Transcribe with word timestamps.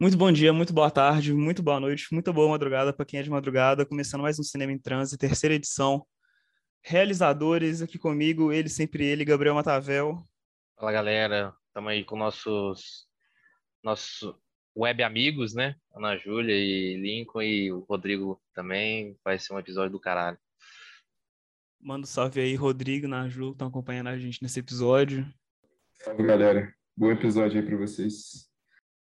Muito 0.00 0.16
bom 0.16 0.32
dia, 0.32 0.50
muito 0.50 0.72
boa 0.72 0.90
tarde, 0.90 1.34
muito 1.34 1.62
boa 1.62 1.78
noite, 1.78 2.08
muito 2.10 2.32
boa 2.32 2.48
madrugada 2.48 2.90
para 2.90 3.04
quem 3.04 3.20
é 3.20 3.22
de 3.22 3.28
madrugada. 3.28 3.84
Começando 3.84 4.22
mais 4.22 4.38
um 4.38 4.42
Cinema 4.42 4.72
em 4.72 4.78
Transe, 4.78 5.18
terceira 5.18 5.54
edição. 5.54 6.06
Realizadores 6.82 7.82
aqui 7.82 7.98
comigo, 7.98 8.50
ele 8.50 8.70
sempre 8.70 9.04
ele, 9.04 9.26
Gabriel 9.26 9.54
Matavel. 9.54 10.26
Fala 10.74 10.90
galera, 10.90 11.54
estamos 11.66 11.90
aí 11.90 12.02
com 12.02 12.16
nossos 12.16 13.06
nossos 13.84 14.34
web 14.74 15.02
amigos, 15.02 15.52
né? 15.52 15.76
Ana 15.94 16.16
Júlia 16.16 16.54
e 16.54 16.96
Lincoln 16.96 17.42
e 17.42 17.70
o 17.70 17.80
Rodrigo 17.80 18.40
também. 18.54 19.18
Vai 19.22 19.38
ser 19.38 19.52
um 19.52 19.58
episódio 19.58 19.92
do 19.92 20.00
caralho. 20.00 20.38
Manda 21.78 22.04
um 22.04 22.08
salve 22.08 22.40
aí, 22.40 22.54
Rodrigo, 22.54 23.04
Ana 23.04 23.28
Júlia, 23.28 23.52
estão 23.52 23.68
acompanhando 23.68 24.06
a 24.06 24.18
gente 24.18 24.42
nesse 24.42 24.60
episódio. 24.60 25.30
Salve 25.98 26.22
galera, 26.22 26.74
bom 26.96 27.10
episódio 27.10 27.60
aí 27.60 27.66
para 27.66 27.76
vocês. 27.76 28.49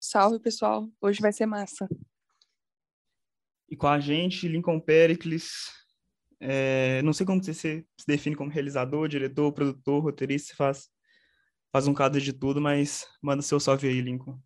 Salve, 0.06 0.38
pessoal. 0.38 0.86
Hoje 1.00 1.22
vai 1.22 1.32
ser 1.32 1.46
massa. 1.46 1.88
E 3.66 3.74
com 3.74 3.86
a 3.86 3.98
gente, 3.98 4.46
Lincoln 4.46 4.78
Pericles. 4.78 5.72
É, 6.38 7.00
não 7.00 7.14
sei 7.14 7.24
como 7.24 7.42
você 7.42 7.54
se 7.54 7.86
define 8.06 8.36
como 8.36 8.50
realizador, 8.50 9.08
diretor, 9.08 9.50
produtor, 9.50 10.02
roteirista, 10.02 10.48
você 10.48 10.56
faz, 10.56 10.90
faz 11.72 11.88
um 11.88 11.94
caso 11.94 12.20
de 12.20 12.34
tudo, 12.34 12.60
mas 12.60 13.08
manda 13.22 13.40
seu 13.40 13.58
salve 13.58 13.88
aí, 13.88 14.02
Lincoln. 14.02 14.38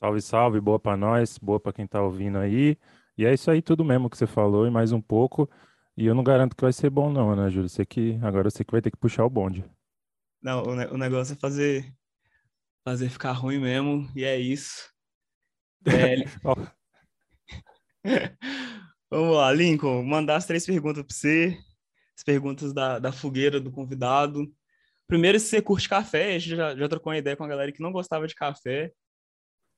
Salve, 0.00 0.20
salve, 0.20 0.60
boa 0.60 0.80
para 0.80 0.96
nós, 0.96 1.38
boa 1.38 1.60
para 1.60 1.72
quem 1.72 1.86
tá 1.86 2.02
ouvindo 2.02 2.38
aí. 2.38 2.76
E 3.16 3.24
é 3.24 3.32
isso 3.32 3.52
aí 3.52 3.62
tudo 3.62 3.84
mesmo 3.84 4.10
que 4.10 4.18
você 4.18 4.26
falou 4.26 4.66
e 4.66 4.70
mais 4.70 4.90
um 4.90 5.00
pouco. 5.00 5.48
E 5.96 6.06
eu 6.06 6.14
não 6.14 6.24
garanto 6.24 6.56
que 6.56 6.64
vai 6.64 6.72
ser 6.72 6.90
bom 6.90 7.12
não, 7.12 7.36
né, 7.36 7.48
Júlio? 7.50 7.68
Você 7.68 7.86
que 7.86 8.18
agora 8.20 8.50
você 8.50 8.64
que 8.64 8.72
vai 8.72 8.82
ter 8.82 8.90
que 8.90 8.98
puxar 8.98 9.24
o 9.24 9.30
bonde. 9.30 9.64
Não, 10.42 10.64
o, 10.64 10.74
ne 10.74 10.86
o 10.86 10.98
negócio 10.98 11.34
é 11.34 11.36
fazer 11.36 11.94
fazer 12.84 13.08
ficar 13.08 13.32
ruim 13.32 13.60
mesmo, 13.60 14.10
e 14.14 14.24
é 14.24 14.36
isso. 14.36 14.93
É... 15.86 16.24
Vamos 19.10 19.36
lá, 19.36 19.52
Lincoln, 19.52 20.02
mandar 20.02 20.36
as 20.36 20.46
três 20.46 20.66
perguntas 20.66 21.04
para 21.04 21.14
você, 21.14 21.58
as 22.16 22.22
perguntas 22.22 22.72
da, 22.72 22.98
da 22.98 23.12
fogueira 23.12 23.60
do 23.60 23.70
convidado. 23.70 24.52
Primeiro, 25.06 25.38
se 25.38 25.46
você 25.46 25.62
curte 25.62 25.88
café, 25.88 26.34
a 26.34 26.38
gente 26.38 26.56
já, 26.56 26.74
já 26.74 26.88
trocou 26.88 27.12
uma 27.12 27.18
ideia 27.18 27.36
com 27.36 27.44
a 27.44 27.48
galera 27.48 27.70
que 27.70 27.82
não 27.82 27.92
gostava 27.92 28.26
de 28.26 28.34
café. 28.34 28.92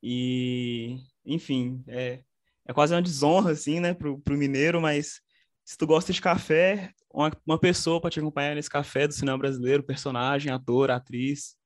E, 0.03 0.99
enfim, 1.25 1.83
é, 1.89 2.23
é 2.67 2.73
quase 2.73 2.95
uma 2.95 3.03
desonra, 3.03 3.53
assim, 3.53 3.81
né, 3.81 3.93
pro, 3.93 4.19
pro 4.21 4.37
mineiro, 4.37 4.81
mas 4.81 5.21
se 5.65 5.77
tu 5.77 5.87
gosta 5.87 6.13
de 6.13 6.21
café, 6.21 6.93
uma, 7.13 7.31
uma 7.45 7.59
pessoa 7.59 8.01
para 8.01 8.11
te 8.11 8.21
acompanhar 8.21 8.55
nesse 8.55 8.71
café 8.71 9.09
do 9.09 9.15
cinema 9.15 9.39
brasileiro, 9.39 9.83
personagem, 9.83 10.53
ator, 10.53 10.91
atriz, 10.91 11.57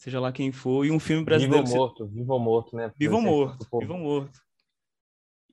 seja 0.00 0.18
lá 0.18 0.32
quem 0.32 0.50
for, 0.50 0.86
e 0.86 0.90
um 0.90 0.98
filme 0.98 1.22
brasileiro. 1.22 1.62
Vivo 1.62 1.76
ou 1.76 1.78
morto, 1.78 2.06
vivo 2.06 2.32
ou 2.32 2.40
morto, 2.40 2.76
né? 2.76 2.90
Vivo 2.98 3.16
ou 3.16 3.22
morto, 3.22 3.68
vivo 3.80 3.92
ou 3.92 3.98
morto. 3.98 4.40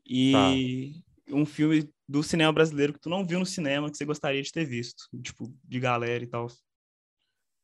E 0.09 1.01
tá. 1.27 1.35
um 1.35 1.45
filme 1.45 1.89
do 2.07 2.23
cinema 2.23 2.53
brasileiro 2.53 2.93
que 2.93 2.99
tu 2.99 3.09
não 3.09 3.25
viu 3.27 3.39
no 3.39 3.45
cinema, 3.45 3.91
que 3.91 3.97
você 3.97 4.05
gostaria 4.05 4.41
de 4.41 4.49
ter 4.49 4.63
visto, 4.63 5.03
tipo, 5.21 5.53
de 5.65 5.79
galera 5.81 6.23
e 6.23 6.27
tal. 6.27 6.47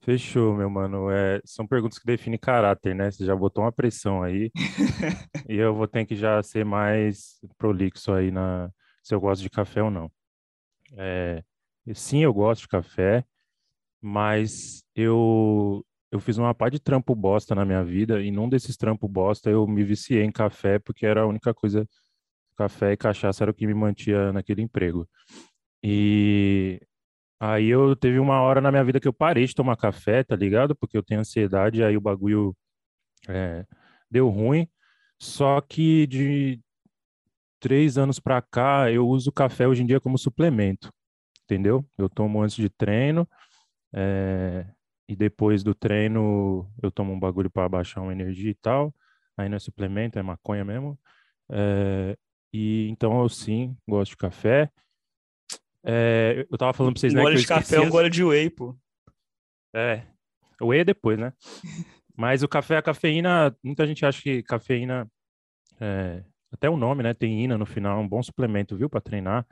Fechou, 0.02 0.54
meu 0.54 0.70
mano. 0.70 1.10
É, 1.10 1.40
são 1.46 1.66
perguntas 1.66 1.98
que 1.98 2.06
definem 2.06 2.38
caráter, 2.38 2.94
né? 2.94 3.10
Você 3.10 3.26
já 3.26 3.34
botou 3.34 3.64
uma 3.64 3.72
pressão 3.72 4.22
aí. 4.22 4.52
e 5.48 5.56
eu 5.56 5.74
vou 5.74 5.88
ter 5.88 6.06
que 6.06 6.18
já 6.18 6.44
ser 6.44 6.66
mais 6.66 7.40
prolixo 7.58 8.12
aí 8.12 8.30
na 8.30 8.70
se 9.02 9.16
eu 9.16 9.22
gosto 9.22 9.42
de 9.42 9.50
café 9.50 9.82
ou 9.82 9.90
não. 9.90 10.12
É, 10.98 11.42
sim, 11.94 12.20
eu 12.24 12.34
gosto 12.34 12.64
de 12.64 12.68
café, 12.68 13.24
mas 14.02 14.84
eu 14.94 15.86
eu 16.14 16.20
fiz 16.20 16.38
uma 16.38 16.54
pá 16.54 16.70
de 16.70 16.80
trampo 16.80 17.16
bosta 17.16 17.56
na 17.56 17.66
minha 17.66 17.84
vida 17.84 18.22
e 18.22 18.30
num 18.30 18.48
desses 18.48 18.78
trampos 18.78 19.10
bosta 19.10 19.50
eu 19.50 19.66
me 19.66 19.84
viciei 19.84 20.22
em 20.24 20.32
café 20.32 20.78
porque 20.78 21.08
era 21.08 21.22
a 21.22 21.26
única 21.26 21.56
coisa 21.56 21.90
café 22.56 22.92
e 22.92 22.98
cachaça 22.98 23.44
era 23.44 23.50
o 23.50 23.54
que 23.54 23.66
me 23.66 23.74
mantia 23.74 24.32
naquele 24.32 24.62
emprego. 24.62 25.10
E 25.84 26.80
aí 27.40 27.68
eu 27.68 27.96
teve 27.96 28.20
uma 28.20 28.40
hora 28.42 28.62
na 28.62 28.70
minha 28.70 28.84
vida 28.84 29.00
que 29.00 29.08
eu 29.08 29.14
parei 29.14 29.48
de 29.48 29.56
tomar 29.56 29.76
café, 29.76 30.24
tá 30.24 30.36
ligado? 30.36 30.76
Porque 30.76 30.96
eu 30.96 31.02
tenho 31.02 31.20
ansiedade, 31.20 31.84
aí 31.84 31.98
o 31.98 32.02
bagulho 32.02 32.56
é, 33.28 33.66
deu 34.10 34.30
ruim. 34.30 34.68
Só 35.20 35.60
que 35.62 36.06
de 36.06 36.62
três 37.60 37.98
anos 37.98 38.20
pra 38.20 38.40
cá 38.40 38.92
eu 38.92 39.08
uso 39.08 39.32
café 39.32 39.68
hoje 39.68 39.82
em 39.82 39.88
dia 39.88 40.00
como 40.00 40.20
suplemento, 40.20 40.94
entendeu? 41.46 41.84
Eu 41.98 42.08
tomo 42.08 42.44
antes 42.44 42.58
de 42.58 42.70
treino. 42.70 43.28
É, 43.92 44.68
e 45.14 45.16
depois 45.16 45.64
do 45.64 45.76
treino 45.76 46.68
eu 46.82 46.92
tomo 46.92 47.14
um 47.14 47.20
bagulho 47.20 47.50
para 47.50 47.70
baixar 47.70 48.02
uma 48.02 48.12
energia 48.12 48.50
e 48.50 48.56
tal. 48.56 48.94
Aí 49.38 49.48
não 49.48 49.58
é 49.58 49.60
suplemento, 49.60 50.18
é 50.18 50.24
maconha 50.24 50.66
mesmo. 50.66 51.00
É, 51.50 52.18
e 52.52 52.88
então 52.90 53.22
eu 53.22 53.30
sim 53.30 53.78
gosto 53.88 54.12
de 54.12 54.18
café. 54.18 54.72
É, 55.84 56.48
eu 56.50 56.58
tava 56.58 56.74
falando 56.74 56.94
pra 56.94 57.00
vocês, 57.00 57.14
um 57.14 57.18
né? 57.18 57.22
Gole 57.22 57.38
de 57.38 57.46
café 57.46 57.76
é 57.76 57.80
um 57.80 57.90
gole 57.90 58.10
de 58.10 58.24
whey, 58.24 58.50
pô. 58.50 58.76
É. 59.74 60.02
O 60.60 60.68
whey 60.68 60.82
é 60.82 60.84
depois, 60.84 61.20
né? 61.20 61.32
Mas 62.18 62.42
o 62.42 62.48
café, 62.48 62.78
a 62.78 62.82
cafeína, 62.82 63.56
muita 63.64 63.86
gente 63.86 64.06
acha 64.06 64.22
que 64.22 64.42
cafeína, 64.44 65.08
é, 65.80 66.24
até 66.52 66.70
o 66.70 66.78
nome, 66.78 67.04
né? 67.04 67.14
Tem 67.14 67.44
ina 67.44 67.58
no 67.58 67.66
final, 67.66 68.00
é 68.00 68.02
um 68.02 68.08
bom 68.08 68.22
suplemento, 68.22 68.78
viu? 68.78 68.90
para 68.90 69.02
treinar, 69.02 69.46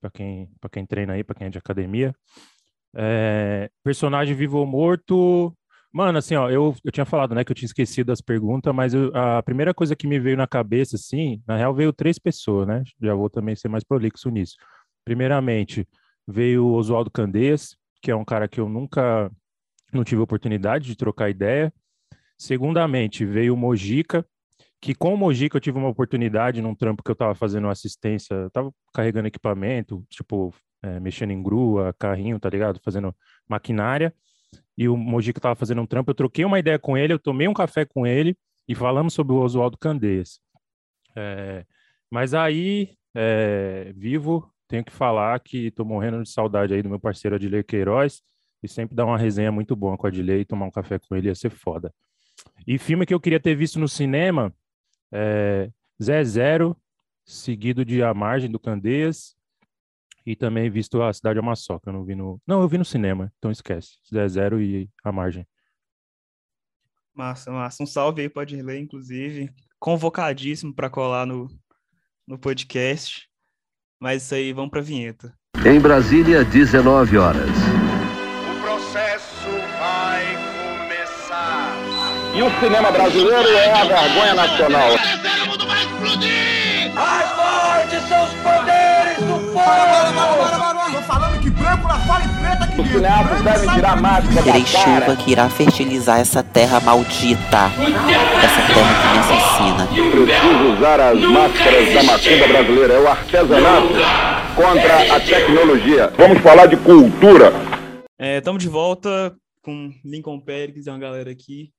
para 0.00 0.10
quem, 0.10 0.50
pra 0.60 0.68
quem 0.68 0.84
treina 0.84 1.14
aí, 1.14 1.24
para 1.24 1.34
quem 1.36 1.46
é 1.46 1.50
de 1.50 1.58
academia. 1.58 2.14
É, 2.96 3.70
personagem 3.84 4.34
vivo 4.34 4.58
ou 4.58 4.66
morto. 4.66 5.52
Mano, 5.92 6.18
assim, 6.18 6.34
ó, 6.34 6.50
eu, 6.50 6.74
eu 6.84 6.92
tinha 6.92 7.06
falado, 7.06 7.34
né, 7.34 7.44
que 7.44 7.52
eu 7.52 7.56
tinha 7.56 7.66
esquecido 7.66 8.12
as 8.12 8.20
perguntas, 8.20 8.74
mas 8.74 8.92
eu, 8.92 9.10
a 9.14 9.42
primeira 9.42 9.72
coisa 9.72 9.96
que 9.96 10.06
me 10.06 10.18
veio 10.18 10.36
na 10.36 10.46
cabeça, 10.46 10.96
assim, 10.96 11.42
na 11.46 11.56
real 11.56 11.74
veio 11.74 11.92
três 11.92 12.18
pessoas, 12.18 12.66
né? 12.66 12.82
Já 13.00 13.14
vou 13.14 13.30
também 13.30 13.56
ser 13.56 13.68
mais 13.68 13.84
prolixo 13.84 14.28
nisso. 14.30 14.56
Primeiramente, 15.04 15.86
veio 16.26 16.66
o 16.66 16.74
Oswaldo 16.74 17.10
Candeias, 17.10 17.76
que 18.02 18.10
é 18.10 18.16
um 18.16 18.24
cara 18.24 18.48
que 18.48 18.60
eu 18.60 18.68
nunca 18.68 19.30
não 19.92 20.04
tive 20.04 20.20
oportunidade 20.20 20.86
de 20.86 20.96
trocar 20.96 21.30
ideia. 21.30 21.72
Segundamente, 22.38 23.24
veio 23.24 23.54
o 23.54 23.56
Mojica, 23.56 24.26
que 24.80 24.94
com 24.94 25.14
o 25.14 25.16
Mojica 25.16 25.56
eu 25.56 25.60
tive 25.60 25.78
uma 25.78 25.88
oportunidade 25.88 26.60
num 26.60 26.74
trampo 26.74 27.02
que 27.02 27.10
eu 27.10 27.14
estava 27.14 27.34
fazendo 27.34 27.68
assistência, 27.68 28.50
tava 28.52 28.70
carregando 28.92 29.28
equipamento, 29.28 30.04
tipo, 30.10 30.54
é, 30.86 31.00
mexendo 31.00 31.32
em 31.32 31.42
grua, 31.42 31.94
carrinho, 31.98 32.38
tá 32.38 32.48
ligado? 32.48 32.80
Fazendo 32.80 33.14
maquinária. 33.48 34.14
E 34.78 34.88
o 34.88 34.96
Mojica 34.96 35.40
tava 35.40 35.56
fazendo 35.56 35.80
um 35.80 35.86
trampo, 35.86 36.10
eu 36.10 36.14
troquei 36.14 36.44
uma 36.44 36.58
ideia 36.58 36.78
com 36.78 36.96
ele, 36.96 37.12
eu 37.12 37.18
tomei 37.18 37.48
um 37.48 37.54
café 37.54 37.84
com 37.84 38.06
ele 38.06 38.36
e 38.68 38.74
falamos 38.74 39.14
sobre 39.14 39.32
o 39.32 39.38
Oswaldo 39.38 39.78
Candeias. 39.78 40.38
É, 41.16 41.64
mas 42.10 42.34
aí, 42.34 42.94
é, 43.14 43.92
vivo, 43.96 44.52
tenho 44.68 44.84
que 44.84 44.92
falar 44.92 45.38
que 45.40 45.70
tô 45.70 45.84
morrendo 45.84 46.22
de 46.22 46.30
saudade 46.30 46.74
aí 46.74 46.82
do 46.82 46.90
meu 46.90 47.00
parceiro 47.00 47.36
Adilei 47.36 47.62
Queiroz 47.62 48.22
e 48.62 48.68
sempre 48.68 48.94
dar 48.94 49.06
uma 49.06 49.18
resenha 49.18 49.50
muito 49.50 49.74
boa 49.74 49.96
com 49.96 50.04
o 50.04 50.08
Adilei 50.08 50.44
tomar 50.44 50.66
um 50.66 50.70
café 50.70 50.98
com 50.98 51.16
ele 51.16 51.28
ia 51.28 51.34
ser 51.34 51.50
foda. 51.50 51.92
E 52.66 52.78
filme 52.78 53.06
que 53.06 53.14
eu 53.14 53.20
queria 53.20 53.40
ter 53.40 53.54
visto 53.54 53.78
no 53.78 53.88
cinema, 53.88 54.54
é, 55.12 55.70
Zé 56.02 56.22
Zero, 56.22 56.76
seguido 57.24 57.84
de 57.84 58.02
A 58.02 58.12
Margem 58.12 58.50
do 58.50 58.58
Candeias, 58.58 59.35
e 60.26 60.34
também 60.34 60.68
visto 60.68 61.00
A 61.00 61.12
Cidade 61.12 61.38
é 61.38 61.42
uma 61.42 61.54
Só, 61.54 61.78
que 61.78 61.88
eu 61.88 61.92
não 61.92 62.04
vi 62.04 62.16
no... 62.16 62.40
Não, 62.46 62.60
eu 62.60 62.68
vi 62.68 62.76
no 62.76 62.84
cinema, 62.84 63.32
então 63.38 63.50
esquece. 63.50 63.98
Zé 64.12 64.26
Zero 64.28 64.60
e 64.60 64.90
A 65.04 65.12
Margem. 65.12 65.46
Massa, 67.14 67.50
massa. 67.50 67.82
Um 67.82 67.86
salve 67.86 68.22
aí, 68.22 68.28
pode 68.28 68.60
ler, 68.60 68.78
inclusive. 68.78 69.50
Convocadíssimo 69.78 70.74
para 70.74 70.90
colar 70.90 71.24
no, 71.24 71.48
no 72.26 72.38
podcast. 72.38 73.28
Mas 73.98 74.24
isso 74.24 74.34
aí, 74.34 74.52
vamos 74.52 74.70
para 74.70 74.80
a 74.80 74.84
vinheta. 74.84 75.32
Em 75.64 75.80
Brasília, 75.80 76.44
19 76.44 77.16
horas. 77.16 77.48
O 77.48 78.60
processo 78.60 79.48
vai 79.78 80.24
começar. 80.76 81.72
E 82.36 82.42
o 82.42 82.50
cinema 82.60 82.92
brasileiro 82.92 83.48
é 83.48 83.72
a 83.72 83.84
vergonha 83.84 84.34
nacional. 84.34 84.90
Mais 86.94 87.30
fortes 87.30 88.08
são 88.08 88.24
os 88.24 88.34
poderes 89.66 90.06
do 90.06 90.14
povo! 90.14 90.56
Tô 90.92 91.02
falando 91.02 91.40
que 91.40 91.50
branco 91.50 91.88
na 91.88 91.98
fala 92.00 92.24
e 92.24 92.28
preta 92.40 92.66
que 92.68 92.80
Os 92.80 92.88
cineastas 92.88 93.42
devem 93.42 93.74
tirar 93.74 93.92
a 93.92 93.96
máscara 93.96 94.42
Terei 94.42 94.64
chuva 94.64 95.16
que 95.16 95.32
irá 95.32 95.48
fertilizar 95.48 96.20
essa 96.20 96.42
terra 96.42 96.80
maldita. 96.80 97.70
Essa 98.42 98.72
terra 98.72 98.94
que 99.02 99.08
me 99.12 99.18
assassina. 99.18 99.86
Preciso 99.86 100.76
usar 100.76 101.00
as 101.00 101.20
máscaras 101.20 101.94
da 101.94 102.02
macumba 102.04 102.48
brasileira. 102.48 102.94
É 102.94 103.00
o 103.00 103.08
artesanato 103.08 103.88
contra 104.54 105.16
a 105.16 105.20
tecnologia. 105.20 106.12
Vamos 106.16 106.38
falar 106.40 106.66
de 106.66 106.76
cultura. 106.76 107.52
Estamos 108.18 108.62
de 108.62 108.68
volta 108.68 109.36
com 109.62 109.92
Lincoln 110.04 110.40
Pérez 110.40 110.86
e 110.86 110.90
uma 110.90 110.98
galera 110.98 111.30
aqui. 111.30 111.72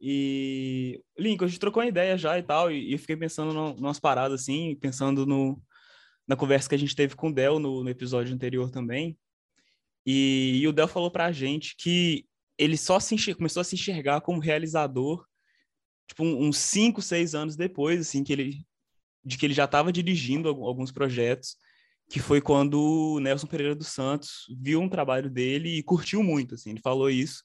E, 0.00 1.00
Lincoln, 1.18 1.46
a 1.46 1.48
gente 1.48 1.60
trocou 1.60 1.82
uma 1.82 1.88
ideia 1.88 2.18
já 2.18 2.38
e 2.38 2.42
tal, 2.42 2.70
e, 2.70 2.90
e 2.90 2.92
eu 2.92 2.98
fiquei 2.98 3.16
pensando 3.16 3.54
no, 3.54 3.74
numas 3.74 3.98
paradas 3.98 4.42
assim, 4.42 4.76
pensando 4.78 5.24
no, 5.24 5.58
na 6.26 6.36
conversa 6.36 6.68
que 6.68 6.74
a 6.74 6.78
gente 6.78 6.96
teve 6.96 7.14
com 7.14 7.28
o 7.28 7.32
Del 7.32 7.58
no, 7.58 7.84
no 7.84 7.90
episódio 7.90 8.34
anterior 8.34 8.70
também. 8.70 9.16
E, 10.04 10.60
e, 10.60 10.68
o 10.68 10.72
Del 10.72 10.88
falou 10.88 11.10
pra 11.10 11.32
gente 11.32 11.74
que 11.76 12.26
ele 12.58 12.76
só 12.76 12.98
se 13.00 13.34
começou 13.34 13.60
a 13.60 13.64
se 13.64 13.74
enxergar 13.74 14.20
como 14.20 14.40
realizador 14.40 15.26
tipo, 16.06 16.24
uns 16.24 16.58
cinco, 16.58 17.02
seis 17.02 17.34
anos 17.34 17.56
depois, 17.56 18.00
assim, 18.00 18.22
que 18.22 18.32
ele, 18.32 18.64
de 19.24 19.36
que 19.36 19.44
ele 19.44 19.54
já 19.54 19.64
estava 19.64 19.92
dirigindo 19.92 20.48
alguns 20.48 20.92
projetos, 20.92 21.56
que 22.08 22.20
foi 22.20 22.40
quando 22.40 22.80
o 22.80 23.20
Nelson 23.20 23.46
Pereira 23.46 23.74
dos 23.74 23.88
Santos 23.88 24.46
viu 24.60 24.80
um 24.80 24.88
trabalho 24.88 25.28
dele 25.28 25.78
e 25.78 25.82
curtiu 25.82 26.22
muito, 26.22 26.54
assim, 26.54 26.70
ele 26.70 26.80
falou 26.80 27.10
isso. 27.10 27.42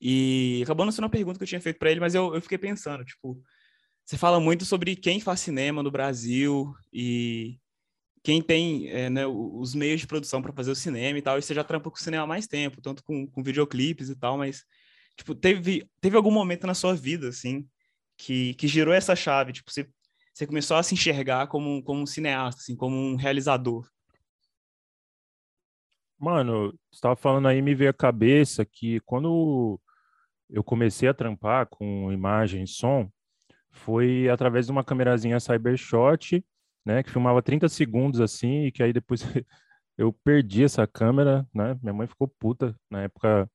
E 0.00 0.60
acabou 0.64 0.84
não 0.84 0.92
sendo 0.92 1.04
uma 1.04 1.10
pergunta 1.10 1.38
que 1.38 1.44
eu 1.44 1.48
tinha 1.48 1.60
feito 1.60 1.78
para 1.78 1.90
ele, 1.90 2.00
mas 2.00 2.14
eu, 2.14 2.34
eu 2.34 2.42
fiquei 2.42 2.58
pensando, 2.58 3.04
tipo, 3.04 3.40
você 4.04 4.16
fala 4.16 4.40
muito 4.40 4.64
sobre 4.64 4.96
quem 4.96 5.20
faz 5.20 5.40
cinema 5.40 5.82
no 5.82 5.90
Brasil 5.90 6.74
e 6.92 7.58
quem 8.22 8.42
tem 8.42 8.88
é, 8.88 9.08
né, 9.08 9.26
os 9.26 9.74
meios 9.74 10.00
de 10.00 10.06
produção 10.06 10.42
para 10.42 10.52
fazer 10.52 10.70
o 10.70 10.76
cinema 10.76 11.18
e 11.18 11.22
tal, 11.22 11.38
e 11.38 11.42
você 11.42 11.54
já 11.54 11.64
trampa 11.64 11.90
com 11.90 11.96
o 11.96 12.00
cinema 12.00 12.24
há 12.24 12.26
mais 12.26 12.46
tempo, 12.46 12.80
tanto 12.80 13.02
com, 13.02 13.26
com 13.26 13.42
videoclipes 13.42 14.10
e 14.10 14.16
tal, 14.16 14.36
mas 14.36 14.64
tipo, 15.16 15.34
teve, 15.34 15.88
teve 16.00 16.16
algum 16.16 16.30
momento 16.30 16.66
na 16.66 16.74
sua 16.74 16.94
vida, 16.94 17.28
assim, 17.28 17.66
que, 18.16 18.54
que 18.54 18.68
girou 18.68 18.92
essa 18.92 19.16
chave, 19.16 19.52
tipo, 19.52 19.70
você, 19.70 19.88
você 20.34 20.46
começou 20.46 20.76
a 20.76 20.82
se 20.82 20.94
enxergar 20.94 21.46
como, 21.46 21.82
como 21.82 22.02
um 22.02 22.06
cineasta, 22.06 22.60
assim, 22.60 22.76
como 22.76 22.94
um 22.96 23.16
realizador? 23.16 23.88
Mano, 26.18 26.72
você 26.90 26.96
estava 26.96 27.16
falando 27.16 27.48
aí, 27.48 27.62
me 27.62 27.74
veio 27.74 27.90
a 27.90 27.94
cabeça 27.94 28.62
que 28.62 29.00
quando 29.00 29.80
eu 30.50 30.62
comecei 30.62 31.08
a 31.08 31.14
trampar 31.14 31.66
com 31.66 32.12
imagem 32.12 32.64
e 32.64 32.66
som, 32.66 33.10
foi 33.70 34.28
através 34.28 34.66
de 34.66 34.72
uma 34.72 34.84
câmerazinha 34.84 35.40
Cybershot, 35.40 36.44
né, 36.84 37.02
que 37.02 37.10
filmava 37.10 37.42
30 37.42 37.68
segundos 37.68 38.20
assim, 38.20 38.66
e 38.66 38.72
que 38.72 38.82
aí 38.82 38.92
depois 38.92 39.22
eu 39.98 40.12
perdi 40.24 40.64
essa 40.64 40.86
câmera, 40.86 41.46
né? 41.54 41.78
Minha 41.82 41.92
mãe 41.92 42.06
ficou 42.06 42.26
puta 42.26 42.74
na 42.90 43.02
época. 43.02 43.50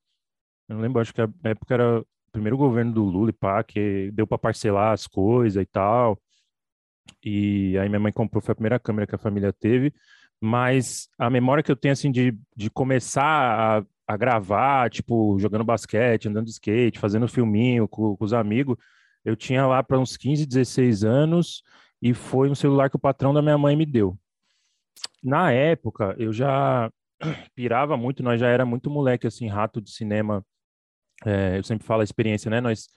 Eu 0.70 0.76
não 0.76 0.82
lembro, 0.82 1.02
acho 1.02 1.14
que 1.14 1.22
a 1.22 1.30
época 1.44 1.74
era 1.74 2.00
o 2.02 2.06
primeiro 2.32 2.58
governo 2.58 2.94
do 2.94 3.04
Lula 3.04 3.30
e 3.30 3.34
pá, 3.34 3.64
que 3.64 4.12
deu 4.12 4.28
para 4.28 4.38
parcelar 4.38 4.94
as 4.94 5.08
coisas 5.08 5.62
e 5.62 5.66
tal. 5.66 6.20
E 7.24 7.78
aí 7.78 7.90
minha 7.90 8.00
mãe 8.00 8.12
comprou, 8.12 8.42
foi 8.42 8.52
a 8.54 8.56
primeira 8.56 8.80
câmera 8.80 9.08
que 9.08 9.16
a 9.16 9.20
família 9.20 9.52
teve. 9.54 9.94
Mas 10.42 11.08
a 11.18 11.30
memória 11.30 11.64
que 11.64 11.72
eu 11.72 11.76
tenho, 11.76 11.94
assim, 11.94 12.12
de, 12.12 12.38
de 12.56 12.70
começar 12.70 13.24
a, 13.24 13.86
a 14.08 14.18
gravar, 14.18 14.90
tipo, 14.90 15.40
jogando 15.40 15.64
basquete, 15.64 16.28
andando 16.28 16.46
de 16.46 16.52
skate, 16.52 17.00
fazendo 17.00 17.28
filminho 17.28 17.88
com, 17.88 18.16
com 18.16 18.26
os 18.26 18.34
amigos, 18.34 18.78
eu 19.24 19.36
tinha 19.36 19.66
lá 19.66 19.82
para 19.82 20.00
uns 20.00 20.18
15, 20.18 20.46
16 20.46 21.04
anos 21.04 21.64
e 22.02 22.14
foi 22.14 22.50
um 22.50 22.56
celular 22.56 22.90
que 22.90 22.96
o 22.96 23.00
patrão 23.00 23.34
da 23.34 23.42
minha 23.42 23.58
mãe 23.58 23.76
me 23.76 23.86
deu. 23.86 24.18
Na 25.24 25.52
época, 25.52 26.16
eu 26.18 26.32
já 26.32 26.92
pirava 27.56 27.98
muito, 27.98 28.24
nós 28.24 28.40
já 28.40 28.48
era 28.48 28.66
muito 28.66 28.90
moleque, 28.90 29.28
assim, 29.28 29.48
rato 29.48 29.82
de 29.82 29.92
cinema. 29.92 30.46
É, 31.26 31.58
eu 31.58 31.64
sempre 31.64 31.86
falo 31.86 32.02
a 32.02 32.04
experiência, 32.04 32.50
né? 32.50 32.62
Nós 32.62 32.88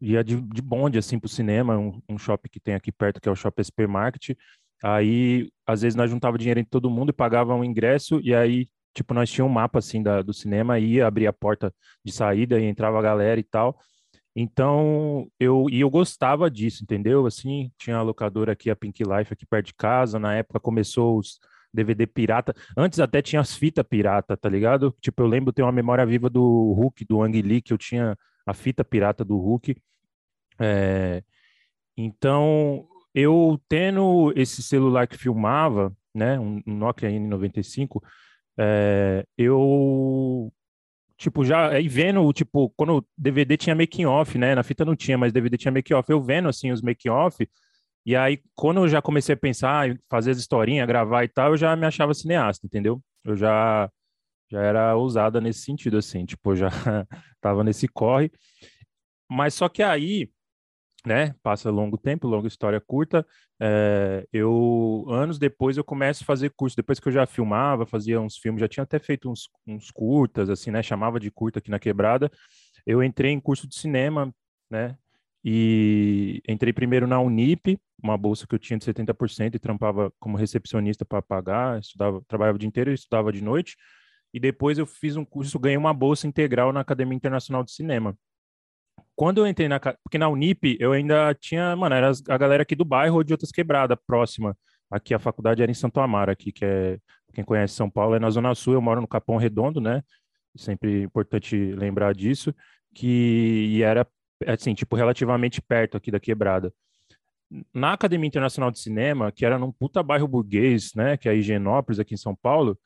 ia 0.00 0.22
de, 0.22 0.40
de 0.40 0.62
bonde, 0.62 0.98
assim, 0.98 1.18
pro 1.18 1.28
cinema, 1.28 1.76
um, 1.78 2.00
um 2.08 2.18
shopping 2.18 2.48
que 2.50 2.60
tem 2.60 2.74
aqui 2.74 2.92
perto, 2.92 3.20
que 3.20 3.28
é 3.28 3.32
o 3.32 3.36
Shopping 3.36 3.64
Supermarket. 3.64 4.36
Aí, 4.82 5.50
às 5.66 5.82
vezes, 5.82 5.96
nós 5.96 6.10
juntava 6.10 6.38
dinheiro 6.38 6.60
em 6.60 6.64
todo 6.64 6.90
mundo 6.90 7.10
e 7.10 7.12
pagava 7.12 7.54
um 7.54 7.64
ingresso, 7.64 8.20
e 8.22 8.34
aí, 8.34 8.66
tipo, 8.94 9.12
nós 9.12 9.30
tínhamos 9.30 9.50
um 9.50 9.54
mapa, 9.54 9.78
assim, 9.80 10.02
da, 10.02 10.22
do 10.22 10.32
cinema, 10.32 10.78
ia 10.78 11.06
abrir 11.06 11.26
a 11.26 11.32
porta 11.32 11.74
de 12.04 12.12
saída 12.12 12.60
e 12.60 12.64
entrava 12.64 12.98
a 12.98 13.02
galera 13.02 13.40
e 13.40 13.44
tal. 13.44 13.78
Então, 14.40 15.28
eu 15.40 15.66
e 15.68 15.80
eu 15.80 15.90
gostava 15.90 16.48
disso, 16.48 16.84
entendeu? 16.84 17.26
Assim, 17.26 17.72
tinha 17.76 17.96
a 17.96 18.02
locadora 18.02 18.52
aqui, 18.52 18.70
a 18.70 18.76
Pink 18.76 19.02
Life, 19.02 19.32
aqui 19.32 19.44
perto 19.44 19.66
de 19.66 19.74
casa. 19.74 20.16
Na 20.16 20.32
época 20.36 20.60
começou 20.60 21.18
os 21.18 21.40
DVD 21.74 22.06
pirata. 22.06 22.54
Antes 22.76 23.00
até 23.00 23.20
tinha 23.20 23.40
as 23.40 23.56
fitas 23.56 23.84
pirata, 23.84 24.36
tá 24.36 24.48
ligado? 24.48 24.94
Tipo, 25.00 25.22
eu 25.22 25.26
lembro, 25.26 25.52
tenho 25.52 25.66
uma 25.66 25.72
memória 25.72 26.06
viva 26.06 26.30
do 26.30 26.72
Hulk, 26.74 27.04
do 27.04 27.20
Ang 27.20 27.42
Lee, 27.42 27.60
que 27.60 27.72
eu 27.72 27.78
tinha 27.78 28.16
a 28.46 28.54
fita 28.54 28.84
pirata 28.84 29.24
do 29.24 29.36
Hulk. 29.36 29.76
É... 30.60 31.20
Então, 31.96 32.86
eu 33.12 33.60
tendo 33.68 34.32
esse 34.36 34.62
celular 34.62 35.08
que 35.08 35.18
filmava, 35.18 35.92
né, 36.14 36.38
um 36.38 36.62
Nokia 36.64 37.10
N95, 37.10 38.00
é... 38.56 39.24
eu 39.36 40.52
tipo, 41.18 41.44
já 41.44 41.70
aí 41.70 41.88
vendo, 41.88 42.32
tipo, 42.32 42.70
quando 42.76 42.98
o 42.98 43.06
DVD 43.16 43.56
tinha 43.56 43.74
making 43.74 44.06
off, 44.06 44.38
né? 44.38 44.54
Na 44.54 44.62
fita 44.62 44.84
não 44.84 44.96
tinha, 44.96 45.18
mas 45.18 45.32
DVD 45.32 45.58
tinha 45.58 45.72
making 45.72 45.94
off. 45.94 46.10
Eu 46.10 46.22
vendo 46.22 46.48
assim 46.48 46.70
os 46.70 46.80
making 46.80 47.10
off, 47.10 47.46
e 48.06 48.16
aí 48.16 48.40
quando 48.54 48.78
eu 48.80 48.88
já 48.88 49.02
comecei 49.02 49.34
a 49.34 49.38
pensar 49.38 49.90
em 49.90 49.98
fazer 50.08 50.30
as 50.30 50.38
historinhas, 50.38 50.86
gravar 50.86 51.24
e 51.24 51.28
tal, 51.28 51.50
eu 51.52 51.56
já 51.56 51.76
me 51.76 51.86
achava 51.86 52.14
cineasta, 52.14 52.66
entendeu? 52.66 53.02
Eu 53.24 53.36
já 53.36 53.90
já 54.50 54.62
era 54.62 54.96
ousada 54.96 55.40
nesse 55.40 55.60
sentido 55.60 55.98
assim, 55.98 56.24
tipo, 56.24 56.56
já 56.56 56.68
tava 57.40 57.62
nesse 57.64 57.86
corre. 57.88 58.30
Mas 59.30 59.54
só 59.54 59.68
que 59.68 59.82
aí 59.82 60.30
né? 61.08 61.34
Passa 61.42 61.70
longo 61.70 61.96
tempo, 61.96 62.28
longa 62.28 62.46
história 62.46 62.80
curta. 62.80 63.26
É, 63.58 64.28
eu 64.30 65.06
anos 65.08 65.38
depois 65.38 65.76
eu 65.78 65.82
começo 65.82 66.22
a 66.22 66.26
fazer 66.26 66.50
curso. 66.50 66.76
Depois 66.76 67.00
que 67.00 67.08
eu 67.08 67.12
já 67.12 67.26
filmava, 67.26 67.86
fazia 67.86 68.20
uns 68.20 68.36
filmes, 68.36 68.60
já 68.60 68.68
tinha 68.68 68.84
até 68.84 68.98
feito 68.98 69.30
uns, 69.30 69.48
uns 69.66 69.90
curtas, 69.90 70.50
assim, 70.50 70.70
né? 70.70 70.82
Chamava 70.82 71.18
de 71.18 71.30
curta 71.30 71.58
aqui 71.58 71.70
na 71.70 71.78
quebrada. 71.78 72.30
Eu 72.86 73.02
entrei 73.02 73.32
em 73.32 73.40
curso 73.40 73.66
de 73.66 73.74
cinema, 73.76 74.32
né? 74.70 74.96
E 75.42 76.42
entrei 76.46 76.72
primeiro 76.72 77.06
na 77.06 77.18
Unip, 77.20 77.78
uma 78.02 78.18
bolsa 78.18 78.46
que 78.46 78.54
eu 78.54 78.58
tinha 78.58 78.78
de 78.78 78.84
70% 78.84 79.54
e 79.54 79.58
trampava 79.58 80.12
como 80.20 80.36
recepcionista 80.36 81.04
para 81.06 81.22
pagar, 81.22 81.80
estudava, 81.80 82.22
trabalhava 82.28 82.56
o 82.56 82.58
dia 82.58 82.68
inteiro 82.68 82.90
e 82.90 82.94
estudava 82.94 83.32
de 83.32 83.42
noite. 83.42 83.76
E 84.34 84.38
depois 84.38 84.76
eu 84.78 84.84
fiz 84.86 85.16
um 85.16 85.24
curso, 85.24 85.58
ganhei 85.58 85.78
uma 85.78 85.94
bolsa 85.94 86.26
integral 86.26 86.70
na 86.70 86.80
Academia 86.80 87.16
Internacional 87.16 87.64
de 87.64 87.72
Cinema 87.72 88.14
quando 89.18 89.38
eu 89.38 89.48
entrei 89.48 89.68
na. 89.68 89.80
Porque 89.80 90.16
na 90.16 90.28
Unip 90.28 90.76
eu 90.78 90.92
ainda 90.92 91.34
tinha. 91.34 91.74
Mano, 91.74 91.92
era 91.92 92.12
a 92.28 92.38
galera 92.38 92.62
aqui 92.62 92.76
do 92.76 92.84
bairro 92.84 93.16
ou 93.16 93.24
de 93.24 93.32
outras 93.32 93.50
quebradas 93.50 93.98
próxima. 94.06 94.56
Aqui 94.88 95.12
a 95.12 95.18
faculdade 95.18 95.60
era 95.60 95.70
em 95.70 95.74
Santo 95.74 95.98
Amaro, 95.98 96.30
aqui, 96.30 96.52
que 96.52 96.64
é. 96.64 96.98
Quem 97.34 97.44
conhece 97.44 97.74
São 97.74 97.90
Paulo 97.90 98.14
é 98.14 98.20
na 98.20 98.30
Zona 98.30 98.54
Sul, 98.54 98.74
eu 98.74 98.80
moro 98.80 99.00
no 99.00 99.08
Capão 99.08 99.36
Redondo, 99.36 99.80
né? 99.80 100.04
Sempre 100.56 101.02
importante 101.02 101.56
lembrar 101.72 102.14
disso. 102.14 102.54
Que 102.94 103.66
e 103.70 103.82
era, 103.82 104.06
assim, 104.46 104.72
tipo, 104.72 104.94
relativamente 104.94 105.60
perto 105.60 105.96
aqui 105.96 106.12
da 106.12 106.20
quebrada. 106.20 106.72
Na 107.74 107.94
Academia 107.94 108.28
Internacional 108.28 108.70
de 108.70 108.78
Cinema, 108.78 109.32
que 109.32 109.44
era 109.44 109.58
num 109.58 109.72
puta 109.72 110.00
bairro 110.00 110.28
burguês, 110.28 110.94
né? 110.94 111.16
Que 111.16 111.28
é 111.28 111.32
a 111.32 111.34
Higienópolis, 111.34 111.98
aqui 111.98 112.14
em 112.14 112.18
São 112.18 112.36
Paulo, 112.36 112.78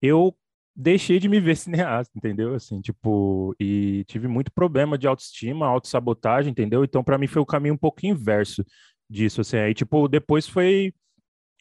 eu 0.00 0.36
deixei 0.76 1.18
de 1.18 1.28
me 1.28 1.40
ver 1.40 1.56
cineasta, 1.56 2.12
entendeu? 2.16 2.54
Assim, 2.54 2.80
tipo, 2.80 3.54
e 3.58 4.04
tive 4.06 4.28
muito 4.28 4.52
problema 4.52 4.98
de 4.98 5.06
autoestima, 5.06 5.66
autossabotagem, 5.66 6.50
entendeu? 6.50 6.84
Então, 6.84 7.02
para 7.02 7.18
mim 7.18 7.26
foi 7.26 7.40
o 7.42 7.46
caminho 7.46 7.74
um 7.74 7.78
pouco 7.78 8.04
inverso 8.06 8.64
disso, 9.08 9.40
assim. 9.40 9.56
Aí, 9.58 9.74
tipo, 9.74 10.06
depois 10.08 10.46
foi 10.46 10.92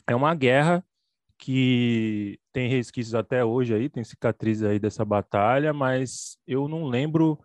é 0.08 0.16
uma 0.16 0.36
guerra 0.36 0.84
que 1.38 2.40
tem 2.54 2.70
resquícios 2.70 3.16
até 3.16 3.44
hoje 3.44 3.74
aí, 3.74 3.90
tem 3.90 4.04
cicatrizes 4.04 4.64
aí 4.64 4.80
dessa 4.80 5.04
batalha, 5.06 5.74
mas 5.74 6.38
eu 6.48 6.68
não 6.68 6.86
lembro 6.86 7.40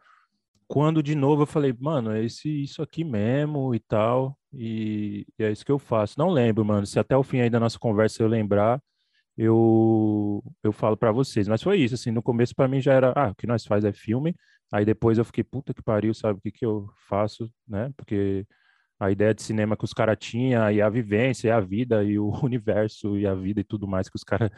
quando 0.68 1.02
de 1.02 1.14
novo 1.16 1.42
eu 1.42 1.46
falei, 1.46 1.74
mano, 1.78 2.12
é 2.12 2.24
esse, 2.24 2.62
isso 2.62 2.82
aqui 2.82 3.02
mesmo 3.04 3.74
e 3.74 3.80
tal, 3.80 4.38
e, 4.52 5.26
e 5.38 5.44
é 5.44 5.50
isso 5.50 5.64
que 5.64 5.72
eu 5.72 5.78
faço. 5.78 6.18
Não 6.18 6.30
lembro, 6.30 6.64
mano, 6.64 6.86
se 6.86 6.98
até 6.98 7.16
o 7.16 7.22
fim 7.24 7.40
aí 7.40 7.50
da 7.50 7.60
nossa 7.60 7.78
conversa 7.78 8.22
eu 8.22 8.28
lembrar, 8.28 8.80
eu, 9.40 10.42
eu 10.62 10.70
falo 10.70 10.96
para 10.98 11.10
vocês. 11.10 11.48
Mas 11.48 11.62
foi 11.62 11.78
isso, 11.78 11.94
assim, 11.94 12.10
no 12.10 12.22
começo 12.22 12.54
para 12.54 12.68
mim 12.68 12.80
já 12.80 12.92
era, 12.92 13.12
ah, 13.16 13.30
o 13.30 13.34
que 13.34 13.46
nós 13.46 13.64
faz 13.64 13.84
é 13.84 13.92
filme, 13.92 14.36
aí 14.70 14.84
depois 14.84 15.16
eu 15.16 15.24
fiquei, 15.24 15.42
puta 15.42 15.72
que 15.72 15.82
pariu, 15.82 16.12
sabe 16.12 16.38
o 16.38 16.42
que 16.42 16.52
que 16.52 16.66
eu 16.66 16.86
faço, 17.08 17.50
né? 17.66 17.90
Porque 17.96 18.46
a 18.98 19.10
ideia 19.10 19.34
de 19.34 19.42
cinema 19.42 19.78
que 19.78 19.84
os 19.84 19.94
caras 19.94 20.18
tinham, 20.20 20.70
e 20.70 20.82
a 20.82 20.90
vivência, 20.90 21.48
e 21.48 21.50
a 21.50 21.58
vida, 21.58 22.04
e 22.04 22.18
o 22.18 22.30
universo, 22.44 23.16
e 23.16 23.26
a 23.26 23.34
vida 23.34 23.60
e 23.60 23.64
tudo 23.64 23.88
mais 23.88 24.10
que 24.10 24.16
os 24.16 24.24
caras 24.24 24.50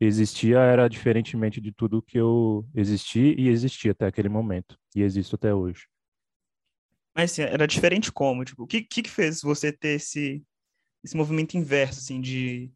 existia 0.00 0.60
era 0.60 0.86
diferentemente 0.88 1.60
de 1.60 1.72
tudo 1.72 2.02
que 2.02 2.18
eu 2.18 2.64
existi 2.76 3.34
e 3.36 3.48
existia 3.48 3.90
até 3.90 4.06
aquele 4.06 4.28
momento, 4.28 4.78
e 4.94 5.02
existo 5.02 5.34
até 5.34 5.52
hoje. 5.52 5.88
Mas 7.12 7.32
assim, 7.32 7.42
era 7.42 7.66
diferente 7.66 8.12
como? 8.12 8.44
Tipo, 8.44 8.62
o 8.62 8.66
que, 8.68 8.82
que 8.82 9.10
fez 9.10 9.40
você 9.42 9.72
ter 9.72 9.96
esse, 9.96 10.44
esse 11.02 11.16
movimento 11.16 11.56
inverso, 11.56 11.98
assim, 11.98 12.20
de 12.20 12.70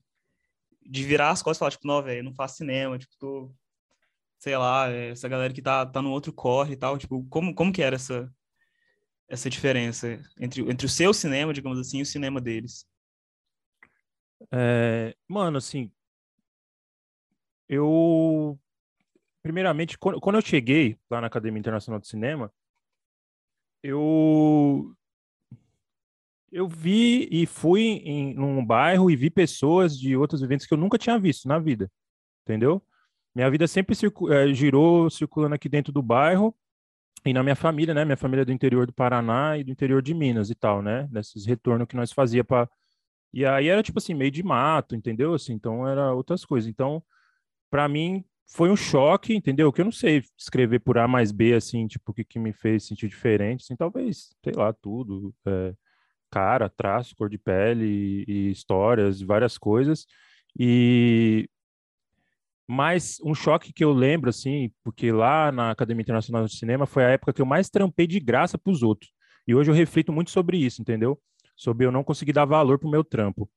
de 0.90 1.04
virar 1.04 1.30
as 1.30 1.40
costas 1.40 1.56
e 1.56 1.60
falar, 1.60 1.70
tipo, 1.70 1.86
não, 1.86 2.02
velho, 2.02 2.24
não 2.24 2.34
faço 2.34 2.56
cinema, 2.56 2.98
tipo, 2.98 3.14
tô, 3.16 3.54
sei 4.38 4.56
lá, 4.56 4.90
essa 4.90 5.28
galera 5.28 5.52
que 5.52 5.62
tá, 5.62 5.86
tá 5.86 6.02
no 6.02 6.10
outro 6.10 6.32
corre 6.32 6.72
e 6.72 6.76
tal, 6.76 6.98
tipo, 6.98 7.24
como, 7.28 7.54
como 7.54 7.72
que 7.72 7.80
era 7.80 7.94
essa, 7.94 8.28
essa 9.28 9.48
diferença 9.48 10.20
entre, 10.40 10.62
entre 10.68 10.86
o 10.86 10.88
seu 10.88 11.14
cinema, 11.14 11.54
digamos 11.54 11.78
assim, 11.78 11.98
e 11.98 12.02
o 12.02 12.06
cinema 12.06 12.40
deles? 12.40 12.84
É, 14.52 15.14
mano, 15.28 15.58
assim, 15.58 15.92
eu, 17.68 18.58
primeiramente, 19.42 19.96
quando, 19.96 20.20
quando 20.20 20.36
eu 20.36 20.42
cheguei 20.42 20.98
lá 21.08 21.20
na 21.20 21.28
Academia 21.28 21.60
Internacional 21.60 22.00
de 22.00 22.08
Cinema, 22.08 22.52
eu 23.80 24.92
eu 26.52 26.68
vi 26.68 27.28
e 27.30 27.46
fui 27.46 28.02
em 28.04 28.38
um 28.38 28.64
bairro 28.64 29.10
e 29.10 29.16
vi 29.16 29.30
pessoas 29.30 29.98
de 29.98 30.16
outros 30.16 30.42
eventos 30.42 30.66
que 30.66 30.74
eu 30.74 30.78
nunca 30.78 30.98
tinha 30.98 31.18
visto 31.18 31.48
na 31.48 31.58
vida, 31.58 31.90
entendeu? 32.42 32.82
Minha 33.34 33.50
vida 33.50 33.66
sempre 33.66 33.94
circu 33.94 34.32
é, 34.32 34.52
girou 34.52 35.08
circulando 35.08 35.54
aqui 35.54 35.68
dentro 35.68 35.92
do 35.92 36.02
bairro 36.02 36.54
e 37.24 37.32
na 37.32 37.42
minha 37.42 37.56
família, 37.56 37.94
né? 37.94 38.04
Minha 38.04 38.16
família 38.16 38.42
é 38.42 38.44
do 38.44 38.52
interior 38.52 38.86
do 38.86 38.92
Paraná 38.92 39.56
e 39.58 39.64
do 39.64 39.70
interior 39.70 40.02
de 40.02 40.14
Minas 40.14 40.50
e 40.50 40.54
tal, 40.54 40.82
né? 40.82 41.08
Nesses 41.12 41.46
retornos 41.46 41.86
que 41.86 41.96
nós 41.96 42.12
fazia 42.12 42.42
para 42.42 42.68
e 43.32 43.46
aí 43.46 43.68
era 43.68 43.82
tipo 43.82 43.98
assim 43.98 44.14
meio 44.14 44.30
de 44.30 44.42
mato, 44.42 44.96
entendeu? 44.96 45.34
Assim, 45.34 45.52
então 45.52 45.86
era 45.86 46.12
outras 46.12 46.44
coisas. 46.44 46.68
Então, 46.68 47.02
para 47.70 47.88
mim 47.88 48.24
foi 48.46 48.70
um 48.70 48.76
choque, 48.76 49.34
entendeu? 49.34 49.72
Que 49.72 49.80
eu 49.80 49.84
não 49.84 49.92
sei 49.92 50.24
escrever 50.36 50.80
por 50.80 50.98
A 50.98 51.06
mais 51.06 51.30
B 51.32 51.54
assim, 51.54 51.86
tipo 51.86 52.10
o 52.10 52.14
que, 52.14 52.24
que 52.24 52.38
me 52.38 52.52
fez 52.52 52.84
sentir 52.84 53.08
diferente, 53.08 53.62
assim, 53.62 53.76
talvez, 53.76 54.34
sei 54.42 54.52
lá, 54.54 54.72
tudo, 54.72 55.32
é, 55.46 55.74
cara, 56.30 56.68
traço, 56.68 57.14
cor 57.16 57.28
de 57.28 57.38
pele 57.38 57.84
e, 57.86 58.24
e 58.28 58.50
histórias, 58.50 59.20
várias 59.20 59.58
coisas. 59.58 60.06
E 60.58 61.48
mas 62.72 63.18
um 63.24 63.34
choque 63.34 63.72
que 63.72 63.82
eu 63.82 63.92
lembro, 63.92 64.30
assim, 64.30 64.70
porque 64.84 65.10
lá 65.10 65.50
na 65.50 65.72
Academia 65.72 66.02
Internacional 66.02 66.46
de 66.46 66.56
Cinema 66.56 66.86
foi 66.86 67.04
a 67.04 67.08
época 67.08 67.32
que 67.32 67.42
eu 67.42 67.46
mais 67.46 67.68
trampei 67.68 68.06
de 68.06 68.20
graça 68.20 68.56
para 68.56 68.72
os 68.72 68.80
outros. 68.80 69.10
E 69.44 69.52
hoje 69.56 69.68
eu 69.68 69.74
reflito 69.74 70.12
muito 70.12 70.30
sobre 70.30 70.56
isso, 70.56 70.80
entendeu? 70.80 71.20
Sobre 71.56 71.84
eu 71.84 71.90
não 71.90 72.04
conseguir 72.04 72.32
dar 72.32 72.44
valor 72.44 72.78
para 72.78 72.86
o 72.86 72.90
meu 72.90 73.02
trampo. 73.02 73.50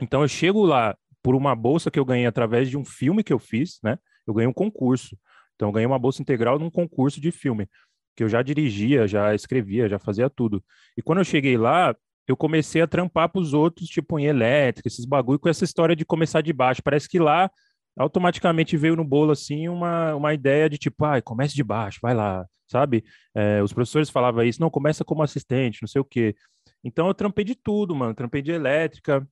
Então 0.00 0.22
eu 0.22 0.28
chego 0.28 0.64
lá 0.64 0.96
por 1.22 1.34
uma 1.34 1.54
bolsa 1.54 1.90
que 1.90 1.98
eu 1.98 2.06
ganhei 2.06 2.24
através 2.24 2.70
de 2.70 2.78
um 2.78 2.86
filme 2.86 3.22
que 3.22 3.34
eu 3.34 3.38
fiz, 3.38 3.78
né? 3.82 3.98
Eu 4.26 4.32
ganhei 4.32 4.48
um 4.48 4.52
concurso. 4.52 5.14
Então 5.54 5.68
eu 5.68 5.72
ganhei 5.72 5.86
uma 5.86 5.98
bolsa 5.98 6.22
integral 6.22 6.58
num 6.58 6.70
concurso 6.70 7.20
de 7.20 7.30
filme, 7.30 7.68
que 8.16 8.24
eu 8.24 8.30
já 8.30 8.40
dirigia, 8.40 9.06
já 9.06 9.34
escrevia, 9.34 9.90
já 9.90 9.98
fazia 9.98 10.30
tudo. 10.30 10.64
E 10.96 11.02
quando 11.02 11.18
eu 11.18 11.24
cheguei 11.24 11.58
lá, 11.58 11.94
eu 12.26 12.36
comecei 12.36 12.80
a 12.80 12.86
trampar 12.86 13.28
para 13.28 13.40
os 13.40 13.52
outros, 13.52 13.88
tipo 13.88 14.18
em 14.18 14.26
elétrica, 14.26 14.88
esses 14.88 15.04
bagulho, 15.04 15.38
com 15.38 15.48
essa 15.48 15.64
história 15.64 15.94
de 15.94 16.04
começar 16.04 16.40
de 16.40 16.52
baixo. 16.52 16.82
Parece 16.82 17.08
que 17.08 17.18
lá 17.18 17.50
automaticamente 17.96 18.76
veio 18.76 18.96
no 18.96 19.04
bolo 19.04 19.32
assim 19.32 19.68
uma, 19.68 20.14
uma 20.14 20.34
ideia 20.34 20.68
de 20.68 20.78
tipo, 20.78 21.04
ah, 21.04 21.20
comece 21.22 21.54
de 21.54 21.62
baixo, 21.62 22.00
vai 22.02 22.14
lá, 22.14 22.46
sabe? 22.66 23.04
É, 23.34 23.62
os 23.62 23.72
professores 23.72 24.10
falavam 24.10 24.42
isso, 24.42 24.60
não, 24.60 24.70
começa 24.70 25.04
como 25.04 25.22
assistente, 25.22 25.82
não 25.82 25.88
sei 25.88 26.00
o 26.00 26.04
quê. 26.04 26.34
Então 26.82 27.06
eu 27.06 27.14
trampei 27.14 27.44
de 27.44 27.54
tudo, 27.54 27.94
mano, 27.94 28.14
trampei 28.14 28.42
de 28.42 28.52
elétrica. 28.52 29.26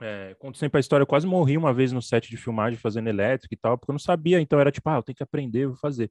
É, 0.00 0.34
conto 0.38 0.58
sempre 0.58 0.78
a 0.78 0.80
história, 0.80 1.02
eu 1.02 1.06
quase 1.06 1.26
morri 1.26 1.56
uma 1.56 1.72
vez 1.72 1.92
no 1.92 2.02
set 2.02 2.28
de 2.28 2.36
filmagem 2.36 2.78
fazendo 2.78 3.08
elétrica 3.08 3.54
e 3.54 3.58
tal, 3.58 3.78
porque 3.78 3.90
eu 3.90 3.94
não 3.94 4.00
sabia, 4.00 4.40
então 4.40 4.58
era 4.58 4.72
tipo, 4.72 4.88
ah, 4.90 4.96
eu 4.96 5.02
tenho 5.02 5.14
que 5.14 5.22
aprender, 5.22 5.66
vou 5.66 5.76
fazer. 5.76 6.10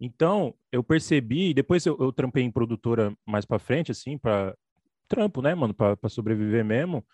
Então, 0.00 0.54
eu 0.72 0.82
percebi, 0.82 1.52
depois 1.52 1.84
eu, 1.86 1.96
eu 2.00 2.12
trampei 2.12 2.44
em 2.44 2.50
produtora 2.50 3.12
mais 3.26 3.44
para 3.44 3.58
frente, 3.58 3.90
assim, 3.90 4.16
para 4.18 4.54
trampo, 5.08 5.42
né, 5.42 5.54
mano, 5.54 5.74
para 5.74 6.08
sobreviver 6.08 6.64
mesmo. 6.64 7.04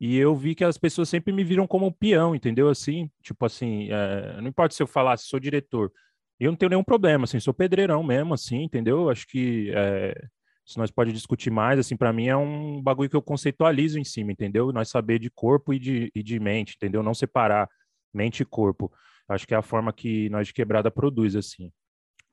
E 0.00 0.16
eu 0.16 0.34
vi 0.34 0.54
que 0.54 0.64
as 0.64 0.76
pessoas 0.76 1.08
sempre 1.08 1.32
me 1.32 1.44
viram 1.44 1.66
como 1.66 1.86
um 1.86 1.92
peão, 1.92 2.34
entendeu? 2.34 2.68
Assim, 2.68 3.08
tipo 3.22 3.44
assim, 3.46 3.88
é, 3.90 4.40
não 4.40 4.48
importa 4.48 4.74
se 4.74 4.82
eu 4.82 4.86
falasse, 4.86 5.26
sou 5.26 5.38
diretor, 5.38 5.92
eu 6.40 6.50
não 6.50 6.56
tenho 6.56 6.70
nenhum 6.70 6.82
problema, 6.82 7.24
assim, 7.24 7.38
sou 7.38 7.54
pedreirão 7.54 8.02
mesmo, 8.02 8.34
assim, 8.34 8.64
entendeu? 8.64 9.08
Acho 9.08 9.26
que 9.28 9.70
é, 9.74 10.20
se 10.66 10.76
nós 10.78 10.90
pode 10.90 11.12
discutir 11.12 11.50
mais, 11.50 11.78
assim, 11.78 11.96
para 11.96 12.12
mim 12.12 12.26
é 12.26 12.36
um 12.36 12.82
bagulho 12.82 13.08
que 13.08 13.16
eu 13.16 13.22
conceitualizo 13.22 13.98
em 13.98 14.04
cima, 14.04 14.32
entendeu? 14.32 14.72
Nós 14.72 14.88
saber 14.88 15.18
de 15.20 15.30
corpo 15.30 15.72
e 15.72 15.78
de, 15.78 16.10
e 16.14 16.22
de 16.22 16.40
mente, 16.40 16.74
entendeu? 16.76 17.02
Não 17.02 17.14
separar 17.14 17.68
mente 18.12 18.40
e 18.40 18.44
corpo. 18.44 18.92
Acho 19.28 19.46
que 19.46 19.54
é 19.54 19.56
a 19.56 19.62
forma 19.62 19.92
que 19.92 20.28
nós 20.30 20.48
de 20.48 20.54
quebrada 20.54 20.90
produz, 20.90 21.36
assim. 21.36 21.70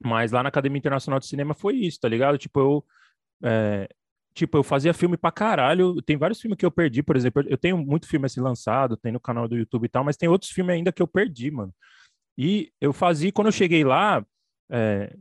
Mas 0.02 0.32
lá 0.32 0.42
na 0.42 0.48
Academia 0.48 0.78
Internacional 0.78 1.20
de 1.20 1.26
Cinema 1.26 1.54
foi 1.54 1.76
isso, 1.76 2.00
tá 2.00 2.08
ligado? 2.08 2.38
Tipo, 2.38 2.60
eu, 2.60 2.84
é, 3.44 3.88
tipo, 4.40 4.56
eu 4.56 4.62
fazia 4.62 4.94
filme 4.94 5.16
pra 5.16 5.30
caralho. 5.30 6.00
Tem 6.02 6.16
vários 6.16 6.40
filmes 6.40 6.56
que 6.58 6.64
eu 6.64 6.70
perdi, 6.70 7.02
por 7.02 7.16
exemplo. 7.16 7.44
Eu 7.46 7.58
tenho 7.58 7.76
muito 7.76 8.06
filme 8.08 8.26
assim 8.26 8.40
lançado, 8.40 8.96
tem 8.96 9.12
no 9.12 9.20
canal 9.20 9.46
do 9.46 9.56
YouTube 9.56 9.84
e 9.84 9.88
tal, 9.88 10.02
mas 10.02 10.16
tem 10.16 10.28
outros 10.28 10.50
filmes 10.50 10.74
ainda 10.74 10.92
que 10.92 11.02
eu 11.02 11.06
perdi, 11.06 11.50
mano. 11.50 11.74
E 12.38 12.72
eu 12.80 12.92
fazia, 12.92 13.30
quando 13.32 13.48
eu 13.48 13.52
cheguei 13.52 13.84
lá, 13.84 14.24
é... 14.70 15.14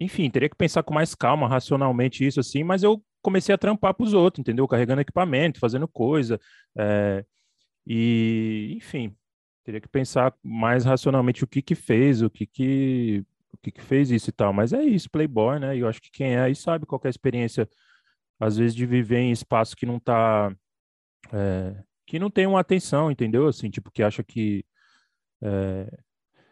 enfim, 0.00 0.30
teria 0.30 0.48
que 0.48 0.56
pensar 0.56 0.82
com 0.84 0.94
mais 0.94 1.14
calma, 1.14 1.48
racionalmente 1.48 2.24
isso 2.24 2.38
assim, 2.38 2.62
mas 2.62 2.82
eu 2.84 3.02
comecei 3.22 3.54
a 3.54 3.58
trampar 3.58 3.94
pros 3.94 4.14
outros, 4.14 4.40
entendeu? 4.40 4.68
Carregando 4.68 5.00
equipamento, 5.00 5.58
fazendo 5.58 5.88
coisa. 5.88 6.40
É... 6.78 7.24
E, 7.86 8.74
enfim, 8.76 9.14
teria 9.64 9.80
que 9.80 9.88
pensar 9.88 10.32
mais 10.42 10.84
racionalmente 10.84 11.42
o 11.42 11.46
que 11.48 11.60
que 11.62 11.74
fez, 11.74 12.22
o 12.22 12.30
que 12.30 12.46
que 12.46 13.24
o 13.52 13.56
que 13.58 13.70
que 13.70 13.82
fez 13.82 14.10
isso 14.10 14.30
e 14.30 14.32
tal, 14.32 14.52
mas 14.52 14.72
é 14.72 14.82
isso, 14.82 15.10
Playboy, 15.10 15.58
né? 15.58 15.76
E 15.76 15.80
eu 15.80 15.88
acho 15.88 16.02
que 16.02 16.10
quem 16.10 16.34
é 16.34 16.40
aí 16.40 16.54
sabe 16.54 16.86
qual 16.86 17.00
é 17.04 17.08
a 17.08 17.10
experiência 17.10 17.68
às 18.44 18.56
vezes 18.56 18.74
de 18.74 18.86
viver 18.86 19.18
em 19.18 19.32
espaço 19.32 19.76
que 19.76 19.86
não 19.86 19.98
tá 19.98 20.54
é, 21.32 21.82
que 22.06 22.18
não 22.18 22.30
tem 22.30 22.46
uma 22.46 22.60
atenção, 22.60 23.10
entendeu? 23.10 23.48
Assim, 23.48 23.70
tipo 23.70 23.90
que 23.90 24.02
acha 24.02 24.22
que 24.22 24.64
é, 25.42 25.88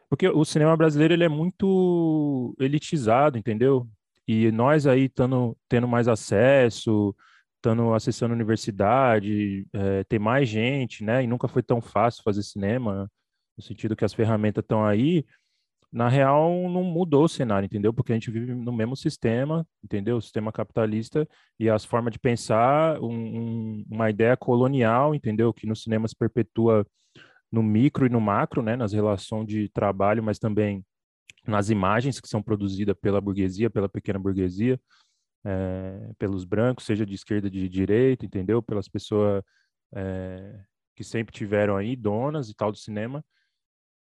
porque 0.09 0.29
o 0.29 0.45
cinema 0.45 0.77
brasileiro 0.77 1.15
ele 1.15 1.25
é 1.25 1.29
muito 1.29 2.55
elitizado, 2.61 3.39
entendeu? 3.39 3.89
E 4.29 4.53
nós 4.53 4.87
aí 4.87 5.09
tando, 5.09 5.57
tendo 5.69 5.89
mais 5.89 6.09
acesso, 6.09 7.15
estando 7.57 7.95
acessando 7.95 8.35
universidade, 8.35 9.67
é, 9.73 10.05
tem 10.05 10.19
mais 10.19 10.49
gente, 10.49 11.05
né? 11.05 11.25
E 11.25 11.27
nunca 11.27 11.49
foi 11.49 11.63
tão 11.63 11.81
fácil 11.81 12.23
fazer 12.23 12.43
cinema, 12.43 13.11
no 13.57 13.63
sentido 13.65 13.97
que 13.97 14.05
as 14.05 14.13
ferramentas 14.13 14.63
estão 14.63 14.85
aí 14.85 15.25
na 15.93 16.09
real 16.09 16.51
não 16.71 16.83
mudou 16.83 17.25
o 17.25 17.29
cenário, 17.29 17.67
entendeu? 17.67 17.93
Porque 17.93 18.13
a 18.13 18.15
gente 18.15 18.31
vive 18.31 18.55
no 18.55 18.73
mesmo 18.73 18.97
sistema, 18.97 19.67
entendeu? 19.85 20.17
O 20.17 20.23
sistema 20.23 20.51
capitalista 20.51 21.29
e 21.61 21.69
as 21.69 21.85
formas 21.85 22.13
de 22.13 22.19
pensar, 22.19 22.99
um, 23.01 23.13
um, 23.13 23.85
uma 23.91 24.09
ideia 24.09 24.35
colonial, 24.37 25.15
entendeu? 25.15 25.53
Que 25.53 25.67
no 25.67 25.77
cinema 25.77 26.09
se 26.09 26.17
perpetua 26.17 26.87
no 27.51 27.63
micro 27.63 28.07
e 28.07 28.09
no 28.09 28.21
macro, 28.21 28.63
né? 28.63 28.75
Nas 28.75 28.95
relações 28.95 29.47
de 29.47 29.69
trabalho, 29.69 30.23
mas 30.23 30.39
também 30.39 30.83
nas 31.47 31.69
imagens 31.69 32.21
que 32.21 32.29
são 32.29 32.43
produzidas 32.43 32.97
pela 32.99 33.21
burguesia, 33.21 33.69
pela 33.69 33.89
pequena 33.89 34.19
burguesia, 34.19 34.81
é, 35.45 36.13
pelos 36.19 36.45
brancos, 36.45 36.87
seja 36.87 37.05
de 37.05 37.15
esquerda, 37.15 37.51
de 37.51 37.69
direita, 37.69 38.25
entendeu? 38.25 38.63
Pelas 38.63 38.89
pessoas 38.89 39.43
é, 39.95 40.65
que 40.97 41.05
sempre 41.05 41.35
tiveram 41.35 41.77
aí 41.77 41.97
donas 41.97 42.49
e 42.49 42.55
tal 42.55 42.73
do 42.73 42.79
cinema. 42.79 43.23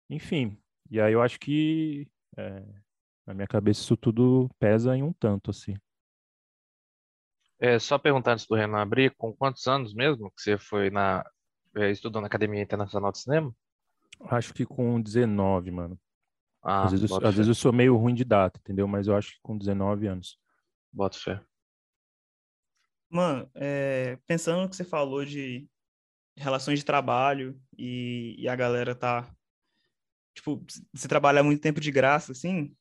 Enfim, 0.09 0.57
e 0.91 0.99
aí 0.99 1.13
eu 1.13 1.21
acho 1.21 1.39
que 1.39 2.07
é, 2.37 2.63
na 3.25 3.33
minha 3.33 3.47
cabeça 3.47 3.79
isso 3.79 3.95
tudo 3.95 4.49
pesa 4.59 4.95
em 4.95 5.01
um 5.01 5.13
tanto, 5.13 5.49
assim. 5.49 5.73
É, 7.57 7.79
só 7.79 7.97
perguntar 7.97 8.33
antes 8.33 8.45
do 8.45 8.55
Renan 8.55 8.81
abrir, 8.81 9.15
com 9.15 9.31
quantos 9.31 9.65
anos 9.67 9.93
mesmo 9.93 10.29
que 10.31 10.41
você 10.41 10.57
foi 10.57 10.89
na. 10.89 11.23
É, 11.77 11.89
estudou 11.89 12.21
na 12.21 12.27
Academia 12.27 12.61
Internacional 12.61 13.11
de 13.11 13.19
Cinema? 13.19 13.55
Acho 14.29 14.53
que 14.53 14.65
com 14.65 15.01
19, 15.01 15.71
mano. 15.71 15.99
Ah, 16.61 16.83
às, 16.83 16.91
vezes, 16.91 17.09
eu, 17.09 17.17
às 17.17 17.35
vezes 17.35 17.47
eu 17.47 17.55
sou 17.55 17.71
meio 17.71 17.95
ruim 17.95 18.13
de 18.13 18.25
data, 18.25 18.59
entendeu? 18.59 18.87
Mas 18.87 19.07
eu 19.07 19.15
acho 19.15 19.33
que 19.33 19.39
com 19.41 19.57
19 19.57 20.07
anos. 20.07 20.37
Bota 20.91 21.17
fé. 21.17 21.41
Mano, 23.09 23.49
é, 23.55 24.17
pensando 24.27 24.61
no 24.61 24.69
que 24.69 24.75
você 24.75 24.83
falou 24.83 25.23
de 25.23 25.67
relações 26.35 26.79
de 26.79 26.85
trabalho 26.85 27.59
e, 27.77 28.35
e 28.37 28.47
a 28.47 28.55
galera 28.55 28.93
tá 28.95 29.29
tipo, 30.41 30.65
você 30.91 31.07
trabalha 31.07 31.43
muito 31.43 31.61
tempo 31.61 31.79
de 31.79 31.91
graça, 31.91 32.31
assim, 32.31 32.75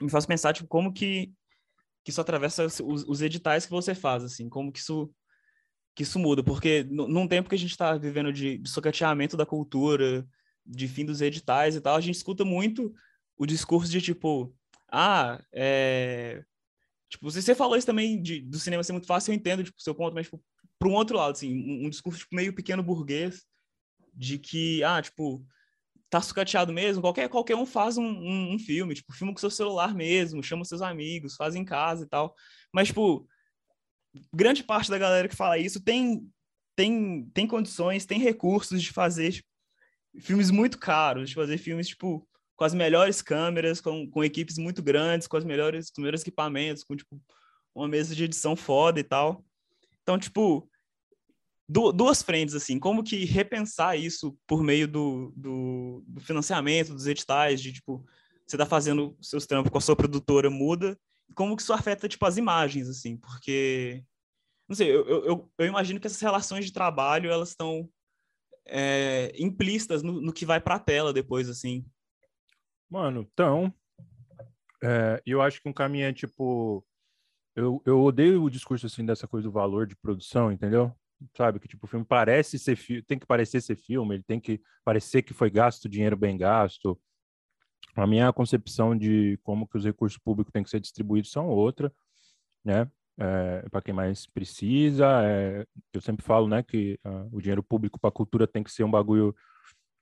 me 0.00 0.10
faz 0.10 0.26
pensar, 0.26 0.52
tipo, 0.52 0.68
como 0.68 0.92
que, 0.92 1.32
que 2.04 2.10
isso 2.10 2.20
atravessa 2.20 2.66
os, 2.66 2.80
os 2.80 3.22
editais 3.22 3.64
que 3.64 3.70
você 3.70 3.94
faz, 3.94 4.22
assim, 4.22 4.48
como 4.48 4.70
que 4.70 4.78
isso, 4.78 5.10
que 5.94 6.02
isso 6.02 6.18
muda, 6.18 6.44
porque 6.44 6.84
num 6.84 7.26
tempo 7.26 7.48
que 7.48 7.54
a 7.54 7.58
gente 7.58 7.70
está 7.70 7.96
vivendo 7.96 8.32
de, 8.32 8.58
de 8.58 8.68
socateamento 8.68 9.36
da 9.36 9.46
cultura, 9.46 10.26
de 10.64 10.86
fim 10.86 11.04
dos 11.06 11.22
editais 11.22 11.74
e 11.74 11.80
tal, 11.80 11.96
a 11.96 12.00
gente 12.00 12.16
escuta 12.16 12.44
muito 12.44 12.94
o 13.36 13.46
discurso 13.46 13.90
de, 13.90 14.00
tipo, 14.00 14.54
ah, 14.90 15.42
é... 15.52 16.44
Tipo, 17.08 17.30
você 17.30 17.54
falou 17.54 17.76
isso 17.76 17.86
também 17.86 18.22
de, 18.22 18.40
do 18.40 18.58
cinema 18.58 18.82
ser 18.82 18.92
muito 18.92 19.06
fácil, 19.06 19.32
eu 19.32 19.36
entendo, 19.36 19.64
tipo, 19.64 19.78
o 19.78 19.82
seu 19.82 19.94
ponto, 19.94 20.14
mas, 20.14 20.26
tipo, 20.26 20.42
para 20.78 20.88
um 20.88 20.94
outro 20.94 21.16
lado, 21.16 21.32
assim, 21.32 21.54
um, 21.54 21.86
um 21.86 21.90
discurso, 21.90 22.20
tipo, 22.20 22.34
meio 22.34 22.54
pequeno 22.54 22.82
burguês, 22.82 23.44
de 24.14 24.38
que, 24.38 24.82
ah, 24.82 25.00
tipo, 25.00 25.44
tá 26.12 26.20
sucateado 26.20 26.74
mesmo, 26.74 27.00
qualquer, 27.00 27.26
qualquer 27.26 27.56
um 27.56 27.64
faz 27.64 27.96
um, 27.96 28.04
um, 28.04 28.52
um, 28.52 28.58
filme, 28.58 28.94
tipo, 28.94 29.14
filma 29.14 29.32
com 29.32 29.40
seu 29.40 29.50
celular 29.50 29.94
mesmo, 29.94 30.42
chama 30.42 30.62
seus 30.62 30.82
amigos, 30.82 31.36
faz 31.36 31.54
em 31.54 31.64
casa 31.64 32.04
e 32.04 32.06
tal. 32.06 32.36
Mas, 32.70 32.88
tipo, 32.88 33.26
grande 34.30 34.62
parte 34.62 34.90
da 34.90 34.98
galera 34.98 35.26
que 35.26 35.34
fala 35.34 35.56
isso 35.56 35.82
tem, 35.82 36.30
tem, 36.76 37.24
tem 37.32 37.46
condições, 37.46 38.04
tem 38.04 38.18
recursos 38.18 38.82
de 38.82 38.92
fazer 38.92 39.32
tipo, 39.32 39.48
filmes 40.20 40.50
muito 40.50 40.78
caros, 40.78 41.30
de 41.30 41.34
fazer 41.34 41.56
filmes, 41.56 41.88
tipo, 41.88 42.28
com 42.56 42.64
as 42.64 42.74
melhores 42.74 43.22
câmeras, 43.22 43.80
com, 43.80 44.06
com 44.10 44.22
equipes 44.22 44.58
muito 44.58 44.82
grandes, 44.82 45.26
com, 45.26 45.38
as 45.38 45.46
melhores, 45.46 45.86
com 45.86 45.94
os 45.94 46.02
melhores 46.02 46.20
equipamentos, 46.20 46.84
com, 46.84 46.94
tipo, 46.94 47.18
uma 47.74 47.88
mesa 47.88 48.14
de 48.14 48.24
edição 48.24 48.54
foda 48.54 49.00
e 49.00 49.04
tal. 49.04 49.42
Então, 50.02 50.18
tipo, 50.18 50.68
duas 51.72 52.22
frentes, 52.22 52.54
assim, 52.54 52.78
como 52.78 53.02
que 53.02 53.24
repensar 53.24 53.96
isso 53.96 54.36
por 54.46 54.62
meio 54.62 54.86
do, 54.86 55.32
do, 55.36 56.04
do 56.06 56.20
financiamento, 56.20 56.92
dos 56.92 57.06
editais, 57.06 57.60
de, 57.60 57.72
tipo, 57.72 58.04
você 58.46 58.56
tá 58.56 58.66
fazendo 58.66 59.16
seus 59.20 59.46
trampos 59.46 59.70
com 59.70 59.78
a 59.78 59.80
sua 59.80 59.96
produtora, 59.96 60.50
muda, 60.50 60.98
como 61.34 61.56
que 61.56 61.62
isso 61.62 61.72
afeta, 61.72 62.08
tipo, 62.08 62.26
as 62.26 62.36
imagens, 62.36 62.88
assim, 62.88 63.16
porque, 63.16 64.04
não 64.68 64.76
sei, 64.76 64.90
eu, 64.94 65.06
eu, 65.24 65.52
eu 65.58 65.66
imagino 65.66 65.98
que 65.98 66.06
essas 66.06 66.20
relações 66.20 66.64
de 66.64 66.72
trabalho, 66.72 67.30
elas 67.30 67.50
estão 67.50 67.88
é, 68.66 69.32
implícitas 69.38 70.02
no, 70.02 70.20
no 70.20 70.32
que 70.32 70.44
vai 70.44 70.60
pra 70.60 70.78
tela 70.78 71.12
depois, 71.12 71.48
assim. 71.48 71.84
Mano, 72.90 73.26
então, 73.32 73.72
É, 74.84 75.22
eu 75.24 75.40
acho 75.40 75.62
que 75.62 75.68
um 75.68 75.72
caminho 75.72 76.06
é 76.06 76.12
tipo. 76.12 76.84
Eu, 77.54 77.80
eu 77.86 78.02
odeio 78.02 78.42
o 78.42 78.50
discurso 78.50 78.86
assim 78.86 79.06
dessa 79.06 79.28
coisa 79.28 79.46
do 79.46 79.52
valor 79.52 79.86
de 79.86 79.94
produção, 79.94 80.50
entendeu? 80.50 80.92
Sabe? 81.36 81.58
Que 81.60 81.68
tipo, 81.68 81.86
o 81.86 81.88
filme 81.88 82.04
parece 82.04 82.58
ser 82.58 82.78
tem 83.06 83.18
que 83.18 83.26
parecer 83.26 83.60
ser 83.60 83.76
filme, 83.76 84.16
ele 84.16 84.24
tem 84.24 84.40
que 84.40 84.60
parecer 84.84 85.22
que 85.22 85.34
foi 85.34 85.50
gasto 85.50 85.88
dinheiro 85.88 86.16
bem 86.16 86.36
gasto. 86.36 86.98
A 87.94 88.06
minha 88.06 88.32
concepção 88.32 88.96
de 88.96 89.38
como 89.42 89.66
que 89.66 89.76
os 89.76 89.84
recursos 89.84 90.18
públicos 90.18 90.52
têm 90.52 90.62
que 90.62 90.70
ser 90.70 90.80
distribuídos 90.80 91.30
são 91.30 91.48
outra, 91.48 91.92
né? 92.64 92.90
É, 93.18 93.68
para 93.70 93.82
quem 93.82 93.92
mais 93.92 94.26
precisa, 94.26 95.06
é, 95.22 95.66
eu 95.92 96.00
sempre 96.00 96.24
falo, 96.24 96.48
né, 96.48 96.62
que 96.62 96.98
uh, 97.04 97.28
o 97.30 97.42
dinheiro 97.42 97.62
público 97.62 98.00
para 98.00 98.10
cultura 98.10 98.46
tem 98.46 98.64
que 98.64 98.72
ser 98.72 98.84
um 98.84 98.90
bagulho 98.90 99.36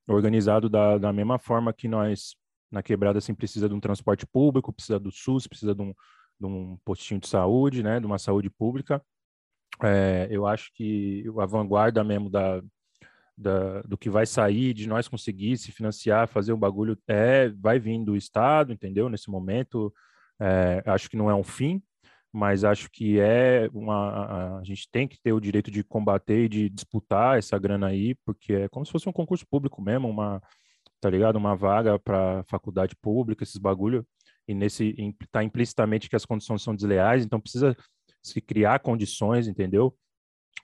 organizado 0.06 0.68
da, 0.68 0.96
da 0.96 1.12
mesma 1.12 1.36
forma 1.36 1.72
que 1.72 1.88
nós 1.88 2.36
na 2.70 2.82
quebrada 2.82 3.18
assim 3.18 3.34
precisa 3.34 3.68
de 3.68 3.74
um 3.74 3.80
transporte 3.80 4.24
público, 4.24 4.72
precisa 4.72 4.98
do 4.98 5.10
SUS, 5.10 5.48
precisa 5.48 5.74
de 5.74 5.82
um, 5.82 5.92
de 6.38 6.46
um 6.46 6.78
postinho 6.84 7.20
de 7.20 7.26
saúde, 7.26 7.82
né, 7.82 7.98
de 7.98 8.06
uma 8.06 8.18
saúde 8.18 8.48
pública. 8.48 9.02
É, 9.82 10.28
eu 10.30 10.46
acho 10.46 10.70
que 10.74 11.24
a 11.38 11.46
vanguarda 11.46 12.02
mesmo 12.04 12.28
da, 12.28 12.62
da, 13.36 13.82
do 13.82 13.96
que 13.96 14.10
vai 14.10 14.26
sair, 14.26 14.74
de 14.74 14.86
nós 14.86 15.08
conseguir 15.08 15.56
se 15.56 15.72
financiar, 15.72 16.28
fazer 16.28 16.52
um 16.52 16.58
bagulho, 16.58 16.98
é, 17.08 17.48
vai 17.48 17.78
vir 17.78 18.04
do 18.04 18.16
Estado, 18.16 18.72
entendeu? 18.72 19.08
Nesse 19.08 19.30
momento, 19.30 19.92
é, 20.40 20.82
acho 20.86 21.08
que 21.08 21.16
não 21.16 21.30
é 21.30 21.34
um 21.34 21.42
fim, 21.42 21.82
mas 22.32 22.62
acho 22.62 22.90
que 22.90 23.18
é 23.18 23.68
uma. 23.72 24.58
A 24.60 24.64
gente 24.64 24.88
tem 24.90 25.08
que 25.08 25.20
ter 25.20 25.32
o 25.32 25.40
direito 25.40 25.70
de 25.70 25.82
combater 25.82 26.44
e 26.44 26.48
de 26.48 26.68
disputar 26.68 27.38
essa 27.38 27.58
grana 27.58 27.88
aí, 27.88 28.14
porque 28.24 28.52
é 28.52 28.68
como 28.68 28.84
se 28.86 28.92
fosse 28.92 29.08
um 29.08 29.12
concurso 29.12 29.46
público 29.50 29.82
mesmo, 29.82 30.08
uma, 30.08 30.40
tá 31.00 31.10
ligado? 31.10 31.36
Uma 31.36 31.56
vaga 31.56 31.98
para 31.98 32.44
faculdade 32.48 32.94
pública, 32.96 33.42
esses 33.42 33.56
bagulho, 33.56 34.06
e 34.46 34.54
nesse 34.54 34.94
tá 35.32 35.42
implicitamente 35.42 36.08
que 36.08 36.16
as 36.16 36.24
condições 36.24 36.62
são 36.62 36.74
desleais, 36.74 37.24
então 37.24 37.40
precisa 37.40 37.76
se 38.22 38.40
criar 38.40 38.80
condições, 38.80 39.48
entendeu? 39.48 39.96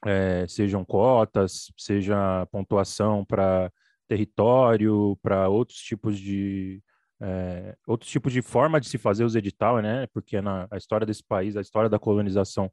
É, 0.04 0.46
sejam 0.48 0.84
cotas, 0.84 1.72
seja 1.76 2.46
pontuação 2.50 3.25
para 3.25 3.72
território, 4.08 5.18
para 5.22 5.48
outros 5.48 5.78
tipos 5.78 6.18
de 6.18 6.82
é, 7.20 7.75
outros 7.86 8.10
tipos 8.10 8.32
de 8.32 8.42
forma 8.42 8.78
de 8.80 8.88
se 8.88 8.98
fazer 8.98 9.25
os 9.25 9.34
editais, 9.34 9.82
né? 9.82 10.06
Porque 10.08 10.40
na 10.40 10.68
a 10.70 10.76
história 10.76 11.06
desse 11.06 11.25
país, 11.25 11.56
a 11.56 11.60
história 11.60 11.88
da 11.88 11.98
colonização 11.98 12.70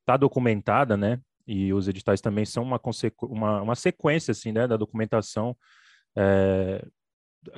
está 0.00 0.16
documentada, 0.16 0.96
né? 0.96 1.20
E 1.46 1.72
os 1.72 1.88
editais 1.88 2.20
também 2.20 2.44
são 2.44 2.62
uma, 2.62 2.80
uma, 3.22 3.62
uma 3.62 3.74
sequência, 3.74 4.32
assim, 4.32 4.52
né? 4.52 4.66
Da 4.66 4.76
documentação 4.76 5.56
é, 6.16 6.84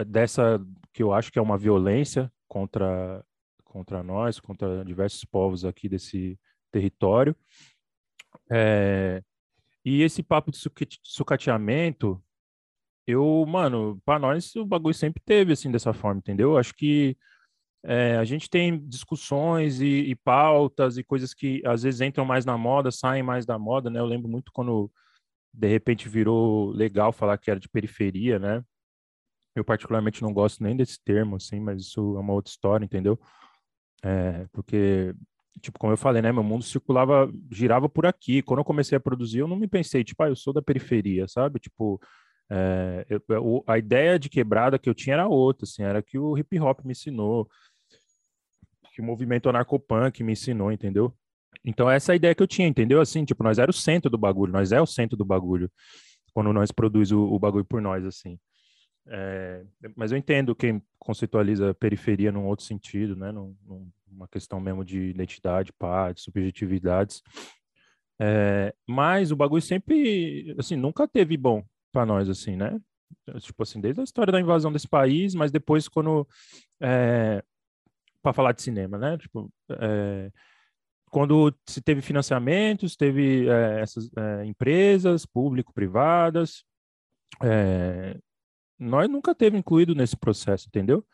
dessa 0.06 0.60
que 0.92 1.02
eu 1.02 1.12
acho 1.12 1.32
que 1.32 1.38
é 1.38 1.42
uma 1.42 1.58
violência 1.58 2.30
contra 2.46 3.24
contra 3.64 4.02
nós, 4.02 4.40
contra 4.40 4.84
diversos 4.84 5.24
povos 5.24 5.64
aqui 5.64 5.88
desse 5.88 6.38
território. 6.70 7.36
É, 8.50 9.22
e 9.84 10.02
esse 10.02 10.22
papo 10.22 10.50
de 10.50 10.58
sucateamento, 11.02 12.22
eu, 13.06 13.44
mano, 13.46 14.00
para 14.04 14.18
nós 14.18 14.54
o 14.56 14.64
bagulho 14.66 14.94
sempre 14.94 15.22
teve 15.24 15.52
assim 15.52 15.70
dessa 15.70 15.92
forma, 15.92 16.18
entendeu? 16.18 16.58
Acho 16.58 16.74
que 16.74 17.16
é, 17.84 18.16
a 18.16 18.24
gente 18.24 18.50
tem 18.50 18.78
discussões 18.86 19.80
e, 19.80 20.10
e, 20.10 20.14
pautas 20.16 20.98
e 20.98 21.04
coisas 21.04 21.32
que 21.32 21.62
às 21.64 21.82
vezes 21.84 22.00
entram 22.00 22.24
mais 22.24 22.44
na 22.44 22.58
moda, 22.58 22.90
saem 22.90 23.22
mais 23.22 23.46
da 23.46 23.58
moda, 23.58 23.88
né? 23.88 24.00
Eu 24.00 24.06
lembro 24.06 24.28
muito 24.28 24.52
quando 24.52 24.90
de 25.54 25.68
repente 25.68 26.08
virou 26.08 26.70
legal 26.70 27.12
falar 27.12 27.38
que 27.38 27.50
era 27.50 27.60
de 27.60 27.68
periferia, 27.68 28.38
né? 28.38 28.64
Eu 29.54 29.64
particularmente 29.64 30.22
não 30.22 30.32
gosto 30.32 30.62
nem 30.62 30.76
desse 30.76 31.02
termo, 31.02 31.36
assim, 31.36 31.60
mas 31.60 31.82
isso 31.82 32.16
é 32.16 32.20
uma 32.20 32.32
outra 32.32 32.50
história, 32.50 32.84
entendeu? 32.84 33.18
É, 34.02 34.46
porque, 34.52 35.14
tipo, 35.58 35.78
como 35.78 35.92
eu 35.92 35.96
falei, 35.96 36.22
né, 36.22 36.32
meu 36.32 36.42
mundo 36.42 36.64
circulava, 36.64 37.30
girava 37.50 37.88
por 37.88 38.06
aqui. 38.06 38.42
Quando 38.42 38.60
eu 38.60 38.64
comecei 38.64 38.96
a 38.96 39.00
produzir, 39.00 39.38
eu 39.38 39.48
não 39.48 39.56
me 39.56 39.66
pensei, 39.68 40.04
tipo, 40.04 40.22
ah, 40.22 40.28
eu 40.28 40.36
sou 40.36 40.52
da 40.52 40.62
periferia, 40.62 41.26
sabe? 41.28 41.58
Tipo, 41.58 42.00
é, 42.50 43.06
eu, 43.28 43.64
a 43.66 43.78
ideia 43.78 44.18
de 44.18 44.28
quebrada 44.28 44.78
que 44.78 44.88
eu 44.88 44.94
tinha 44.94 45.14
era 45.14 45.28
outra, 45.28 45.64
assim, 45.64 45.82
era 45.82 46.02
que 46.02 46.18
o 46.18 46.36
hip 46.36 46.58
hop 46.60 46.80
me 46.84 46.92
ensinou, 46.92 47.48
que 48.94 49.00
o 49.00 49.04
movimento 49.04 49.48
anarcopunk 49.48 50.22
me 50.22 50.32
ensinou, 50.32 50.72
entendeu? 50.72 51.14
Então, 51.64 51.90
essa 51.90 52.12
é 52.12 52.14
a 52.14 52.16
ideia 52.16 52.34
que 52.34 52.42
eu 52.42 52.46
tinha, 52.46 52.66
entendeu? 52.66 53.00
Assim, 53.00 53.24
tipo, 53.24 53.42
nós 53.42 53.58
era 53.58 53.70
o 53.70 53.74
centro 53.74 54.10
do 54.10 54.18
bagulho, 54.18 54.52
nós 54.52 54.72
é 54.72 54.80
o 54.80 54.86
centro 54.86 55.16
do 55.16 55.24
bagulho, 55.24 55.70
quando 56.32 56.52
nós 56.52 56.70
produz 56.72 57.12
o, 57.12 57.20
o 57.20 57.38
bagulho 57.38 57.64
por 57.64 57.80
nós, 57.82 58.04
assim. 58.04 58.38
É, 59.10 59.64
mas 59.96 60.12
eu 60.12 60.18
entendo 60.18 60.54
quem 60.54 60.82
conceitualiza 60.98 61.74
periferia 61.74 62.30
num 62.30 62.46
outro 62.46 62.64
sentido, 62.64 63.16
né? 63.16 63.32
Num, 63.32 63.56
numa 64.06 64.28
questão 64.28 64.60
mesmo 64.60 64.84
de 64.84 65.00
identidade, 65.00 65.72
de 66.14 66.20
subjetividades. 66.20 67.22
É, 68.20 68.74
mas 68.86 69.30
o 69.30 69.36
bagulho 69.36 69.62
sempre, 69.62 70.54
assim, 70.58 70.76
nunca 70.76 71.06
teve 71.06 71.36
bom 71.36 71.64
para 71.92 72.04
nós, 72.04 72.28
assim, 72.28 72.56
né? 72.56 72.78
Tipo 73.40 73.62
assim, 73.62 73.80
desde 73.80 74.00
a 74.00 74.04
história 74.04 74.32
da 74.32 74.40
invasão 74.40 74.72
desse 74.72 74.88
país, 74.88 75.34
mas 75.34 75.50
depois 75.50 75.88
quando... 75.88 76.26
É, 76.80 77.42
para 78.22 78.32
falar 78.32 78.52
de 78.52 78.62
cinema, 78.62 78.98
né? 78.98 79.16
Tipo, 79.16 79.50
é, 79.70 80.30
quando 81.10 81.54
se 81.66 81.80
teve 81.80 82.00
financiamentos, 82.00 82.96
teve 82.96 83.48
é, 83.48 83.80
essas 83.80 84.10
é, 84.16 84.44
empresas 84.44 85.24
público-privadas, 85.24 86.64
é, 87.42 88.18
nós 88.78 89.08
nunca 89.08 89.34
teve 89.34 89.56
incluído 89.56 89.94
nesse 89.94 90.16
processo, 90.16 90.68
entendeu? 90.68 91.04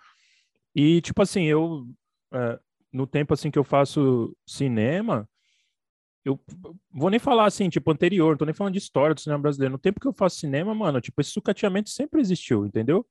E, 0.74 1.00
tipo 1.00 1.22
assim, 1.22 1.44
eu, 1.44 1.86
é, 2.32 2.58
no 2.92 3.06
tempo 3.06 3.32
assim 3.32 3.50
que 3.50 3.58
eu 3.58 3.64
faço 3.64 4.36
cinema, 4.46 5.28
eu 6.24 6.40
vou 6.90 7.10
nem 7.10 7.20
falar 7.20 7.46
assim, 7.46 7.68
tipo, 7.68 7.90
anterior, 7.90 8.30
não 8.30 8.38
tô 8.38 8.44
nem 8.44 8.54
falando 8.54 8.72
de 8.72 8.78
história 8.78 9.14
do 9.14 9.20
cinema 9.20 9.42
brasileiro. 9.42 9.72
No 9.72 9.78
tempo 9.78 10.00
que 10.00 10.06
eu 10.06 10.12
faço 10.12 10.38
cinema, 10.38 10.74
mano, 10.74 11.00
tipo, 11.00 11.20
esse 11.20 11.30
sucateamento 11.30 11.90
sempre 11.90 12.20
existiu, 12.20 12.66
entendeu? 12.66 13.06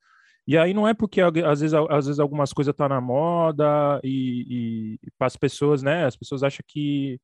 E 0.48 0.58
aí 0.58 0.74
não 0.74 0.88
é 0.88 0.94
porque 0.94 1.22
às 1.22 1.62
vezes, 1.62 1.74
às 1.74 2.06
vezes 2.06 2.20
algumas 2.20 2.52
coisas 2.52 2.76
tá 2.76 2.90
na 2.90 3.00
moda 3.00 4.00
e, 4.04 4.98
e, 4.98 5.08
e 5.08 5.12
para 5.18 5.28
as 5.28 5.38
pessoas, 5.38 5.82
né? 5.82 6.06
As 6.06 6.16
pessoas 6.18 6.44
acham 6.44 6.64
que, 6.68 7.20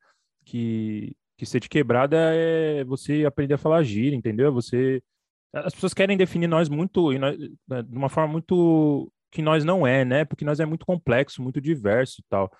que, 0.46 1.16
que 1.38 1.46
ser 1.46 1.60
de 1.60 1.68
quebrada 1.68 2.18
é 2.18 2.84
você 2.86 3.26
aprender 3.26 3.56
a 3.56 3.58
falar 3.58 3.84
gíria, 3.84 4.16
entendeu? 4.16 4.54
Você 4.54 5.04
as 5.54 5.74
pessoas 5.74 5.94
querem 5.94 6.18
definir 6.18 6.48
nós 6.48 6.70
muito 6.70 7.12
nós, 7.18 7.38
né, 7.68 7.82
de 7.82 7.98
uma 7.98 8.10
forma 8.10 8.32
muito 8.32 9.12
que 9.32 9.42
nós 9.42 9.64
não 9.64 9.86
é, 9.86 10.04
né? 10.04 10.26
Porque 10.26 10.46
nós 10.46 10.60
é 10.60 10.66
muito 10.66 10.86
complexo, 10.86 11.42
muito 11.42 11.62
diverso 11.62 12.22
e 12.22 12.24
tal. 12.30 12.52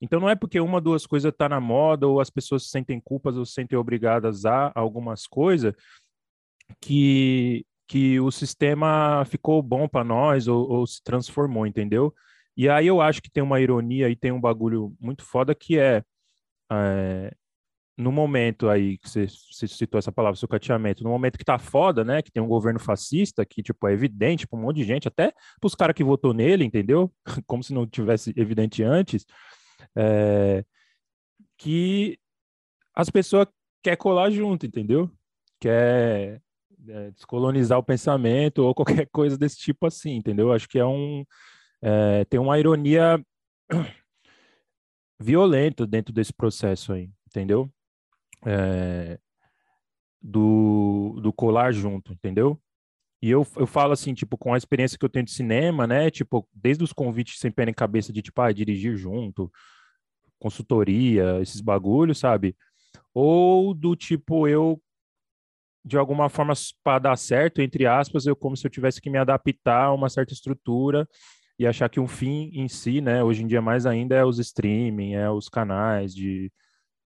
Então 0.00 0.20
não 0.20 0.28
é 0.28 0.34
porque 0.34 0.60
uma 0.60 0.80
duas 0.80 1.06
coisas 1.06 1.32
está 1.32 1.48
na 1.48 1.60
moda 1.60 2.06
ou 2.06 2.20
as 2.20 2.30
pessoas 2.30 2.64
se 2.64 2.70
sentem 2.70 3.00
culpas 3.00 3.36
ou 3.36 3.44
se 3.44 3.52
sentem 3.52 3.78
obrigadas 3.78 4.44
a 4.44 4.72
algumas 4.74 5.26
coisas 5.26 5.74
que 6.80 7.64
que 7.86 8.18
o 8.18 8.30
sistema 8.30 9.24
ficou 9.26 9.62
bom 9.62 9.86
para 9.86 10.02
nós 10.02 10.48
ou, 10.48 10.66
ou, 10.70 10.86
se 10.86 11.02
transformou, 11.02 11.66
entendeu? 11.66 12.14
E 12.56 12.66
aí 12.68 12.86
eu 12.86 13.00
acho 13.00 13.20
que 13.20 13.30
tem 13.30 13.42
uma 13.42 13.60
ironia 13.60 14.08
e 14.08 14.16
tem 14.16 14.32
um 14.32 14.40
bagulho 14.40 14.96
muito 14.98 15.22
foda 15.22 15.54
que 15.54 15.78
é, 15.78 16.02
é 16.72 17.34
no 17.96 18.10
momento 18.10 18.68
aí 18.68 18.98
que 18.98 19.08
você, 19.08 19.26
citou 19.68 19.98
essa 19.98 20.10
palavra, 20.10 20.36
sucateamento, 20.36 21.04
no 21.04 21.10
momento 21.10 21.38
que 21.38 21.44
tá 21.44 21.58
foda, 21.58 22.04
né, 22.04 22.22
que 22.22 22.30
tem 22.30 22.42
um 22.42 22.48
governo 22.48 22.80
fascista, 22.80 23.44
que, 23.46 23.62
tipo, 23.62 23.86
é 23.86 23.92
evidente 23.92 24.46
para 24.46 24.58
um 24.58 24.62
monte 24.62 24.76
de 24.78 24.84
gente, 24.84 25.06
até 25.06 25.32
pros 25.60 25.74
caras 25.74 25.94
que 25.94 26.02
votou 26.02 26.34
nele, 26.34 26.64
entendeu? 26.64 27.12
Como 27.46 27.62
se 27.62 27.72
não 27.72 27.86
tivesse 27.86 28.32
evidente 28.36 28.82
antes, 28.82 29.24
é, 29.96 30.64
que 31.56 32.18
as 32.94 33.10
pessoas 33.10 33.46
quer 33.82 33.96
colar 33.96 34.30
junto, 34.30 34.66
entendeu? 34.66 35.10
Quer 35.60 36.42
é, 36.88 37.10
descolonizar 37.12 37.78
o 37.78 37.82
pensamento 37.82 38.58
ou 38.58 38.74
qualquer 38.74 39.08
coisa 39.12 39.38
desse 39.38 39.58
tipo 39.58 39.86
assim, 39.86 40.16
entendeu? 40.16 40.52
Acho 40.52 40.68
que 40.68 40.78
é 40.78 40.86
um... 40.86 41.24
É, 41.80 42.24
tem 42.24 42.40
uma 42.40 42.58
ironia 42.58 43.22
violenta 45.20 45.86
dentro 45.86 46.12
desse 46.14 46.32
processo 46.32 46.92
aí, 46.92 47.10
entendeu? 47.28 47.70
É, 48.46 49.18
do, 50.20 51.18
do 51.22 51.32
colar 51.32 51.72
junto, 51.72 52.12
entendeu? 52.12 52.60
E 53.22 53.30
eu, 53.30 53.46
eu 53.56 53.66
falo 53.66 53.92
assim, 53.92 54.12
tipo, 54.12 54.36
com 54.36 54.52
a 54.52 54.58
experiência 54.58 54.98
que 54.98 55.04
eu 55.04 55.08
tenho 55.08 55.24
de 55.24 55.32
cinema, 55.32 55.86
né? 55.86 56.10
Tipo, 56.10 56.46
desde 56.52 56.84
os 56.84 56.92
convites 56.92 57.38
sem 57.38 57.50
pé 57.50 57.64
nem 57.64 57.74
cabeça 57.74 58.12
de, 58.12 58.20
tipo, 58.20 58.40
ah, 58.42 58.52
dirigir 58.52 58.96
junto, 58.96 59.50
consultoria, 60.38 61.40
esses 61.40 61.60
bagulhos, 61.60 62.18
sabe? 62.18 62.56
Ou 63.14 63.72
do 63.72 63.96
tipo, 63.96 64.46
eu, 64.46 64.78
de 65.84 65.96
alguma 65.96 66.28
forma, 66.28 66.52
para 66.82 66.98
dar 66.98 67.16
certo, 67.16 67.62
entre 67.62 67.86
aspas, 67.86 68.26
eu 68.26 68.36
como 68.36 68.56
se 68.56 68.66
eu 68.66 68.70
tivesse 68.70 69.00
que 69.00 69.10
me 69.10 69.18
adaptar 69.18 69.84
a 69.84 69.92
uma 69.94 70.08
certa 70.08 70.34
estrutura 70.34 71.08
e 71.58 71.66
achar 71.66 71.88
que 71.88 72.00
um 72.00 72.08
fim 72.08 72.50
em 72.52 72.68
si, 72.68 73.00
né? 73.00 73.22
Hoje 73.22 73.42
em 73.42 73.46
dia, 73.46 73.62
mais 73.62 73.86
ainda, 73.86 74.14
é 74.14 74.24
os 74.24 74.38
streaming, 74.38 75.14
é 75.14 75.30
os 75.30 75.48
canais 75.48 76.14
de 76.14 76.52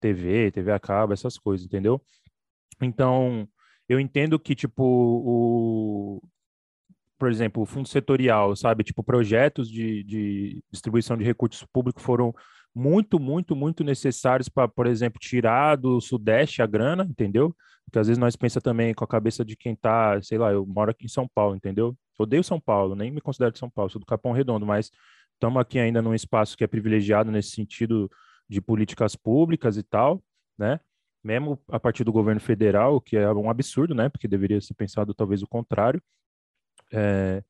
TV, 0.01 0.51
TV 0.51 0.73
a 0.73 0.79
cabo, 0.79 1.13
essas 1.13 1.39
coisas, 1.39 1.67
entendeu? 1.67 2.03
Então, 2.81 3.49
eu 3.89 3.99
entendo 3.99 4.39
que, 4.39 4.55
tipo, 4.55 4.83
o... 4.85 6.23
por 7.19 7.31
exemplo, 7.31 7.63
o 7.63 7.67
fundo 7.67 7.89
setorial, 7.89 8.55
sabe? 8.57 8.85
Tipo, 8.85 9.03
projetos 9.03 9.71
de, 9.71 10.05
de 10.05 10.63
distribuição 10.71 11.17
de 11.17 11.25
recursos 11.25 11.67
públicos 11.73 12.03
foram 12.03 12.35
muito, 12.75 13.19
muito, 13.19 13.57
muito 13.57 13.83
necessários 13.83 14.49
para, 14.49 14.69
por 14.69 14.87
exemplo, 14.87 15.19
tirar 15.19 15.77
do 15.77 16.01
Sudeste 16.01 16.63
a 16.63 16.67
grana, 16.67 17.05
entendeu? 17.05 17.55
Porque 17.85 17.99
às 17.99 18.07
vezes 18.07 18.19
nós 18.19 18.37
pensa 18.37 18.61
também 18.61 18.95
com 18.95 19.03
a 19.03 19.09
cabeça 19.09 19.45
de 19.45 19.57
quem 19.57 19.75
tá, 19.75 20.21
sei 20.23 20.39
lá, 20.39 20.53
eu 20.53 20.67
moro 20.67 20.91
aqui 20.91 21.07
em 21.07 21.09
São 21.09 21.27
Paulo, 21.27 21.57
entendeu? 21.57 21.97
Odeio 22.19 22.45
São 22.45 22.61
Paulo, 22.61 22.95
nem 22.95 23.11
me 23.11 23.21
considero 23.21 23.53
de 23.53 23.59
São 23.59 23.71
Paulo, 23.71 23.91
sou 23.91 24.01
do 24.01 24.07
Capão 24.07 24.33
Redondo, 24.33 24.67
mas 24.67 24.91
estamos 25.35 25.61
aqui 25.61 25.79
ainda 25.79 26.03
num 26.03 26.15
espaço 26.15 26.57
que 26.57 26.65
é 26.65 26.67
privilegiado 26.67 27.31
nesse 27.31 27.51
sentido 27.51 28.11
de 28.49 28.61
políticas 28.61 29.15
públicas 29.15 29.77
e 29.77 29.83
tal, 29.83 30.23
né? 30.59 30.81
Mesmo 31.23 31.61
a 31.69 31.79
partir 31.79 32.05
do 32.05 32.13
governo 32.13 32.41
federal, 32.41 33.01
que 33.01 33.17
é 33.17 33.31
um 33.33 33.51
absurdo, 33.51 33.95
né? 33.95 34.09
Porque 34.09 34.29
deveria 34.29 34.61
ser 34.61 34.75
pensado 34.75 35.13
talvez 35.13 35.43
o 35.43 35.49
contrário. 35.49 36.03
É, 36.93 37.43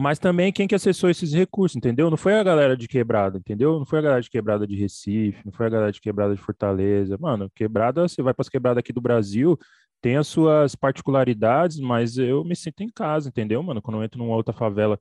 mas 0.00 0.18
também 0.18 0.50
quem 0.50 0.66
que 0.66 0.74
acessou 0.74 1.10
esses 1.10 1.34
recursos, 1.34 1.76
entendeu? 1.76 2.08
Não 2.08 2.16
foi 2.16 2.32
a 2.32 2.42
galera 2.42 2.74
de 2.74 2.88
quebrada, 2.88 3.36
entendeu? 3.36 3.78
Não 3.78 3.84
foi 3.84 3.98
a 3.98 4.02
galera 4.02 4.22
de 4.22 4.30
quebrada 4.30 4.66
de 4.66 4.74
Recife, 4.74 5.44
não 5.44 5.52
foi 5.52 5.66
a 5.66 5.68
galera 5.68 5.92
de 5.92 6.00
quebrada 6.00 6.34
de 6.34 6.40
Fortaleza. 6.40 7.18
Mano, 7.20 7.50
quebrada, 7.54 8.08
você 8.08 8.22
vai 8.22 8.32
para 8.32 8.40
as 8.40 8.48
quebradas 8.48 8.78
aqui 8.78 8.94
do 8.94 9.00
Brasil, 9.02 9.58
tem 10.00 10.16
as 10.16 10.26
suas 10.26 10.74
particularidades, 10.74 11.78
mas 11.78 12.16
eu 12.16 12.42
me 12.44 12.56
sinto 12.56 12.82
em 12.82 12.88
casa, 12.88 13.28
entendeu, 13.28 13.62
mano? 13.62 13.82
Quando 13.82 13.98
eu 13.98 14.02
entro 14.02 14.18
numa 14.18 14.34
outra 14.34 14.54
favela, 14.54 14.98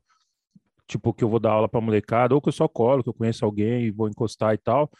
tipo, 0.89 1.13
que 1.13 1.23
eu 1.23 1.29
vou 1.29 1.39
dar 1.39 1.51
aula 1.51 1.69
para 1.69 1.79
molecada, 1.79 2.33
ou 2.35 2.41
que 2.41 2.49
eu 2.49 2.53
só 2.53 2.67
colo, 2.67 3.03
que 3.03 3.09
eu 3.09 3.13
conheço 3.13 3.45
alguém 3.45 3.85
e 3.85 3.91
vou 3.91 4.09
encostar 4.09 4.53
e 4.55 4.57
tal. 4.57 4.91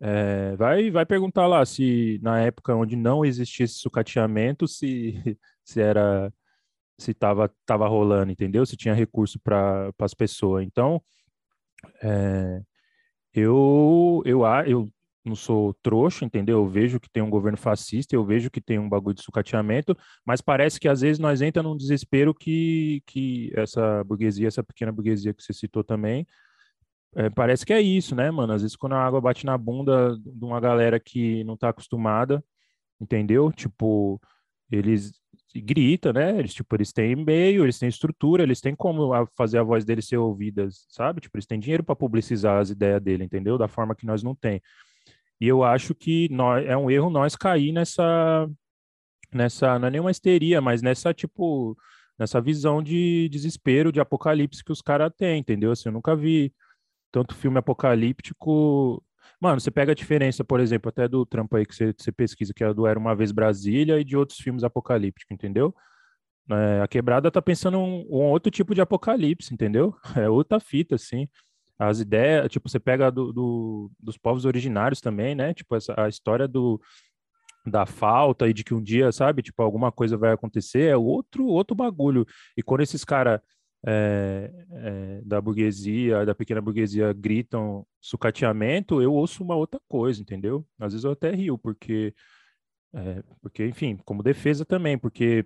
É, 0.00 0.56
vai, 0.56 0.90
vai 0.90 1.04
perguntar 1.06 1.46
lá 1.46 1.64
se 1.66 2.18
na 2.22 2.40
época 2.40 2.74
onde 2.74 2.96
não 2.96 3.24
existia 3.24 3.64
esse 3.64 3.74
sucateamento, 3.74 4.66
se, 4.68 5.14
se 5.64 5.80
era 5.80 6.32
se 6.98 7.10
estava 7.10 7.50
tava 7.66 7.88
rolando, 7.88 8.32
entendeu? 8.32 8.64
Se 8.64 8.76
tinha 8.76 8.94
recurso 8.94 9.38
para 9.40 9.92
as 9.98 10.14
pessoas. 10.14 10.64
Então, 10.64 11.02
é, 12.02 12.62
eu, 13.34 14.22
eu, 14.24 14.42
eu 14.66 14.92
não 15.24 15.34
sou 15.34 15.74
trouxa, 15.82 16.24
entendeu? 16.24 16.58
Eu 16.58 16.68
vejo 16.68 17.00
que 17.00 17.10
tem 17.10 17.22
um 17.22 17.30
governo 17.30 17.56
fascista, 17.58 18.14
eu 18.14 18.24
vejo 18.24 18.50
que 18.50 18.60
tem 18.60 18.78
um 18.78 18.88
bagulho 18.88 19.14
de 19.14 19.22
sucateamento, 19.22 19.96
mas 20.24 20.40
parece 20.40 20.80
que 20.80 20.88
às 20.88 21.00
vezes 21.00 21.18
nós 21.18 21.40
entra 21.42 21.62
num 21.62 21.76
desespero 21.76 22.34
que, 22.34 23.02
que 23.06 23.52
essa 23.56 24.02
burguesia, 24.04 24.48
essa 24.48 24.62
pequena 24.62 24.92
burguesia 24.92 25.32
que 25.32 25.42
você 25.42 25.52
citou 25.52 25.84
também, 25.84 26.26
é, 27.14 27.30
parece 27.30 27.64
que 27.66 27.72
é 27.72 27.80
isso, 27.80 28.14
né, 28.14 28.30
mano? 28.30 28.52
Às 28.52 28.62
vezes 28.62 28.76
quando 28.76 28.94
a 28.94 29.04
água 29.04 29.20
bate 29.20 29.44
na 29.46 29.56
bunda 29.56 30.16
de 30.18 30.44
uma 30.44 30.60
galera 30.60 30.98
que 30.98 31.44
não 31.44 31.56
tá 31.56 31.68
acostumada, 31.68 32.42
entendeu? 33.00 33.52
Tipo, 33.52 34.20
eles 34.70 35.12
grita, 35.54 36.12
né? 36.12 36.38
Eles, 36.38 36.54
tipo, 36.54 36.74
eles 36.74 36.92
têm 36.92 37.14
meio, 37.16 37.64
eles 37.64 37.78
têm 37.78 37.88
estrutura, 37.88 38.42
eles 38.42 38.60
têm 38.60 38.74
como 38.74 39.10
fazer 39.36 39.58
a 39.58 39.62
voz 39.62 39.84
deles 39.84 40.06
ser 40.06 40.16
ouvidas, 40.16 40.86
sabe? 40.88 41.20
Tipo, 41.20 41.36
eles 41.36 41.46
têm 41.46 41.60
dinheiro 41.60 41.84
para 41.84 41.96
publicizar 41.96 42.60
as 42.60 42.70
ideias 42.70 43.02
dele, 43.02 43.24
entendeu? 43.24 43.58
Da 43.58 43.68
forma 43.68 43.94
que 43.94 44.06
nós 44.06 44.22
não 44.22 44.34
tem. 44.34 44.62
E 45.42 45.48
eu 45.48 45.64
acho 45.64 45.92
que 45.94 46.28
nós, 46.30 46.64
é 46.66 46.76
um 46.76 46.88
erro 46.88 47.10
nós 47.10 47.34
cair 47.34 47.72
nessa, 47.72 48.48
nessa, 49.34 49.78
não 49.78 49.88
é 49.88 49.90
nenhuma 49.90 50.12
histeria, 50.12 50.60
mas 50.60 50.82
nessa, 50.82 51.12
tipo, 51.12 51.76
nessa 52.18 52.40
visão 52.40 52.82
de 52.82 53.28
desespero, 53.28 53.90
de 53.90 54.00
apocalipse 54.00 54.64
que 54.64 54.70
os 54.70 54.80
caras 54.80 55.10
têm, 55.16 55.40
entendeu? 55.40 55.72
Assim, 55.72 55.88
eu 55.88 55.92
nunca 55.92 56.14
vi 56.14 56.54
tanto 57.10 57.34
filme 57.34 57.58
apocalíptico 57.58 59.02
Mano, 59.40 59.60
você 59.60 59.72
pega 59.72 59.90
a 59.90 59.94
diferença, 59.94 60.44
por 60.44 60.60
exemplo, 60.60 60.88
até 60.88 61.08
do 61.08 61.26
trampo 61.26 61.56
aí 61.56 61.66
que 61.66 61.74
você, 61.74 61.92
você 61.92 62.12
pesquisa, 62.12 62.54
que 62.54 62.62
é 62.62 62.72
do 62.72 62.86
Era 62.86 62.96
Uma 62.96 63.12
Vez 63.16 63.32
Brasília 63.32 63.98
e 63.98 64.04
de 64.04 64.16
outros 64.16 64.38
filmes 64.38 64.62
apocalípticos, 64.62 65.34
entendeu? 65.34 65.74
É, 66.48 66.80
a 66.80 66.86
quebrada 66.86 67.28
tá 67.28 67.42
pensando 67.42 67.76
um, 67.78 68.06
um, 68.08 68.30
outro 68.30 68.52
tipo 68.52 68.72
de 68.72 68.80
apocalipse, 68.80 69.52
entendeu? 69.52 69.96
É 70.16 70.28
outra 70.28 70.60
fita, 70.60 70.94
assim. 70.94 71.28
As 71.88 72.00
ideias, 72.00 72.48
tipo, 72.50 72.68
você 72.68 72.78
pega 72.78 73.10
do, 73.10 73.32
do, 73.32 73.90
dos 73.98 74.16
povos 74.16 74.44
originários 74.44 75.00
também, 75.00 75.34
né? 75.34 75.52
Tipo, 75.52 75.74
essa, 75.74 75.94
a 75.96 76.08
história 76.08 76.46
do, 76.46 76.80
da 77.66 77.86
falta 77.86 78.48
e 78.48 78.52
de 78.52 78.62
que 78.62 78.74
um 78.74 78.82
dia, 78.82 79.10
sabe, 79.10 79.42
tipo, 79.42 79.60
alguma 79.62 79.90
coisa 79.90 80.16
vai 80.16 80.32
acontecer, 80.32 80.90
é 80.90 80.96
outro, 80.96 81.46
outro 81.46 81.74
bagulho. 81.74 82.24
E 82.56 82.62
quando 82.62 82.82
esses 82.82 83.04
caras 83.04 83.40
é, 83.84 84.50
é, 84.70 85.20
da 85.24 85.40
burguesia, 85.40 86.24
da 86.24 86.34
pequena 86.34 86.60
burguesia 86.60 87.12
gritam 87.12 87.84
sucateamento, 88.00 89.02
eu 89.02 89.12
ouço 89.12 89.42
uma 89.42 89.56
outra 89.56 89.80
coisa, 89.88 90.20
entendeu? 90.20 90.64
Às 90.78 90.92
vezes 90.92 91.04
eu 91.04 91.12
até 91.12 91.32
rio, 91.32 91.58
porque, 91.58 92.14
é, 92.94 93.22
porque 93.40 93.66
enfim, 93.66 93.96
como 94.04 94.22
defesa 94.22 94.64
também, 94.64 94.96
porque 94.96 95.44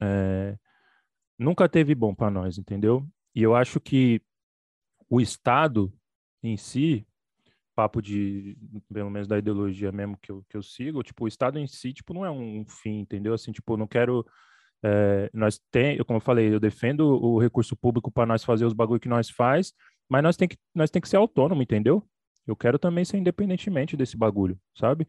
é, 0.00 0.56
nunca 1.38 1.68
teve 1.68 1.94
bom 1.94 2.14
para 2.14 2.30
nós, 2.30 2.56
entendeu? 2.58 3.06
E 3.34 3.42
eu 3.42 3.54
acho 3.54 3.80
que 3.80 4.22
o 5.14 5.20
Estado 5.20 5.92
em 6.42 6.56
si, 6.56 7.06
papo 7.74 8.00
de, 8.00 8.56
pelo 8.92 9.10
menos 9.10 9.28
da 9.28 9.38
ideologia 9.38 9.90
mesmo 9.90 10.18
que 10.20 10.30
eu, 10.30 10.44
que 10.48 10.56
eu 10.56 10.62
sigo, 10.62 11.02
tipo, 11.02 11.24
o 11.24 11.28
Estado 11.28 11.58
em 11.58 11.66
si, 11.66 11.92
tipo, 11.92 12.14
não 12.14 12.24
é 12.24 12.30
um 12.30 12.64
fim, 12.66 13.00
entendeu? 13.00 13.34
Assim, 13.34 13.52
tipo, 13.52 13.76
não 13.76 13.86
quero 13.86 14.24
é, 14.84 15.30
nós 15.32 15.58
tem, 15.70 15.96
como 16.04 16.18
eu 16.18 16.20
falei, 16.20 16.52
eu 16.52 16.60
defendo 16.60 17.06
o 17.06 17.38
recurso 17.38 17.74
público 17.74 18.10
para 18.10 18.26
nós 18.26 18.44
fazer 18.44 18.66
os 18.66 18.74
bagulho 18.74 19.00
que 19.00 19.08
nós 19.08 19.30
faz, 19.30 19.72
mas 20.08 20.22
nós 20.22 20.36
tem 20.36 20.46
que 20.46 20.58
nós 20.74 20.90
tem 20.90 21.00
que 21.00 21.08
ser 21.08 21.16
autônomo, 21.16 21.62
entendeu? 21.62 22.06
Eu 22.46 22.54
quero 22.54 22.78
também 22.78 23.02
ser 23.02 23.16
independentemente 23.16 23.96
desse 23.96 24.14
bagulho, 24.14 24.58
sabe? 24.76 25.08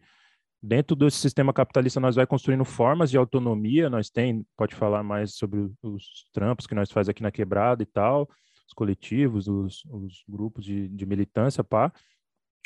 Dentro 0.64 0.96
desse 0.96 1.18
sistema 1.18 1.52
capitalista 1.52 2.00
nós 2.00 2.16
vai 2.16 2.26
construindo 2.26 2.64
formas 2.64 3.12
de 3.12 3.18
autonomia, 3.18 3.90
nós 3.90 4.10
tem, 4.10 4.46
pode 4.56 4.74
falar 4.74 5.04
mais 5.04 5.36
sobre 5.36 5.70
os 5.84 6.26
trampos 6.32 6.66
que 6.66 6.74
nós 6.74 6.90
faz 6.90 7.10
aqui 7.10 7.22
na 7.22 7.32
quebrada 7.32 7.84
e 7.84 7.86
tal, 7.86 8.30
os 8.68 8.74
coletivos, 8.74 9.48
os, 9.48 9.86
os 9.86 10.24
grupos 10.28 10.64
de, 10.64 10.88
de 10.88 11.06
militância, 11.06 11.64
pá, 11.64 11.92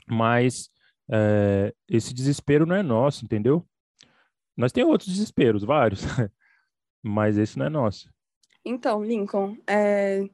mas 0.08 0.70
é, 1.12 1.74
esse 1.88 2.14
desespero 2.14 2.66
não 2.66 2.76
é 2.76 2.84
nosso, 2.84 3.26
entendeu? 3.26 3.66
Nós 4.56 4.72
tem 4.72 4.84
outros 4.84 5.10
desesperos, 5.10 5.64
vários, 5.64 6.02
mas 7.02 7.38
esse 7.38 7.58
não 7.58 7.66
é 7.66 7.70
nosso. 7.70 8.10
Então, 8.64 9.04
Lincoln, 9.04 9.58
é, 9.66 10.28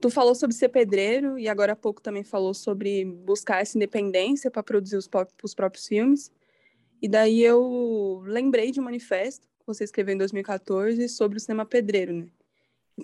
tu 0.00 0.10
falou 0.10 0.34
sobre 0.34 0.54
ser 0.54 0.68
pedreiro 0.68 1.38
e 1.38 1.48
agora 1.48 1.72
há 1.72 1.76
pouco 1.76 2.02
também 2.02 2.24
falou 2.24 2.52
sobre 2.52 3.04
buscar 3.04 3.60
essa 3.60 3.78
independência 3.78 4.50
para 4.50 4.62
produzir 4.62 4.96
os, 4.96 5.08
os, 5.42 5.54
próprios 5.54 5.86
filmes. 5.86 6.32
E 7.00 7.08
daí 7.08 7.42
eu 7.42 8.22
lembrei 8.24 8.70
de 8.70 8.80
um 8.80 8.84
manifesto 8.84 9.46
que 9.46 9.66
você 9.66 9.84
escreveu 9.84 10.14
em 10.14 10.18
2014 10.18 11.08
sobre 11.08 11.38
o 11.38 11.40
cinema 11.40 11.64
pedreiro, 11.64 12.12
né? 12.12 12.26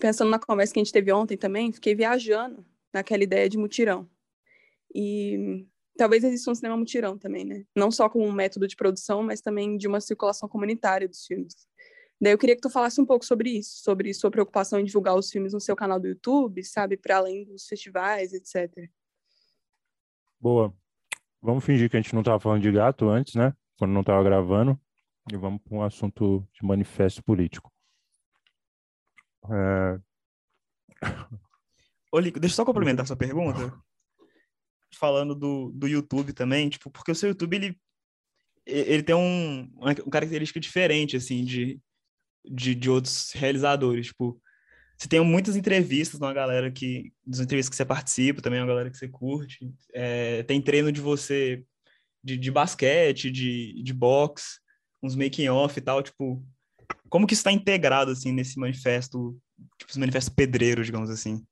Pensando 0.01 0.31
na 0.31 0.39
conversa 0.39 0.73
que 0.73 0.81
a 0.81 0.85
gente 0.85 0.93
teve 0.93 1.13
ontem 1.13 1.37
também, 1.37 1.73
fiquei 1.73 1.95
viajando 1.95 2.65
naquela 2.93 3.23
ideia 3.23 3.49
de 3.49 3.59
mutirão. 3.59 4.09
E 4.95 5.67
talvez 5.97 6.25
exista 6.25 6.51
um 6.51 6.55
cinema 6.55 6.77
mutirão 6.77 7.19
também, 7.19 7.45
né? 7.45 7.65
Não 7.77 7.91
só 7.91 8.09
como 8.09 8.25
um 8.25 8.33
método 8.33 8.67
de 8.67 8.77
produção, 8.77 9.23
mas 9.23 9.41
também 9.41 9.77
de 9.77 9.87
uma 9.87 10.01
circulação 10.01 10.49
comunitária 10.49 11.09
dos 11.09 11.27
filmes. 11.27 11.55
Daí 12.21 12.33
eu 12.33 12.39
queria 12.39 12.55
que 12.55 12.63
tu 12.63 12.71
falasse 12.71 13.01
um 13.01 13.07
pouco 13.07 13.25
sobre 13.25 13.51
isso, 13.51 13.83
sobre 13.83 14.15
sua 14.15 14.31
preocupação 14.31 14.79
em 14.79 14.85
divulgar 14.85 15.17
os 15.17 15.31
filmes 15.31 15.53
no 15.53 15.61
seu 15.61 15.75
canal 15.75 15.99
do 15.99 16.09
YouTube, 16.09 16.63
sabe, 16.63 16.97
para 16.97 17.19
além 17.19 17.45
dos 17.45 17.67
festivais, 17.67 18.33
etc. 18.33 18.89
Boa. 20.41 20.75
Vamos 21.43 21.65
fingir 21.65 21.91
que 21.91 21.97
a 21.97 22.01
gente 22.01 22.15
não 22.15 22.23
estava 22.23 22.41
falando 22.41 22.63
de 22.63 22.73
gato 22.73 23.09
antes, 23.09 23.35
né? 23.35 23.53
Quando 23.79 23.93
não 23.93 24.01
estava 24.01 24.23
gravando. 24.23 24.79
E 25.33 25.37
vamos 25.37 25.61
para 25.63 25.77
um 25.77 25.83
assunto 25.83 26.47
de 26.53 26.65
manifesto 26.65 27.23
político. 27.23 27.74
É... 29.51 29.99
Ô, 32.13 32.19
Lico, 32.19 32.39
deixa 32.39 32.55
eu 32.55 32.57
só 32.57 32.65
complementar 32.65 33.07
sua 33.07 33.17
pergunta. 33.17 33.77
Falando 34.97 35.35
do, 35.35 35.73
do 35.73 35.89
YouTube 35.89 36.33
também, 36.33 36.69
tipo, 36.69 36.91
porque 36.91 37.11
o 37.11 37.15
seu 37.15 37.31
YouTube, 37.31 37.57
ele, 37.57 37.81
ele 38.65 39.03
tem 39.03 39.15
um, 39.15 39.69
uma 39.75 39.95
característica 39.95 40.61
diferente, 40.61 41.17
assim, 41.17 41.45
de, 41.45 41.81
de, 42.45 42.75
de 42.75 42.89
outros 42.89 43.33
realizadores. 43.33 44.07
Tipo, 44.07 44.41
você 44.97 45.09
tem 45.09 45.21
muitas 45.25 45.57
entrevistas 45.57 46.21
uma 46.21 46.33
galera 46.33 46.71
que. 46.71 47.13
Das 47.27 47.41
entrevistas 47.41 47.71
que 47.71 47.77
você 47.77 47.85
participa, 47.85 48.41
também 48.41 48.61
uma 48.61 48.69
galera 48.69 48.91
que 48.91 48.97
você 48.97 49.09
curte. 49.09 49.71
É, 49.93 50.43
tem 50.45 50.63
treino 50.63 50.93
de 50.93 51.01
você 51.01 51.65
de, 52.23 52.39
de 52.39 52.51
basquete, 52.51 53.31
de, 53.31 53.83
de 53.83 53.93
boxe, 53.93 54.59
uns 55.03 55.15
making 55.15 55.49
off 55.49 55.79
e 55.79 55.83
tal, 55.83 56.03
tipo. 56.03 56.43
Como 57.09 57.27
que 57.27 57.35
está 57.35 57.53
integrado, 57.53 58.11
assim, 58.11 58.33
nesse 58.33 58.59
manifesto, 58.59 59.39
tipo, 59.79 59.91
esse 59.91 60.01
manifesto 60.01 60.35
pedreiro, 60.35 60.85
digamos 60.85 61.11
assim? 61.11 61.45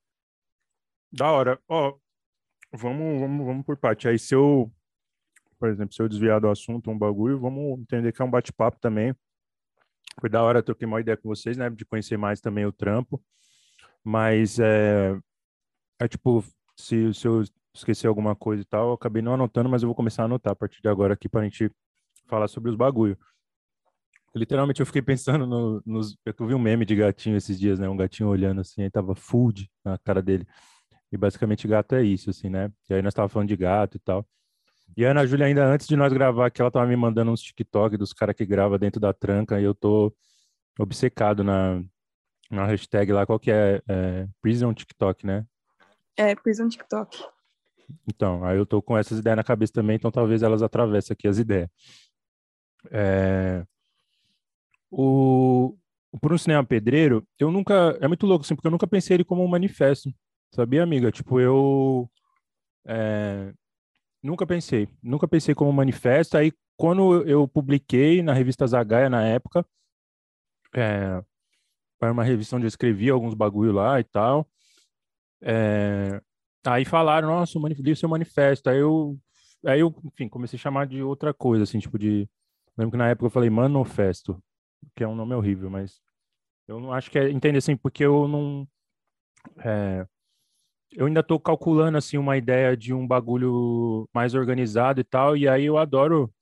Da 1.12 1.30
hora. 1.30 1.60
Ó, 1.68 1.96
vamos, 2.72 3.20
vamos, 3.20 3.46
vamos 3.46 3.66
por 3.66 3.76
parte. 3.76 4.08
Aí, 4.08 4.18
se 4.18 4.34
eu, 4.34 4.72
por 5.58 5.68
exemplo, 5.68 5.94
se 5.94 6.02
eu 6.02 6.08
desviar 6.08 6.40
do 6.40 6.48
assunto, 6.48 6.90
um 6.90 6.98
bagulho, 6.98 7.38
vamos 7.38 7.80
entender 7.80 8.12
que 8.12 8.22
é 8.22 8.24
um 8.24 8.30
bate-papo 8.30 8.78
também. 8.80 9.14
Foi 10.20 10.28
da 10.28 10.42
hora, 10.42 10.62
troquei 10.62 10.86
uma 10.86 11.00
ideia 11.00 11.16
com 11.16 11.28
vocês, 11.28 11.56
né? 11.56 11.70
De 11.70 11.84
conhecer 11.84 12.16
mais 12.16 12.40
também 12.40 12.66
o 12.66 12.72
trampo. 12.72 13.22
Mas 14.04 14.58
é, 14.58 15.18
é 16.00 16.08
tipo, 16.08 16.44
se, 16.76 17.14
se 17.14 17.26
eu 17.26 17.42
esquecer 17.74 18.06
alguma 18.06 18.34
coisa 18.34 18.62
e 18.62 18.64
tal, 18.64 18.88
eu 18.88 18.94
acabei 18.94 19.22
não 19.22 19.34
anotando, 19.34 19.68
mas 19.68 19.82
eu 19.82 19.88
vou 19.88 19.94
começar 19.94 20.22
a 20.22 20.24
anotar 20.26 20.52
a 20.52 20.56
partir 20.56 20.82
de 20.82 20.88
agora 20.88 21.14
aqui 21.14 21.28
para 21.28 21.40
a 21.40 21.44
gente 21.44 21.70
falar 22.26 22.48
sobre 22.48 22.70
os 22.70 22.76
bagulho. 22.76 23.18
Literalmente 24.34 24.80
eu 24.80 24.86
fiquei 24.86 25.02
pensando 25.02 25.46
no, 25.46 25.82
nos. 25.84 26.16
Eu 26.24 26.46
vi 26.46 26.54
um 26.54 26.58
meme 26.58 26.84
de 26.84 26.96
gatinho 26.96 27.36
esses 27.36 27.58
dias, 27.58 27.78
né? 27.78 27.88
Um 27.88 27.96
gatinho 27.96 28.28
olhando 28.28 28.60
assim, 28.60 28.82
aí 28.82 28.90
tava 28.90 29.14
food 29.14 29.70
na 29.84 29.98
cara 29.98 30.22
dele. 30.22 30.46
E 31.10 31.16
basicamente 31.16 31.68
gato 31.68 31.94
é 31.94 32.02
isso, 32.02 32.30
assim, 32.30 32.48
né? 32.48 32.70
E 32.88 32.94
aí 32.94 33.02
nós 33.02 33.12
tava 33.12 33.28
falando 33.28 33.48
de 33.48 33.56
gato 33.56 33.96
e 33.96 34.00
tal. 34.00 34.26
E 34.96 35.04
a 35.04 35.10
Ana 35.10 35.26
Júlia, 35.26 35.46
ainda 35.46 35.66
antes 35.66 35.86
de 35.86 35.96
nós 35.96 36.12
gravar 36.12 36.46
aqui, 36.46 36.60
ela 36.60 36.70
tava 36.70 36.86
me 36.86 36.96
mandando 36.96 37.30
uns 37.30 37.42
TikTok 37.42 37.96
dos 37.96 38.12
caras 38.12 38.34
que 38.34 38.44
grava 38.44 38.78
dentro 38.78 39.00
da 39.00 39.12
tranca 39.12 39.60
e 39.60 39.64
eu 39.64 39.74
tô 39.74 40.14
obcecado 40.78 41.44
na, 41.44 41.82
na 42.50 42.66
hashtag 42.66 43.12
lá, 43.12 43.26
qual 43.26 43.38
que 43.38 43.50
é? 43.50 43.82
é 43.88 44.28
Prison 44.40 44.72
TikTok, 44.72 45.26
né? 45.26 45.46
É, 46.16 46.34
Prison 46.34 46.68
TikTok. 46.68 47.22
Então, 48.06 48.44
aí 48.44 48.56
eu 48.56 48.66
tô 48.66 48.82
com 48.82 48.96
essas 48.96 49.18
ideias 49.18 49.36
na 49.36 49.44
cabeça 49.44 49.72
também, 49.72 49.96
então 49.96 50.10
talvez 50.10 50.42
elas 50.42 50.62
atravessem 50.62 51.14
aqui 51.14 51.28
as 51.28 51.38
ideias. 51.38 51.68
É... 52.90 53.64
O... 54.92 55.76
Por 56.20 56.32
um 56.32 56.38
cinema 56.38 56.62
pedreiro, 56.62 57.26
eu 57.38 57.50
nunca. 57.50 57.96
É 58.00 58.06
muito 58.06 58.26
louco, 58.26 58.44
assim, 58.44 58.54
porque 58.54 58.66
eu 58.66 58.70
nunca 58.70 58.86
pensei 58.86 59.16
ele 59.16 59.24
como 59.24 59.42
um 59.42 59.48
manifesto. 59.48 60.10
Sabia, 60.54 60.82
amiga? 60.82 61.10
Tipo, 61.10 61.40
eu. 61.40 62.10
É... 62.86 63.52
Nunca 64.22 64.46
pensei. 64.46 64.88
Nunca 65.02 65.26
pensei 65.26 65.54
como 65.54 65.70
um 65.70 65.72
manifesto. 65.72 66.36
Aí, 66.36 66.52
quando 66.76 67.26
eu 67.26 67.48
publiquei 67.48 68.22
na 68.22 68.34
revista 68.34 68.66
Zagaia, 68.66 69.08
na 69.08 69.26
época, 69.26 69.66
é... 70.74 71.22
uma 72.02 72.24
revista 72.24 72.56
onde 72.56 72.66
eu 72.66 72.68
escrevi 72.68 73.08
alguns 73.08 73.34
bagulho 73.34 73.72
lá 73.72 73.98
e 73.98 74.04
tal. 74.04 74.46
É... 75.40 76.20
Aí 76.66 76.84
falaram, 76.84 77.28
nossa, 77.28 77.58
o 77.58 77.96
seu 77.96 78.08
manifesto. 78.08 78.68
Aí 78.68 78.78
eu, 78.78 79.18
aí 79.64 79.80
eu, 79.80 79.94
enfim, 80.04 80.28
comecei 80.28 80.58
a 80.58 80.60
chamar 80.60 80.86
de 80.86 81.02
outra 81.02 81.32
coisa, 81.32 81.64
assim, 81.64 81.78
tipo 81.78 81.98
de. 81.98 82.28
Lembro 82.76 82.92
que 82.92 82.98
na 82.98 83.08
época 83.08 83.26
eu 83.26 83.30
falei 83.30 83.50
manifesto, 83.50 84.42
que 84.94 85.04
é 85.04 85.08
um 85.08 85.14
nome 85.14 85.34
horrível, 85.34 85.70
mas 85.70 86.00
eu 86.68 86.80
não 86.80 86.92
acho 86.92 87.10
que 87.10 87.18
é, 87.18 87.30
entende 87.30 87.58
assim, 87.58 87.76
porque 87.76 88.04
eu 88.04 88.28
não. 88.28 88.66
É, 89.64 90.06
eu 90.92 91.06
ainda 91.06 91.20
estou 91.20 91.40
calculando, 91.40 91.98
assim, 91.98 92.18
uma 92.18 92.36
ideia 92.36 92.76
de 92.76 92.92
um 92.94 93.06
bagulho 93.06 94.08
mais 94.14 94.34
organizado 94.34 95.00
e 95.00 95.04
tal, 95.04 95.36
e 95.36 95.48
aí 95.48 95.64
eu 95.64 95.78
adoro, 95.78 96.32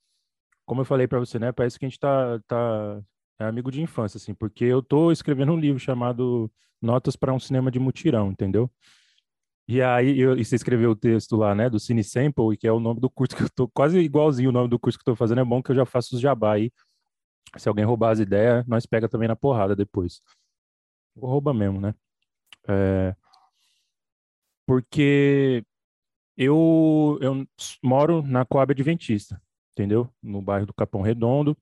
como 0.66 0.82
eu 0.82 0.84
falei 0.84 1.06
para 1.06 1.20
você, 1.20 1.38
né, 1.38 1.52
parece 1.52 1.78
que 1.78 1.84
a 1.86 1.88
gente 1.88 2.00
tá, 2.00 2.40
tá 2.46 3.00
é 3.38 3.44
amigo 3.44 3.70
de 3.70 3.82
infância, 3.82 4.18
assim, 4.18 4.34
porque 4.34 4.64
eu 4.64 4.82
tô 4.82 5.10
escrevendo 5.12 5.52
um 5.52 5.58
livro 5.58 5.78
chamado 5.80 6.50
Notas 6.82 7.16
para 7.16 7.32
um 7.32 7.40
Cinema 7.40 7.70
de 7.70 7.78
Mutirão, 7.78 8.30
entendeu? 8.30 8.70
E 9.68 9.80
aí, 9.80 10.18
eu, 10.18 10.36
e 10.36 10.44
você 10.44 10.56
escreveu 10.56 10.90
o 10.90 10.96
texto 10.96 11.36
lá, 11.36 11.54
né, 11.54 11.70
do 11.70 11.78
Cine 11.78 12.02
Sample, 12.02 12.56
que 12.58 12.66
é 12.66 12.72
o 12.72 12.80
nome 12.80 13.00
do 13.00 13.08
curso 13.08 13.36
que 13.36 13.42
eu 13.44 13.48
tô, 13.50 13.68
quase 13.68 13.98
igualzinho 14.00 14.50
o 14.50 14.52
nome 14.52 14.68
do 14.68 14.78
curso 14.78 14.98
que 14.98 15.02
eu 15.08 15.14
tô 15.14 15.16
fazendo, 15.16 15.40
é 15.40 15.44
bom 15.44 15.62
que 15.62 15.70
eu 15.70 15.76
já 15.76 15.86
faço 15.86 16.16
os 16.16 16.20
jabá 16.20 16.54
aí. 16.54 16.72
Se 17.56 17.68
alguém 17.68 17.84
roubar 17.84 18.10
as 18.10 18.20
ideias, 18.20 18.66
nós 18.66 18.86
pega 18.86 19.08
também 19.08 19.28
na 19.28 19.36
porrada 19.36 19.74
depois. 19.74 20.22
Rouba 21.16 21.52
mesmo, 21.52 21.80
né? 21.80 21.94
É, 22.68 23.14
porque 24.66 25.64
eu, 26.36 27.18
eu 27.20 27.46
moro 27.82 28.22
na 28.22 28.44
Coab 28.44 28.72
Adventista, 28.72 29.42
entendeu? 29.72 30.08
No 30.22 30.40
bairro 30.40 30.66
do 30.66 30.74
Capão 30.74 31.02
Redondo. 31.02 31.56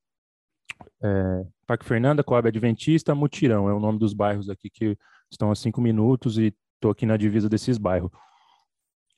É, 1.02 1.46
Parque 1.66 1.84
Fernanda, 1.84 2.22
Coab 2.22 2.48
Adventista, 2.48 3.14
Mutirão, 3.14 3.68
é 3.68 3.74
o 3.74 3.80
nome 3.80 3.98
dos 3.98 4.12
bairros 4.12 4.48
aqui 4.48 4.70
que 4.70 4.96
estão 5.30 5.50
a 5.50 5.54
cinco 5.54 5.80
minutos 5.80 6.38
e 6.38 6.54
tô 6.80 6.90
aqui 6.90 7.06
na 7.06 7.16
divisa 7.16 7.48
desses 7.48 7.78
bairros. 7.78 8.10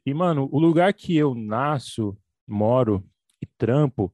E, 0.04 0.14
mano, 0.14 0.48
o 0.50 0.58
lugar 0.58 0.94
que 0.94 1.16
eu 1.16 1.34
nasço, 1.34 2.16
moro 2.46 3.04
e 3.40 3.46
trampo, 3.46 4.12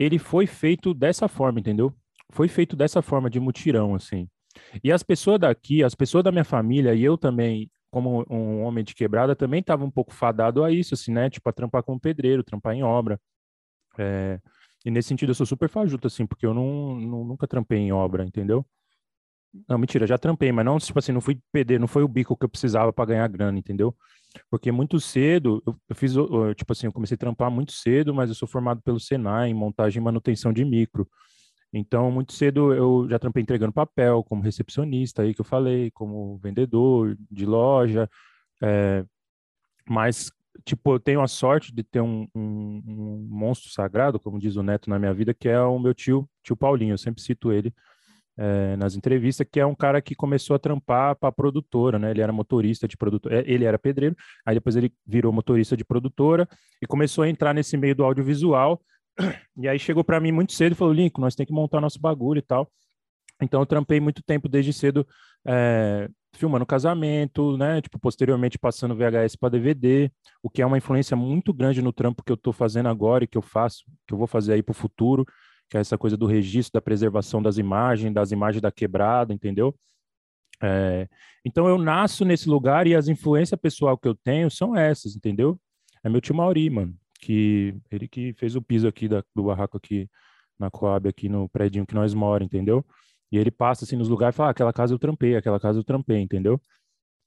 ele 0.00 0.18
foi 0.18 0.46
feito 0.46 0.94
dessa 0.94 1.28
forma, 1.28 1.60
entendeu? 1.60 1.94
Foi 2.30 2.48
feito 2.48 2.74
dessa 2.74 3.02
forma, 3.02 3.28
de 3.28 3.38
mutirão, 3.38 3.94
assim. 3.94 4.26
E 4.82 4.90
as 4.90 5.02
pessoas 5.02 5.38
daqui, 5.38 5.84
as 5.84 5.94
pessoas 5.94 6.24
da 6.24 6.32
minha 6.32 6.44
família, 6.44 6.94
e 6.94 7.04
eu 7.04 7.18
também, 7.18 7.70
como 7.90 8.24
um 8.30 8.62
homem 8.62 8.82
de 8.82 8.94
quebrada, 8.94 9.36
também 9.36 9.60
estava 9.60 9.84
um 9.84 9.90
pouco 9.90 10.14
fadado 10.14 10.64
a 10.64 10.72
isso, 10.72 10.94
assim, 10.94 11.12
né? 11.12 11.28
Tipo, 11.28 11.50
a 11.50 11.52
trampar 11.52 11.82
como 11.82 12.00
pedreiro, 12.00 12.42
trampar 12.42 12.74
em 12.74 12.82
obra. 12.82 13.20
É... 13.98 14.40
E 14.86 14.90
nesse 14.90 15.08
sentido 15.08 15.30
eu 15.30 15.34
sou 15.34 15.44
super 15.44 15.68
fajuto, 15.68 16.06
assim, 16.06 16.26
porque 16.26 16.46
eu 16.46 16.54
não, 16.54 16.98
não, 16.98 17.24
nunca 17.24 17.46
trampei 17.46 17.78
em 17.78 17.92
obra, 17.92 18.24
entendeu? 18.24 18.64
Não, 19.68 19.76
mentira, 19.76 20.06
já 20.06 20.16
trampei, 20.16 20.50
mas 20.50 20.64
não, 20.64 20.78
tipo 20.78 20.98
assim, 20.98 21.12
não 21.12 21.20
fui 21.20 21.38
pedreiro, 21.52 21.80
não 21.82 21.88
foi 21.88 22.02
o 22.02 22.08
bico 22.08 22.34
que 22.36 22.44
eu 22.46 22.48
precisava 22.48 22.90
para 22.90 23.04
ganhar 23.04 23.28
grana, 23.28 23.58
entendeu? 23.58 23.94
Porque 24.50 24.70
muito 24.70 25.00
cedo, 25.00 25.62
eu, 25.66 25.76
eu 25.88 25.96
fiz, 25.96 26.14
eu, 26.14 26.54
tipo 26.54 26.72
assim, 26.72 26.86
eu 26.86 26.92
comecei 26.92 27.14
a 27.14 27.18
trampar 27.18 27.50
muito 27.50 27.72
cedo, 27.72 28.14
mas 28.14 28.28
eu 28.28 28.34
sou 28.34 28.46
formado 28.46 28.80
pelo 28.82 29.00
Senai 29.00 29.50
em 29.50 29.54
montagem 29.54 30.00
e 30.00 30.04
manutenção 30.04 30.52
de 30.52 30.64
micro. 30.64 31.08
Então, 31.72 32.10
muito 32.10 32.32
cedo 32.32 32.72
eu 32.74 33.08
já 33.08 33.18
trampei 33.18 33.42
entregando 33.42 33.72
papel, 33.72 34.24
como 34.24 34.42
recepcionista 34.42 35.22
aí 35.22 35.34
que 35.34 35.40
eu 35.40 35.44
falei, 35.44 35.90
como 35.92 36.38
vendedor 36.38 37.16
de 37.30 37.46
loja, 37.46 38.08
é, 38.62 39.04
mas, 39.88 40.30
tipo, 40.64 40.94
eu 40.94 41.00
tenho 41.00 41.20
a 41.20 41.28
sorte 41.28 41.74
de 41.74 41.82
ter 41.82 42.00
um, 42.00 42.26
um, 42.34 42.82
um 42.86 43.28
monstro 43.30 43.70
sagrado, 43.70 44.20
como 44.20 44.38
diz 44.38 44.56
o 44.56 44.62
Neto 44.62 44.90
na 44.90 44.98
minha 44.98 45.14
vida, 45.14 45.32
que 45.34 45.48
é 45.48 45.60
o 45.60 45.78
meu 45.78 45.94
tio, 45.94 46.28
tio 46.42 46.56
Paulinho, 46.56 46.94
eu 46.94 46.98
sempre 46.98 47.22
cito 47.22 47.52
ele, 47.52 47.74
é, 48.40 48.74
nas 48.74 48.96
entrevistas, 48.96 49.46
que 49.52 49.60
é 49.60 49.66
um 49.66 49.74
cara 49.74 50.00
que 50.00 50.14
começou 50.14 50.56
a 50.56 50.58
trampar 50.58 51.14
para 51.14 51.30
produtora, 51.30 51.98
né? 51.98 52.10
Ele 52.10 52.22
era 52.22 52.32
motorista 52.32 52.88
de 52.88 52.96
produtora, 52.96 53.44
ele 53.46 53.66
era 53.66 53.78
pedreiro, 53.78 54.16
aí 54.46 54.54
depois 54.54 54.76
ele 54.76 54.90
virou 55.06 55.30
motorista 55.30 55.76
de 55.76 55.84
produtora 55.84 56.48
e 56.80 56.86
começou 56.86 57.22
a 57.22 57.28
entrar 57.28 57.52
nesse 57.52 57.76
meio 57.76 57.94
do 57.94 58.02
audiovisual. 58.02 58.80
E 59.58 59.68
aí 59.68 59.78
chegou 59.78 60.02
para 60.02 60.18
mim 60.18 60.32
muito 60.32 60.54
cedo 60.54 60.72
e 60.72 60.74
falou: 60.74 60.94
Lincoln, 60.94 61.20
nós 61.20 61.34
temos 61.34 61.48
que 61.48 61.54
montar 61.54 61.82
nosso 61.82 62.00
bagulho 62.00 62.38
e 62.38 62.42
tal. 62.42 62.66
Então 63.42 63.60
eu 63.60 63.66
trampei 63.66 64.00
muito 64.00 64.22
tempo 64.22 64.48
desde 64.48 64.72
cedo 64.72 65.06
é, 65.46 66.08
filmando 66.34 66.64
casamento, 66.64 67.58
né? 67.58 67.82
Tipo, 67.82 67.98
posteriormente 67.98 68.58
passando 68.58 68.96
VHS 68.96 69.36
para 69.36 69.50
DVD, 69.50 70.10
o 70.42 70.48
que 70.48 70.62
é 70.62 70.66
uma 70.66 70.78
influência 70.78 71.14
muito 71.14 71.52
grande 71.52 71.82
no 71.82 71.92
trampo 71.92 72.22
que 72.24 72.32
eu 72.32 72.36
estou 72.36 72.54
fazendo 72.54 72.88
agora 72.88 73.24
e 73.24 73.26
que 73.26 73.36
eu 73.36 73.42
faço, 73.42 73.84
que 74.06 74.14
eu 74.14 74.18
vou 74.18 74.26
fazer 74.26 74.54
aí 74.54 74.62
para 74.62 74.72
o 74.72 74.74
futuro 74.74 75.26
que 75.70 75.76
é 75.76 75.80
essa 75.80 75.96
coisa 75.96 76.16
do 76.16 76.26
registro, 76.26 76.74
da 76.74 76.82
preservação 76.82 77.40
das 77.40 77.56
imagens, 77.56 78.12
das 78.12 78.32
imagens 78.32 78.60
da 78.60 78.72
quebrada, 78.72 79.32
entendeu? 79.32 79.74
É, 80.62 81.08
então 81.44 81.68
eu 81.68 81.78
nasço 81.78 82.24
nesse 82.24 82.48
lugar 82.48 82.86
e 82.86 82.94
as 82.94 83.08
influências 83.08 83.58
pessoal 83.58 83.96
que 83.96 84.08
eu 84.08 84.14
tenho 84.14 84.50
são 84.50 84.76
essas, 84.76 85.16
entendeu? 85.16 85.58
É 86.04 86.08
meu 86.08 86.20
tio 86.20 86.34
Mauri, 86.34 86.68
mano, 86.68 86.94
que 87.20 87.74
ele 87.90 88.08
que 88.08 88.34
fez 88.34 88.56
o 88.56 88.62
piso 88.62 88.88
aqui 88.88 89.08
da, 89.08 89.22
do 89.34 89.44
barraco 89.44 89.76
aqui 89.76 90.10
na 90.58 90.70
Coab, 90.70 91.08
aqui 91.08 91.28
no 91.28 91.48
prédio 91.48 91.86
que 91.86 91.94
nós 91.94 92.12
moramos, 92.12 92.52
entendeu? 92.52 92.84
E 93.32 93.38
ele 93.38 93.50
passa 93.50 93.84
assim 93.84 93.96
nos 93.96 94.08
lugares 94.08 94.34
e 94.34 94.36
fala, 94.36 94.50
ah, 94.50 94.52
aquela 94.52 94.72
casa 94.72 94.92
eu 94.92 94.98
trampei, 94.98 95.36
aquela 95.36 95.60
casa 95.60 95.78
eu 95.78 95.84
trampei, 95.84 96.18
entendeu? 96.18 96.60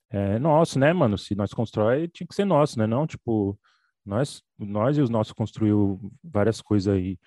É 0.10 0.38
nosso, 0.38 0.78
né, 0.78 0.94
mano? 0.94 1.18
Se 1.18 1.34
nós 1.34 1.54
constrói, 1.54 2.08
tinha 2.08 2.28
que 2.28 2.36
ser 2.36 2.46
nosso, 2.46 2.78
né? 2.78 2.86
Não, 2.86 3.08
tipo, 3.08 3.58
nós, 4.06 4.44
nós 4.60 4.98
e 4.98 5.02
os 5.02 5.10
nossos 5.10 5.34
construiu 5.34 6.00
várias 6.24 6.62
coisas 6.62 6.94
aí. 6.94 7.18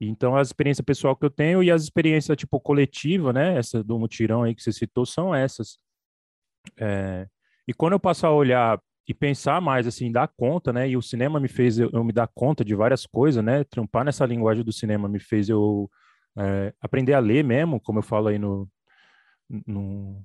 Então, 0.00 0.36
a 0.36 0.42
experiência 0.42 0.84
pessoal 0.84 1.16
que 1.16 1.24
eu 1.24 1.30
tenho 1.30 1.62
e 1.62 1.70
as 1.70 1.82
experiências, 1.82 2.36
tipo, 2.36 2.60
coletiva, 2.60 3.32
né? 3.32 3.56
Essa 3.56 3.82
do 3.82 3.98
mutirão 3.98 4.42
aí 4.42 4.54
que 4.54 4.62
você 4.62 4.72
citou, 4.72 5.06
são 5.06 5.34
essas. 5.34 5.78
É... 6.78 7.26
E 7.66 7.72
quando 7.72 7.94
eu 7.94 8.00
passo 8.00 8.26
a 8.26 8.30
olhar 8.30 8.80
e 9.08 9.14
pensar 9.14 9.60
mais, 9.60 9.86
assim, 9.86 10.10
dar 10.12 10.28
conta, 10.28 10.72
né? 10.72 10.88
E 10.88 10.96
o 10.96 11.02
cinema 11.02 11.40
me 11.40 11.48
fez 11.48 11.78
eu, 11.78 11.90
eu 11.92 12.04
me 12.04 12.12
dar 12.12 12.28
conta 12.28 12.64
de 12.64 12.74
várias 12.74 13.06
coisas, 13.06 13.42
né? 13.42 13.64
Trampar 13.64 14.04
nessa 14.04 14.26
linguagem 14.26 14.64
do 14.64 14.72
cinema 14.72 15.08
me 15.08 15.18
fez 15.18 15.48
eu 15.48 15.90
é, 16.38 16.74
aprender 16.80 17.14
a 17.14 17.18
ler 17.18 17.42
mesmo, 17.42 17.80
como 17.80 18.00
eu 18.00 18.02
falo 18.02 18.28
aí 18.28 18.38
no, 18.38 18.68
no, 19.66 20.22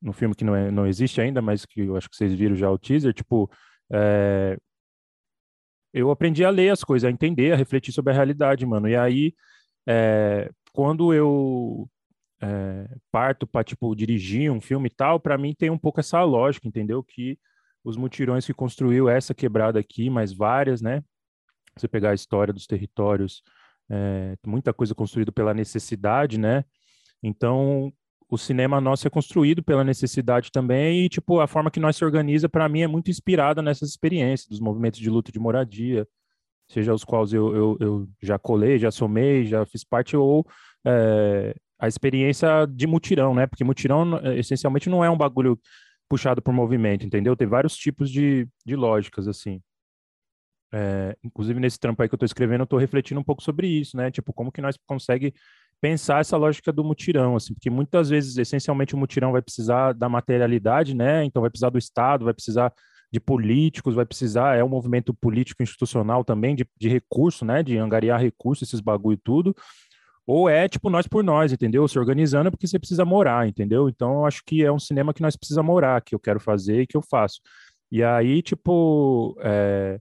no 0.00 0.12
filme 0.12 0.34
que 0.34 0.44
não, 0.44 0.56
é, 0.56 0.70
não 0.70 0.86
existe 0.86 1.20
ainda, 1.20 1.40
mas 1.40 1.64
que 1.64 1.82
eu 1.82 1.96
acho 1.96 2.10
que 2.10 2.16
vocês 2.16 2.32
viram 2.34 2.56
já 2.56 2.70
o 2.70 2.78
teaser, 2.78 3.12
tipo, 3.12 3.50
é, 3.92 4.58
eu 5.92 6.10
aprendi 6.10 6.44
a 6.44 6.50
ler 6.50 6.70
as 6.70 6.82
coisas, 6.82 7.08
a 7.08 7.10
entender, 7.10 7.52
a 7.52 7.56
refletir 7.56 7.92
sobre 7.92 8.12
a 8.12 8.16
realidade, 8.16 8.64
mano. 8.64 8.88
E 8.88 8.96
aí, 8.96 9.34
é, 9.86 10.50
quando 10.72 11.12
eu 11.12 11.88
é, 12.40 12.88
parto 13.10 13.46
para 13.46 13.64
tipo 13.64 13.94
dirigir 13.94 14.50
um 14.50 14.60
filme 14.60 14.88
e 14.88 14.94
tal, 14.94 15.20
para 15.20 15.38
mim 15.38 15.54
tem 15.54 15.70
um 15.70 15.78
pouco 15.78 16.00
essa 16.00 16.22
lógica, 16.22 16.66
entendeu? 16.66 17.02
Que 17.02 17.38
os 17.84 17.96
mutirões 17.96 18.46
que 18.46 18.54
construiu 18.54 19.08
essa 19.08 19.34
quebrada 19.34 19.78
aqui, 19.78 20.08
mais 20.08 20.32
várias, 20.32 20.80
né? 20.80 21.02
Você 21.76 21.88
pegar 21.88 22.10
a 22.10 22.14
história 22.14 22.52
dos 22.52 22.66
territórios, 22.66 23.42
é, 23.90 24.36
muita 24.46 24.72
coisa 24.72 24.94
construída 24.94 25.32
pela 25.32 25.54
necessidade, 25.54 26.38
né? 26.38 26.64
Então, 27.22 27.92
o 28.32 28.38
cinema 28.38 28.80
nosso 28.80 29.06
é 29.06 29.10
construído 29.10 29.62
pela 29.62 29.84
necessidade 29.84 30.50
também 30.50 31.04
e, 31.04 31.08
tipo, 31.10 31.38
a 31.38 31.46
forma 31.46 31.70
que 31.70 31.78
nós 31.78 31.96
se 31.96 32.02
organiza, 32.02 32.48
para 32.48 32.66
mim, 32.66 32.80
é 32.80 32.86
muito 32.86 33.10
inspirada 33.10 33.60
nessas 33.60 33.90
experiências, 33.90 34.48
dos 34.48 34.58
movimentos 34.58 34.98
de 34.98 35.10
luta 35.10 35.30
de 35.30 35.38
moradia, 35.38 36.08
seja 36.66 36.94
os 36.94 37.04
quais 37.04 37.34
eu, 37.34 37.54
eu, 37.54 37.76
eu 37.78 38.08
já 38.22 38.38
colei, 38.38 38.78
já 38.78 38.90
somei, 38.90 39.44
já 39.44 39.66
fiz 39.66 39.84
parte, 39.84 40.16
ou 40.16 40.46
é, 40.82 41.54
a 41.78 41.86
experiência 41.86 42.66
de 42.66 42.86
mutirão, 42.86 43.34
né? 43.34 43.46
Porque 43.46 43.64
mutirão, 43.64 44.18
essencialmente, 44.34 44.88
não 44.88 45.04
é 45.04 45.10
um 45.10 45.18
bagulho 45.18 45.60
puxado 46.08 46.40
por 46.40 46.54
movimento, 46.54 47.04
entendeu? 47.04 47.36
Tem 47.36 47.46
vários 47.46 47.76
tipos 47.76 48.10
de, 48.10 48.48
de 48.64 48.74
lógicas, 48.74 49.28
assim. 49.28 49.60
É, 50.72 51.14
inclusive, 51.22 51.60
nesse 51.60 51.78
trampo 51.78 52.00
aí 52.00 52.08
que 52.08 52.14
eu 52.14 52.16
estou 52.16 52.24
escrevendo, 52.24 52.62
eu 52.62 52.64
estou 52.64 52.78
refletindo 52.78 53.20
um 53.20 53.24
pouco 53.24 53.42
sobre 53.42 53.66
isso, 53.68 53.94
né? 53.94 54.10
Tipo, 54.10 54.32
como 54.32 54.50
que 54.50 54.62
nós 54.62 54.78
consegue 54.86 55.34
pensar 55.82 56.20
essa 56.20 56.36
lógica 56.36 56.72
do 56.72 56.84
mutirão, 56.84 57.34
assim, 57.34 57.54
porque 57.54 57.68
muitas 57.68 58.08
vezes, 58.08 58.38
essencialmente, 58.38 58.94
o 58.94 58.98
mutirão 58.98 59.32
vai 59.32 59.42
precisar 59.42 59.92
da 59.92 60.08
materialidade, 60.08 60.94
né? 60.94 61.24
Então 61.24 61.42
vai 61.42 61.50
precisar 61.50 61.70
do 61.70 61.78
Estado, 61.78 62.24
vai 62.24 62.32
precisar 62.32 62.72
de 63.12 63.18
políticos, 63.18 63.96
vai 63.96 64.06
precisar, 64.06 64.56
é 64.56 64.62
um 64.62 64.68
movimento 64.68 65.12
político 65.12 65.60
institucional 65.60 66.24
também, 66.24 66.54
de, 66.54 66.64
de 66.78 66.88
recurso, 66.88 67.44
né? 67.44 67.64
De 67.64 67.76
angariar 67.76 68.20
recursos, 68.20 68.68
esses 68.68 68.80
bagulho 68.80 69.16
e 69.16 69.20
tudo. 69.22 69.56
Ou 70.24 70.48
é 70.48 70.68
tipo 70.68 70.88
nós 70.88 71.08
por 71.08 71.24
nós, 71.24 71.52
entendeu? 71.52 71.86
Se 71.88 71.98
organizando 71.98 72.48
porque 72.52 72.68
você 72.68 72.78
precisa 72.78 73.04
morar, 73.04 73.48
entendeu? 73.48 73.88
Então 73.88 74.20
eu 74.20 74.26
acho 74.26 74.40
que 74.46 74.64
é 74.64 74.70
um 74.70 74.78
cinema 74.78 75.12
que 75.12 75.20
nós 75.20 75.34
precisamos 75.36 75.66
morar, 75.68 76.00
que 76.00 76.14
eu 76.14 76.20
quero 76.20 76.38
fazer 76.38 76.82
e 76.82 76.86
que 76.86 76.96
eu 76.96 77.02
faço. 77.02 77.40
E 77.90 78.04
aí, 78.04 78.40
tipo, 78.40 79.36
é... 79.40 79.98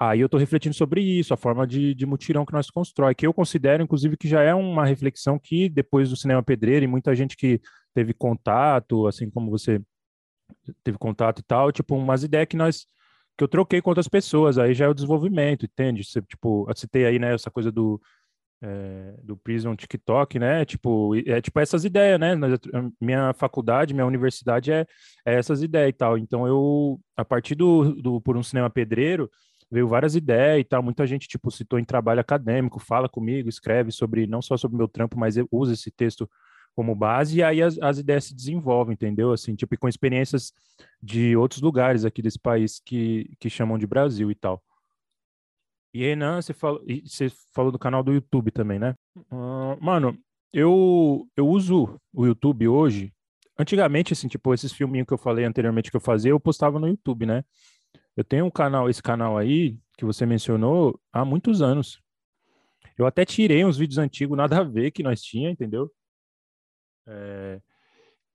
aí 0.00 0.20
eu 0.20 0.28
tô 0.28 0.38
refletindo 0.38 0.74
sobre 0.74 1.02
isso, 1.02 1.34
a 1.34 1.36
forma 1.36 1.66
de, 1.66 1.94
de 1.94 2.06
mutirão 2.06 2.46
que 2.46 2.54
nós 2.54 2.70
constrói, 2.70 3.14
que 3.14 3.26
eu 3.26 3.34
considero, 3.34 3.82
inclusive, 3.82 4.16
que 4.16 4.26
já 4.26 4.42
é 4.42 4.54
uma 4.54 4.86
reflexão 4.86 5.38
que 5.38 5.68
depois 5.68 6.08
do 6.08 6.16
cinema 6.16 6.42
pedreiro 6.42 6.84
e 6.84 6.88
muita 6.88 7.14
gente 7.14 7.36
que 7.36 7.60
teve 7.94 8.14
contato, 8.14 9.06
assim 9.06 9.28
como 9.30 9.50
você 9.50 9.80
teve 10.82 10.96
contato 10.98 11.40
e 11.40 11.42
tal, 11.42 11.70
tipo, 11.70 11.94
umas 11.94 12.24
ideias 12.24 12.48
que 12.48 12.56
nós 12.56 12.86
que 13.36 13.44
eu 13.44 13.48
troquei 13.48 13.80
com 13.80 13.90
outras 13.90 14.08
pessoas, 14.08 14.58
aí 14.58 14.74
já 14.74 14.84
é 14.84 14.88
o 14.88 14.94
desenvolvimento, 14.94 15.64
entende? 15.64 16.04
Você, 16.04 16.20
tipo, 16.22 16.66
eu 16.68 16.76
citei 16.76 17.06
aí, 17.06 17.18
né, 17.18 17.34
essa 17.34 17.50
coisa 17.50 17.72
do 17.72 18.00
é, 18.62 19.14
do 19.22 19.36
Prison 19.36 19.74
TikTok, 19.74 20.38
né? 20.38 20.64
Tipo, 20.64 21.14
é 21.16 21.40
tipo 21.40 21.58
essas 21.58 21.84
ideias, 21.84 22.20
né? 22.20 22.34
Minha 23.00 23.32
faculdade, 23.34 23.94
minha 23.94 24.06
universidade 24.06 24.70
é, 24.70 24.86
é 25.24 25.34
essas 25.34 25.62
ideias 25.62 25.90
e 25.90 25.92
tal. 25.92 26.18
Então 26.18 26.46
eu, 26.46 27.00
a 27.16 27.24
partir 27.24 27.54
do, 27.54 27.94
do 27.94 28.20
por 28.20 28.36
um 28.36 28.42
cinema 28.42 28.68
pedreiro, 28.68 29.30
veio 29.70 29.88
várias 29.88 30.14
ideias 30.14 30.60
e 30.60 30.64
tal. 30.64 30.82
Muita 30.82 31.06
gente 31.06 31.28
tipo 31.28 31.50
citou 31.50 31.78
em 31.78 31.84
trabalho 31.84 32.20
acadêmico, 32.20 32.78
fala 32.78 33.08
comigo, 33.08 33.48
escreve 33.48 33.92
sobre 33.92 34.26
não 34.26 34.42
só 34.42 34.56
sobre 34.56 34.76
meu 34.76 34.88
trampo, 34.88 35.18
mas 35.18 35.36
usa 35.50 35.74
esse 35.74 35.90
texto 35.90 36.28
como 36.74 36.94
base 36.94 37.38
e 37.38 37.42
aí 37.42 37.62
as, 37.62 37.78
as 37.78 37.98
ideias 37.98 38.24
se 38.24 38.34
desenvolvem, 38.34 38.94
entendeu? 38.94 39.32
Assim, 39.32 39.54
tipo, 39.54 39.76
com 39.78 39.88
experiências 39.88 40.52
de 41.02 41.36
outros 41.36 41.60
lugares 41.60 42.04
aqui 42.04 42.22
desse 42.22 42.38
país 42.38 42.80
que, 42.84 43.30
que 43.38 43.50
chamam 43.50 43.78
de 43.78 43.86
Brasil 43.86 44.30
e 44.30 44.34
tal. 44.34 44.62
E 45.92 46.04
Renan, 46.04 46.40
você 46.40 46.52
falou, 46.52 46.82
você 47.04 47.28
falou 47.52 47.72
do 47.72 47.78
canal 47.78 48.02
do 48.02 48.12
YouTube 48.12 48.50
também, 48.52 48.78
né? 48.78 48.94
Uh, 49.16 49.76
mano, 49.80 50.16
eu, 50.52 51.26
eu 51.36 51.48
uso 51.48 52.00
o 52.12 52.26
YouTube 52.26 52.68
hoje. 52.68 53.12
Antigamente, 53.58 54.12
assim, 54.12 54.28
tipo, 54.28 54.54
esses 54.54 54.72
filminhos 54.72 55.06
que 55.06 55.12
eu 55.12 55.18
falei 55.18 55.44
anteriormente 55.44 55.90
que 55.90 55.96
eu 55.96 56.00
fazia, 56.00 56.30
eu 56.30 56.40
postava 56.40 56.78
no 56.78 56.88
YouTube, 56.88 57.26
né? 57.26 57.44
Eu 58.16 58.24
tenho 58.24 58.44
um 58.44 58.50
canal, 58.50 58.88
esse 58.88 59.02
canal 59.02 59.38
aí, 59.38 59.78
que 59.96 60.04
você 60.04 60.26
mencionou, 60.26 61.00
há 61.12 61.24
muitos 61.24 61.62
anos. 61.62 62.00
Eu 62.98 63.06
até 63.06 63.24
tirei 63.24 63.64
uns 63.64 63.78
vídeos 63.78 63.98
antigos, 63.98 64.36
nada 64.36 64.58
a 64.58 64.64
ver 64.64 64.90
que 64.90 65.02
nós 65.02 65.22
tinha, 65.22 65.50
entendeu? 65.50 65.90
É, 67.06 67.60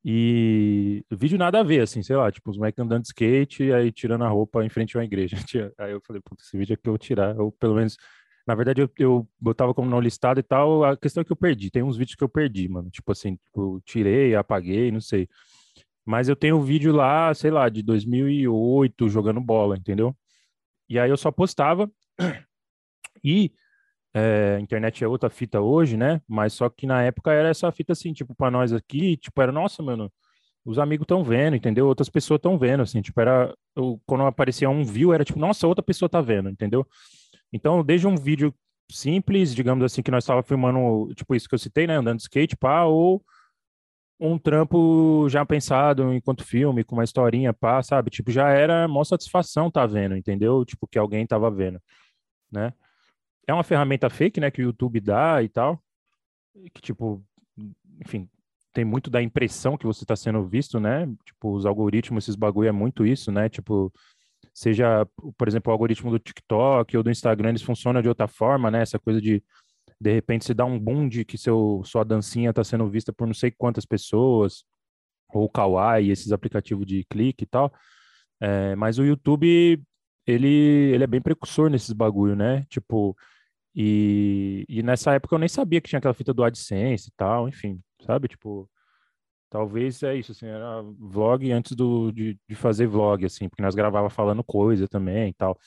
e 0.08 1.04
vídeo 1.12 1.36
nada 1.36 1.62
a 1.62 1.64
ver, 1.64 1.82
assim, 1.82 2.04
sei 2.04 2.16
lá, 2.16 2.32
tipo, 2.32 2.52
os 2.52 2.58
moleques 2.60 2.80
andando 2.80 3.02
de 3.02 3.08
skate 3.08 3.74
aí 3.74 3.92
tirando 3.92 4.24
a 4.24 4.30
roupa 4.30 4.64
em 4.64 4.70
frente 4.70 4.96
a 4.96 5.00
uma 5.00 5.06
igreja. 5.06 5.36
Aí 5.80 5.94
eu 5.94 6.02
falei, 6.06 6.22
puta, 6.24 6.44
esse 6.44 6.56
vídeo 6.56 6.76
aqui 6.76 6.88
eu 6.88 6.92
vou 6.92 6.98
tirar, 7.00 7.36
ou 7.40 7.52
pelo 7.52 7.74
menos, 7.74 7.98
na 8.46 8.54
verdade 8.54 8.82
eu, 8.82 8.90
eu 9.00 9.28
botava 9.40 9.74
como 9.74 9.90
não 9.90 10.00
listado 10.00 10.40
e 10.40 10.44
tal, 10.44 10.84
a 10.84 10.96
questão 10.96 11.22
é 11.22 11.26
que 11.26 11.32
eu 11.32 11.36
perdi, 11.36 11.72
tem 11.72 11.82
uns 11.82 11.98
vídeos 11.98 12.16
que 12.16 12.24
eu 12.24 12.30
perdi, 12.30 12.70
mano, 12.70 12.88
tipo 12.92 13.12
assim, 13.12 13.36
tipo, 13.38 13.82
tirei, 13.84 14.36
apaguei, 14.36 14.92
não 14.92 15.02
sei. 15.02 15.28
Mas 16.06 16.30
eu 16.30 16.36
tenho 16.36 16.58
um 16.58 16.62
vídeo 16.62 16.94
lá, 16.94 17.34
sei 17.34 17.52
lá, 17.52 17.68
de 17.70 17.82
2008, 17.82 19.10
jogando 19.10 19.42
bola, 19.42 19.76
entendeu? 19.76 20.16
E 20.90 21.00
aí 21.00 21.10
eu 21.10 21.18
só 21.18 21.32
postava 21.32 21.90
e 23.24 23.52
é, 24.14 24.60
internet 24.62 25.04
é 25.04 25.08
outra 25.08 25.30
fita 25.30 25.60
hoje, 25.60 25.98
né? 25.98 26.22
Mas 26.28 26.54
só 26.54 26.70
que 26.70 26.88
na 26.88 27.04
época 27.04 27.34
era 27.34 27.50
essa 27.50 27.72
fita 27.72 27.94
assim, 27.94 28.14
tipo, 28.14 28.36
para 28.36 28.52
nós 28.52 28.72
aqui, 28.72 29.18
tipo, 29.18 29.42
era, 29.42 29.52
nossa, 29.52 29.84
mano, 29.84 30.12
os 30.64 30.80
amigos 30.80 31.04
estão 31.04 31.24
vendo, 31.24 31.56
entendeu? 31.56 31.88
Outras 31.88 32.10
pessoas 32.10 32.38
estão 32.40 32.58
vendo, 32.58 32.82
assim, 32.84 33.02
tipo, 33.02 33.20
era, 33.20 33.54
eu, 33.76 34.02
quando 34.06 34.24
aparecia 34.26 34.70
um 34.70 34.86
view, 34.86 35.14
era 35.14 35.26
tipo, 35.26 35.40
nossa, 35.40 35.68
outra 35.68 35.84
pessoa 35.84 36.08
tá 36.08 36.22
vendo, 36.22 36.50
entendeu? 36.50 36.88
Então, 37.52 37.84
desde 37.84 38.08
um 38.08 38.16
vídeo 38.16 38.54
simples, 38.90 39.54
digamos 39.54 39.84
assim, 39.84 40.02
que 40.02 40.12
nós 40.12 40.24
estava 40.24 40.44
filmando, 40.44 41.14
tipo, 41.16 41.36
isso 41.36 41.50
que 41.50 41.56
eu 41.56 41.60
citei, 41.60 41.88
né, 41.88 41.96
andando 41.98 42.18
de 42.18 42.24
skate, 42.24 42.56
pá, 42.56 42.84
ou 42.86 43.24
um 44.34 44.38
trampo 44.38 45.28
já 45.30 45.46
pensado 45.46 46.14
enquanto 46.14 46.44
filme, 46.44 46.84
com 46.84 46.96
uma 46.96 47.04
historinha, 47.04 47.54
pá, 47.54 47.82
sabe? 47.84 48.10
Tipo, 48.10 48.32
já 48.32 48.50
era 48.50 48.88
maior 48.88 49.04
satisfação 49.04 49.72
tá 49.72 49.86
vendo, 49.86 50.16
entendeu? 50.16 50.64
Tipo, 50.66 50.88
que 50.88 51.00
alguém 51.00 51.26
tava 51.26 51.50
vendo, 51.52 51.80
né? 52.52 52.74
é 53.48 53.54
uma 53.54 53.64
ferramenta 53.64 54.10
fake, 54.10 54.40
né, 54.40 54.50
que 54.50 54.62
o 54.62 54.66
YouTube 54.66 55.00
dá 55.00 55.42
e 55.44 55.50
tal, 55.50 55.82
que 56.74 56.82
tipo, 56.82 57.24
enfim, 58.02 58.30
tem 58.74 58.84
muito 58.84 59.10
da 59.10 59.22
impressão 59.22 59.78
que 59.78 59.86
você 59.86 60.04
está 60.04 60.16
sendo 60.16 60.46
visto, 60.46 60.80
né? 60.80 61.08
Tipo, 61.24 61.54
os 61.54 61.66
algoritmos, 61.66 62.26
esses 62.26 62.36
bagulho 62.36 62.68
é 62.68 62.72
muito 62.74 63.06
isso, 63.06 63.32
né? 63.32 63.48
Tipo, 63.48 63.92
seja, 64.54 65.08
por 65.38 65.48
exemplo, 65.48 65.72
o 65.72 65.74
algoritmo 65.74 66.12
do 66.12 66.20
TikTok 66.20 66.98
ou 66.98 67.04
do 67.04 67.10
Instagram, 67.10 67.50
eles 67.50 67.62
funcionam 67.62 68.02
de 68.02 68.10
outra 68.10 68.28
forma, 68.28 68.70
né? 68.70 68.82
Essa 68.82 69.00
coisa 69.00 69.22
de 69.22 69.42
de 70.00 70.14
repente 70.14 70.46
você 70.46 70.54
dá 70.54 70.66
um 70.66 70.80
boom 70.80 71.08
de 71.08 71.26
que 71.26 71.38
seu 71.38 71.82
sua 71.86 72.04
dancinha 72.04 72.50
está 72.50 72.64
sendo 72.64 72.90
vista 72.90 73.14
por 73.14 73.28
não 73.28 73.34
sei 73.34 73.52
quantas 73.52 73.86
pessoas, 73.86 74.64
ou 75.34 75.50
Kawaii, 75.50 76.12
esses 76.12 76.32
aplicativos 76.32 76.86
de 76.86 77.06
clique 77.06 77.44
e 77.44 77.48
tal. 77.48 77.74
É, 78.40 78.76
mas 78.76 79.00
o 79.00 79.04
YouTube, 79.06 79.82
ele, 80.28 80.48
ele 80.94 81.04
é 81.04 81.08
bem 81.08 81.22
precursor 81.22 81.70
nesses 81.70 81.94
bagulho, 81.94 82.36
né? 82.36 82.64
Tipo, 82.70 83.16
e, 83.76 84.66
e 84.70 84.84
nessa 84.84 85.14
época 85.14 85.36
eu 85.36 85.40
nem 85.40 85.50
sabia 85.50 85.82
que 85.82 85.90
tinha 85.90 86.00
aquela 86.00 86.14
fita 86.14 86.34
do 86.34 86.44
AdSense 86.44 87.10
e 87.10 87.14
tal, 87.18 87.48
enfim, 87.50 87.82
sabe? 88.06 88.28
Tipo, 88.28 88.70
talvez 89.50 90.02
é 90.04 90.16
isso, 90.16 90.32
assim, 90.32 90.48
era 90.48 90.82
vlog 91.00 91.52
antes 91.52 91.74
do, 91.74 92.12
de, 92.12 92.40
de 92.48 92.56
fazer 92.56 92.88
vlog, 92.88 93.26
assim, 93.26 93.50
porque 93.50 93.64
nós 93.64 93.76
gravava 93.76 94.10
falando 94.10 94.44
coisa 94.44 94.88
também 94.88 95.30
e 95.30 95.34
tal. 95.34 95.60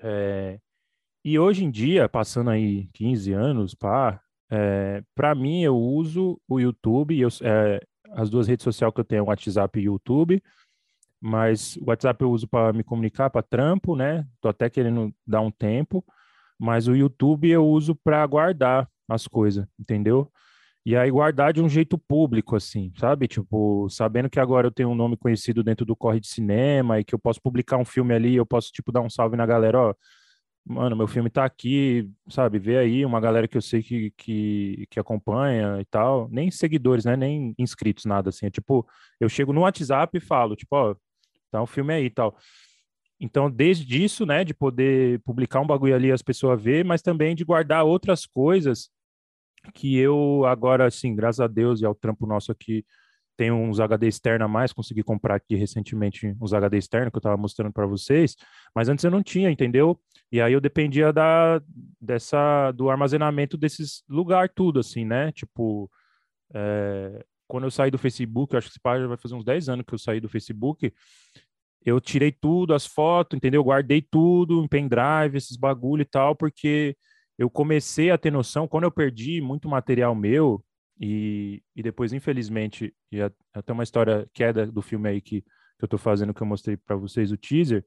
É, 0.00 0.58
e 1.24 1.38
hoje 1.38 1.64
em 1.64 1.70
dia, 1.70 2.08
passando 2.08 2.50
aí 2.50 2.88
15 2.92 3.32
anos, 3.32 3.74
pá, 3.74 4.20
é, 4.50 5.02
para 5.14 5.34
mim 5.34 5.62
eu 5.62 5.76
uso 5.76 6.40
o 6.48 6.58
YouTube, 6.58 7.18
eu, 7.18 7.28
é, 7.42 7.80
as 8.12 8.30
duas 8.30 8.46
redes 8.46 8.64
sociais 8.64 8.92
que 8.92 9.00
eu 9.00 9.04
tenho, 9.04 9.24
WhatsApp 9.24 9.78
e 9.78 9.84
YouTube, 9.84 10.42
mas 11.20 11.76
o 11.76 11.86
WhatsApp 11.86 12.22
eu 12.22 12.30
uso 12.30 12.46
para 12.46 12.72
me 12.72 12.84
comunicar, 12.84 13.30
para 13.30 13.42
trampo, 13.42 13.96
né? 13.96 14.26
Tô 14.40 14.48
até 14.48 14.70
querendo 14.70 15.12
dar 15.26 15.40
um 15.40 15.50
tempo. 15.50 16.04
Mas 16.58 16.88
o 16.88 16.94
YouTube 16.94 17.48
eu 17.48 17.66
uso 17.66 17.94
para 17.94 18.24
guardar 18.26 18.88
as 19.08 19.26
coisas, 19.26 19.66
entendeu? 19.78 20.30
E 20.84 20.96
aí 20.96 21.10
guardar 21.10 21.52
de 21.52 21.60
um 21.60 21.68
jeito 21.68 21.98
público, 21.98 22.56
assim, 22.56 22.92
sabe? 22.96 23.28
Tipo, 23.28 23.88
sabendo 23.90 24.30
que 24.30 24.40
agora 24.40 24.66
eu 24.66 24.70
tenho 24.70 24.88
um 24.88 24.94
nome 24.94 25.16
conhecido 25.16 25.62
dentro 25.62 25.84
do 25.84 25.94
Corre 25.94 26.20
de 26.20 26.28
Cinema 26.28 26.98
e 26.98 27.04
que 27.04 27.14
eu 27.14 27.18
posso 27.18 27.40
publicar 27.42 27.76
um 27.76 27.84
filme 27.84 28.14
ali, 28.14 28.34
eu 28.34 28.46
posso, 28.46 28.72
tipo, 28.72 28.90
dar 28.90 29.02
um 29.02 29.10
salve 29.10 29.36
na 29.36 29.44
galera, 29.44 29.78
ó, 29.78 29.94
mano, 30.64 30.96
meu 30.96 31.06
filme 31.06 31.30
tá 31.30 31.44
aqui, 31.44 32.10
sabe? 32.28 32.58
Vê 32.58 32.78
aí 32.78 33.04
uma 33.04 33.20
galera 33.20 33.48
que 33.48 33.56
eu 33.56 33.62
sei 33.62 33.82
que, 33.82 34.10
que, 34.16 34.86
que 34.90 35.00
acompanha 35.00 35.80
e 35.80 35.84
tal. 35.86 36.28
Nem 36.30 36.50
seguidores, 36.50 37.04
né? 37.04 37.16
Nem 37.16 37.54
inscritos, 37.58 38.04
nada 38.04 38.28
assim. 38.30 38.46
É 38.46 38.50
tipo, 38.50 38.86
eu 39.18 39.28
chego 39.28 39.52
no 39.52 39.62
WhatsApp 39.62 40.16
e 40.16 40.20
falo, 40.20 40.54
tipo, 40.56 40.76
ó, 40.76 40.94
tá 41.50 41.62
um 41.62 41.66
filme 41.66 41.94
aí 41.94 42.04
e 42.06 42.10
tal. 42.10 42.36
Então, 43.20 43.50
desde 43.50 44.02
isso, 44.04 44.24
né, 44.24 44.44
de 44.44 44.54
poder 44.54 45.20
publicar 45.20 45.60
um 45.60 45.66
bagulho 45.66 45.94
ali 45.94 46.12
as 46.12 46.22
pessoas 46.22 46.62
ver, 46.62 46.84
mas 46.84 47.02
também 47.02 47.34
de 47.34 47.44
guardar 47.44 47.84
outras 47.84 48.24
coisas 48.24 48.90
que 49.74 49.96
eu 49.96 50.44
agora, 50.46 50.86
assim, 50.86 51.14
graças 51.16 51.40
a 51.40 51.46
Deus 51.46 51.80
e 51.80 51.84
ao 51.84 51.94
trampo 51.94 52.26
nosso 52.26 52.52
aqui, 52.52 52.84
tenho 53.38 53.54
uns 53.54 53.78
HD 53.78 54.08
externo 54.08 54.44
a 54.44 54.48
mais, 54.48 54.72
consegui 54.72 55.04
comprar 55.04 55.36
aqui 55.36 55.54
recentemente 55.54 56.36
uns 56.40 56.52
HD 56.52 56.76
externo 56.76 57.08
que 57.08 57.16
eu 57.16 57.20
estava 57.20 57.36
mostrando 57.36 57.72
para 57.72 57.86
vocês, 57.86 58.36
mas 58.74 58.88
antes 58.88 59.04
eu 59.04 59.12
não 59.12 59.22
tinha, 59.22 59.48
entendeu? 59.48 59.98
E 60.30 60.40
aí 60.40 60.52
eu 60.52 60.60
dependia 60.60 61.12
da 61.12 61.62
dessa 62.00 62.72
do 62.72 62.90
armazenamento 62.90 63.56
desses 63.56 64.02
lugar 64.08 64.48
tudo 64.48 64.80
assim, 64.80 65.04
né? 65.04 65.30
Tipo, 65.30 65.88
é, 66.52 67.24
quando 67.46 67.64
eu 67.64 67.70
saí 67.70 67.92
do 67.92 67.96
Facebook, 67.96 68.52
eu 68.52 68.58
acho 68.58 68.68
que 68.68 68.74
esse 68.74 69.06
vai 69.06 69.16
fazer 69.16 69.36
uns 69.36 69.44
10 69.44 69.68
anos 69.68 69.84
que 69.86 69.94
eu 69.94 69.98
saí 69.98 70.20
do 70.20 70.28
Facebook, 70.28 70.92
eu 71.84 72.00
tirei 72.00 72.32
tudo, 72.32 72.74
as 72.74 72.86
fotos, 72.86 73.36
entendeu? 73.36 73.62
Guardei 73.62 74.02
tudo 74.02 74.62
em 74.64 74.68
pendrive, 74.68 75.36
esses 75.36 75.56
bagulho 75.56 76.02
e 76.02 76.04
tal, 76.04 76.34
porque 76.34 76.96
eu 77.38 77.48
comecei 77.48 78.10
a 78.10 78.18
ter 78.18 78.32
noção, 78.32 78.66
quando 78.66 78.84
eu 78.84 78.90
perdi 78.90 79.40
muito 79.40 79.68
material 79.68 80.12
meu, 80.12 80.62
e, 81.00 81.62
e 81.76 81.82
depois, 81.82 82.12
infelizmente, 82.12 82.94
e 83.12 83.20
até 83.54 83.72
uma 83.72 83.84
história 83.84 84.28
queda 84.32 84.66
do 84.66 84.82
filme 84.82 85.08
aí 85.08 85.20
que, 85.20 85.42
que 85.42 85.84
eu 85.84 85.88
tô 85.88 85.98
fazendo, 85.98 86.34
que 86.34 86.42
eu 86.42 86.46
mostrei 86.46 86.76
para 86.76 86.96
vocês, 86.96 87.30
o 87.30 87.36
teaser, 87.36 87.84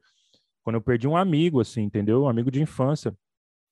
quando 0.63 0.75
eu 0.75 0.81
perdi 0.81 1.07
um 1.07 1.17
amigo, 1.17 1.59
assim, 1.59 1.81
entendeu? 1.81 2.23
Um 2.23 2.29
amigo 2.29 2.49
de 2.49 2.61
infância, 2.61 3.13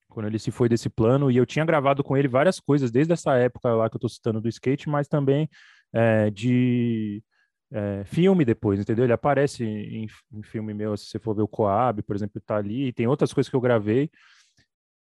quando 0.09 0.25
ele 0.25 0.39
se 0.39 0.51
foi 0.51 0.67
desse 0.67 0.89
plano, 0.89 1.31
e 1.31 1.37
eu 1.37 1.45
tinha 1.45 1.63
gravado 1.63 2.03
com 2.03 2.17
ele 2.17 2.27
várias 2.27 2.59
coisas, 2.59 2.91
desde 2.91 3.13
essa 3.13 3.35
época 3.37 3.73
lá 3.73 3.89
que 3.89 3.95
eu 3.95 3.99
tô 4.01 4.09
citando 4.09 4.41
do 4.41 4.49
skate, 4.49 4.89
mas 4.89 5.07
também 5.07 5.47
é, 5.93 6.29
de 6.29 7.23
é, 7.71 8.03
filme 8.05 8.43
depois, 8.43 8.79
entendeu? 8.79 9.05
Ele 9.05 9.13
aparece 9.13 9.63
em, 9.63 10.07
em, 10.33 10.43
filme 10.43 10.73
meu, 10.73 10.97
se 10.97 11.05
você 11.05 11.19
for 11.19 11.35
ver 11.35 11.43
o 11.43 11.47
Coab, 11.47 12.01
por 12.03 12.15
exemplo, 12.15 12.41
tá 12.41 12.57
ali, 12.57 12.87
e 12.87 12.93
tem 12.93 13.07
outras 13.07 13.31
coisas 13.31 13.49
que 13.49 13.55
eu 13.55 13.61
gravei 13.61 14.09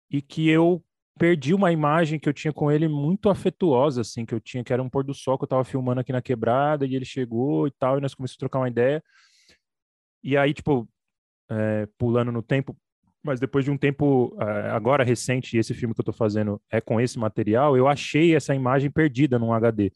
e 0.10 0.22
que 0.22 0.50
eu 0.50 0.84
perdi 1.18 1.54
uma 1.54 1.72
imagem 1.72 2.20
que 2.20 2.28
eu 2.28 2.34
tinha 2.34 2.52
com 2.52 2.72
ele 2.72 2.88
muito 2.88 3.30
afetuosa, 3.30 4.02
assim, 4.02 4.26
que 4.26 4.34
eu 4.36 4.40
tinha, 4.40 4.64
que 4.64 4.74
era 4.74 4.84
um 4.84 4.90
pôr 4.90 5.04
do 5.04 5.14
sol, 5.14 5.38
que 5.38 5.46
eu 5.46 5.48
tava 5.48 5.64
filmando 5.64 6.02
aqui 6.02 6.12
na 6.12 6.22
quebrada, 6.22 6.86
e 6.86 6.96
ele 6.96 7.06
chegou 7.06 7.68
e 7.68 7.72
tal, 7.72 7.98
e 7.98 8.02
nós 8.02 8.14
começamos 8.14 8.38
a 8.38 8.40
trocar 8.40 8.60
uma 8.60 8.68
ideia. 8.68 9.04
E 10.24 10.36
aí, 10.36 10.54
tipo, 10.54 10.88
é, 11.50 11.88
pulando 11.98 12.32
no 12.32 12.42
tempo, 12.42 12.76
mas 13.24 13.40
depois 13.40 13.64
de 13.64 13.72
um 13.72 13.78
tempo, 13.78 14.36
é, 14.40 14.70
agora 14.72 15.04
recente, 15.04 15.58
esse 15.58 15.74
filme 15.74 15.96
que 15.96 16.02
eu 16.02 16.06
tô 16.06 16.14
fazendo 16.14 16.62
é 16.70 16.82
com 16.82 17.00
esse 17.00 17.18
material, 17.18 17.78
eu 17.78 17.88
achei 17.88 18.36
essa 18.36 18.54
imagem 18.54 18.92
perdida 18.92 19.40
num 19.40 19.54
HD. 19.54 19.92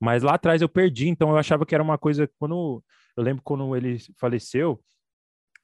Mas 0.00 0.22
lá 0.22 0.34
atrás 0.34 0.62
eu 0.62 0.68
perdi, 0.68 1.08
então 1.08 1.30
eu 1.30 1.38
achava 1.38 1.66
que 1.66 1.74
era 1.74 1.82
uma 1.82 1.98
coisa, 1.98 2.30
quando, 2.38 2.82
eu 3.16 3.22
lembro 3.24 3.42
quando 3.42 3.74
ele 3.76 3.98
faleceu, 4.18 4.80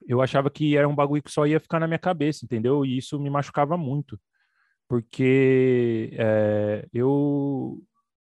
eu 0.09 0.21
achava 0.21 0.51
que 0.51 0.77
era 0.77 0.89
um 0.89 0.95
bagulho 0.95 1.23
que 1.23 1.31
só 1.31 1.47
ia 1.47 1.61
ficar 1.61 1.79
na 1.81 1.87
minha 1.87 1.99
cabeça, 1.99 2.45
entendeu? 2.45 2.85
E 2.85 2.99
isso 2.99 3.19
me 3.21 3.31
machucava 3.31 3.77
muito 3.77 4.19
porque 4.89 6.11
é, 6.15 6.89
eu, 6.93 7.79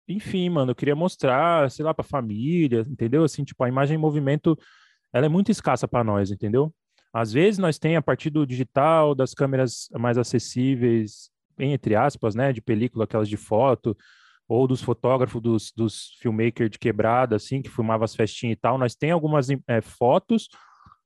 enfim, 0.08 0.48
mano, 0.50 0.72
eu 0.72 0.74
queria 0.74 0.96
mostrar, 0.96 1.70
sei 1.70 1.84
lá, 1.84 1.94
para 1.94 2.04
família, 2.04 2.84
entendeu? 2.88 3.22
Assim, 3.24 3.44
tipo, 3.44 3.62
a 3.62 3.68
imagem 3.68 3.96
em 3.96 4.00
movimento, 4.00 4.58
ela 5.12 5.26
é 5.26 5.28
muito 5.28 5.50
escassa 5.50 5.86
para 5.86 6.02
nós, 6.02 6.30
entendeu? 6.30 6.74
Às 7.12 7.32
vezes 7.32 7.58
nós 7.58 7.78
tem 7.78 7.96
a 7.96 8.02
partir 8.02 8.30
do 8.30 8.46
digital, 8.46 9.14
das 9.14 9.34
câmeras 9.34 9.88
mais 9.98 10.18
acessíveis, 10.18 11.30
entre 11.58 11.94
aspas, 11.94 12.34
né, 12.34 12.52
de 12.52 12.60
película, 12.60 13.04
aquelas 13.04 13.28
de 13.28 13.36
foto, 13.36 13.96
ou 14.48 14.66
dos 14.66 14.82
fotógrafos, 14.82 15.40
dos, 15.40 15.72
dos 15.76 16.16
filmmakers 16.20 16.70
de 16.70 16.78
quebrada, 16.78 17.36
assim, 17.36 17.62
que 17.62 17.70
filmava 17.70 18.04
as 18.04 18.14
festinhas 18.16 18.56
e 18.56 18.60
tal, 18.60 18.76
nós 18.78 18.96
tem 18.96 19.12
algumas 19.12 19.48
é, 19.68 19.80
fotos 19.80 20.48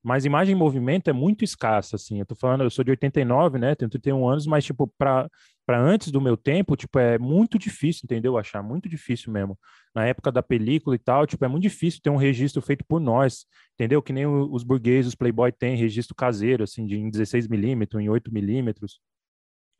mas 0.04 0.26
imagem 0.26 0.54
em 0.54 0.58
movimento 0.58 1.08
é 1.08 1.14
muito 1.14 1.44
escassa, 1.44 1.96
assim. 1.96 2.20
Eu 2.20 2.26
tô 2.26 2.34
falando, 2.34 2.62
eu 2.62 2.68
sou 2.68 2.84
de 2.84 2.90
89, 2.90 3.58
né? 3.58 3.74
Tenho 3.74 3.90
31 3.90 4.28
anos, 4.28 4.46
mas, 4.46 4.62
tipo, 4.62 4.86
para 4.98 5.30
antes 5.68 6.10
do 6.10 6.20
meu 6.20 6.36
tempo, 6.36 6.76
tipo, 6.76 6.98
é 6.98 7.18
muito 7.18 7.58
difícil, 7.58 8.02
entendeu? 8.04 8.36
Achar 8.36 8.62
muito 8.62 8.86
difícil 8.86 9.32
mesmo. 9.32 9.58
Na 9.94 10.04
época 10.04 10.30
da 10.30 10.42
película 10.42 10.94
e 10.94 10.98
tal, 10.98 11.26
tipo, 11.26 11.42
é 11.42 11.48
muito 11.48 11.62
difícil 11.62 12.02
ter 12.02 12.10
um 12.10 12.16
registro 12.16 12.60
feito 12.60 12.84
por 12.84 13.00
nós, 13.00 13.46
entendeu? 13.72 14.02
Que 14.02 14.12
nem 14.12 14.26
os 14.26 14.62
burgueses, 14.62 15.08
os 15.08 15.14
Playboy 15.14 15.50
têm 15.50 15.74
registro 15.74 16.14
caseiro, 16.14 16.64
assim, 16.64 16.84
de 16.86 16.96
em 16.96 17.08
16 17.08 17.48
milímetros, 17.48 18.02
em 18.02 18.10
8 18.10 18.30
milímetros. 18.30 19.00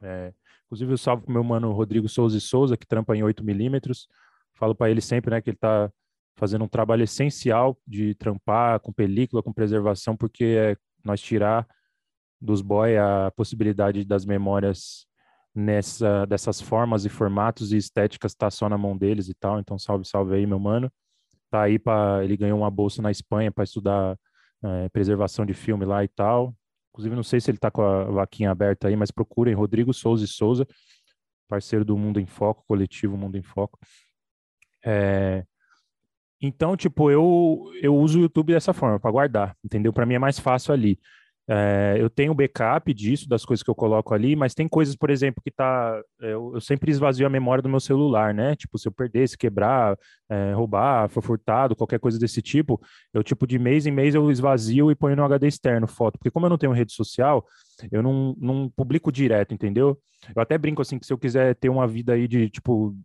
É, 0.01 0.33
inclusive, 0.65 0.91
eu 0.91 0.99
salvo 0.99 1.25
pro 1.25 1.35
meu 1.35 1.45
mano 1.45 1.71
Rodrigo 1.73 2.09
Souza 2.09 2.39
e 2.39 2.41
Souza, 2.41 2.79
que 2.79 2.87
trampa 2.87 3.15
em 3.15 3.23
8 3.23 3.45
milímetros. 3.45 4.09
Falo 4.55 4.75
para 4.75 4.91
ele 4.91 5.03
sempre, 5.03 5.33
né, 5.33 5.43
que 5.43 5.51
ele 5.51 5.59
tá 5.59 5.93
fazendo 6.37 6.65
um 6.65 6.69
trabalho 6.69 7.05
essencial 7.05 7.79
de 7.87 8.15
trampar 8.15 8.81
com 8.81 8.93
película, 8.93 9.43
com 9.43 9.53
preservação, 9.53 10.17
porque 10.17 10.45
é 10.45 10.77
nós 11.05 11.21
tirar 11.21 11.67
dos 12.41 12.61
boy 12.61 12.97
a 12.97 13.31
possibilidade 13.37 14.05
das 14.05 14.25
memórias 14.25 15.07
nessa 15.55 16.27
dessas 16.27 16.61
formas 16.61 17.05
e 17.05 17.09
formatos 17.09 17.73
e 17.73 17.77
estéticas 17.77 18.35
tá 18.35 18.51
só 18.51 18.69
na 18.69 18.77
mão 18.77 18.97
deles 18.97 19.29
e 19.29 19.35
tal. 19.35 19.61
Então 19.61 19.79
salve, 19.79 20.05
salve 20.05 20.35
aí, 20.35 20.47
meu 20.47 20.59
mano. 20.59 20.91
Tá 21.51 21.63
aí 21.63 21.79
para 21.79 22.25
ele 22.25 22.37
ganhou 22.37 22.59
uma 22.59 22.71
bolsa 22.71 23.01
na 23.01 23.11
Espanha 23.11 23.53
para 23.53 23.65
estudar 23.65 24.19
é, 24.63 24.89
preservação 24.89 25.47
de 25.47 25.55
filme 25.55 25.85
lá 25.85 26.03
e 26.03 26.09
tal. 26.09 26.55
Inclusive 26.91 27.17
não 27.17 27.23
sei 27.23 27.41
se 27.41 27.51
ele 27.51 27.59
tá 27.59 27.71
com 27.71 27.83
a 27.83 28.05
vaquinha 28.05 28.51
aberta 28.51 28.89
aí, 28.89 28.97
mas 28.97 29.11
procurem 29.11 29.55
Rodrigo 29.55 29.93
Souza 29.93 30.25
e 30.25 30.29
Souza, 30.29 30.67
parceiro 31.49 31.85
do 31.85 31.97
Mundo 31.97 32.21
em 32.21 32.27
Foco, 32.27 32.65
coletivo 32.67 33.17
Mundo 33.17 33.37
em 33.37 33.43
Foco. 33.43 33.79
É, 34.85 35.45
então, 36.45 36.77
tipo, 36.77 37.11
eu, 37.11 37.71
eu 37.83 37.95
uso 37.97 38.19
o 38.19 38.23
YouTube 38.23 38.53
dessa 38.53 38.73
forma, 38.73 39.01
para 39.01 39.11
guardar, 39.11 39.57
entendeu? 39.65 39.93
Para 39.93 40.07
mim 40.07 40.15
é 40.15 40.19
mais 40.19 40.39
fácil 40.39 40.73
ali. 40.73 40.99
É, 41.47 41.97
eu 41.99 42.09
tenho 42.09 42.33
backup 42.33 42.93
disso, 42.95 43.29
das 43.29 43.45
coisas 43.45 43.63
que 43.63 43.69
eu 43.71 43.75
coloco 43.75 44.15
ali, 44.15 44.35
mas 44.35 44.55
tem 44.55 44.67
coisas, 44.67 44.97
por 44.97 45.11
exemplo, 45.11 45.43
que 45.45 45.51
tá. 45.51 46.01
Eu, 46.19 46.53
eu 46.55 46.61
sempre 46.61 46.91
esvazio 46.91 47.27
a 47.27 47.31
memória 47.31 47.61
do 47.61 47.69
meu 47.69 47.81
celular, 47.81 48.33
né? 48.33 48.57
Tipo, 48.57 48.79
se 48.79 48.89
eu 48.89 48.93
perder, 48.93 49.29
se 49.29 49.37
quebrar, 49.37 49.99
é, 50.29 50.53
roubar, 50.55 51.09
for 51.11 51.23
furtado, 51.23 51.77
qualquer 51.77 52.01
coisa 52.01 52.19
desse 52.19 52.41
tipo, 52.41 52.81
eu, 53.13 53.23
tipo, 53.23 53.47
de 53.47 53.59
mês 53.59 53.87
em 53.87 53.91
mês 53.91 54.15
eu 54.15 54.31
esvazio 54.31 54.91
e 54.91 54.95
ponho 54.95 55.17
no 55.17 55.25
HD 55.25 55.47
externo 55.47 55.87
foto. 55.87 56.19
Porque 56.19 56.31
como 56.31 56.47
eu 56.47 56.51
não 56.51 56.59
tenho 56.59 56.73
rede 56.73 56.95
social, 56.95 57.45
eu 57.93 58.03
não, 58.03 58.35
não 58.39 58.71
publico 58.71 59.13
direto, 59.13 59.53
entendeu? 59.53 59.99
Eu 60.35 60.41
até 60.41 60.57
brinco 60.57 60.81
assim 60.81 60.99
que 60.99 61.07
se 61.07 61.13
eu 61.13 61.19
quiser 61.19 61.55
ter 61.57 61.69
uma 61.69 61.87
vida 61.87 62.15
aí 62.15 62.27
de, 62.27 62.49
tipo, 62.49 62.97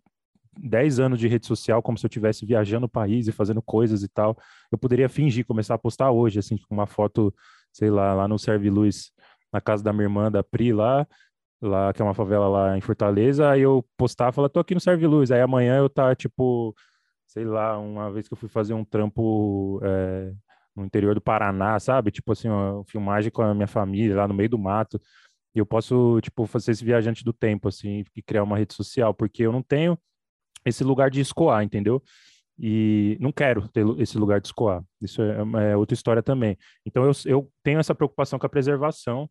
10 0.62 1.00
anos 1.00 1.18
de 1.18 1.28
rede 1.28 1.46
social 1.46 1.82
como 1.82 1.96
se 1.96 2.04
eu 2.04 2.08
estivesse 2.08 2.44
viajando 2.44 2.86
o 2.86 2.88
país 2.88 3.26
e 3.28 3.32
fazendo 3.32 3.62
coisas 3.62 4.02
e 4.02 4.08
tal. 4.08 4.36
Eu 4.70 4.78
poderia 4.78 5.08
fingir, 5.08 5.46
começar 5.46 5.74
a 5.74 5.78
postar 5.78 6.10
hoje, 6.10 6.38
assim, 6.38 6.56
com 6.56 6.74
uma 6.74 6.86
foto, 6.86 7.34
sei 7.72 7.90
lá, 7.90 8.12
lá 8.14 8.28
no 8.28 8.38
Serve 8.38 8.70
Luz, 8.70 9.10
na 9.52 9.60
casa 9.60 9.82
da 9.82 9.92
minha 9.92 10.04
irmã, 10.04 10.30
da 10.30 10.42
Pri, 10.42 10.72
lá, 10.72 11.06
lá, 11.60 11.92
que 11.92 12.00
é 12.02 12.04
uma 12.04 12.14
favela 12.14 12.48
lá 12.48 12.78
em 12.78 12.80
Fortaleza, 12.80 13.50
aí 13.50 13.62
eu 13.62 13.84
postar, 13.96 14.32
falar, 14.32 14.48
tô 14.48 14.60
aqui 14.60 14.74
no 14.74 14.80
Serve 14.80 15.06
Luz, 15.06 15.30
aí 15.30 15.40
amanhã 15.40 15.78
eu 15.78 15.88
tá, 15.88 16.14
tipo, 16.14 16.74
sei 17.26 17.44
lá, 17.44 17.78
uma 17.78 18.10
vez 18.12 18.28
que 18.28 18.34
eu 18.34 18.38
fui 18.38 18.48
fazer 18.48 18.74
um 18.74 18.84
trampo 18.84 19.80
é, 19.82 20.32
no 20.74 20.84
interior 20.84 21.14
do 21.14 21.20
Paraná, 21.20 21.78
sabe? 21.78 22.10
Tipo 22.10 22.32
assim, 22.32 22.48
uma 22.48 22.84
filmagem 22.86 23.30
com 23.30 23.42
a 23.42 23.54
minha 23.54 23.66
família 23.66 24.16
lá 24.16 24.28
no 24.28 24.34
meio 24.34 24.48
do 24.48 24.58
mato, 24.58 25.00
e 25.54 25.58
eu 25.58 25.66
posso, 25.66 26.20
tipo, 26.20 26.46
fazer 26.46 26.72
esse 26.72 26.84
viajante 26.84 27.24
do 27.24 27.32
tempo, 27.32 27.68
assim, 27.68 28.04
e 28.16 28.22
criar 28.22 28.44
uma 28.44 28.56
rede 28.58 28.74
social, 28.74 29.12
porque 29.12 29.42
eu 29.42 29.52
não 29.52 29.62
tenho 29.62 29.98
esse 30.64 30.84
lugar 30.84 31.10
de 31.10 31.20
escoar, 31.20 31.62
entendeu? 31.62 32.02
E 32.58 33.16
não 33.20 33.32
quero 33.32 33.66
ter 33.68 33.86
esse 33.98 34.18
lugar 34.18 34.40
de 34.40 34.48
escoar. 34.48 34.82
Isso 35.00 35.22
é, 35.22 35.70
é 35.70 35.76
outra 35.76 35.94
história 35.94 36.22
também. 36.22 36.58
Então 36.84 37.04
eu, 37.04 37.12
eu 37.24 37.50
tenho 37.62 37.78
essa 37.78 37.94
preocupação 37.94 38.38
com 38.38 38.46
a 38.46 38.50
preservação 38.50 39.28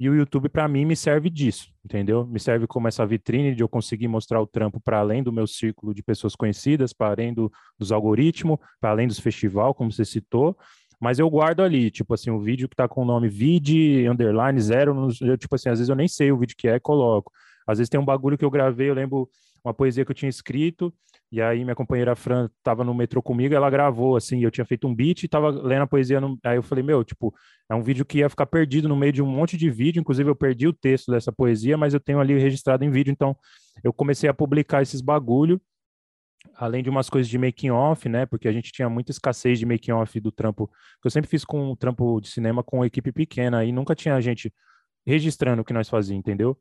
e 0.00 0.08
o 0.08 0.14
YouTube 0.14 0.48
para 0.48 0.68
mim 0.68 0.84
me 0.84 0.94
serve 0.94 1.28
disso, 1.28 1.72
entendeu? 1.84 2.24
Me 2.24 2.38
serve 2.38 2.68
como 2.68 2.86
essa 2.86 3.04
vitrine 3.04 3.52
de 3.52 3.64
eu 3.64 3.68
conseguir 3.68 4.06
mostrar 4.06 4.40
o 4.40 4.46
trampo 4.46 4.80
para 4.80 5.00
além 5.00 5.24
do 5.24 5.32
meu 5.32 5.46
círculo 5.46 5.92
de 5.92 6.04
pessoas 6.04 6.36
conhecidas, 6.36 6.92
para 6.92 7.10
além 7.10 7.34
do, 7.34 7.50
dos 7.76 7.90
algoritmos, 7.90 8.58
para 8.80 8.90
além 8.90 9.08
dos 9.08 9.18
festival, 9.18 9.74
como 9.74 9.90
você 9.90 10.04
citou. 10.04 10.56
Mas 11.00 11.18
eu 11.18 11.28
guardo 11.28 11.62
ali, 11.62 11.90
tipo 11.90 12.14
assim, 12.14 12.30
o 12.30 12.40
vídeo 12.40 12.68
que 12.68 12.74
está 12.74 12.86
com 12.86 13.02
o 13.02 13.04
nome 13.04 13.28
vid 13.28 14.06
underline 14.08 14.60
zero, 14.60 15.08
eu, 15.20 15.36
tipo 15.36 15.54
assim, 15.56 15.68
às 15.68 15.78
vezes 15.78 15.88
eu 15.88 15.96
nem 15.96 16.06
sei 16.06 16.30
o 16.30 16.38
vídeo 16.38 16.56
que 16.56 16.68
é 16.68 16.78
coloco. 16.78 17.32
Às 17.66 17.78
vezes 17.78 17.88
tem 17.88 17.98
um 17.98 18.04
bagulho 18.04 18.38
que 18.38 18.44
eu 18.44 18.50
gravei, 18.50 18.90
eu 18.90 18.94
lembro 18.94 19.28
uma 19.64 19.74
poesia 19.74 20.04
que 20.04 20.10
eu 20.10 20.14
tinha 20.14 20.28
escrito, 20.28 20.92
e 21.30 21.42
aí 21.42 21.62
minha 21.62 21.74
companheira 21.74 22.16
Fran 22.16 22.48
estava 22.58 22.82
no 22.82 22.94
metrô 22.94 23.20
comigo, 23.20 23.54
ela 23.54 23.68
gravou, 23.68 24.16
assim, 24.16 24.42
eu 24.42 24.50
tinha 24.50 24.64
feito 24.64 24.86
um 24.86 24.94
beat 24.94 25.24
e 25.24 25.28
tava 25.28 25.50
lendo 25.50 25.82
a 25.82 25.86
poesia, 25.86 26.20
no... 26.20 26.38
aí 26.44 26.56
eu 26.56 26.62
falei, 26.62 26.82
meu, 26.82 27.04
tipo, 27.04 27.34
é 27.70 27.74
um 27.74 27.82
vídeo 27.82 28.04
que 28.04 28.18
ia 28.18 28.28
ficar 28.28 28.46
perdido 28.46 28.88
no 28.88 28.96
meio 28.96 29.12
de 29.12 29.22
um 29.22 29.26
monte 29.26 29.56
de 29.56 29.70
vídeo, 29.70 30.00
inclusive 30.00 30.28
eu 30.28 30.36
perdi 30.36 30.66
o 30.66 30.72
texto 30.72 31.10
dessa 31.10 31.30
poesia, 31.30 31.76
mas 31.76 31.92
eu 31.92 32.00
tenho 32.00 32.18
ali 32.18 32.38
registrado 32.38 32.84
em 32.84 32.90
vídeo, 32.90 33.10
então 33.10 33.36
eu 33.84 33.92
comecei 33.92 34.28
a 34.28 34.34
publicar 34.34 34.80
esses 34.82 35.00
bagulho, 35.00 35.60
além 36.54 36.82
de 36.82 36.88
umas 36.88 37.10
coisas 37.10 37.28
de 37.28 37.36
making 37.36 37.70
off, 37.70 38.08
né, 38.08 38.24
porque 38.24 38.48
a 38.48 38.52
gente 38.52 38.72
tinha 38.72 38.88
muita 38.88 39.10
escassez 39.10 39.58
de 39.58 39.66
making 39.66 39.92
off 39.92 40.18
do 40.20 40.32
trampo, 40.32 40.66
que 40.66 41.06
eu 41.06 41.10
sempre 41.10 41.28
fiz 41.28 41.44
com 41.44 41.70
o 41.70 41.76
trampo 41.76 42.20
de 42.20 42.28
cinema 42.28 42.62
com 42.62 42.84
equipe 42.84 43.12
pequena, 43.12 43.64
e 43.64 43.72
nunca 43.72 43.94
tinha 43.94 44.18
gente 44.20 44.52
registrando 45.06 45.62
o 45.62 45.64
que 45.64 45.72
nós 45.72 45.88
fazíamos, 45.88 46.20
entendeu? 46.20 46.58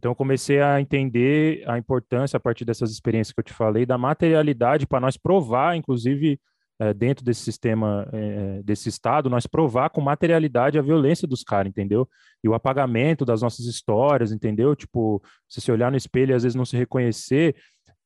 Então, 0.00 0.12
eu 0.12 0.16
comecei 0.16 0.62
a 0.62 0.80
entender 0.80 1.62
a 1.66 1.76
importância, 1.76 2.38
a 2.38 2.40
partir 2.40 2.64
dessas 2.64 2.90
experiências 2.90 3.34
que 3.34 3.40
eu 3.40 3.44
te 3.44 3.52
falei, 3.52 3.84
da 3.84 3.98
materialidade 3.98 4.86
para 4.86 4.98
nós 4.98 5.18
provar, 5.18 5.76
inclusive, 5.76 6.40
é, 6.78 6.94
dentro 6.94 7.22
desse 7.22 7.42
sistema, 7.42 8.08
é, 8.10 8.62
desse 8.62 8.88
Estado, 8.88 9.28
nós 9.28 9.46
provar 9.46 9.90
com 9.90 10.00
materialidade 10.00 10.78
a 10.78 10.82
violência 10.82 11.28
dos 11.28 11.44
caras, 11.44 11.68
entendeu? 11.68 12.08
E 12.42 12.48
o 12.48 12.54
apagamento 12.54 13.26
das 13.26 13.42
nossas 13.42 13.66
histórias, 13.66 14.32
entendeu? 14.32 14.74
Tipo, 14.74 15.22
se 15.46 15.60
você 15.60 15.70
olhar 15.70 15.90
no 15.90 15.98
espelho 15.98 16.30
e 16.30 16.34
às 16.34 16.44
vezes 16.44 16.56
não 16.56 16.64
se 16.64 16.78
reconhecer, 16.78 17.54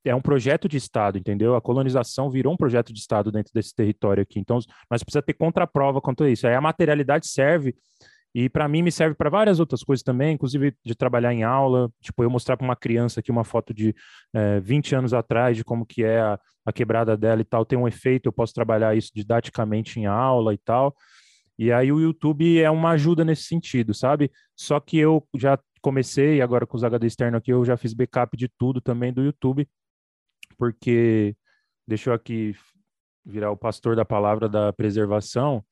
é 0.04 0.16
um 0.16 0.20
projeto 0.20 0.68
de 0.68 0.76
Estado, 0.76 1.16
entendeu? 1.16 1.54
A 1.54 1.60
colonização 1.60 2.28
virou 2.28 2.52
um 2.52 2.56
projeto 2.56 2.92
de 2.92 2.98
Estado 2.98 3.30
dentro 3.30 3.52
desse 3.54 3.72
território 3.72 4.24
aqui. 4.24 4.40
Então, 4.40 4.58
nós 4.90 5.04
precisamos 5.04 5.26
ter 5.26 5.34
contraprova 5.34 6.00
quanto 6.00 6.24
a 6.24 6.28
isso. 6.28 6.44
Aí 6.44 6.54
a 6.54 6.60
materialidade 6.60 7.28
serve 7.28 7.72
e 8.34 8.48
para 8.48 8.66
mim 8.66 8.82
me 8.82 8.90
serve 8.90 9.14
para 9.14 9.30
várias 9.30 9.60
outras 9.60 9.82
coisas 9.84 10.02
também, 10.02 10.34
inclusive 10.34 10.74
de 10.84 10.94
trabalhar 10.94 11.32
em 11.32 11.44
aula, 11.44 11.90
tipo 12.00 12.22
eu 12.22 12.30
mostrar 12.30 12.56
para 12.56 12.64
uma 12.64 12.74
criança 12.74 13.20
aqui 13.20 13.30
uma 13.30 13.44
foto 13.44 13.72
de 13.72 13.94
é, 14.34 14.56
eh, 14.56 14.60
20 14.60 14.96
anos 14.96 15.14
atrás 15.14 15.56
de 15.56 15.62
como 15.62 15.86
que 15.86 16.02
é 16.02 16.20
a, 16.20 16.38
a 16.64 16.72
quebrada 16.72 17.16
dela 17.16 17.40
e 17.40 17.44
tal, 17.44 17.64
tem 17.64 17.78
um 17.78 17.86
efeito, 17.86 18.26
eu 18.26 18.32
posso 18.32 18.52
trabalhar 18.52 18.96
isso 18.96 19.10
didaticamente 19.14 20.00
em 20.00 20.06
aula 20.06 20.52
e 20.52 20.58
tal. 20.58 20.96
E 21.58 21.70
aí 21.70 21.92
o 21.92 22.00
YouTube 22.00 22.60
é 22.60 22.68
uma 22.70 22.90
ajuda 22.90 23.24
nesse 23.24 23.44
sentido, 23.44 23.94
sabe? 23.94 24.30
Só 24.56 24.80
que 24.80 24.98
eu 24.98 25.24
já 25.36 25.58
comecei, 25.80 26.40
agora 26.42 26.66
com 26.66 26.76
os 26.76 26.82
HD 26.82 27.06
externos 27.06 27.38
aqui, 27.38 27.52
eu 27.52 27.64
já 27.64 27.76
fiz 27.76 27.94
backup 27.94 28.36
de 28.36 28.48
tudo 28.48 28.80
também 28.80 29.12
do 29.12 29.22
YouTube, 29.22 29.68
porque 30.58 31.36
deixa 31.86 32.10
eu 32.10 32.14
aqui 32.14 32.56
virar 33.24 33.50
o 33.50 33.56
pastor 33.56 33.94
da 33.94 34.04
palavra 34.04 34.48
da 34.48 34.72
preservação. 34.72 35.64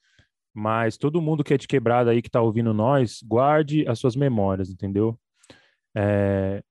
Mas 0.55 0.97
todo 0.97 1.23
mundo 1.23 1.43
que 1.43 1.55
é 1.55 1.59
de 1.59 1.67
quebrada 1.67 2.11
aí 2.11 2.21
que 2.21 2.29
está 2.29 2.41
ouvindo 2.41 2.75
nós, 2.75 3.23
guarde 3.23 3.87
as 3.89 3.99
suas 3.99 4.15
memórias, 4.15 4.71
entendeu? 4.71 5.19
É, 5.97 6.63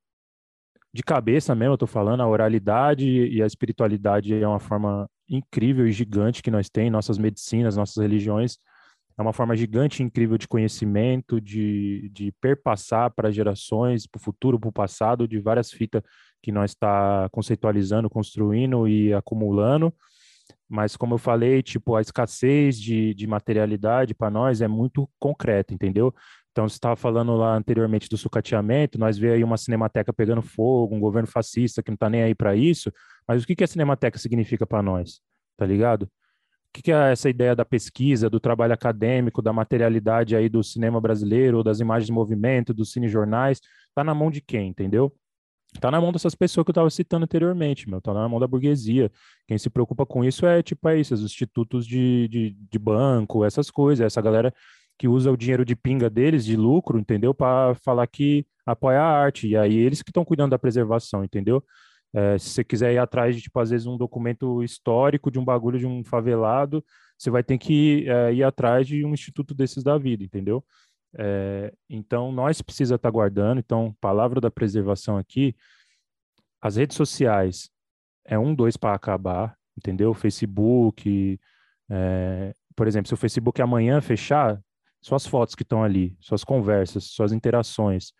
de 0.94 1.04
cabeça 1.04 1.56
mesmo, 1.56 1.74
eu 1.74 1.78
tô 1.78 1.88
falando, 1.88 2.22
a 2.22 2.28
oralidade 2.28 3.08
e 3.08 3.42
a 3.42 3.48
espiritualidade 3.48 4.34
é 4.34 4.48
uma 4.48 4.60
forma 4.60 5.10
incrível 5.30 5.88
e 5.88 5.92
gigante 5.92 6.44
que 6.44 6.52
nós 6.52 6.70
temos, 6.70 6.92
nossas 6.92 7.18
medicinas, 7.18 7.78
nossas 7.78 7.98
religiões, 7.98 8.58
é 9.18 9.22
uma 9.22 9.34
forma 9.34 9.56
gigante 9.56 10.02
e 10.02 10.06
incrível 10.06 10.38
de 10.38 10.48
conhecimento, 10.48 11.40
de, 11.40 12.10
de 12.12 12.32
perpassar 12.42 13.12
para 13.12 13.32
gerações, 13.32 14.08
para 14.08 14.20
o 14.20 14.22
futuro, 14.22 14.60
para 14.60 14.70
o 14.70 14.74
passado, 14.74 15.28
de 15.28 15.40
várias 15.40 15.72
fitas 15.72 16.02
que 16.42 16.52
nós 16.52 16.72
está 16.72 17.30
conceitualizando, 17.32 18.10
construindo 18.10 18.88
e 18.88 19.14
acumulando. 19.14 19.94
Mas, 20.72 20.96
como 20.96 21.16
eu 21.16 21.18
falei, 21.18 21.62
tipo, 21.62 21.98
a 21.98 22.02
escassez 22.02 22.80
de, 22.80 23.14
de 23.14 23.28
materialidade 23.28 24.14
para 24.16 24.30
nós 24.30 24.62
é 24.62 24.70
muito 24.70 25.10
concreta, 25.20 25.74
entendeu? 25.74 26.16
Então, 26.52 26.68
você 26.68 26.76
estava 26.76 26.96
falando 26.96 27.36
lá 27.36 27.58
anteriormente 27.58 28.08
do 28.08 28.18
sucateamento, 28.18 28.98
nós 28.98 29.18
vê 29.18 29.34
aí 29.34 29.44
uma 29.44 29.58
cinemateca 29.58 30.14
pegando 30.14 30.42
fogo, 30.42 30.96
um 30.96 31.00
governo 31.00 31.28
fascista 31.28 31.84
que 31.84 31.92
não 31.92 31.96
está 31.96 32.10
nem 32.10 32.24
aí 32.24 32.34
para 32.34 32.56
isso, 32.56 32.90
mas 33.28 33.44
o 33.44 33.48
que, 33.48 33.54
que 33.54 33.66
a 33.66 33.68
cinemateca 33.68 34.18
significa 34.18 34.66
para 34.66 34.82
nós? 34.82 35.20
Tá 35.58 35.66
ligado? 35.66 36.04
O 36.04 36.10
que, 36.74 36.82
que 36.84 36.92
é 36.94 37.12
essa 37.12 37.30
ideia 37.30 37.54
da 37.54 37.66
pesquisa, 37.66 38.30
do 38.30 38.40
trabalho 38.40 38.74
acadêmico, 38.74 39.42
da 39.42 39.52
materialidade 39.52 40.38
aí 40.38 40.48
do 40.48 40.64
cinema 40.64 41.02
brasileiro, 41.02 41.66
das 41.66 41.82
imagens 41.82 42.08
de 42.08 42.14
movimento, 42.14 42.74
dos 42.74 42.94
cinejornais? 42.94 43.60
Tá 43.94 44.06
na 44.06 44.16
mão 44.16 44.32
de 44.32 44.40
quem, 44.40 44.70
entendeu? 44.70 45.14
Tá 45.80 45.90
na 45.90 46.02
mão 46.02 46.12
dessas 46.12 46.36
pessoas 46.36 46.66
que 46.66 46.70
eu 46.70 46.74
estava 46.74 46.90
citando 46.90 47.24
anteriormente, 47.24 47.90
meu. 47.90 48.02
Tá 48.02 48.14
na 48.14 48.28
mão 48.28 48.40
da 48.40 48.48
burguesia. 48.48 49.12
Quem 49.48 49.58
se 49.58 49.70
preocupa 49.70 50.06
com 50.06 50.24
isso 50.24 50.46
é, 50.46 50.62
tipo, 50.62 50.88
é 50.90 51.00
isso, 51.00 51.14
os 51.14 51.22
institutos 51.24 51.88
de, 51.88 52.28
de, 52.28 52.52
de 52.52 52.80
banco, 52.80 53.46
essas 53.46 53.72
coisas, 53.72 54.06
essa 54.06 54.22
galera 54.22 54.54
que 54.98 55.08
usa 55.08 55.32
o 55.32 55.38
dinheiro 55.38 55.66
de 55.66 55.76
pinga 55.76 56.10
deles, 56.10 56.46
de 56.46 56.56
lucro, 56.56 57.00
entendeu? 57.00 57.34
Para 57.34 57.74
falar 57.76 58.06
que 58.08 58.46
apoia 58.66 59.00
a 59.02 59.06
arte. 59.06 59.48
E 59.48 59.58
aí 59.58 59.76
eles 59.76 60.02
que 60.04 60.12
estão 60.12 60.26
cuidando 60.26 60.52
da 60.52 60.60
preservação, 60.60 61.24
entendeu? 61.24 61.64
É, 62.14 62.38
se 62.38 62.50
você 62.50 62.64
quiser 62.64 62.94
ir 62.94 62.98
atrás 62.98 63.36
de, 63.36 63.42
tipo, 63.42 63.60
às 63.60 63.70
vezes 63.70 63.88
um 63.88 63.98
documento 63.98 64.62
histórico 64.64 65.32
de 65.32 65.40
um 65.40 65.46
bagulho 65.46 65.80
de 65.80 65.88
um 65.88 66.04
favelado, 66.04 66.84
você 67.18 67.30
vai 67.30 67.44
ter 67.44 67.58
que 67.58 68.06
é, 68.10 68.34
ir 68.34 68.44
atrás 68.44 68.86
de 68.86 69.06
um 69.06 69.14
instituto 69.14 69.54
desses 69.54 69.84
da 69.84 69.98
vida, 69.98 70.24
entendeu? 70.24 70.64
É, 71.18 71.74
então, 71.90 72.32
nós 72.32 72.62
precisa 72.62 72.96
estar 72.96 73.10
guardando. 73.10 73.60
Então, 73.60 73.96
palavra 74.00 74.40
da 74.40 74.52
preservação 74.52 75.18
aqui, 75.18 75.56
as 76.62 76.76
redes 76.76 76.96
sociais 76.96 77.70
é 78.26 78.38
um, 78.38 78.54
dois 78.54 78.78
para 78.78 78.94
acabar, 78.94 79.58
entendeu? 79.78 80.14
Facebook, 80.14 81.40
é, 81.90 82.54
por 82.76 82.88
exemplo, 82.88 83.08
se 83.08 83.14
o 83.14 83.18
Facebook 83.18 83.62
amanhã 83.62 84.00
fechar, 84.02 84.62
suas 85.02 85.26
fotos 85.26 85.56
que 85.56 85.64
estão 85.64 85.84
ali, 85.84 86.16
suas 86.20 86.44
conversas, 86.44 87.06
suas 87.06 87.32
interações, 87.34 88.14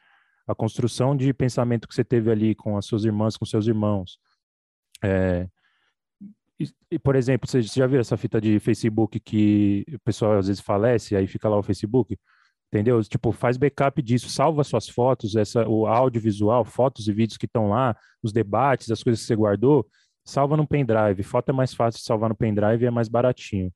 a 0.48 0.56
construção 0.56 1.16
de 1.16 1.32
pensamento 1.34 1.88
que 1.88 1.94
você 1.94 2.04
teve 2.04 2.32
ali 2.32 2.56
com 2.56 2.76
as 2.76 2.86
suas 2.86 3.06
irmãs, 3.06 3.38
com 3.38 3.46
seus 3.46 3.68
irmãos. 3.68 4.18
É, 5.04 5.48
e, 6.92 7.00
por 7.00 7.16
exemplo, 7.16 7.50
você 7.50 7.62
já 7.62 7.88
viu 7.88 8.00
essa 8.00 8.18
fita 8.18 8.40
de 8.40 8.60
Facebook 8.60 9.20
que 9.20 9.86
o 9.94 10.00
pessoal 10.00 10.38
às 10.38 10.48
vezes 10.48 10.62
falece, 10.62 11.16
aí 11.16 11.26
fica 11.28 11.50
lá 11.50 11.58
o 11.58 11.64
Facebook? 11.64 12.18
Entendeu? 12.72 13.02
Tipo, 13.04 13.34
faz 13.34 13.58
backup 13.58 14.02
disso, 14.02 14.30
salva 14.30 14.64
suas 14.64 14.88
fotos, 14.88 15.36
essa, 15.36 15.68
o 15.68 15.86
audiovisual, 15.86 16.64
fotos 16.64 17.08
e 17.08 17.14
vídeos 17.14 17.38
que 17.38 17.46
estão 17.46 17.70
lá, 17.70 17.96
os 18.24 18.32
debates, 18.32 18.90
as 18.90 19.04
coisas 19.04 19.20
que 19.20 19.28
você 19.28 19.36
guardou, 19.36 19.86
salva 20.24 20.56
no 20.56 20.66
pendrive. 20.66 21.22
Foto 21.22 21.50
é 21.50 21.54
mais 21.54 21.74
fácil 21.74 22.00
de 22.00 22.06
salvar 22.06 22.30
no 22.30 22.36
pendrive 22.36 22.84
e 22.84 22.88
é 22.88 22.92
mais 22.92 23.10
baratinho. 23.10 23.72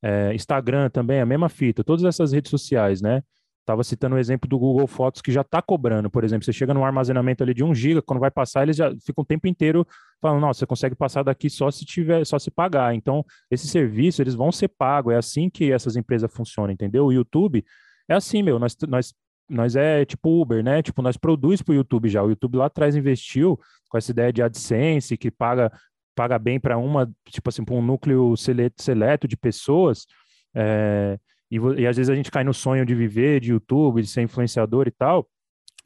É, 0.00 0.32
Instagram 0.34 0.88
também, 0.88 1.20
a 1.20 1.26
mesma 1.26 1.48
fita, 1.48 1.82
todas 1.82 2.04
essas 2.04 2.32
redes 2.32 2.50
sociais, 2.50 3.02
né? 3.02 3.22
Tava 3.66 3.84
citando 3.84 4.14
o 4.14 4.18
exemplo 4.18 4.48
do 4.48 4.58
Google 4.58 4.86
Fotos 4.86 5.20
que 5.20 5.30
já 5.30 5.42
está 5.42 5.60
cobrando, 5.60 6.08
por 6.08 6.24
exemplo, 6.24 6.44
você 6.44 6.54
chega 6.54 6.72
no 6.72 6.84
armazenamento 6.84 7.42
ali 7.42 7.52
de 7.52 7.62
1 7.62 7.74
GB, 7.74 8.02
quando 8.02 8.20
vai 8.20 8.30
passar, 8.30 8.62
eles 8.62 8.76
já 8.76 8.90
ficam 9.04 9.22
o 9.22 9.26
tempo 9.26 9.46
inteiro 9.46 9.86
falando, 10.22 10.40
nossa, 10.40 10.60
você 10.60 10.66
consegue 10.66 10.94
passar 10.94 11.22
daqui 11.22 11.50
só 11.50 11.70
se 11.70 11.84
tiver, 11.84 12.24
só 12.24 12.38
se 12.38 12.50
pagar. 12.50 12.94
Então, 12.94 13.22
esse 13.50 13.68
serviço, 13.68 14.22
eles 14.22 14.34
vão 14.34 14.50
ser 14.50 14.68
pagos, 14.68 15.12
é 15.12 15.16
assim 15.16 15.50
que 15.50 15.70
essas 15.70 15.96
empresas 15.96 16.32
funcionam, 16.32 16.72
entendeu? 16.72 17.04
O 17.04 17.12
YouTube 17.12 17.62
é 18.08 18.14
assim, 18.14 18.42
meu, 18.42 18.58
nós, 18.58 18.76
nós, 18.88 19.14
nós 19.48 19.76
é 19.76 20.04
tipo 20.04 20.40
Uber, 20.40 20.62
né? 20.62 20.82
Tipo, 20.82 21.02
nós 21.02 21.16
produz 21.16 21.62
para 21.62 21.72
o 21.72 21.74
YouTube 21.74 22.08
já. 22.08 22.22
O 22.22 22.30
YouTube 22.30 22.56
lá 22.56 22.66
atrás 22.66 22.96
investiu 22.96 23.58
com 23.88 23.98
essa 23.98 24.10
ideia 24.10 24.32
de 24.32 24.42
AdSense, 24.42 25.16
que 25.16 25.30
paga, 25.30 25.72
paga 26.14 26.38
bem 26.38 26.58
para 26.58 26.78
uma, 26.78 27.10
tipo 27.28 27.48
assim, 27.48 27.64
para 27.64 27.74
um 27.74 27.82
núcleo 27.82 28.36
seleto, 28.36 28.82
seleto 28.82 29.28
de 29.28 29.36
pessoas. 29.36 30.06
É, 30.54 31.18
e, 31.50 31.56
e 31.56 31.86
às 31.86 31.96
vezes 31.96 32.10
a 32.10 32.14
gente 32.14 32.30
cai 32.30 32.44
no 32.44 32.54
sonho 32.54 32.84
de 32.84 32.94
viver 32.94 33.40
de 33.40 33.52
YouTube, 33.52 34.02
de 34.02 34.08
ser 34.08 34.22
influenciador 34.22 34.86
e 34.88 34.90
tal 34.90 35.28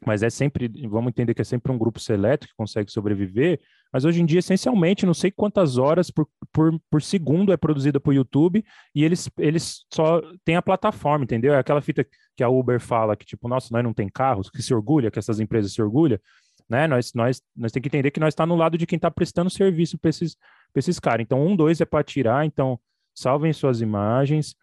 mas 0.05 0.23
é 0.23 0.29
sempre, 0.29 0.69
vamos 0.87 1.09
entender 1.09 1.33
que 1.33 1.41
é 1.41 1.45
sempre 1.45 1.71
um 1.71 1.77
grupo 1.77 1.99
seleto 1.99 2.47
que 2.47 2.53
consegue 2.55 2.91
sobreviver, 2.91 3.59
mas 3.93 4.05
hoje 4.05 4.19
em 4.19 4.25
dia, 4.25 4.39
essencialmente, 4.39 5.05
não 5.05 5.13
sei 5.13 5.29
quantas 5.29 5.77
horas 5.77 6.09
por, 6.09 6.27
por, 6.51 6.79
por 6.89 6.99
segundo 6.99 7.53
é 7.53 7.57
produzida 7.57 7.99
por 7.99 8.11
YouTube 8.11 8.65
e 8.95 9.03
eles, 9.03 9.29
eles 9.37 9.85
só 9.93 10.19
têm 10.43 10.55
a 10.55 10.63
plataforma, 10.63 11.23
entendeu? 11.23 11.53
É 11.53 11.59
aquela 11.59 11.79
fita 11.79 12.03
que 12.35 12.43
a 12.43 12.49
Uber 12.49 12.79
fala 12.79 13.15
que, 13.15 13.23
tipo, 13.23 13.47
nossa, 13.47 13.69
nós 13.71 13.83
não 13.83 13.93
tem 13.93 14.09
carros, 14.09 14.49
que 14.49 14.63
se 14.63 14.73
orgulha, 14.73 15.11
que 15.11 15.19
essas 15.19 15.39
empresas 15.39 15.73
se 15.73 15.81
orgulham, 15.81 16.19
né? 16.67 16.87
Nós, 16.87 17.13
nós, 17.13 17.39
nós 17.55 17.71
temos 17.71 17.83
que 17.83 17.89
entender 17.89 18.09
que 18.09 18.19
nós 18.19 18.33
está 18.33 18.47
no 18.47 18.55
lado 18.55 18.79
de 18.79 18.87
quem 18.87 18.95
está 18.95 19.11
prestando 19.11 19.51
serviço 19.51 19.99
para 19.99 20.09
esses, 20.09 20.35
esses 20.75 20.99
caras. 20.99 21.23
Então, 21.23 21.45
um, 21.45 21.55
dois 21.55 21.79
é 21.79 21.85
para 21.85 22.03
tirar, 22.03 22.47
então 22.47 22.79
salvem 23.13 23.53
suas 23.53 23.79
imagens, 23.79 24.55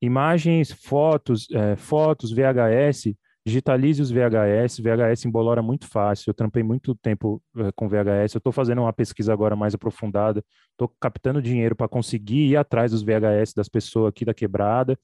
imagens, 0.00 0.72
fotos, 0.72 1.48
é, 1.52 1.76
fotos, 1.76 2.32
VHS, 2.32 3.14
digitalize 3.44 4.00
os 4.00 4.10
VHS, 4.10 4.78
VHS 4.78 5.24
embolora 5.24 5.60
muito 5.60 5.88
fácil, 5.88 6.30
eu 6.30 6.34
trampei 6.34 6.62
muito 6.62 6.94
tempo 6.94 7.42
uh, 7.56 7.72
com 7.74 7.88
VHS, 7.88 8.34
eu 8.34 8.38
estou 8.38 8.52
fazendo 8.52 8.82
uma 8.82 8.92
pesquisa 8.92 9.32
agora 9.32 9.56
mais 9.56 9.74
aprofundada, 9.74 10.44
estou 10.70 10.88
captando 11.00 11.42
dinheiro 11.42 11.74
para 11.74 11.88
conseguir 11.88 12.50
ir 12.50 12.56
atrás 12.56 12.92
dos 12.92 13.02
VHS 13.02 13.52
das 13.54 13.68
pessoas 13.68 14.10
aqui 14.10 14.24
da 14.24 14.32
quebrada, 14.32 14.96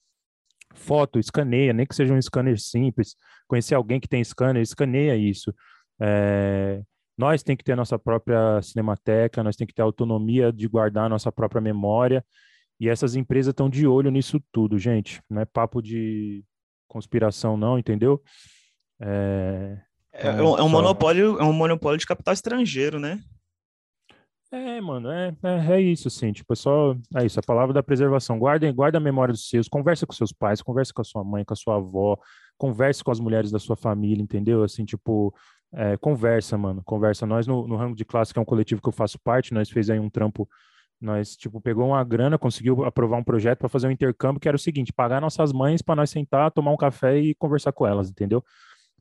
foto, 0.73 1.19
escaneia, 1.19 1.73
nem 1.73 1.85
que 1.85 1.95
seja 1.95 2.13
um 2.13 2.21
scanner 2.21 2.57
simples, 2.59 3.15
conhecer 3.47 3.75
alguém 3.75 3.99
que 3.99 4.07
tem 4.07 4.23
scanner, 4.23 4.61
escaneia 4.61 5.17
isso, 5.17 5.53
é... 6.01 6.81
nós 7.17 7.43
tem 7.43 7.57
que 7.57 7.63
ter 7.63 7.75
nossa 7.75 7.99
própria 7.99 8.61
cinemateca, 8.61 9.43
nós 9.43 9.57
tem 9.57 9.67
que 9.67 9.73
ter 9.73 9.81
autonomia 9.81 10.53
de 10.53 10.65
guardar 10.67 11.09
nossa 11.09 11.31
própria 11.31 11.59
memória, 11.59 12.23
e 12.79 12.87
essas 12.87 13.15
empresas 13.15 13.51
estão 13.51 13.69
de 13.69 13.85
olho 13.85 14.09
nisso 14.09 14.41
tudo, 14.49 14.79
gente, 14.79 15.21
não 15.29 15.41
é 15.41 15.45
papo 15.45 15.81
de 15.81 16.41
conspiração, 16.89 17.55
não, 17.55 17.79
entendeu? 17.79 18.21
É, 18.99 19.77
é, 20.11 20.27
é, 20.27 20.41
um, 20.41 20.57
é 20.57 20.63
um 20.63 20.69
monopólio, 20.69 21.39
é 21.39 21.43
um 21.43 21.53
monopólio 21.53 21.97
de 21.97 22.05
capital 22.05 22.33
estrangeiro, 22.33 22.99
né? 22.99 23.21
É, 24.51 24.81
mano, 24.81 25.11
é, 25.11 25.31
é, 25.43 25.73
é, 25.73 25.81
isso, 25.81 26.07
assim, 26.07 26.31
tipo, 26.33 26.51
é 26.51 26.55
só, 26.55 26.95
é 27.15 27.23
isso, 27.23 27.39
a 27.39 27.43
palavra 27.43 27.71
da 27.71 27.83
preservação, 27.83 28.39
guardem, 28.39 28.73
guarda 28.73 28.97
a 28.97 29.01
memória 29.01 29.31
dos 29.31 29.47
seus, 29.47 29.67
conversa 29.67 30.07
com 30.07 30.13
seus 30.13 30.33
pais, 30.33 30.59
conversa 30.59 30.91
com 30.91 31.01
a 31.01 31.05
sua 31.05 31.23
mãe, 31.23 31.45
com 31.45 31.53
a 31.53 31.55
sua 31.55 31.75
avó, 31.75 32.17
converse 32.57 33.03
com 33.03 33.11
as 33.11 33.19
mulheres 33.19 33.51
da 33.51 33.59
sua 33.59 33.75
família, 33.75 34.23
entendeu? 34.23 34.63
Assim, 34.63 34.85
tipo, 34.85 35.31
é, 35.71 35.95
conversa, 35.97 36.57
mano, 36.57 36.81
conversa. 36.83 37.27
Nós, 37.27 37.45
no, 37.45 37.67
no 37.67 37.75
rango 37.75 37.95
de 37.95 38.03
classe, 38.03 38.33
que 38.33 38.39
é 38.39 38.41
um 38.41 38.45
coletivo 38.45 38.81
que 38.81 38.89
eu 38.89 38.93
faço 38.93 39.19
parte, 39.19 39.53
nós 39.53 39.69
fez 39.69 39.87
aí 39.87 39.99
um 39.99 40.09
trampo 40.09 40.49
nós, 41.01 41.35
tipo, 41.35 41.61
pegou 41.61 41.87
uma 41.87 42.03
grana, 42.03 42.37
conseguiu 42.37 42.83
aprovar 42.83 43.17
um 43.17 43.23
projeto 43.23 43.59
para 43.59 43.69
fazer 43.69 43.87
um 43.87 43.91
intercâmbio 43.91 44.39
que 44.39 44.47
era 44.47 44.55
o 44.55 44.59
seguinte: 44.59 44.91
pagar 44.91 45.21
nossas 45.21 45.53
mães 45.53 45.81
para 45.81 45.95
nós 45.95 46.09
sentar, 46.09 46.51
tomar 46.51 46.71
um 46.71 46.77
café 46.77 47.17
e 47.17 47.33
conversar 47.35 47.71
com 47.71 47.87
elas, 47.87 48.09
entendeu? 48.09 48.43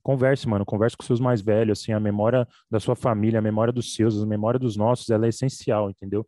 Converse, 0.03 0.49
mano, 0.49 0.65
converse 0.65 0.97
com 0.97 1.03
seus 1.03 1.21
mais 1.21 1.41
velhos, 1.41 1.81
assim, 1.81 1.93
a 1.93 2.01
memória 2.01 2.47
da 2.71 2.79
sua 2.79 2.95
família, 2.95 3.41
a 3.41 3.43
memória 3.43 3.73
dos 3.73 3.95
seus, 3.95 4.23
a 4.23 4.27
memória 4.27 4.59
dos 4.59 4.77
nossos, 4.77 5.11
ela 5.11 5.27
é 5.27 5.29
essencial, 5.29 5.91
entendeu? 5.91 6.25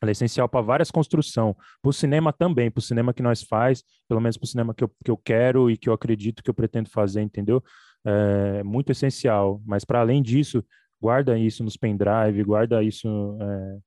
Ela 0.00 0.10
é 0.10 0.12
essencial 0.12 0.48
para 0.48 0.60
várias 0.60 0.90
construções, 0.90 1.56
para 1.82 1.88
o 1.88 1.92
cinema 1.92 2.32
também, 2.32 2.70
para 2.70 2.78
o 2.78 2.82
cinema 2.82 3.12
que 3.12 3.22
nós 3.22 3.42
faz, 3.42 3.82
pelo 4.06 4.20
menos 4.20 4.36
para 4.36 4.44
o 4.44 4.48
cinema 4.48 4.74
que 4.74 4.84
eu, 4.84 4.90
que 5.04 5.10
eu 5.10 5.16
quero 5.16 5.70
e 5.70 5.76
que 5.76 5.88
eu 5.88 5.92
acredito 5.92 6.42
que 6.42 6.50
eu 6.50 6.54
pretendo 6.54 6.88
fazer, 6.90 7.22
entendeu? 7.22 7.62
É 8.04 8.62
muito 8.62 8.92
essencial, 8.92 9.60
mas 9.66 9.84
para 9.84 10.00
além 10.00 10.22
disso, 10.22 10.64
guarda 11.00 11.36
isso 11.38 11.64
nos 11.64 11.76
pendrive, 11.76 12.44
guarda 12.44 12.82
isso 12.82 13.08
é, 13.40 13.78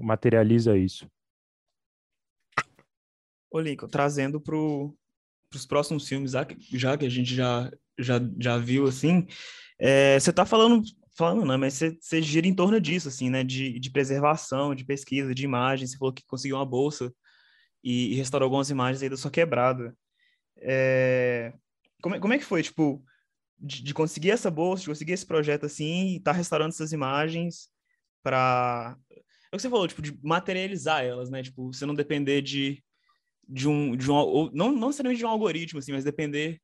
materializa 0.00 0.76
isso. 0.76 1.10
Ô, 3.50 3.60
Lincoln, 3.60 3.88
trazendo 3.88 4.40
para 4.40 4.56
os 4.56 5.66
próximos 5.66 6.08
filmes, 6.08 6.32
já 6.72 6.96
que 6.96 7.06
a 7.06 7.08
gente 7.08 7.34
já, 7.34 7.70
já, 7.98 8.20
já 8.38 8.58
viu, 8.58 8.86
assim, 8.86 9.26
é, 9.78 10.18
você 10.20 10.30
está 10.30 10.46
falando, 10.46 10.82
falando, 11.16 11.58
mas 11.58 11.74
você, 12.00 12.22
gira 12.22 12.46
em 12.46 12.54
torno 12.54 12.80
disso, 12.80 13.08
assim, 13.08 13.28
né, 13.28 13.42
de, 13.42 13.78
de 13.78 13.90
preservação, 13.90 14.74
de 14.74 14.84
pesquisa, 14.84 15.34
de 15.34 15.44
imagens, 15.44 15.90
você 15.90 15.98
falou 15.98 16.12
que 16.12 16.24
conseguiu 16.26 16.56
uma 16.56 16.66
bolsa 16.66 17.12
e, 17.82 18.12
e 18.12 18.14
restaurou 18.14 18.46
algumas 18.46 18.70
imagens 18.70 19.02
aí 19.02 19.08
da 19.08 19.16
sua 19.16 19.30
quebrada. 19.30 19.96
É, 20.58 21.52
como, 22.02 22.14
é, 22.14 22.20
como 22.20 22.32
é 22.32 22.38
que 22.38 22.44
foi, 22.44 22.62
tipo, 22.62 23.04
de, 23.58 23.82
de, 23.82 23.94
conseguir 23.94 24.30
essa 24.30 24.50
bolsa, 24.50 24.82
de 24.82 24.88
conseguir 24.88 25.12
esse 25.12 25.26
projeto, 25.26 25.66
assim, 25.66 26.14
e 26.14 26.20
tá 26.20 26.32
restaurando 26.32 26.70
essas 26.70 26.92
imagens 26.92 27.68
para 28.22 28.96
é 29.52 29.56
o 29.56 29.58
que 29.58 29.62
você 29.62 29.70
falou, 29.70 29.88
tipo, 29.88 30.02
de 30.02 30.16
materializar 30.22 31.04
elas, 31.04 31.30
né? 31.30 31.42
Tipo, 31.42 31.72
você 31.72 31.84
não 31.84 31.94
depender 31.94 32.40
de, 32.42 32.82
de 33.48 33.68
um, 33.68 33.96
de 33.96 34.10
um 34.10 34.50
não, 34.52 34.72
não 34.72 34.86
necessariamente 34.88 35.18
de 35.18 35.26
um 35.26 35.30
algoritmo, 35.30 35.78
assim, 35.78 35.92
mas 35.92 36.04
depender, 36.04 36.60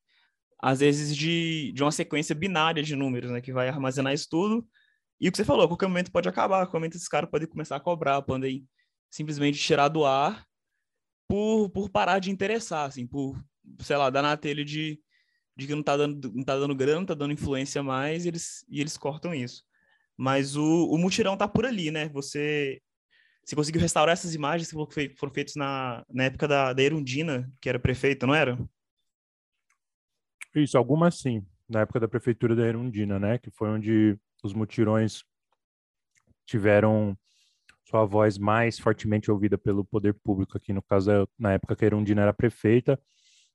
às 0.60 0.80
vezes, 0.80 1.16
de, 1.16 1.72
de 1.72 1.82
uma 1.82 1.92
sequência 1.92 2.34
binária 2.34 2.82
de 2.82 2.94
números, 2.94 3.30
né? 3.30 3.40
Que 3.40 3.52
vai 3.52 3.68
armazenar 3.68 4.12
isso 4.14 4.28
tudo. 4.30 4.66
E 5.20 5.28
o 5.28 5.32
que 5.32 5.38
você 5.38 5.44
falou, 5.44 5.66
qualquer 5.66 5.88
momento 5.88 6.12
pode 6.12 6.28
acabar, 6.28 6.64
qualquer 6.66 6.78
momento 6.78 6.96
esses 6.96 7.08
caras 7.08 7.30
podem 7.30 7.48
começar 7.48 7.76
a 7.76 7.80
cobrar, 7.80 8.22
podem 8.22 8.66
simplesmente 9.10 9.58
tirar 9.58 9.88
do 9.88 10.04
ar 10.04 10.46
por, 11.28 11.70
por 11.70 11.90
parar 11.90 12.18
de 12.18 12.30
interessar, 12.30 12.86
assim, 12.86 13.06
por 13.06 13.36
sei 13.80 13.96
lá, 13.96 14.10
dá 14.10 14.22
na 14.22 14.36
telha 14.36 14.64
de, 14.64 15.00
de 15.56 15.66
que 15.66 15.74
não 15.74 15.82
tá 15.82 15.96
dando, 15.96 16.32
não 16.32 16.44
tá 16.44 16.56
dando 16.56 16.74
grana, 16.74 17.00
não 17.00 17.06
tá 17.06 17.14
dando 17.14 17.32
influência 17.32 17.82
mais, 17.82 18.24
e 18.24 18.28
eles, 18.28 18.64
e 18.68 18.80
eles 18.80 18.96
cortam 18.96 19.34
isso. 19.34 19.64
Mas 20.16 20.56
o, 20.56 20.88
o 20.90 20.96
mutirão 20.96 21.36
tá 21.36 21.46
por 21.46 21.66
ali, 21.66 21.90
né? 21.90 22.08
Você, 22.08 22.80
você 23.44 23.54
conseguiu 23.54 23.80
restaurar 23.80 24.12
essas 24.12 24.34
imagens 24.34 24.70
que 24.70 25.14
foram 25.16 25.32
feitas 25.32 25.54
na, 25.54 26.04
na 26.08 26.24
época 26.24 26.48
da, 26.48 26.72
da 26.72 26.82
Erundina, 26.82 27.50
que 27.60 27.68
era 27.68 27.78
prefeita, 27.78 28.26
não 28.26 28.34
era? 28.34 28.58
Isso, 30.54 30.78
algumas 30.78 31.18
sim, 31.18 31.44
na 31.68 31.80
época 31.80 32.00
da 32.00 32.08
prefeitura 32.08 32.56
da 32.56 32.66
Erundina, 32.66 33.18
né? 33.18 33.38
Que 33.38 33.50
foi 33.50 33.68
onde 33.68 34.18
os 34.42 34.54
mutirões 34.54 35.22
tiveram 36.46 37.16
sua 37.84 38.04
voz 38.04 38.38
mais 38.38 38.78
fortemente 38.78 39.30
ouvida 39.30 39.56
pelo 39.56 39.84
poder 39.84 40.14
público 40.14 40.56
aqui, 40.56 40.72
no 40.72 40.82
caso, 40.82 41.28
na 41.38 41.52
época 41.52 41.76
que 41.76 41.84
a 41.84 41.86
Erundina 41.86 42.22
era 42.22 42.32
prefeita. 42.32 42.98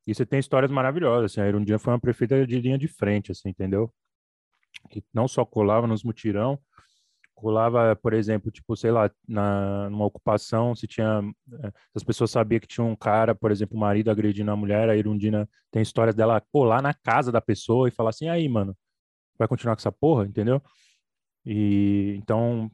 E 0.07 0.15
você 0.15 0.25
tem 0.25 0.39
histórias 0.39 0.71
maravilhosas, 0.71 1.31
assim, 1.31 1.41
a 1.41 1.47
Erundina 1.47 1.77
foi 1.77 1.93
uma 1.93 1.99
prefeita 1.99 2.45
de 2.45 2.59
linha 2.59 2.77
de 2.77 2.87
frente, 2.87 3.31
assim, 3.31 3.49
entendeu? 3.49 3.93
Que 4.89 5.03
não 5.13 5.27
só 5.27 5.45
colava 5.45 5.87
nos 5.87 6.03
mutirão, 6.03 6.59
colava, 7.41 7.95
por 7.95 8.13
exemplo, 8.13 8.51
tipo, 8.51 8.75
sei 8.77 8.91
lá, 8.91 9.09
na, 9.27 9.89
numa 9.89 10.05
ocupação, 10.05 10.75
se 10.75 10.85
tinha, 10.87 11.21
eh, 11.63 11.71
as 11.95 12.03
pessoas 12.03 12.29
sabiam 12.29 12.59
que 12.59 12.67
tinha 12.67 12.85
um 12.85 12.95
cara, 12.95 13.33
por 13.33 13.51
exemplo, 13.51 13.75
o 13.75 13.79
marido 13.79 14.11
agredindo 14.11 14.51
a 14.51 14.55
mulher, 14.55 14.89
a 14.89 14.95
Irundina 14.95 15.49
tem 15.71 15.81
histórias 15.81 16.13
dela 16.15 16.39
colar 16.51 16.83
na 16.83 16.93
casa 16.93 17.31
da 17.31 17.41
pessoa 17.41 17.87
e 17.87 17.91
falar 17.91 18.11
assim, 18.11 18.29
aí, 18.29 18.47
mano, 18.47 18.77
vai 19.39 19.47
continuar 19.47 19.75
com 19.75 19.79
essa 19.79 19.91
porra, 19.91 20.25
entendeu? 20.27 20.61
E 21.43 22.15
então 22.17 22.69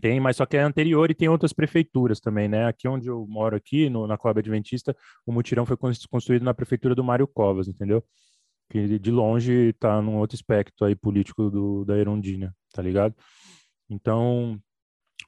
tem, 0.00 0.18
mas 0.18 0.36
só 0.36 0.46
que 0.46 0.56
é 0.56 0.62
anterior 0.62 1.10
e 1.10 1.14
tem 1.14 1.28
outras 1.28 1.52
prefeituras 1.52 2.20
também, 2.20 2.48
né? 2.48 2.66
Aqui 2.66 2.88
onde 2.88 3.08
eu 3.08 3.26
moro 3.28 3.54
aqui, 3.56 3.90
no, 3.90 4.06
na 4.06 4.16
Coab 4.16 4.38
Adventista, 4.38 4.96
o 5.26 5.32
mutirão 5.32 5.66
foi 5.66 5.76
construído 6.10 6.42
na 6.42 6.54
prefeitura 6.54 6.94
do 6.94 7.04
Mário 7.04 7.26
Covas, 7.26 7.68
entendeu? 7.68 8.02
Que 8.70 8.98
de 8.98 9.10
longe 9.10 9.72
tá 9.74 10.00
num 10.00 10.16
outro 10.16 10.34
espectro 10.34 10.86
aí 10.86 10.96
político 10.96 11.50
do, 11.50 11.84
da 11.84 11.96
Erundina, 11.96 12.54
tá 12.72 12.82
ligado? 12.82 13.14
Então, 13.88 14.60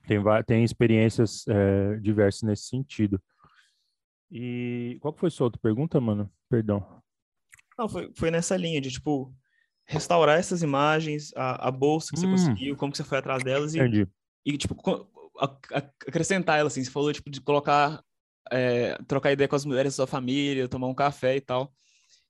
tem, 0.07 0.19
tem 0.47 0.65
experiências 0.65 1.47
é, 1.49 1.97
diversas 1.97 2.43
nesse 2.43 2.65
sentido. 2.65 3.21
E 4.31 4.99
qual 5.01 5.13
que 5.13 5.21
foi 5.21 5.29
a 5.29 5.31
sua 5.31 5.47
outra 5.47 5.61
pergunta, 5.61 6.01
mano? 6.01 6.31
Perdão. 6.49 7.03
Não, 7.79 7.89
foi, 7.89 8.11
foi 8.17 8.31
nessa 8.31 8.57
linha 8.57 8.81
de, 8.81 8.91
tipo, 8.91 9.35
restaurar 9.87 10.39
essas 10.39 10.63
imagens, 10.63 11.33
a, 11.37 11.69
a 11.69 11.71
bolsa 11.71 12.11
que 12.13 12.19
você 12.19 12.27
hum. 12.27 12.31
conseguiu, 12.31 12.77
como 12.77 12.91
que 12.91 12.99
você 12.99 13.05
foi 13.05 13.19
atrás 13.19 13.43
delas 13.43 13.75
e, 13.75 13.79
Entendi. 13.79 14.09
e 14.45 14.57
tipo, 14.59 14.75
acrescentar 16.07 16.59
ela, 16.59 16.69
assim, 16.69 16.83
você 16.83 16.91
falou, 16.91 17.13
tipo, 17.13 17.31
de 17.31 17.41
colocar, 17.41 18.03
é, 18.51 18.97
trocar 19.07 19.33
ideia 19.33 19.47
com 19.47 19.57
as 19.57 19.65
mulheres 19.65 19.93
da 19.93 19.97
sua 19.97 20.07
família, 20.07 20.69
tomar 20.69 20.89
um 20.89 20.95
café 20.95 21.37
e 21.37 21.41
tal. 21.41 21.73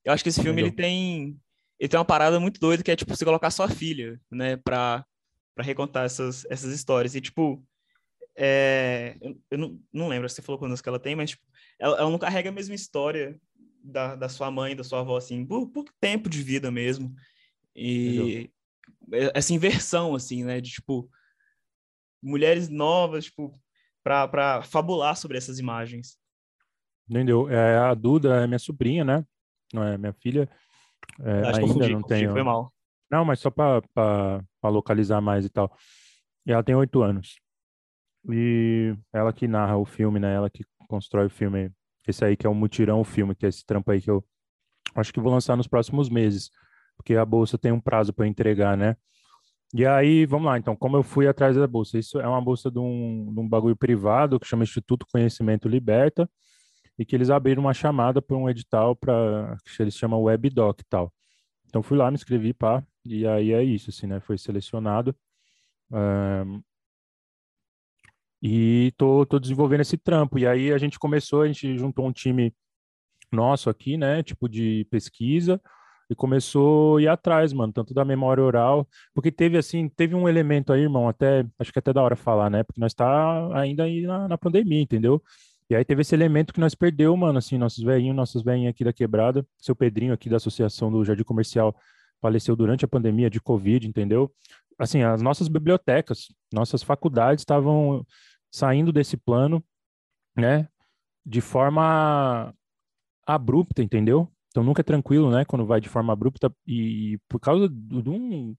Eu 0.07 0.13
acho 0.13 0.23
que 0.23 0.29
esse 0.29 0.41
filme, 0.41 0.63
ele 0.63 0.71
tem, 0.71 1.37
ele 1.81 1.89
tem 1.89 1.99
uma 1.99 2.05
parada 2.05 2.39
muito 2.39 2.61
doida, 2.61 2.81
que 2.81 2.93
é, 2.93 2.97
tipo, 2.97 3.15
você 3.15 3.25
colocar 3.25 3.51
sua 3.51 3.69
filha, 3.69 4.21
né, 4.31 4.57
pra, 4.57 5.05
pra 5.53 5.65
recontar 5.65 6.05
essas, 6.05 6.47
essas 6.49 6.73
histórias. 6.73 7.17
E, 7.17 7.21
tipo, 7.21 7.61
é, 8.37 9.17
eu, 9.21 9.37
eu 9.51 9.59
não, 9.59 9.81
não 9.93 10.07
lembro 10.07 10.29
se 10.29 10.37
você 10.37 10.43
falou 10.43 10.61
quantas 10.61 10.81
que 10.81 10.89
ela 10.89 11.01
tem, 11.01 11.17
mas, 11.17 11.31
tipo, 11.31 11.43
ela, 11.77 11.99
ela 11.99 12.09
não 12.09 12.21
carrega 12.21 12.51
a 12.51 12.53
mesma 12.53 12.77
história 12.77 13.37
da, 13.83 14.15
da 14.15 14.29
sua 14.29 14.49
mãe, 14.49 14.77
da 14.77 14.85
sua 14.85 15.01
avó, 15.01 15.17
assim, 15.17 15.45
por, 15.45 15.67
por 15.71 15.85
tempo 16.01 16.29
de 16.29 16.41
vida 16.41 16.71
mesmo. 16.71 17.13
E 17.75 18.49
Entendeu? 19.03 19.31
essa 19.35 19.53
inversão, 19.53 20.15
assim, 20.15 20.45
né? 20.45 20.61
De, 20.61 20.71
tipo, 20.71 21.11
mulheres 22.23 22.69
novas, 22.69 23.25
tipo, 23.25 23.53
para 24.05 24.63
fabular 24.63 25.17
sobre 25.17 25.37
essas 25.37 25.59
imagens. 25.59 26.17
Entendeu? 27.11 27.51
É, 27.51 27.77
a 27.79 27.93
Duda 27.93 28.45
é 28.45 28.47
minha 28.47 28.59
sobrinha, 28.61 29.05
né? 29.05 29.27
Não 29.73 29.83
é 29.83 29.97
minha 29.99 30.13
filha. 30.13 30.49
É, 31.21 31.41
Acho 31.41 31.61
ainda 31.61 31.61
confundi, 31.61 31.93
não 31.93 32.03
tenho. 32.03 32.33
Foi 32.33 32.43
mal. 32.43 32.73
Não, 33.11 33.25
mas 33.25 33.41
só 33.41 33.51
para 33.51 34.43
localizar 34.65 35.21
mais 35.21 35.45
e 35.45 35.49
tal. 35.49 35.75
E 36.45 36.53
ela 36.53 36.63
tem 36.63 36.75
oito 36.75 37.03
anos. 37.03 37.41
E 38.31 38.95
ela 39.13 39.33
que 39.33 39.47
narra 39.47 39.77
o 39.77 39.85
filme, 39.85 40.19
né? 40.19 40.35
Ela 40.35 40.51
que 40.51 40.65
constrói 40.89 41.27
o 41.27 41.31
filme. 41.31 41.71
Esse 42.07 42.25
aí 42.25 42.37
que 42.37 42.47
é 42.47 42.51
o 42.51 42.55
Mutirão, 42.55 43.01
o 43.01 43.05
filme, 43.05 43.35
que 43.35 43.47
é 43.47 43.49
esse 43.49 43.65
trampo 43.65 43.91
aí 43.91 44.01
que 44.01 44.11
eu 44.11 44.25
acho 44.95 45.13
que 45.13 45.21
vou 45.21 45.33
lançar 45.33 45.57
nos 45.57 45.67
próximos 45.67 46.09
meses 46.09 46.51
porque 46.97 47.15
a 47.15 47.25
bolsa 47.25 47.59
tem 47.59 47.71
um 47.71 47.81
prazo 47.81 48.13
para 48.13 48.27
entregar, 48.27 48.77
né? 48.77 48.97
E 49.75 49.85
aí, 49.85 50.25
vamos 50.27 50.47
lá, 50.47 50.59
então, 50.59 50.75
como 50.75 50.97
eu 50.97 51.03
fui 51.03 51.27
atrás 51.27 51.57
da 51.57 51.67
bolsa? 51.67 51.99
Isso 51.99 52.19
é 52.21 52.27
uma 52.27 52.41
bolsa 52.41 52.71
de 52.71 52.79
um, 52.79 53.33
de 53.35 53.41
um 53.41 53.49
bagulho 53.49 53.77
privado 53.77 54.41
que 54.41 54.47
chama 54.47 54.65
Instituto 54.65 55.07
Conhecimento 55.13 55.69
Liberta, 55.69 56.29
e 56.99 57.05
que 57.05 57.15
eles 57.15 57.31
abriram 57.31 57.63
uma 57.63 57.75
chamada 57.75 58.23
para 58.23 58.37
um 58.37 58.49
edital 58.49 58.97
para 58.97 59.57
que 59.65 59.83
eles 59.83 59.95
chamam 59.95 60.23
WebDoc 60.23 60.81
e 60.81 60.85
tal. 60.89 61.13
Então 61.67 61.83
fui 61.83 61.97
lá, 61.97 62.11
me 62.11 62.15
inscrevi, 62.17 62.55
pá, 62.55 62.83
e 63.05 63.27
aí 63.27 63.53
é 63.53 63.63
isso, 63.63 63.91
assim, 63.91 64.07
né? 64.07 64.21
Foi 64.21 64.39
selecionado. 64.39 65.15
Um, 65.91 66.63
e 68.43 68.93
tô, 68.97 69.27
tô 69.27 69.39
desenvolvendo 69.39 69.81
esse 69.81 69.97
trampo. 69.97 70.39
E 70.39 70.47
aí 70.47 70.73
a 70.73 70.79
gente 70.79 70.99
começou, 70.99 71.43
a 71.43 71.47
gente 71.47 71.77
juntou 71.79 72.07
um 72.07 72.13
time 72.13 72.55
nosso 73.33 73.69
aqui, 73.71 73.97
né? 73.97 74.23
Tipo 74.23 74.49
de 74.49 74.87
pesquisa, 74.91 75.61
e 76.09 76.15
começou 76.15 76.99
a 76.99 77.03
ir 77.03 77.09
atrás, 77.09 77.53
mano, 77.53 77.73
tanto 77.73 77.93
da 77.93 78.05
memória 78.05 78.43
oral, 78.43 78.89
porque 79.15 79.33
teve 79.33 79.59
assim, 79.59 79.89
teve 79.89 80.15
um 80.15 80.29
elemento 80.29 80.73
aí, 80.73 80.83
irmão, 80.83 81.09
até, 81.09 81.45
acho 81.59 81.73
que 81.73 81.79
é 81.79 81.81
até 81.81 81.93
da 81.93 82.03
hora 82.03 82.17
falar, 82.17 82.51
né, 82.51 82.63
porque 82.63 82.81
nós 82.81 82.95
tá 82.95 83.59
ainda 83.59 83.85
aí 83.85 84.03
na, 84.03 84.29
na 84.29 84.39
pandemia, 84.39 84.81
entendeu? 84.81 85.23
E 85.69 85.75
aí 85.75 85.85
teve 85.85 86.03
esse 86.03 86.15
elemento 86.15 86.55
que 86.55 86.61
nós 86.61 86.75
perdeu, 86.75 87.17
mano, 87.17 87.39
assim, 87.39 87.59
nossos 87.59 87.83
velhinhos, 87.83 88.15
nossos 88.15 88.43
velhinhos 88.43 88.71
aqui 88.71 88.85
da 88.85 88.93
quebrada, 88.93 89.45
seu 89.59 89.75
Pedrinho 89.75 90.13
aqui 90.13 90.29
da 90.29 90.37
Associação 90.37 90.91
do 90.91 91.05
Jardim 91.05 91.25
Comercial 91.25 91.75
faleceu 92.21 92.55
durante 92.55 92.85
a 92.85 92.89
pandemia 92.89 93.29
de 93.29 93.41
Covid, 93.41 93.87
entendeu? 93.87 94.33
Assim, 94.79 95.03
as 95.03 95.21
nossas 95.21 95.49
bibliotecas, 95.49 96.29
nossas 96.53 96.83
faculdades 96.83 97.43
estavam 97.43 98.07
saindo 98.51 98.93
desse 98.93 99.17
plano, 99.17 99.63
né, 100.37 100.69
de 101.25 101.41
forma 101.41 102.55
abrupta, 103.27 103.83
entendeu? 103.83 104.31
Então 104.51 104.63
nunca 104.63 104.81
é 104.81 104.85
tranquilo, 104.85 105.31
né? 105.31 105.45
Quando 105.45 105.67
vai 105.67 105.81
de 105.81 105.89
forma 105.89 106.13
abrupta 106.13 106.51
e 106.67 107.19
por 107.29 107.41
causa 107.41 107.69
de 107.69 108.09
um, 108.09 108.57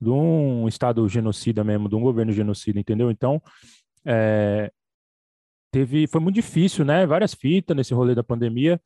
de 0.00 0.10
um 0.10 0.68
estado 0.68 1.08
genocida 1.08 1.64
mesmo, 1.64 1.88
de 1.88 1.96
um 1.96 2.00
governo 2.00 2.32
genocida, 2.32 2.78
entendeu? 2.78 3.10
Então 3.10 3.42
é, 4.06 4.70
teve, 5.74 6.06
foi 6.06 6.20
muito 6.20 6.36
difícil, 6.36 6.84
né? 6.84 7.06
Várias 7.06 7.34
fitas 7.34 7.76
nesse 7.76 7.94
rolê 7.94 8.14
da 8.14 8.22
pandemia, 8.22 8.80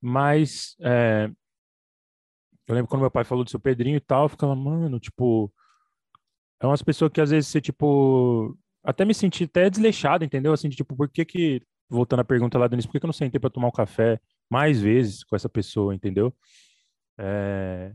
mas 0.00 0.76
é, 0.80 1.30
eu 2.66 2.74
lembro 2.74 2.88
quando 2.88 3.02
meu 3.02 3.10
pai 3.10 3.24
falou 3.24 3.44
do 3.44 3.50
seu 3.50 3.60
Pedrinho 3.60 3.96
e 3.96 4.00
tal, 4.00 4.24
eu 4.24 4.28
ficava, 4.28 4.54
mano, 4.54 5.00
tipo, 5.00 5.52
é 6.60 6.66
umas 6.66 6.82
pessoas 6.82 7.10
que 7.12 7.20
às 7.20 7.30
vezes 7.30 7.48
você, 7.48 7.60
tipo, 7.60 8.56
até 8.84 9.04
me 9.04 9.14
senti 9.14 9.44
até 9.44 9.70
desleixado, 9.70 10.24
entendeu? 10.24 10.52
Assim, 10.52 10.68
de, 10.68 10.76
tipo, 10.76 10.96
por 10.96 11.08
que 11.08 11.24
que, 11.24 11.62
voltando 11.88 12.20
à 12.20 12.24
pergunta 12.24 12.58
lá, 12.58 12.68
Denis, 12.68 12.86
por 12.86 12.92
que, 12.92 13.00
que 13.00 13.06
eu 13.06 13.08
não 13.08 13.12
sentei 13.14 13.40
para 13.40 13.50
tomar 13.50 13.68
um 13.68 13.72
café? 13.72 14.20
mais 14.50 14.80
vezes 14.80 15.24
com 15.24 15.36
essa 15.36 15.48
pessoa, 15.48 15.94
entendeu? 15.94 16.34
É, 17.18 17.92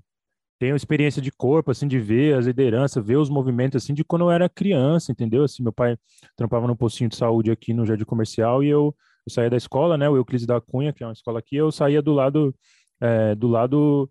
tenho 0.61 0.75
experiência 0.75 1.19
de 1.19 1.31
corpo, 1.31 1.71
assim, 1.71 1.87
de 1.87 1.97
ver 1.97 2.37
as 2.37 2.45
lideranças, 2.45 3.03
ver 3.03 3.17
os 3.17 3.31
movimentos, 3.31 3.83
assim, 3.83 3.95
de 3.95 4.03
quando 4.03 4.25
eu 4.25 4.29
era 4.29 4.47
criança, 4.47 5.11
entendeu? 5.11 5.43
Assim, 5.43 5.63
meu 5.63 5.73
pai 5.73 5.97
trampava 6.35 6.67
no 6.67 6.75
postinho 6.75 7.09
de 7.09 7.15
saúde 7.15 7.49
aqui 7.49 7.73
no 7.73 7.83
Jardim 7.83 8.03
Comercial 8.03 8.63
e 8.63 8.67
eu, 8.67 8.95
eu 9.25 9.33
saía 9.33 9.49
da 9.49 9.57
escola, 9.57 9.97
né, 9.97 10.07
o 10.07 10.15
Euclides 10.15 10.45
da 10.45 10.61
Cunha, 10.61 10.93
que 10.93 11.03
é 11.03 11.07
uma 11.07 11.13
escola 11.13 11.39
aqui, 11.39 11.55
eu 11.55 11.71
saía 11.71 11.99
do 11.99 12.13
lado, 12.13 12.53
é, 12.99 13.33
do 13.33 13.47
lado 13.47 14.07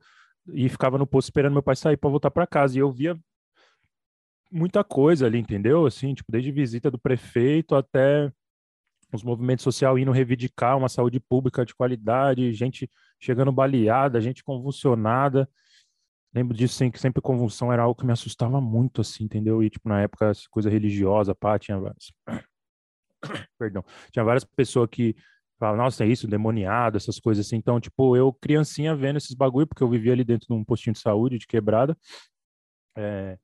e 0.53 0.69
ficava 0.69 0.99
no 0.99 1.07
posto 1.07 1.29
esperando 1.29 1.53
meu 1.53 1.63
pai 1.63 1.77
sair 1.77 1.97
para 1.97 2.11
voltar 2.11 2.33
para 2.33 2.49
casa 2.49 2.77
e 2.77 2.81
eu 2.81 2.91
via 2.91 3.17
muita 4.51 4.83
coisa 4.83 5.27
ali, 5.27 5.39
entendeu? 5.39 5.87
Assim, 5.87 6.13
tipo, 6.15 6.33
desde 6.33 6.51
visita 6.51 6.91
do 6.91 6.99
prefeito 6.99 7.77
até 7.77 8.29
os 9.13 9.23
movimentos 9.23 9.63
sociais 9.63 9.99
indo 9.99 10.11
reivindicar 10.11 10.77
uma 10.77 10.89
saúde 10.89 11.21
pública 11.21 11.65
de 11.65 11.77
qualidade, 11.77 12.53
gente 12.53 12.91
chegando 13.21 13.53
baleada, 13.53 14.21
gente 14.21 14.43
convulsionada. 14.43 15.49
Lembro 16.35 16.57
disso, 16.57 16.75
sempre, 16.75 16.93
que 16.93 17.01
sempre 17.01 17.21
convulsão 17.21 17.73
era 17.73 17.83
algo 17.83 17.99
que 17.99 18.07
me 18.07 18.13
assustava 18.13 18.61
muito, 18.61 19.01
assim, 19.01 19.25
entendeu? 19.25 19.63
E, 19.63 19.71
tipo, 19.71 19.89
na 19.89 20.03
época, 20.03 20.33
coisa 20.51 20.71
religiosa, 20.71 21.35
pá, 21.35 21.59
tinha 21.59 21.79
várias... 21.79 22.13
Perdão. 23.59 23.85
Tinha 24.13 24.25
várias 24.25 24.45
pessoas 24.45 24.89
que 24.91 25.15
falavam, 25.59 25.85
nossa, 25.85 26.05
é 26.05 26.09
isso, 26.09 26.27
demoniado, 26.29 26.97
essas 26.97 27.19
coisas 27.19 27.47
assim. 27.47 27.57
Então, 27.57 27.81
tipo, 27.81 28.17
eu 28.17 28.33
criancinha 28.33 28.95
vendo 28.95 29.17
esses 29.17 29.35
bagulho, 29.35 29.67
porque 29.67 29.83
eu 29.83 29.89
vivia 29.91 30.13
ali 30.13 30.25
dentro 30.25 30.47
de 30.49 30.55
um 30.55 30.65
postinho 30.65 30.95
de 30.95 31.01
saúde, 31.01 31.39
de 31.39 31.47
quebrada. 31.47 31.97
É, 32.97 33.39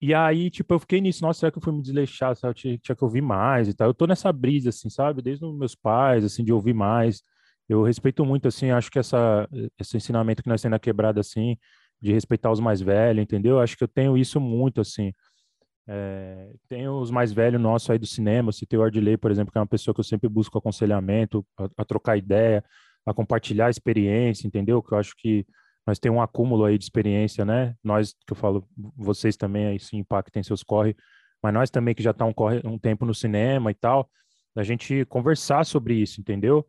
e 0.00 0.14
aí, 0.14 0.48
tipo, 0.50 0.72
eu 0.74 0.78
fiquei 0.78 1.00
nisso, 1.00 1.22
nossa, 1.22 1.40
será 1.40 1.52
que 1.52 1.58
eu 1.58 1.62
fui 1.62 1.72
me 1.72 1.82
desleixar, 1.82 2.34
sabe? 2.36 2.54
Tinha, 2.54 2.78
tinha 2.78 2.94
que 2.94 3.02
ouvir 3.04 3.20
mais 3.20 3.66
e 3.68 3.74
tal. 3.74 3.88
Eu 3.88 3.94
tô 3.94 4.06
nessa 4.06 4.32
brisa, 4.32 4.68
assim, 4.68 4.88
sabe? 4.88 5.20
Desde 5.22 5.44
os 5.44 5.56
meus 5.56 5.74
pais, 5.74 6.24
assim, 6.24 6.44
de 6.44 6.52
ouvir 6.52 6.72
mais. 6.74 7.22
Eu 7.68 7.82
respeito 7.82 8.24
muito, 8.24 8.48
assim, 8.48 8.70
acho 8.70 8.90
que 8.90 8.98
essa, 8.98 9.48
esse 9.78 9.96
ensinamento 9.96 10.42
que 10.42 10.48
nós 10.48 10.62
temos 10.62 10.72
na 10.72 10.78
quebrada, 10.78 11.20
assim, 11.20 11.56
de 12.00 12.12
respeitar 12.12 12.50
os 12.50 12.60
mais 12.60 12.80
velhos, 12.80 13.22
entendeu? 13.22 13.60
Acho 13.60 13.76
que 13.76 13.84
eu 13.84 13.88
tenho 13.88 14.16
isso 14.16 14.40
muito, 14.40 14.80
assim. 14.80 15.12
É, 15.86 16.52
tem 16.68 16.88
os 16.88 17.10
mais 17.10 17.32
velhos 17.32 17.60
nossos 17.60 17.88
aí 17.90 17.98
do 17.98 18.06
cinema, 18.06 18.52
se 18.52 18.66
tem 18.66 18.78
o 18.78 18.82
Ardley, 18.82 19.16
por 19.16 19.30
exemplo, 19.30 19.52
que 19.52 19.58
é 19.58 19.60
uma 19.60 19.66
pessoa 19.66 19.94
que 19.94 20.00
eu 20.00 20.04
sempre 20.04 20.28
busco 20.28 20.56
aconselhamento, 20.58 21.46
a, 21.58 21.68
a 21.78 21.84
trocar 21.84 22.16
ideia, 22.16 22.64
a 23.06 23.14
compartilhar 23.14 23.70
experiência, 23.70 24.46
entendeu? 24.46 24.82
Que 24.82 24.92
eu 24.92 24.98
acho 24.98 25.14
que 25.16 25.46
nós 25.86 25.98
temos 25.98 26.18
um 26.18 26.22
acúmulo 26.22 26.64
aí 26.64 26.76
de 26.76 26.84
experiência, 26.84 27.44
né? 27.44 27.74
Nós, 27.82 28.14
que 28.26 28.32
eu 28.32 28.36
falo, 28.36 28.68
vocês 28.94 29.36
também 29.36 29.66
aí 29.66 29.80
se 29.80 29.96
impactem 29.96 30.42
seus 30.42 30.62
corre, 30.62 30.94
mas 31.42 31.54
nós 31.54 31.70
também 31.70 31.94
que 31.94 32.02
já 32.02 32.12
tá 32.12 32.26
um, 32.26 32.32
corre, 32.32 32.60
um 32.64 32.78
tempo 32.78 33.06
no 33.06 33.14
cinema 33.14 33.70
e 33.70 33.74
tal, 33.74 34.10
a 34.54 34.62
gente 34.62 35.04
conversar 35.06 35.64
sobre 35.64 35.94
isso, 35.94 36.20
entendeu? 36.20 36.66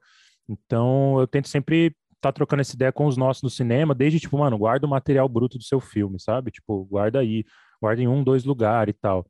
Então, 0.49 1.19
eu 1.19 1.27
tento 1.27 1.47
sempre 1.47 1.87
estar 2.15 2.29
tá 2.29 2.31
trocando 2.31 2.61
essa 2.61 2.75
ideia 2.75 2.91
com 2.91 3.05
os 3.05 3.15
nossos 3.15 3.41
do 3.41 3.49
cinema, 3.49 3.93
desde 3.93 4.19
tipo, 4.19 4.37
mano, 4.37 4.57
guarda 4.57 4.85
o 4.87 4.89
material 4.89 5.29
bruto 5.29 5.57
do 5.57 5.63
seu 5.63 5.79
filme, 5.79 6.19
sabe? 6.19 6.51
Tipo, 6.51 6.85
guarda 6.85 7.19
aí, 7.19 7.45
guarda 7.81 8.01
em 8.01 8.07
um, 8.07 8.23
dois 8.23 8.43
lugares 8.43 8.93
e 8.95 8.99
tal. 8.99 9.25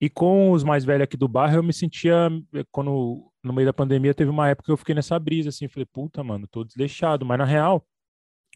E 0.00 0.08
com 0.10 0.50
os 0.52 0.64
mais 0.64 0.84
velhos 0.84 1.04
aqui 1.04 1.16
do 1.16 1.28
bairro, 1.28 1.56
eu 1.56 1.62
me 1.62 1.72
sentia, 1.72 2.28
quando 2.70 3.30
no 3.42 3.52
meio 3.52 3.66
da 3.66 3.72
pandemia, 3.72 4.14
teve 4.14 4.30
uma 4.30 4.48
época 4.48 4.66
que 4.66 4.72
eu 4.72 4.76
fiquei 4.76 4.94
nessa 4.94 5.18
brisa, 5.18 5.48
assim, 5.48 5.68
falei, 5.68 5.86
puta, 5.86 6.22
mano, 6.22 6.46
tô 6.48 6.64
desleixado. 6.64 7.26
Mas 7.26 7.38
na 7.38 7.44
real, 7.44 7.84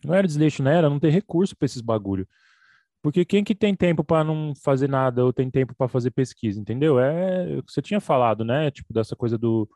não 0.04 0.14
era 0.14 0.26
desleixo, 0.26 0.62
né? 0.62 0.76
Era 0.76 0.90
não 0.90 1.00
ter 1.00 1.10
recurso 1.10 1.56
para 1.56 1.66
esses 1.66 1.80
bagulho. 1.80 2.28
Porque 3.02 3.24
quem 3.24 3.44
que 3.44 3.54
tem 3.54 3.74
tempo 3.74 4.02
para 4.04 4.24
não 4.24 4.52
fazer 4.64 4.88
nada 4.88 5.24
ou 5.24 5.32
tem 5.32 5.50
tempo 5.50 5.74
para 5.76 5.88
fazer 5.88 6.10
pesquisa, 6.10 6.60
entendeu? 6.60 6.98
É 6.98 7.58
o 7.58 7.62
que 7.62 7.72
você 7.72 7.82
tinha 7.82 8.00
falado, 8.00 8.44
né? 8.44 8.70
Tipo, 8.70 8.92
dessa 8.92 9.14
coisa 9.16 9.38
do. 9.38 9.68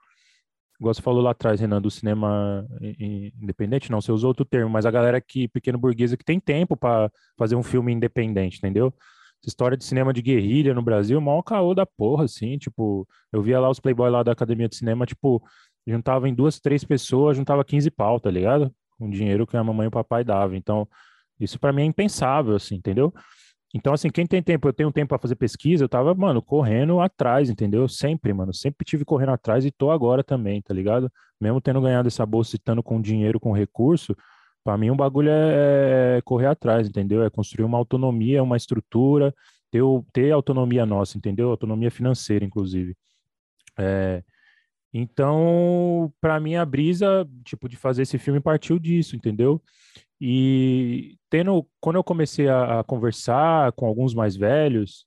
Igual 0.80 0.94
você 0.94 1.02
falou 1.02 1.22
lá 1.22 1.32
atrás, 1.32 1.60
Renan, 1.60 1.80
do 1.80 1.90
cinema 1.90 2.66
independente, 2.98 3.90
não, 3.90 4.00
você 4.00 4.10
usou 4.10 4.28
outro 4.28 4.46
termo, 4.46 4.70
mas 4.70 4.86
a 4.86 4.90
galera 4.90 5.18
aqui, 5.18 5.46
pequeno 5.46 5.76
burguesa, 5.78 6.16
que 6.16 6.24
tem 6.24 6.40
tempo 6.40 6.74
para 6.74 7.12
fazer 7.36 7.54
um 7.54 7.62
filme 7.62 7.92
independente, 7.92 8.56
entendeu? 8.56 8.92
Essa 9.42 9.48
história 9.48 9.76
de 9.76 9.84
cinema 9.84 10.10
de 10.12 10.22
guerrilha 10.22 10.72
no 10.72 10.80
Brasil, 10.82 11.20
maior 11.20 11.42
caô 11.42 11.74
da 11.74 11.84
porra, 11.84 12.24
assim, 12.24 12.56
tipo, 12.56 13.06
eu 13.30 13.42
via 13.42 13.60
lá 13.60 13.68
os 13.68 13.78
playboy 13.78 14.08
lá 14.10 14.22
da 14.22 14.32
academia 14.32 14.68
de 14.68 14.76
cinema, 14.76 15.04
tipo, 15.04 15.42
juntava 15.86 16.26
em 16.28 16.34
duas, 16.34 16.58
três 16.58 16.82
pessoas, 16.82 17.36
juntava 17.36 17.62
15 17.62 17.90
pau, 17.90 18.18
tá 18.18 18.30
ligado? 18.30 18.74
Com 18.98 19.10
dinheiro 19.10 19.46
que 19.46 19.56
a 19.58 19.64
mamãe 19.64 19.84
e 19.84 19.88
o 19.88 19.90
papai 19.90 20.24
davam. 20.24 20.56
Então, 20.56 20.88
isso 21.38 21.58
para 21.58 21.72
mim 21.74 21.82
é 21.82 21.84
impensável, 21.86 22.54
assim, 22.56 22.76
entendeu? 22.76 23.12
Então, 23.72 23.92
assim, 23.92 24.10
quem 24.10 24.26
tem 24.26 24.42
tempo, 24.42 24.66
eu 24.66 24.72
tenho 24.72 24.90
tempo 24.92 25.10
para 25.10 25.18
fazer 25.18 25.36
pesquisa, 25.36 25.84
eu 25.84 25.88
tava, 25.88 26.12
mano, 26.14 26.42
correndo 26.42 27.00
atrás, 27.00 27.48
entendeu? 27.48 27.88
Sempre, 27.88 28.32
mano, 28.32 28.52
sempre 28.52 28.84
tive 28.84 29.04
correndo 29.04 29.30
atrás 29.30 29.64
e 29.64 29.70
tô 29.70 29.90
agora 29.92 30.24
também, 30.24 30.60
tá 30.60 30.74
ligado? 30.74 31.10
Mesmo 31.40 31.60
tendo 31.60 31.80
ganhado 31.80 32.08
essa 32.08 32.26
bolsa 32.26 32.56
e 32.56 32.58
estando 32.58 32.82
com 32.82 33.00
dinheiro, 33.00 33.38
com 33.38 33.52
recurso, 33.52 34.16
para 34.64 34.76
mim, 34.76 34.90
um 34.90 34.96
bagulho 34.96 35.30
é, 35.30 36.18
é 36.18 36.22
correr 36.22 36.46
atrás, 36.46 36.88
entendeu? 36.88 37.22
É 37.22 37.30
construir 37.30 37.64
uma 37.64 37.78
autonomia, 37.78 38.42
uma 38.42 38.56
estrutura, 38.56 39.32
ter, 39.70 39.82
ter 40.12 40.32
autonomia 40.32 40.84
nossa, 40.84 41.16
entendeu? 41.16 41.50
Autonomia 41.50 41.90
financeira, 41.90 42.44
inclusive. 42.44 42.96
É, 43.78 44.22
então, 44.92 46.12
para 46.20 46.40
mim, 46.40 46.56
a 46.56 46.64
brisa, 46.64 47.28
tipo, 47.44 47.68
de 47.68 47.76
fazer 47.76 48.02
esse 48.02 48.18
filme 48.18 48.40
partiu 48.40 48.78
disso, 48.78 49.16
entendeu? 49.16 49.62
E 50.20 51.16
tendo, 51.30 51.66
quando 51.80 51.96
eu 51.96 52.04
comecei 52.04 52.48
a, 52.48 52.80
a 52.80 52.84
conversar 52.84 53.72
com 53.72 53.86
alguns 53.86 54.14
mais 54.14 54.36
velhos, 54.36 55.06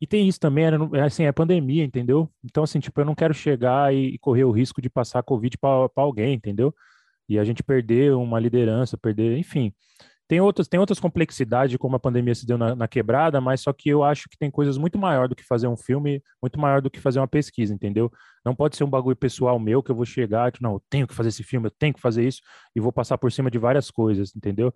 e 0.00 0.06
tem 0.06 0.26
isso 0.26 0.40
também, 0.40 0.64
é, 0.94 1.00
assim, 1.02 1.24
é 1.24 1.32
pandemia, 1.32 1.84
entendeu? 1.84 2.30
Então, 2.44 2.64
assim, 2.64 2.80
tipo, 2.80 3.00
eu 3.00 3.04
não 3.04 3.14
quero 3.14 3.34
chegar 3.34 3.94
e, 3.94 4.14
e 4.14 4.18
correr 4.18 4.44
o 4.44 4.50
risco 4.50 4.80
de 4.80 4.88
passar 4.90 5.22
Covid 5.22 5.58
para 5.58 5.90
alguém, 5.96 6.34
entendeu? 6.34 6.74
e 7.28 7.38
a 7.38 7.44
gente 7.44 7.62
perder 7.62 8.14
uma 8.14 8.40
liderança, 8.40 8.96
perder, 8.96 9.36
enfim. 9.36 9.72
Tem 10.26 10.40
outras, 10.40 10.68
tem 10.68 10.78
outras 10.78 11.00
complexidades, 11.00 11.76
como 11.78 11.96
a 11.96 12.00
pandemia 12.00 12.34
se 12.34 12.46
deu 12.46 12.58
na, 12.58 12.74
na, 12.74 12.86
quebrada, 12.86 13.40
mas 13.40 13.62
só 13.62 13.72
que 13.72 13.88
eu 13.88 14.04
acho 14.04 14.28
que 14.28 14.36
tem 14.36 14.50
coisas 14.50 14.76
muito 14.76 14.98
maior 14.98 15.26
do 15.26 15.34
que 15.34 15.42
fazer 15.42 15.68
um 15.68 15.76
filme, 15.76 16.22
muito 16.42 16.60
maior 16.60 16.82
do 16.82 16.90
que 16.90 17.00
fazer 17.00 17.18
uma 17.18 17.28
pesquisa, 17.28 17.72
entendeu? 17.72 18.12
Não 18.44 18.54
pode 18.54 18.76
ser 18.76 18.84
um 18.84 18.90
bagulho 18.90 19.16
pessoal 19.16 19.58
meu 19.58 19.82
que 19.82 19.90
eu 19.90 19.94
vou 19.94 20.04
chegar, 20.04 20.52
tipo, 20.52 20.62
não, 20.62 20.74
eu 20.74 20.82
tenho 20.90 21.06
que 21.06 21.14
fazer 21.14 21.30
esse 21.30 21.42
filme, 21.42 21.68
eu 21.68 21.70
tenho 21.70 21.94
que 21.94 22.00
fazer 22.00 22.26
isso, 22.26 22.42
e 22.76 22.80
vou 22.80 22.92
passar 22.92 23.16
por 23.16 23.32
cima 23.32 23.50
de 23.50 23.58
várias 23.58 23.90
coisas, 23.90 24.34
entendeu? 24.36 24.72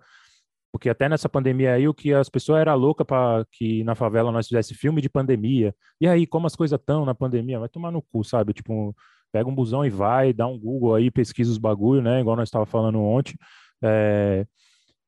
Porque 0.72 0.88
até 0.88 1.08
nessa 1.08 1.28
pandemia 1.28 1.74
aí, 1.74 1.86
o 1.86 1.92
que 1.92 2.14
as 2.14 2.30
pessoas 2.30 2.62
eram 2.62 2.74
loucas 2.76 3.06
para 3.06 3.44
que 3.52 3.84
na 3.84 3.94
favela 3.94 4.32
nós 4.32 4.48
fizesse 4.48 4.74
filme 4.74 5.02
de 5.02 5.08
pandemia. 5.08 5.74
E 6.00 6.08
aí, 6.08 6.26
como 6.26 6.46
as 6.46 6.56
coisas 6.56 6.80
estão 6.80 7.04
na 7.04 7.14
pandemia? 7.14 7.60
Vai 7.60 7.68
tomar 7.68 7.90
no 7.92 8.00
cu, 8.00 8.24
sabe? 8.24 8.54
Tipo, 8.54 8.96
pega 9.30 9.48
um 9.48 9.54
busão 9.54 9.84
e 9.84 9.90
vai, 9.90 10.32
dá 10.32 10.46
um 10.46 10.58
Google 10.58 10.94
aí, 10.94 11.10
pesquisa 11.10 11.50
os 11.50 11.58
bagulho, 11.58 12.02
né? 12.02 12.20
Igual 12.20 12.36
nós 12.36 12.48
estava 12.48 12.64
falando 12.66 13.00
ontem. 13.00 13.34
É... 13.82 14.46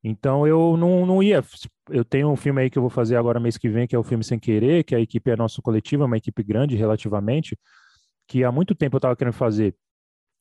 Então 0.03 0.47
eu 0.47 0.77
não, 0.77 1.07
não 1.07 1.23
ia. 1.23 1.43
Eu 1.91 2.05
tenho 2.05 2.31
um 2.31 2.37
filme 2.37 2.61
aí 2.63 2.71
que 2.71 2.79
eu 2.79 2.83
vou 2.83 2.91
fazer 2.91 3.17
agora 3.17 3.41
mês 3.41 3.57
que 3.57 3.69
vem, 3.71 3.87
que 3.87 3.97
é 3.97 3.99
o 3.99 4.03
filme 4.03 4.23
Sem 4.23 4.39
Querer, 4.39 4.85
que 4.85 4.95
a 4.95 5.01
equipe 5.01 5.31
é 5.31 5.37
nosso 5.37 5.63
coletivo, 5.63 6.03
é 6.03 6.07
uma 6.07 6.19
equipe 6.19 6.43
grande 6.43 6.77
relativamente, 6.77 7.59
que 8.29 8.45
há 8.45 8.53
muito 8.53 8.75
tempo 8.75 8.97
eu 8.97 8.99
estava 8.99 9.17
querendo 9.17 9.35
fazer. 9.35 9.75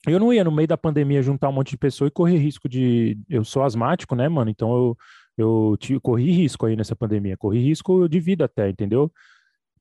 Eu 0.07 0.19
não 0.19 0.33
ia 0.33 0.43
no 0.43 0.51
meio 0.51 0.67
da 0.67 0.77
pandemia 0.77 1.21
juntar 1.21 1.49
um 1.49 1.53
monte 1.53 1.71
de 1.71 1.77
pessoa 1.77 2.07
e 2.07 2.11
correr 2.11 2.37
risco 2.37 2.67
de. 2.67 3.17
Eu 3.29 3.43
sou 3.43 3.63
asmático, 3.63 4.15
né, 4.15 4.27
mano? 4.27 4.49
Então 4.49 4.75
eu, 4.75 4.97
eu, 5.37 5.77
eu 5.89 6.01
corri 6.01 6.31
risco 6.31 6.65
aí 6.65 6.75
nessa 6.75 6.95
pandemia, 6.95 7.37
corri 7.37 7.59
risco 7.59 8.07
de 8.09 8.19
vida 8.19 8.45
até, 8.45 8.69
entendeu? 8.69 9.11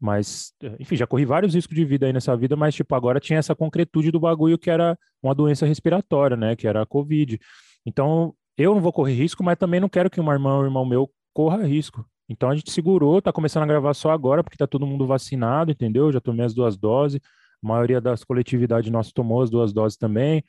Mas, 0.02 0.52
enfim, 0.80 0.96
já 0.96 1.06
corri 1.06 1.24
vários 1.24 1.54
riscos 1.54 1.76
de 1.76 1.84
vida 1.84 2.06
aí 2.06 2.12
nessa 2.12 2.36
vida, 2.36 2.56
mas, 2.56 2.74
tipo, 2.74 2.92
agora 2.92 3.20
tinha 3.20 3.38
essa 3.38 3.54
concretude 3.54 4.10
do 4.10 4.18
bagulho 4.18 4.58
que 4.58 4.68
era 4.68 4.98
uma 5.22 5.32
doença 5.32 5.64
respiratória, 5.64 6.36
né? 6.36 6.56
Que 6.56 6.66
era 6.66 6.82
a 6.82 6.86
Covid. 6.86 7.38
Então, 7.86 8.34
eu 8.58 8.74
não 8.74 8.80
vou 8.80 8.92
correr 8.92 9.14
risco, 9.14 9.44
mas 9.44 9.56
também 9.56 9.78
não 9.78 9.88
quero 9.88 10.10
que 10.10 10.20
uma 10.20 10.32
irmã 10.32 10.54
ou 10.56 10.62
um 10.62 10.64
irmão 10.64 10.84
meu 10.84 11.08
corra 11.32 11.64
risco. 11.64 12.04
Então, 12.28 12.50
a 12.50 12.56
gente 12.56 12.72
segurou, 12.72 13.22
tá 13.22 13.32
começando 13.32 13.62
a 13.62 13.66
gravar 13.66 13.94
só 13.94 14.10
agora, 14.10 14.42
porque 14.42 14.56
tá 14.56 14.66
todo 14.66 14.86
mundo 14.86 15.06
vacinado, 15.06 15.70
entendeu? 15.70 16.10
Já 16.10 16.20
tomei 16.20 16.44
as 16.44 16.52
duas 16.52 16.76
doses. 16.76 17.20
A 17.62 17.66
maioria 17.66 18.00
das 18.00 18.24
coletividades 18.24 18.90
nossas 18.90 19.12
tomou 19.12 19.42
as 19.42 19.50
duas 19.50 19.72
doses 19.72 19.96
também. 19.96 20.42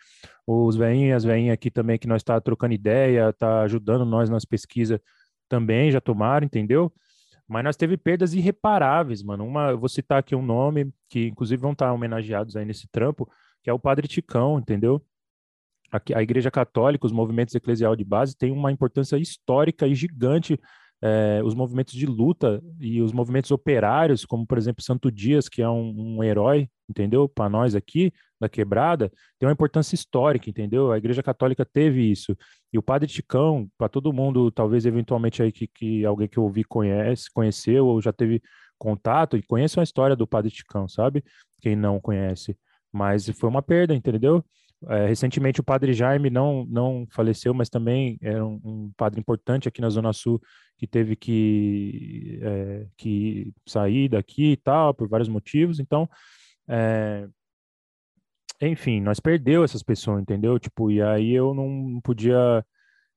Os 0.48 0.76
veinhos 0.76 1.18
as 1.18 1.24
veinhas 1.24 1.54
aqui 1.54 1.70
também, 1.70 1.98
que 2.00 2.08
nós 2.08 2.24
tá 2.24 2.40
trocando 2.42 2.74
ideia, 2.74 3.32
tá 3.34 3.62
ajudando 3.62 4.04
nós 4.06 4.30
nas 4.30 4.46
pesquisas 4.46 5.00
também, 5.48 5.92
já 5.92 6.02
tomaram, 6.02 6.46
entendeu? 6.46 6.92
Mas 7.48 7.64
nós 7.64 7.76
teve 7.76 7.98
perdas 7.98 8.34
irreparáveis, 8.34 9.22
mano. 9.22 9.46
Uma, 9.46 9.70
eu 9.72 9.78
vou 9.78 9.90
citar 9.90 10.20
aqui 10.20 10.36
um 10.36 10.42
nome 10.42 10.92
que 11.10 11.28
inclusive 11.28 11.62
vão 11.62 11.74
estar 11.74 11.94
homenageados 11.94 12.56
aí 12.56 12.66
nesse 12.66 12.88
trampo, 12.88 13.30
que 13.62 13.70
é 13.70 13.74
o 13.74 13.80
Padre 13.80 14.08
Ticão, 14.08 14.58
entendeu? 14.58 15.04
A 16.16 16.24
Igreja 16.24 16.50
Católica, 16.50 17.06
os 17.06 17.12
movimentos 17.12 17.54
eclesial 17.54 17.96
de 17.96 18.04
base 18.04 18.36
têm 18.36 18.52
uma 18.52 18.72
importância 18.72 19.16
histórica 19.18 19.86
e 19.88 19.94
gigante 19.94 20.60
é, 21.06 21.42
os 21.44 21.54
movimentos 21.54 21.94
de 21.94 22.06
luta 22.06 22.64
e 22.80 23.02
os 23.02 23.12
movimentos 23.12 23.52
operários, 23.52 24.26
como 24.26 24.48
por 24.48 24.58
exemplo 24.58 24.82
Santo 24.82 25.12
Dias, 25.12 25.50
que 25.50 25.62
é 25.62 25.68
um, 25.70 26.16
um 26.18 26.24
herói, 26.24 26.70
entendeu? 26.90 27.28
Para 27.28 27.50
nós 27.50 27.76
aqui 27.76 28.14
da 28.40 28.48
quebrada, 28.48 29.12
tem 29.38 29.46
uma 29.46 29.52
importância 29.52 29.96
histórica, 29.96 30.50
entendeu? 30.50 30.94
A 30.94 30.98
Igreja 30.98 31.22
Católica 31.22 31.66
teve 31.66 32.10
isso. 32.10 32.38
E 32.72 32.78
o 32.78 32.82
Padre 32.82 33.10
Ticão, 33.10 33.70
para 33.78 33.90
todo 33.90 34.14
mundo, 34.14 34.50
talvez 34.50 34.86
eventualmente 34.86 35.44
aí 35.44 35.52
que, 35.52 35.68
que 35.68 36.06
alguém 36.06 36.28
que 36.30 36.38
eu 36.38 36.44
ouvi 36.44 36.64
conhece, 36.64 37.30
conheceu 37.34 37.86
ou 37.86 38.02
já 38.02 38.14
teve 38.14 38.42
contato 38.78 39.36
e 39.36 39.44
conhece 39.44 39.78
a 39.82 39.84
história 39.84 40.16
do 40.16 40.26
Padre 40.26 40.52
Ticão, 40.52 40.88
sabe? 40.88 41.22
Quem 41.62 41.76
não 41.76 42.00
conhece. 42.00 42.58
Mas 42.94 43.28
foi 43.30 43.50
uma 43.50 43.62
perda, 43.62 43.94
entendeu? 43.94 44.44
É, 44.90 45.08
recentemente 45.08 45.60
o 45.60 45.64
padre 45.64 45.94
Jaime 45.94 46.30
não, 46.30 46.66
não 46.66 47.08
faleceu, 47.12 47.54
mas 47.54 47.70
também 47.70 48.18
era 48.22 48.46
um, 48.46 48.60
um 48.64 48.92
padre 48.98 49.20
importante 49.20 49.68
aqui 49.68 49.82
na 49.82 49.90
Zona 49.90 50.14
Sul 50.14 50.42
que 50.78 50.88
teve 50.88 51.16
que, 51.16 52.40
é, 52.42 52.88
que 52.98 53.54
sair 53.68 54.10
daqui 54.10 54.52
e 54.54 54.58
tal, 54.58 54.94
por 54.94 55.08
vários 55.08 55.30
motivos. 55.30 55.80
Então, 55.80 56.10
é, 56.68 57.28
enfim, 58.62 59.02
nós 59.02 59.20
perdeu 59.20 59.64
essas 59.64 59.84
pessoas, 59.84 60.22
entendeu? 60.22 60.58
Tipo, 60.60 60.92
e 60.92 61.02
aí 61.02 61.32
eu 61.34 61.54
não 61.54 62.00
podia 62.02 62.66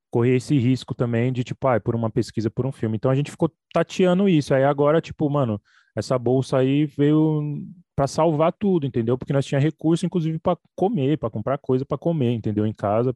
correr 0.09 0.35
esse 0.37 0.57
risco 0.57 0.95
também 0.95 1.31
de, 1.31 1.43
tipo, 1.43 1.67
ah, 1.67 1.79
por 1.79 1.95
uma 1.95 2.09
pesquisa, 2.09 2.49
por 2.49 2.65
um 2.65 2.71
filme. 2.71 2.97
Então 2.97 3.11
a 3.11 3.15
gente 3.15 3.31
ficou 3.31 3.51
tateando 3.73 4.27
isso. 4.29 4.53
Aí 4.53 4.63
agora, 4.63 5.01
tipo, 5.01 5.29
mano, 5.29 5.61
essa 5.97 6.17
bolsa 6.17 6.59
aí 6.59 6.85
veio 6.85 7.65
para 7.95 8.05
salvar 8.05 8.53
tudo, 8.53 8.85
entendeu? 8.85 9.17
Porque 9.17 9.33
nós 9.33 9.45
tinha 9.45 9.59
recurso, 9.59 10.05
inclusive, 10.05 10.37
para 10.37 10.55
comer, 10.75 11.17
para 11.17 11.31
comprar 11.31 11.57
coisa 11.57 11.83
para 11.83 11.97
comer, 11.97 12.33
entendeu? 12.33 12.67
Em 12.67 12.73
casa, 12.73 13.13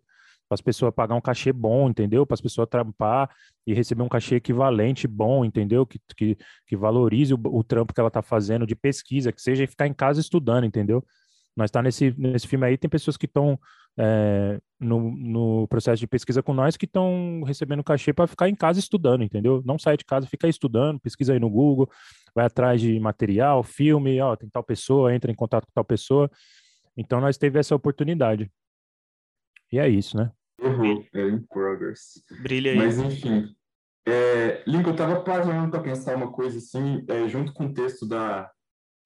para 0.49 0.55
as 0.55 0.61
pessoas 0.61 0.91
pagar 0.93 1.13
um 1.13 1.21
cachê 1.21 1.53
bom, 1.53 1.87
entendeu? 1.87 2.25
Para 2.25 2.33
as 2.33 2.41
pessoas 2.41 2.67
trampar 2.67 3.29
e 3.67 3.73
receber 3.73 4.01
um 4.01 4.09
cachê 4.09 4.35
equivalente 4.37 5.07
bom, 5.07 5.45
entendeu? 5.45 5.85
Que, 5.85 5.99
que, 6.17 6.35
que 6.65 6.75
valorize 6.75 7.35
o, 7.35 7.39
o 7.43 7.63
trampo 7.63 7.93
que 7.93 7.99
ela 7.99 8.07
está 8.07 8.23
fazendo 8.23 8.65
de 8.65 8.75
pesquisa, 8.75 9.31
que 9.31 9.41
seja 9.41 9.67
ficar 9.67 9.85
em 9.85 9.93
casa 9.93 10.19
estudando, 10.19 10.65
entendeu? 10.65 11.05
Nós 11.61 11.69
está 11.69 11.79
nesse, 11.81 12.13
nesse 12.17 12.47
filme 12.47 12.65
aí, 12.65 12.75
tem 12.75 12.89
pessoas 12.89 13.15
que 13.15 13.27
estão 13.27 13.59
é, 13.95 14.59
no, 14.79 15.11
no 15.15 15.67
processo 15.67 15.99
de 15.99 16.07
pesquisa 16.07 16.41
com 16.41 16.55
nós 16.55 16.75
que 16.75 16.85
estão 16.85 17.43
recebendo 17.45 17.83
cachê 17.83 18.11
para 18.11 18.25
ficar 18.25 18.49
em 18.49 18.55
casa 18.55 18.79
estudando, 18.79 19.23
entendeu? 19.23 19.61
Não 19.63 19.77
sai 19.77 19.95
de 19.95 20.03
casa, 20.03 20.25
fica 20.25 20.47
aí 20.47 20.49
estudando, 20.49 20.99
pesquisa 20.99 21.33
aí 21.33 21.39
no 21.39 21.51
Google, 21.51 21.87
vai 22.33 22.45
atrás 22.45 22.81
de 22.81 22.99
material, 22.99 23.61
filme, 23.61 24.19
ó, 24.19 24.35
tem 24.35 24.49
tal 24.49 24.63
pessoa, 24.63 25.13
entra 25.13 25.31
em 25.31 25.35
contato 25.35 25.67
com 25.67 25.71
tal 25.71 25.85
pessoa. 25.85 26.31
Então 26.97 27.21
nós 27.21 27.37
teve 27.37 27.59
essa 27.59 27.75
oportunidade. 27.75 28.51
E 29.71 29.77
é 29.77 29.87
isso, 29.87 30.17
né? 30.17 30.31
Uhum, 30.59 31.05
é 31.13 31.27
in 31.29 31.45
progress. 31.47 32.23
Brilha 32.41 32.71
aí. 32.71 32.77
Mas 32.77 32.97
enfim, 32.97 33.55
é, 34.07 34.63
Lincoln, 34.65 34.89
eu 34.89 34.93
estava 34.93 35.21
parando 35.21 35.69
para 35.69 35.79
pensar 35.79 36.15
uma 36.15 36.31
coisa 36.31 36.57
assim, 36.57 37.05
é, 37.07 37.27
junto 37.27 37.53
com 37.53 37.67
o 37.67 37.73
texto 37.73 38.07
da, 38.07 38.49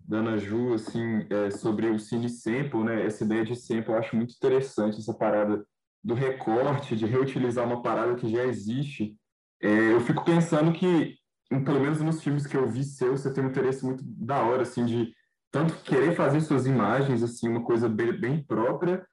da 0.07 0.17
Ana 0.17 0.37
Ju, 0.37 0.73
assim, 0.73 1.25
é, 1.29 1.49
sobre 1.51 1.87
o 1.87 1.99
cine 1.99 2.29
sample, 2.29 2.83
né? 2.83 3.05
Essa 3.05 3.23
ideia 3.23 3.43
de 3.43 3.55
sample, 3.55 3.91
eu 3.91 3.97
acho 3.97 4.15
muito 4.15 4.33
interessante 4.35 4.99
essa 4.99 5.13
parada 5.13 5.65
do 6.03 6.13
recorte, 6.13 6.95
de 6.95 7.05
reutilizar 7.05 7.65
uma 7.65 7.81
parada 7.81 8.15
que 8.15 8.29
já 8.29 8.45
existe, 8.45 9.17
é, 9.61 9.93
eu 9.93 10.01
fico 10.01 10.23
pensando 10.23 10.71
que, 10.71 11.17
pelo 11.49 11.79
menos 11.79 11.99
nos 12.01 12.21
filmes 12.23 12.45
que 12.45 12.55
eu 12.55 12.67
vi 12.67 12.83
seu, 12.83 13.17
você 13.17 13.33
tem 13.33 13.43
um 13.43 13.49
interesse 13.49 13.83
muito 13.83 14.03
da 14.03 14.43
hora, 14.43 14.61
assim, 14.61 14.85
de 14.85 15.11
tanto 15.51 15.73
querer 15.83 16.15
fazer 16.15 16.41
suas 16.41 16.67
imagens, 16.67 17.23
assim, 17.23 17.47
uma 17.47 17.63
coisa 17.63 17.89
bem, 17.89 18.11
bem 18.11 18.43
própria, 18.43 19.05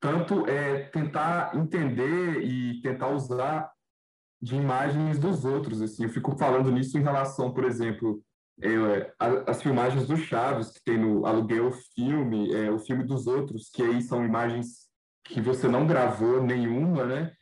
tanto 0.00 0.46
é 0.48 0.84
tentar 0.84 1.54
entender 1.56 2.42
e 2.42 2.80
tentar 2.80 3.10
usar 3.10 3.70
de 4.40 4.56
imagens 4.56 5.18
dos 5.18 5.44
outros, 5.44 5.80
assim. 5.80 6.04
Eu 6.04 6.10
fico 6.10 6.36
falando 6.36 6.72
nisso 6.72 6.98
em 6.98 7.02
relação, 7.02 7.52
por 7.52 7.62
exemplo, 7.64 8.20
é, 8.60 9.12
as 9.46 9.62
filmagens 9.62 10.06
do 10.06 10.16
Chaves, 10.16 10.70
que 10.70 10.84
tem 10.84 10.98
no 10.98 11.26
Aluguel 11.26 11.72
Filme, 11.94 12.52
é, 12.54 12.70
o 12.70 12.78
filme 12.78 13.04
dos 13.04 13.26
outros, 13.26 13.70
que 13.70 13.82
aí 13.82 14.02
são 14.02 14.24
imagens 14.24 14.88
que 15.24 15.40
você 15.40 15.68
não 15.68 15.86
gravou 15.86 16.42
nenhuma, 16.42 17.04
né? 17.04 17.32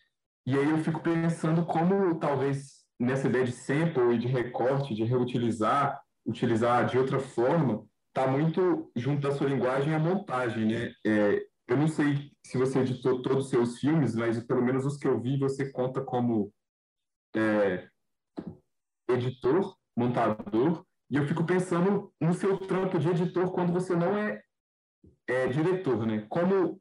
E 0.47 0.57
aí 0.57 0.71
eu 0.71 0.79
fico 0.79 1.01
pensando 1.01 1.65
como 1.65 2.19
talvez 2.19 2.81
nessa 2.99 3.29
ideia 3.29 3.45
de 3.45 3.53
sample 3.53 4.15
e 4.15 4.19
de 4.19 4.29
recorte, 4.29 4.95
de 4.95 5.05
reutilizar, 5.05 6.01
utilizar 6.27 6.87
de 6.87 6.99
outra 6.99 7.19
forma, 7.19 7.87
está 8.09 8.27
muito 8.27 8.91
junto 8.95 9.23
da 9.23 9.35
sua 9.35 9.49
linguagem 9.49 9.95
a 9.95 9.99
montagem, 9.99 10.67
né? 10.67 10.93
É, 11.07 11.43
eu 11.69 11.77
não 11.77 11.89
sei 11.89 12.31
se 12.45 12.59
você 12.59 12.81
editou 12.81 13.23
todos 13.23 13.45
os 13.45 13.51
seus 13.51 13.79
filmes, 13.79 14.15
mas 14.15 14.43
pelo 14.45 14.63
menos 14.63 14.85
os 14.85 14.97
que 14.97 15.07
eu 15.07 15.21
vi, 15.21 15.39
você 15.39 15.71
conta 15.71 16.01
como 16.01 16.53
é, 17.35 17.89
editor, 19.09 19.77
montador, 19.97 20.85
e 21.11 21.17
eu 21.17 21.27
fico 21.27 21.45
pensando 21.45 22.13
no 22.21 22.33
seu 22.33 22.57
trampo 22.57 22.99
de 22.99 23.09
editor 23.09 23.51
quando 23.51 23.73
você 23.73 23.97
não 23.97 24.17
é, 24.17 24.41
é 25.27 25.49
diretor, 25.49 26.07
né? 26.07 26.25
Como 26.29 26.81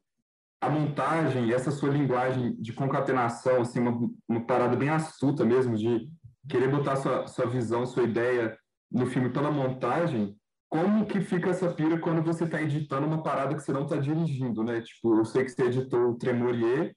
a 0.60 0.68
montagem, 0.68 1.52
essa 1.52 1.70
sua 1.70 1.90
linguagem 1.90 2.54
de 2.60 2.72
concatenação, 2.72 3.62
assim, 3.62 3.80
uma, 3.80 4.10
uma 4.28 4.46
parada 4.46 4.76
bem 4.76 4.88
astuta 4.88 5.44
mesmo, 5.44 5.76
de 5.76 6.08
querer 6.48 6.70
botar 6.70 6.96
sua, 6.96 7.26
sua 7.26 7.46
visão, 7.46 7.86
sua 7.86 8.04
ideia 8.04 8.56
no 8.90 9.06
filme 9.06 9.30
pela 9.30 9.50
montagem, 9.50 10.36
como 10.68 11.06
que 11.06 11.20
fica 11.20 11.50
essa 11.50 11.72
pira 11.72 11.98
quando 11.98 12.22
você 12.22 12.44
está 12.44 12.62
editando 12.62 13.06
uma 13.06 13.22
parada 13.22 13.54
que 13.54 13.60
você 13.60 13.72
não 13.72 13.82
está 13.82 13.96
dirigindo, 13.96 14.62
né? 14.62 14.80
Tipo, 14.80 15.16
eu 15.18 15.24
sei 15.24 15.44
que 15.44 15.50
você 15.50 15.64
editou 15.64 16.10
o 16.10 16.16
Tremorier 16.16 16.94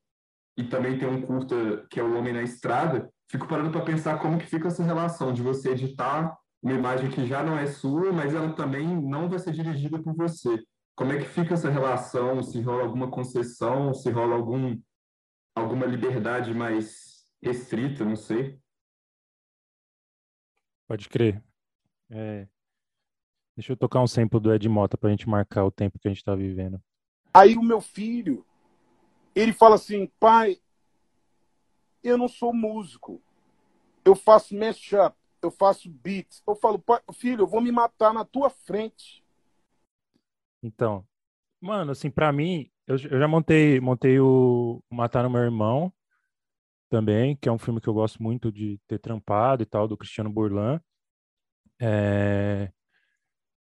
e 0.56 0.64
também 0.64 1.00
tem 1.00 1.08
um 1.08 1.22
curta 1.22 1.86
que 1.90 2.00
é 2.00 2.04
O 2.04 2.16
Homem 2.16 2.34
na 2.34 2.44
Estrada. 2.44 3.10
Fico 3.32 3.48
parando 3.48 3.72
para 3.72 3.82
pensar 3.82 4.20
como 4.20 4.38
que 4.38 4.46
fica 4.46 4.68
essa 4.68 4.84
relação 4.84 5.34
de 5.34 5.42
você 5.42 5.72
editar 5.72 6.38
uma 6.64 6.74
imagem 6.74 7.12
que 7.12 7.28
já 7.28 7.44
não 7.44 7.58
é 7.58 7.68
sua, 7.68 8.12
mas 8.12 8.34
ela 8.34 8.54
também 8.54 8.88
não 8.88 9.30
vai 9.30 9.38
ser 9.38 9.52
dirigida 9.52 10.02
por 10.02 10.16
você. 10.16 10.64
Como 10.96 11.12
é 11.12 11.20
que 11.20 11.26
fica 11.26 11.54
essa 11.54 11.70
relação? 11.70 12.42
Se 12.42 12.62
rola 12.62 12.84
alguma 12.84 13.12
concessão? 13.12 13.94
Se 13.94 14.10
rola 14.10 14.36
algum 14.36 14.80
alguma 15.54 15.86
liberdade 15.86 16.54
mais 16.54 17.28
restrita? 17.42 18.06
Não 18.06 18.16
sei. 18.16 18.60
Pode 20.88 21.10
crer. 21.10 21.44
É, 22.10 22.48
Deixa 23.56 23.72
eu 23.72 23.78
tocar 23.78 24.02
um 24.02 24.08
sample 24.08 24.40
do 24.40 24.54
Ed 24.54 24.68
Mota 24.68 24.98
pra 24.98 25.12
gente 25.12 25.30
marcar 25.30 25.64
o 25.64 25.72
tempo 25.72 26.00
que 26.00 26.08
a 26.08 26.12
gente 26.12 26.24
tá 26.24 26.36
vivendo. 26.36 26.82
Aí 27.32 27.56
o 27.56 27.62
meu 27.62 27.82
filho, 27.82 28.46
ele 29.36 29.54
fala 29.54 29.76
assim, 29.76 30.08
pai, 30.20 30.60
eu 32.04 32.18
não 32.18 32.28
sou 32.28 32.54
músico. 32.54 33.22
Eu 34.04 34.16
faço 34.16 34.56
mashup, 34.56 35.16
eu 35.46 35.52
faço 35.52 35.90
beats. 35.90 36.42
Eu 36.48 36.56
falo, 36.56 36.84
filho, 37.14 37.42
eu 37.42 37.48
vou 37.48 37.62
me 37.62 37.72
matar 37.72 38.14
na 38.14 38.26
tua 38.26 38.50
frente. 38.50 39.24
Então, 40.62 41.06
mano, 41.62 41.92
assim, 41.92 42.10
pra 42.10 42.32
mim, 42.32 42.70
eu, 42.88 42.96
eu 42.96 43.20
já 43.20 43.28
montei, 43.28 43.80
montei 43.80 44.20
o 44.20 44.84
Matar 44.90 45.24
no 45.24 45.30
Meu 45.30 45.42
Irmão 45.42 45.94
também, 46.90 47.36
que 47.36 47.50
é 47.50 47.52
um 47.52 47.58
filme 47.58 47.82
que 47.82 47.88
eu 47.88 47.94
gosto 47.94 48.22
muito 48.22 48.52
de 48.52 48.80
ter 48.88 49.00
trampado 49.00 49.64
e 49.64 49.66
tal, 49.66 49.88
do 49.88 49.98
Cristiano 49.98 50.30
Burlan. 50.30 50.80
É, 51.82 52.72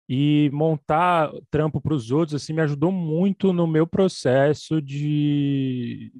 e 0.08 0.50
montar 0.52 1.30
trampo 1.50 1.80
para 1.80 1.94
os 1.94 2.10
outros 2.10 2.34
assim 2.34 2.52
me 2.52 2.60
ajudou 2.62 2.92
muito 2.92 3.52
no 3.52 3.66
meu 3.66 3.86
processo 3.86 4.80
de, 4.80 6.12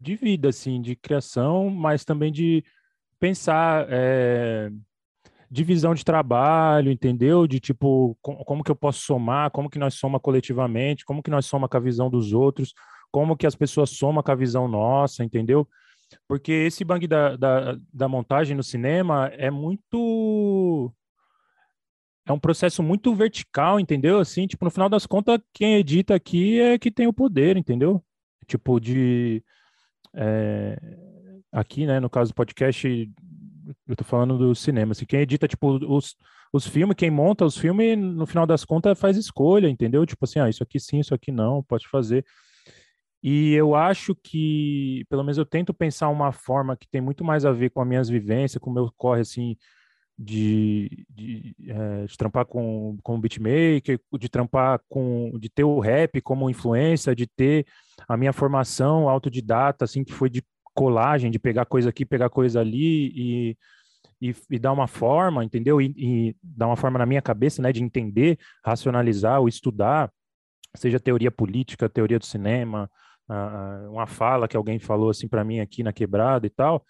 de 0.00 0.14
vida 0.14 0.48
assim 0.48 0.80
de 0.80 0.94
criação 0.94 1.68
mas 1.70 2.04
também 2.04 2.30
de 2.30 2.64
pensar 3.20 3.86
é, 3.90 4.70
divisão 5.50 5.94
de 5.94 6.04
trabalho 6.04 6.90
entendeu 6.90 7.46
de 7.46 7.60
tipo 7.60 8.16
como, 8.22 8.64
que 8.64 8.70
eu 8.70 8.76
posso 8.76 9.00
somar 9.00 9.50
como 9.50 9.68
que 9.68 9.78
nós 9.78 9.94
somos 9.94 10.20
coletivamente 10.22 11.04
como 11.04 11.22
que 11.22 11.30
nós 11.30 11.46
somos 11.46 11.68
com 11.68 11.76
a 11.76 11.80
visão 11.80 12.08
dos 12.08 12.32
outros 12.32 12.72
como 13.12 13.36
que 13.36 13.46
as 13.46 13.54
pessoas 13.54 13.90
somam 13.90 14.22
com 14.22 14.32
a 14.32 14.36
visão 14.36 14.66
nossa 14.66 15.22
entendeu 15.22 15.68
porque 16.26 16.50
esse 16.52 16.84
bang 16.84 17.06
da, 17.06 17.36
da, 17.36 17.76
da 17.92 18.08
montagem 18.08 18.56
no 18.56 18.62
cinema 18.62 19.28
é 19.34 19.50
muito 19.50 20.92
é 22.26 22.32
um 22.32 22.38
processo 22.38 22.82
muito 22.82 23.14
vertical, 23.14 23.80
entendeu? 23.80 24.20
Assim, 24.20 24.46
tipo, 24.46 24.64
no 24.64 24.70
final 24.70 24.88
das 24.88 25.04
contas, 25.04 25.40
quem 25.52 25.74
edita 25.74 26.14
aqui 26.14 26.60
é 26.60 26.78
que 26.78 26.90
tem 26.90 27.06
o 27.08 27.12
poder, 27.12 27.56
entendeu? 27.56 28.02
Tipo, 28.46 28.78
de. 28.78 29.42
É, 30.14 30.78
aqui, 31.52 31.86
né, 31.86 32.00
no 32.00 32.10
caso 32.10 32.32
do 32.32 32.34
podcast, 32.34 33.10
eu 33.86 33.96
tô 33.96 34.04
falando 34.04 34.38
do 34.38 34.54
cinema. 34.54 34.92
Assim, 34.92 35.04
quem 35.04 35.20
edita, 35.20 35.48
tipo, 35.48 35.78
os, 35.86 36.16
os 36.52 36.66
filmes, 36.66 36.96
quem 36.96 37.10
monta 37.10 37.44
os 37.44 37.56
filmes, 37.56 37.98
no 37.98 38.26
final 38.26 38.46
das 38.46 38.64
contas, 38.64 38.98
faz 38.98 39.16
escolha, 39.16 39.68
entendeu? 39.68 40.04
Tipo 40.06 40.24
assim, 40.24 40.40
ah, 40.40 40.48
isso 40.48 40.62
aqui 40.62 40.78
sim, 40.80 41.00
isso 41.00 41.14
aqui 41.14 41.30
não, 41.30 41.62
pode 41.62 41.88
fazer. 41.88 42.24
E 43.22 43.52
eu 43.52 43.74
acho 43.74 44.14
que, 44.14 45.04
pelo 45.08 45.22
menos 45.22 45.36
eu 45.36 45.44
tento 45.44 45.74
pensar 45.74 46.08
uma 46.08 46.32
forma 46.32 46.76
que 46.76 46.88
tem 46.88 47.00
muito 47.00 47.22
mais 47.22 47.44
a 47.44 47.52
ver 47.52 47.70
com 47.70 47.82
as 47.82 47.88
minhas 47.88 48.08
vivências, 48.08 48.60
com 48.60 48.70
o 48.70 48.72
meu 48.72 48.90
corre, 48.96 49.20
assim, 49.20 49.56
de, 50.18 51.06
de, 51.08 51.54
é, 51.66 52.06
de, 52.06 52.16
trampar 52.16 52.46
com, 52.46 52.96
com 53.02 53.20
beatmaker, 53.20 54.00
de 54.18 54.28
trampar 54.28 54.80
com, 54.88 55.32
de 55.38 55.48
ter 55.50 55.64
o 55.64 55.78
rap 55.80 56.20
como 56.22 56.50
influência, 56.50 57.14
de 57.14 57.26
ter 57.26 57.66
a 58.08 58.16
minha 58.16 58.32
formação 58.32 59.08
autodidata, 59.08 59.84
assim, 59.84 60.02
que 60.02 60.12
foi 60.12 60.30
de 60.30 60.42
colagem, 60.74 61.30
de 61.30 61.38
pegar 61.38 61.66
coisa 61.66 61.90
aqui, 61.90 62.04
pegar 62.04 62.30
coisa 62.30 62.60
ali 62.60 63.12
e, 63.14 63.56
e, 64.20 64.34
e 64.50 64.58
dar 64.58 64.72
uma 64.72 64.86
forma, 64.86 65.44
entendeu? 65.44 65.80
E, 65.80 65.94
e, 65.96 66.36
dar 66.42 66.66
uma 66.66 66.76
forma 66.76 66.98
na 66.98 67.06
minha 67.06 67.22
cabeça, 67.22 67.62
né, 67.62 67.72
de 67.72 67.82
entender, 67.82 68.38
racionalizar 68.64 69.40
ou 69.40 69.48
estudar, 69.48 70.10
seja 70.76 71.00
teoria 71.00 71.30
política, 71.30 71.88
teoria 71.88 72.18
do 72.18 72.26
cinema, 72.26 72.90
uma 73.90 74.06
fala 74.06 74.48
que 74.48 74.56
alguém 74.56 74.78
falou 74.78 75.10
assim 75.10 75.28
para 75.28 75.44
mim 75.44 75.60
aqui 75.60 75.82
na 75.82 75.92
quebrada 75.92 76.46
e 76.46 76.50
tal, 76.50 76.84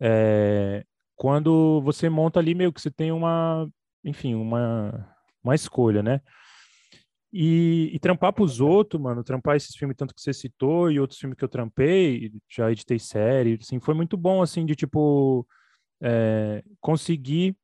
é, 0.00 0.84
quando 1.14 1.80
você 1.82 2.08
monta 2.08 2.40
ali 2.40 2.54
meio 2.54 2.72
que 2.72 2.80
você 2.80 2.90
tem 2.90 3.12
uma, 3.12 3.68
enfim, 4.02 4.34
uma, 4.34 5.08
uma 5.42 5.54
escolha, 5.54 6.02
né? 6.02 6.20
E, 7.36 7.90
e 7.92 7.98
trampar 7.98 8.32
para 8.32 8.44
os 8.44 8.60
outros, 8.60 9.02
mano, 9.02 9.24
trampar 9.24 9.56
esses 9.56 9.74
filmes 9.74 9.96
tanto 9.96 10.14
que 10.14 10.20
você 10.22 10.32
citou 10.32 10.88
e 10.88 11.00
outros 11.00 11.18
filmes 11.18 11.36
que 11.36 11.42
eu 11.44 11.48
trampei, 11.48 12.30
já 12.48 12.70
editei 12.70 12.96
série, 12.96 13.58
assim, 13.60 13.80
foi 13.80 13.92
muito 13.92 14.16
bom, 14.16 14.40
assim, 14.40 14.64
de 14.64 14.76
tipo 14.76 15.44
é, 16.00 16.62
conseguir 16.80 17.56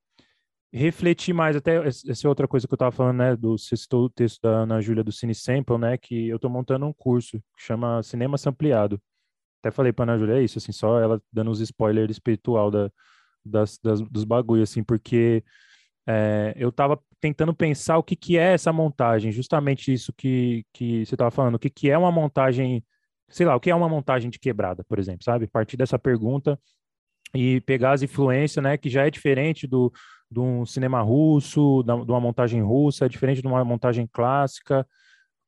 refletir 0.72 1.32
mais, 1.32 1.54
até 1.54 1.86
essa 1.86 2.26
é 2.26 2.28
outra 2.28 2.48
coisa 2.48 2.66
que 2.66 2.72
eu 2.72 2.76
estava 2.76 2.90
falando, 2.90 3.18
né, 3.18 3.36
do, 3.36 3.56
você 3.56 3.76
citou 3.76 4.06
o 4.06 4.10
texto 4.10 4.40
da 4.42 4.62
Ana 4.62 4.80
Júlia 4.80 5.04
do 5.04 5.12
Cine 5.12 5.34
Sample, 5.36 5.78
né, 5.78 5.96
que 5.96 6.28
eu 6.28 6.36
estou 6.36 6.50
montando 6.50 6.84
um 6.86 6.92
curso 6.92 7.38
que 7.56 7.62
chama 7.64 8.02
Cinema 8.02 8.36
Sampleado. 8.38 9.00
Até 9.60 9.70
falei 9.70 9.92
para 9.92 10.04
Ana 10.04 10.18
Júlia, 10.18 10.38
é 10.40 10.42
isso, 10.42 10.58
assim, 10.58 10.72
só 10.72 10.98
ela 11.00 11.22
dando 11.32 11.52
os 11.52 11.60
spoilers 11.60 12.10
espiritual 12.10 12.72
da, 12.72 12.90
das, 13.44 13.78
das 13.78 14.00
dos 14.00 14.24
bagulhos, 14.24 14.70
assim, 14.70 14.82
porque 14.82 15.44
é, 16.06 16.54
eu 16.56 16.70
estava 16.70 16.98
tentando 17.20 17.54
pensar 17.54 17.98
o 17.98 18.02
que, 18.02 18.16
que 18.16 18.38
é 18.38 18.54
essa 18.54 18.72
montagem, 18.72 19.30
justamente 19.30 19.92
isso 19.92 20.12
que, 20.12 20.64
que 20.72 21.04
você 21.04 21.14
estava 21.14 21.30
falando, 21.30 21.56
o 21.56 21.58
que, 21.58 21.70
que 21.70 21.90
é 21.90 21.98
uma 21.98 22.10
montagem, 22.10 22.84
sei 23.28 23.46
lá, 23.46 23.54
o 23.54 23.60
que 23.60 23.70
é 23.70 23.74
uma 23.74 23.88
montagem 23.88 24.30
de 24.30 24.38
quebrada, 24.38 24.84
por 24.84 24.98
exemplo, 24.98 25.22
sabe? 25.22 25.46
Partir 25.46 25.76
dessa 25.76 25.98
pergunta 25.98 26.58
e 27.34 27.60
pegar 27.60 27.92
as 27.92 28.02
influências, 28.02 28.62
né, 28.62 28.76
que 28.76 28.88
já 28.88 29.06
é 29.06 29.10
diferente 29.10 29.66
do, 29.66 29.92
de 30.30 30.40
um 30.40 30.64
cinema 30.66 31.00
russo, 31.02 31.82
da, 31.82 31.94
de 31.96 32.10
uma 32.10 32.20
montagem 32.20 32.62
russa, 32.62 33.06
é 33.06 33.08
diferente 33.08 33.42
de 33.42 33.46
uma 33.46 33.64
montagem 33.64 34.08
clássica, 34.10 34.86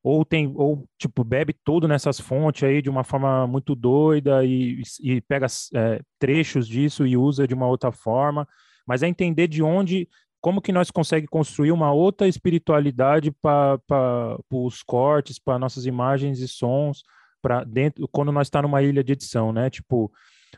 ou 0.02 0.24
tem 0.24 0.52
ou 0.56 0.88
tipo 0.98 1.22
bebe 1.22 1.54
tudo 1.64 1.86
nessas 1.86 2.18
fontes 2.18 2.64
aí 2.64 2.82
de 2.82 2.90
uma 2.90 3.04
forma 3.04 3.46
muito 3.46 3.74
doida 3.74 4.44
e, 4.44 4.82
e 5.00 5.20
pega 5.20 5.46
é, 5.74 6.00
trechos 6.18 6.66
disso 6.66 7.06
e 7.06 7.16
usa 7.16 7.46
de 7.46 7.54
uma 7.54 7.68
outra 7.68 7.92
forma, 7.92 8.46
mas 8.86 9.02
é 9.02 9.08
entender 9.08 9.46
de 9.46 9.62
onde 9.62 10.08
como 10.42 10.60
que 10.60 10.72
nós 10.72 10.90
conseguimos 10.90 11.30
construir 11.30 11.72
uma 11.72 11.92
outra 11.92 12.28
espiritualidade 12.28 13.30
para 13.30 13.78
os 14.50 14.82
cortes, 14.82 15.38
para 15.38 15.58
nossas 15.58 15.86
imagens 15.86 16.40
e 16.40 16.48
sons, 16.48 17.04
para 17.40 17.64
dentro 17.64 18.06
quando 18.08 18.32
nós 18.32 18.48
está 18.48 18.60
numa 18.60 18.82
ilha 18.82 19.02
de 19.02 19.12
edição, 19.12 19.52
né? 19.52 19.70
Tipo, 19.70 20.12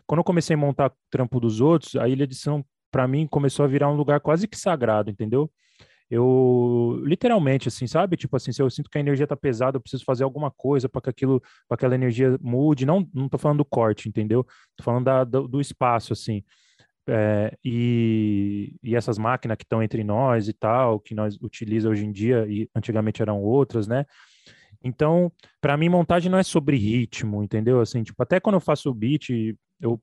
quando 0.06 0.20
eu 0.20 0.24
comecei 0.24 0.54
a 0.54 0.58
montar 0.58 0.92
trampo 1.10 1.38
dos 1.38 1.60
outros, 1.60 1.94
a 1.96 2.08
ilha 2.08 2.26
de 2.26 2.32
edição 2.32 2.64
para 2.90 3.06
mim 3.06 3.26
começou 3.26 3.64
a 3.64 3.68
virar 3.68 3.90
um 3.90 3.96
lugar 3.96 4.20
quase 4.20 4.48
que 4.48 4.58
sagrado, 4.58 5.10
entendeu? 5.10 5.50
eu 6.10 7.00
literalmente 7.04 7.68
assim, 7.68 7.86
sabe? 7.86 8.16
Tipo 8.16 8.36
assim, 8.36 8.52
se 8.52 8.62
eu 8.62 8.70
sinto 8.70 8.90
que 8.90 8.98
a 8.98 9.00
energia 9.00 9.26
tá 9.26 9.36
pesada, 9.36 9.76
eu 9.76 9.80
preciso 9.80 10.04
fazer 10.04 10.22
alguma 10.22 10.50
coisa 10.50 10.88
para 10.88 11.00
que 11.00 11.10
aquilo, 11.10 11.40
para 11.68 11.74
aquela 11.74 11.94
energia 11.94 12.38
mude. 12.40 12.86
Não, 12.86 13.08
não 13.12 13.28
tô 13.28 13.38
falando 13.38 13.58
do 13.58 13.64
corte, 13.64 14.08
entendeu? 14.08 14.46
Tô 14.76 14.84
falando 14.84 15.04
da, 15.04 15.24
do, 15.24 15.48
do 15.48 15.60
espaço 15.60 16.12
assim. 16.12 16.44
É, 17.06 17.56
e, 17.62 18.76
e 18.82 18.96
essas 18.96 19.18
máquinas 19.18 19.56
que 19.58 19.64
estão 19.64 19.82
entre 19.82 20.02
nós 20.02 20.48
e 20.48 20.52
tal, 20.54 20.98
que 20.98 21.14
nós 21.14 21.36
utilizamos 21.40 21.98
hoje 21.98 22.06
em 22.06 22.12
dia 22.12 22.46
e 22.48 22.68
antigamente 22.74 23.20
eram 23.20 23.42
outras, 23.42 23.86
né? 23.86 24.06
Então, 24.82 25.32
para 25.60 25.76
mim, 25.76 25.88
montagem 25.88 26.30
não 26.30 26.38
é 26.38 26.42
sobre 26.42 26.76
ritmo, 26.76 27.42
entendeu? 27.42 27.80
Assim, 27.80 28.02
tipo, 28.02 28.22
até 28.22 28.40
quando 28.40 28.56
eu 28.56 28.60
faço 28.60 28.90
o 28.90 28.94
beat, 28.94 29.30
eu 29.80 30.00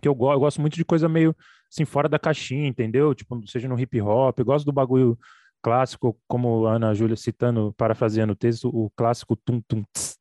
que 0.00 0.08
eu, 0.08 0.12
eu 0.12 0.40
gosto 0.40 0.60
muito 0.60 0.74
de 0.74 0.84
coisa 0.84 1.08
meio 1.08 1.34
assim 1.72 1.84
fora 1.84 2.08
da 2.08 2.18
caixinha, 2.18 2.68
entendeu? 2.68 3.14
Tipo, 3.14 3.40
seja 3.46 3.68
no 3.68 3.78
hip 3.78 4.00
hop, 4.00 4.38
eu 4.38 4.44
gosto 4.44 4.64
do 4.66 4.72
bagulho 4.72 5.18
clássico, 5.62 6.18
como 6.28 6.66
a 6.66 6.74
Ana 6.74 6.94
Júlia 6.94 7.16
citando, 7.16 7.74
parafraseando 7.76 8.32
o 8.32 8.36
texto, 8.36 8.68
o 8.68 8.90
clássico 8.90 9.36
tum 9.36 9.60
tum 9.66 9.82
tss, 9.92 10.18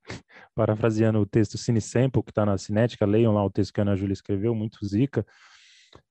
parafraseando 0.55 1.19
o 1.19 1.25
texto 1.25 1.57
Cine 1.57 1.81
Sample, 1.81 2.23
que 2.23 2.31
está 2.31 2.45
na 2.45 2.57
Cinética, 2.57 3.05
leiam 3.05 3.33
lá 3.33 3.43
o 3.45 3.49
texto 3.49 3.73
que 3.73 3.79
a 3.79 3.83
Ana 3.83 3.95
Júlia 3.95 4.13
escreveu, 4.13 4.55
muito 4.55 4.83
zica. 4.85 5.25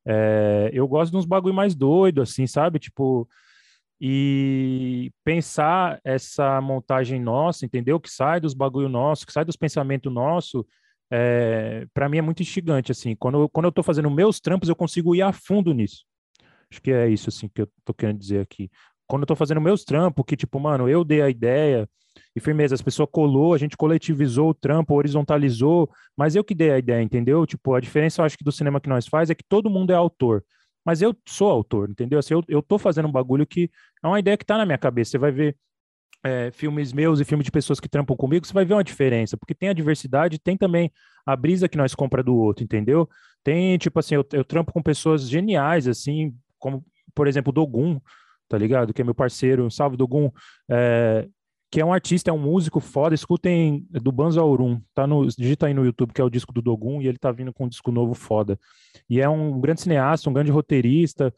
É, 0.07 0.71
eu 0.73 0.87
gosto 0.87 1.13
de 1.13 1.17
uns 1.19 1.25
bagulho 1.25 1.55
mais 1.55 1.75
doido, 1.75 2.23
assim, 2.23 2.47
sabe? 2.47 2.79
Tipo, 2.79 3.29
e 4.01 5.11
pensar 5.25 6.01
essa 6.05 6.61
montagem 6.61 7.21
nossa, 7.21 7.65
entendeu? 7.65 7.99
Que 8.01 8.11
sai 8.11 8.41
dos 8.41 8.55
bagulho 8.55 8.89
nosso, 8.89 9.27
que 9.27 9.33
sai 9.33 9.45
dos 9.45 9.57
pensamentos 9.57 10.13
nosso, 10.13 10.67
é, 11.11 11.87
para 11.95 12.09
mim 12.09 12.19
é 12.19 12.23
muito 12.23 12.43
instigante, 12.43 12.93
assim. 12.93 13.15
Quando, 13.17 13.43
eu, 13.43 13.49
quando 13.49 13.67
eu 13.67 13.73
tô 13.73 13.83
fazendo 13.83 14.11
meus 14.11 14.41
trampos, 14.41 14.69
eu 14.69 14.77
consigo 14.77 15.15
ir 15.15 15.23
a 15.23 15.33
fundo 15.33 15.73
nisso. 15.73 16.05
Acho 16.71 16.83
que 16.83 16.91
é 16.91 17.09
isso, 17.09 17.29
assim, 17.29 17.49
que 17.49 17.63
eu 17.63 17.69
tô 17.85 17.95
querendo 17.95 18.19
dizer 18.19 18.41
aqui. 18.41 18.71
Quando 19.07 19.23
eu 19.23 19.27
tô 19.27 19.37
fazendo 19.37 19.61
meus 19.61 19.85
trampos, 19.85 20.25
que 20.27 20.37
tipo, 20.37 20.59
mano, 20.59 20.89
eu 20.89 21.05
dei 21.05 21.23
a 21.23 21.31
ideia 21.31 21.89
e 22.37 22.41
firmeza, 22.41 22.75
as 22.75 22.83
pessoas 22.83 23.09
colou, 23.13 23.55
a 23.55 23.59
gente 23.59 23.77
coletivizou 23.77 24.51
o 24.51 24.55
trampo, 24.55 24.95
horizontalizou, 24.95 25.89
mas 26.17 26.35
eu 26.35 26.43
que 26.43 26.55
dei 26.55 26.71
a 26.71 26.79
ideia, 26.79 27.03
entendeu? 27.03 27.47
Tipo, 27.47 27.75
a 27.75 27.81
diferença, 27.81 28.21
eu 28.21 28.25
acho 28.25 28.37
que 28.37 28.45
do 28.45 28.51
cinema 28.51 28.81
que 28.81 28.89
nós 28.89 29.07
faz 29.07 29.31
é 29.31 29.35
que 29.35 29.45
todo 29.49 29.71
mundo 29.71 29.93
é 29.93 29.95
autor. 29.95 30.45
Mas 30.85 31.01
eu 31.01 31.17
sou 31.27 31.51
autor, 31.51 31.89
entendeu? 31.91 32.19
Assim, 32.19 32.35
eu, 32.35 32.45
eu 32.49 32.63
tô 32.63 32.79
fazendo 32.79 33.09
um 33.09 33.13
bagulho 33.13 33.47
que 33.47 33.71
é 34.03 34.07
uma 34.07 34.19
ideia 34.19 34.37
que 34.37 34.45
tá 34.45 34.59
na 34.59 34.67
minha 34.67 34.77
cabeça. 34.77 35.13
Você 35.13 35.19
vai 35.19 35.33
ver 35.33 35.57
é, 36.25 36.51
filmes 36.51 36.93
meus 36.93 37.21
e 37.21 37.25
filmes 37.25 37.45
de 37.45 37.51
pessoas 37.51 37.79
que 37.79 37.89
trampam 37.89 38.17
comigo, 38.17 38.47
você 38.47 38.53
vai 38.53 38.65
ver 38.65 38.75
uma 38.75 38.85
diferença, 38.85 39.37
porque 39.37 39.55
tem 39.55 39.69
a 39.69 39.75
diversidade, 39.75 40.39
tem 40.39 40.57
também 40.57 40.91
a 41.27 41.37
brisa 41.37 41.69
que 41.69 41.77
nós 41.77 41.95
compra 41.95 42.23
do 42.23 42.35
outro, 42.35 42.65
entendeu? 42.65 43.09
Tem, 43.43 43.77
tipo 43.79 43.99
assim, 43.99 44.15
eu, 44.15 44.27
eu 44.33 44.45
trampo 44.45 44.73
com 44.73 44.83
pessoas 44.83 45.29
geniais, 45.29 45.87
assim, 45.87 46.35
como, 46.59 46.85
por 47.15 47.27
exemplo, 47.29 47.53
Dogum, 47.53 48.01
tá 48.49 48.57
ligado? 48.57 48.93
Que 48.95 49.03
é 49.03 49.05
meu 49.05 49.15
parceiro, 49.15 49.71
salve 49.71 49.97
Dogum, 49.97 50.31
é, 50.71 51.29
que 51.75 51.81
é 51.81 51.85
um 51.85 51.93
artista, 51.93 52.31
é 52.31 52.33
um 52.33 52.39
músico 52.39 52.79
foda, 52.79 53.17
escutem 53.17 53.85
do 53.91 54.13
Banzo 54.13 54.41
Aurum, 54.41 54.81
tá 54.95 55.09
no, 55.09 55.27
digita 55.27 55.67
aí 55.67 55.75
no 55.75 55.85
YouTube, 55.85 56.13
que 56.13 56.21
é 56.21 56.25
o 56.25 56.31
disco 56.31 56.53
do 56.53 56.63
Dogum, 56.63 57.03
e 57.03 57.09
ele 57.09 57.19
tá 57.19 57.33
vindo 57.33 57.53
com 57.53 57.65
um 57.65 57.69
disco 57.69 57.91
novo 57.91 58.15
foda. 58.15 58.57
E 59.11 59.21
é 59.21 59.29
um 59.29 59.61
grande 59.61 59.81
cineasta, 59.81 60.31
um 60.31 60.33
grande 60.33 60.53
roteirista, 60.53 61.35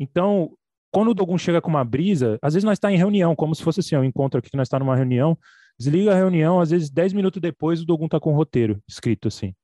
então, 0.00 0.52
quando 0.90 1.10
o 1.10 1.14
Dogun 1.14 1.36
chega 1.36 1.60
com 1.60 1.68
uma 1.68 1.84
brisa, 1.84 2.38
às 2.40 2.54
vezes 2.54 2.64
nós 2.64 2.76
está 2.76 2.90
em 2.90 2.96
reunião, 2.96 3.36
como 3.36 3.54
se 3.54 3.62
fosse 3.62 3.80
assim, 3.80 3.94
um 3.96 4.02
encontro 4.02 4.38
aqui 4.38 4.48
que 4.48 4.56
nós 4.56 4.66
está 4.66 4.78
numa 4.78 4.96
reunião, 4.96 5.36
desliga 5.78 6.12
a 6.12 6.16
reunião, 6.16 6.58
às 6.58 6.70
vezes 6.70 6.88
10 6.88 7.12
minutos 7.12 7.38
depois 7.38 7.82
o 7.82 7.84
Dogun 7.84 8.06
está 8.06 8.18
com 8.18 8.32
um 8.32 8.34
roteiro 8.34 8.82
escrito 8.88 9.28
assim. 9.28 9.54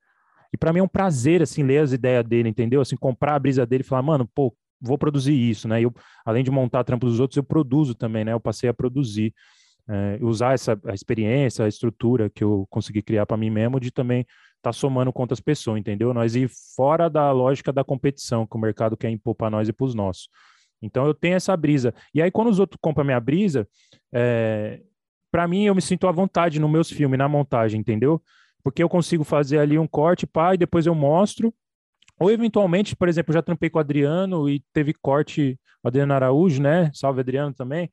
E 0.52 0.58
para 0.58 0.74
mim 0.74 0.80
é 0.80 0.82
um 0.82 0.88
prazer 0.88 1.40
assim 1.40 1.62
ler 1.62 1.78
as 1.78 1.90
ideias 1.90 2.22
dele, 2.26 2.50
entendeu? 2.50 2.82
Assim, 2.82 2.96
comprar 2.96 3.34
a 3.34 3.38
brisa 3.38 3.64
dele 3.64 3.82
e 3.82 3.86
falar, 3.86 4.02
mano, 4.02 4.28
pô, 4.34 4.54
vou 4.78 4.98
produzir 4.98 5.32
isso, 5.32 5.66
né? 5.66 5.80
Eu, 5.80 5.90
além 6.22 6.44
de 6.44 6.50
montar 6.50 6.80
a 6.80 6.84
trampo 6.84 7.06
dos 7.06 7.18
outros, 7.18 7.38
eu 7.38 7.42
produzo 7.42 7.94
também, 7.94 8.26
né? 8.26 8.34
Eu 8.34 8.40
passei 8.40 8.68
a 8.68 8.74
produzir, 8.74 9.32
é, 9.88 10.18
usar 10.20 10.54
essa 10.54 10.80
a 10.86 10.94
experiência, 10.94 11.64
a 11.64 11.68
estrutura 11.68 12.30
que 12.30 12.44
eu 12.44 12.66
consegui 12.70 13.02
criar 13.02 13.26
para 13.26 13.36
mim 13.36 13.50
mesmo, 13.50 13.80
de 13.80 13.90
também 13.90 14.20
estar 14.20 14.36
tá 14.62 14.72
somando 14.72 15.12
com 15.12 15.22
outras 15.22 15.40
pessoas, 15.40 15.78
entendeu? 15.78 16.14
Nós 16.14 16.36
ir 16.36 16.48
fora 16.76 17.08
da 17.08 17.30
lógica 17.32 17.72
da 17.72 17.82
competição 17.82 18.46
que 18.46 18.56
o 18.56 18.60
mercado 18.60 18.96
quer 18.96 19.10
impor 19.10 19.34
para 19.34 19.50
nós 19.50 19.68
e 19.68 19.72
para 19.72 19.84
os 19.84 19.94
nossos. 19.94 20.28
Então 20.80 21.06
eu 21.06 21.14
tenho 21.14 21.36
essa 21.36 21.56
brisa. 21.56 21.94
E 22.14 22.20
aí, 22.20 22.30
quando 22.30 22.48
os 22.48 22.58
outros 22.58 22.78
compram 22.80 23.04
minha 23.04 23.20
brisa, 23.20 23.68
é, 24.12 24.80
para 25.30 25.46
mim 25.46 25.64
eu 25.64 25.74
me 25.74 25.80
sinto 25.80 26.06
à 26.06 26.12
vontade 26.12 26.60
nos 26.60 26.70
meus 26.70 26.90
filmes, 26.90 27.18
na 27.18 27.28
montagem, 27.28 27.80
entendeu? 27.80 28.20
Porque 28.62 28.82
eu 28.82 28.88
consigo 28.88 29.24
fazer 29.24 29.58
ali 29.58 29.78
um 29.78 29.86
corte, 29.86 30.26
pá, 30.26 30.54
e 30.54 30.58
depois 30.58 30.86
eu 30.86 30.94
mostro. 30.94 31.54
Ou 32.18 32.30
eventualmente, 32.30 32.94
por 32.94 33.08
exemplo, 33.08 33.32
já 33.32 33.42
trampei 33.42 33.70
com 33.70 33.78
o 33.78 33.80
Adriano 33.80 34.48
e 34.48 34.62
teve 34.72 34.92
corte, 34.92 35.58
o 35.82 35.88
Adriano 35.88 36.12
Araújo, 36.12 36.62
né? 36.62 36.90
Salve 36.92 37.20
Adriano 37.20 37.52
também. 37.54 37.90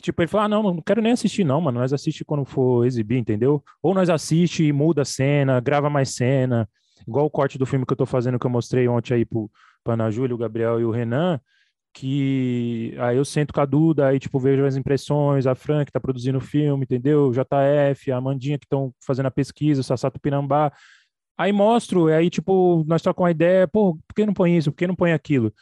Tipo, 0.00 0.22
ele 0.22 0.28
fala, 0.28 0.44
ah, 0.44 0.48
não, 0.48 0.62
não 0.62 0.82
quero 0.82 1.02
nem 1.02 1.12
assistir 1.12 1.44
não, 1.44 1.60
mano, 1.60 1.80
nós 1.80 1.92
assiste 1.92 2.24
quando 2.24 2.44
for 2.44 2.86
exibir, 2.86 3.18
entendeu? 3.18 3.62
Ou 3.82 3.94
nós 3.94 4.10
assiste 4.10 4.64
e 4.64 4.72
muda 4.72 5.02
a 5.02 5.04
cena, 5.04 5.60
grava 5.60 5.88
mais 5.88 6.14
cena, 6.14 6.68
igual 7.06 7.26
o 7.26 7.30
corte 7.30 7.58
do 7.58 7.66
filme 7.66 7.86
que 7.86 7.92
eu 7.92 7.96
tô 7.96 8.06
fazendo, 8.06 8.38
que 8.38 8.46
eu 8.46 8.50
mostrei 8.50 8.88
ontem 8.88 9.14
aí 9.14 9.24
pro, 9.24 9.50
pro 9.84 9.92
Ana 9.92 10.10
Júlia, 10.10 10.34
o 10.34 10.38
Gabriel 10.38 10.80
e 10.80 10.84
o 10.84 10.90
Renan, 10.90 11.40
que 11.94 12.94
aí 12.98 13.16
eu 13.16 13.24
sento 13.24 13.52
com 13.52 13.60
a 13.60 13.66
Duda, 13.66 14.08
aí 14.08 14.18
tipo 14.18 14.38
vejo 14.38 14.64
as 14.64 14.76
impressões, 14.76 15.46
a 15.46 15.54
Fran 15.54 15.84
que 15.84 15.92
tá 15.92 16.00
produzindo 16.00 16.38
o 16.38 16.40
filme, 16.40 16.84
entendeu? 16.84 17.30
JF, 17.30 18.10
a 18.10 18.16
Amandinha 18.16 18.58
que 18.58 18.64
estão 18.64 18.94
fazendo 19.04 19.26
a 19.26 19.30
pesquisa, 19.30 19.82
o 19.82 19.84
Sassato 19.84 20.18
Pinambá. 20.18 20.72
Aí 21.36 21.52
mostro, 21.52 22.06
aí 22.06 22.30
tipo, 22.30 22.84
nós 22.86 23.02
trocamos 23.02 23.26
uma 23.26 23.30
ideia, 23.30 23.68
pô, 23.68 23.98
por 24.06 24.14
que 24.14 24.24
não 24.26 24.34
põe 24.34 24.56
isso? 24.56 24.70
Por 24.70 24.78
que 24.78 24.86
não 24.86 24.94
põe 24.94 25.12
aquilo? 25.12 25.52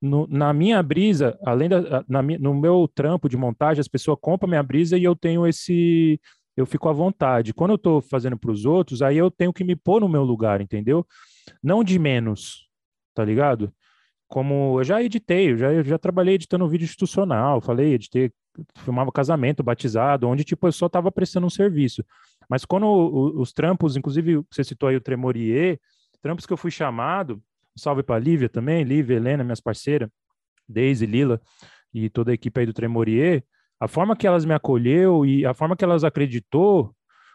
No, 0.00 0.26
na 0.26 0.52
minha 0.52 0.82
brisa, 0.82 1.38
além 1.44 1.68
da 1.68 2.04
na, 2.08 2.22
no 2.22 2.54
meu 2.54 2.88
trampo 2.94 3.28
de 3.28 3.36
montagem, 3.36 3.80
as 3.80 3.88
pessoas 3.88 4.18
compram 4.20 4.48
minha 4.48 4.62
brisa 4.62 4.96
e 4.96 5.04
eu 5.04 5.14
tenho 5.14 5.46
esse 5.46 6.20
eu 6.56 6.66
fico 6.66 6.88
à 6.88 6.92
vontade. 6.92 7.54
Quando 7.54 7.72
eu 7.72 7.78
tô 7.78 8.00
fazendo 8.00 8.38
para 8.38 8.50
os 8.50 8.64
outros, 8.64 9.02
aí 9.02 9.16
eu 9.16 9.30
tenho 9.30 9.52
que 9.52 9.64
me 9.64 9.76
pôr 9.76 10.00
no 10.00 10.08
meu 10.08 10.24
lugar, 10.24 10.60
entendeu? 10.60 11.06
Não 11.62 11.84
de 11.84 11.98
menos, 11.98 12.68
tá 13.14 13.24
ligado? 13.24 13.72
como 14.30 14.78
eu 14.78 14.84
já 14.84 15.02
editei, 15.02 15.50
eu 15.50 15.58
já, 15.58 15.72
eu 15.72 15.82
já 15.82 15.98
trabalhei 15.98 16.36
editando 16.36 16.68
vídeo 16.68 16.84
institucional, 16.84 17.60
falei, 17.60 17.94
editei, 17.94 18.30
filmava 18.76 19.10
casamento, 19.10 19.60
batizado, 19.60 20.28
onde 20.28 20.44
tipo 20.44 20.68
eu 20.68 20.72
só 20.72 20.86
estava 20.86 21.10
prestando 21.10 21.48
um 21.48 21.50
serviço. 21.50 22.04
Mas 22.48 22.64
quando 22.64 22.86
os 23.40 23.52
trampos, 23.52 23.96
inclusive 23.96 24.40
você 24.48 24.62
citou 24.62 24.88
aí 24.88 24.94
o 24.94 25.00
Tremorier, 25.00 25.80
trampos 26.22 26.46
que 26.46 26.52
eu 26.52 26.56
fui 26.56 26.70
chamado, 26.70 27.42
salve 27.76 28.02
para 28.02 28.18
Lívia 28.18 28.48
também, 28.48 28.84
Lívia, 28.84 29.16
Helena, 29.16 29.44
minhas 29.44 29.60
parceiras, 29.60 30.08
Deise, 30.68 31.06
Lila 31.06 31.40
e 31.92 32.08
toda 32.08 32.30
a 32.30 32.34
equipe 32.34 32.60
aí 32.60 32.66
do 32.66 32.72
Tremorier, 32.72 33.44
a 33.78 33.88
forma 33.88 34.16
que 34.16 34.26
elas 34.26 34.44
me 34.44 34.54
acolheu 34.54 35.24
e 35.24 35.44
a 35.44 35.54
forma 35.54 35.76
que 35.76 35.84
elas 35.84 36.04
acreditou 36.04 36.94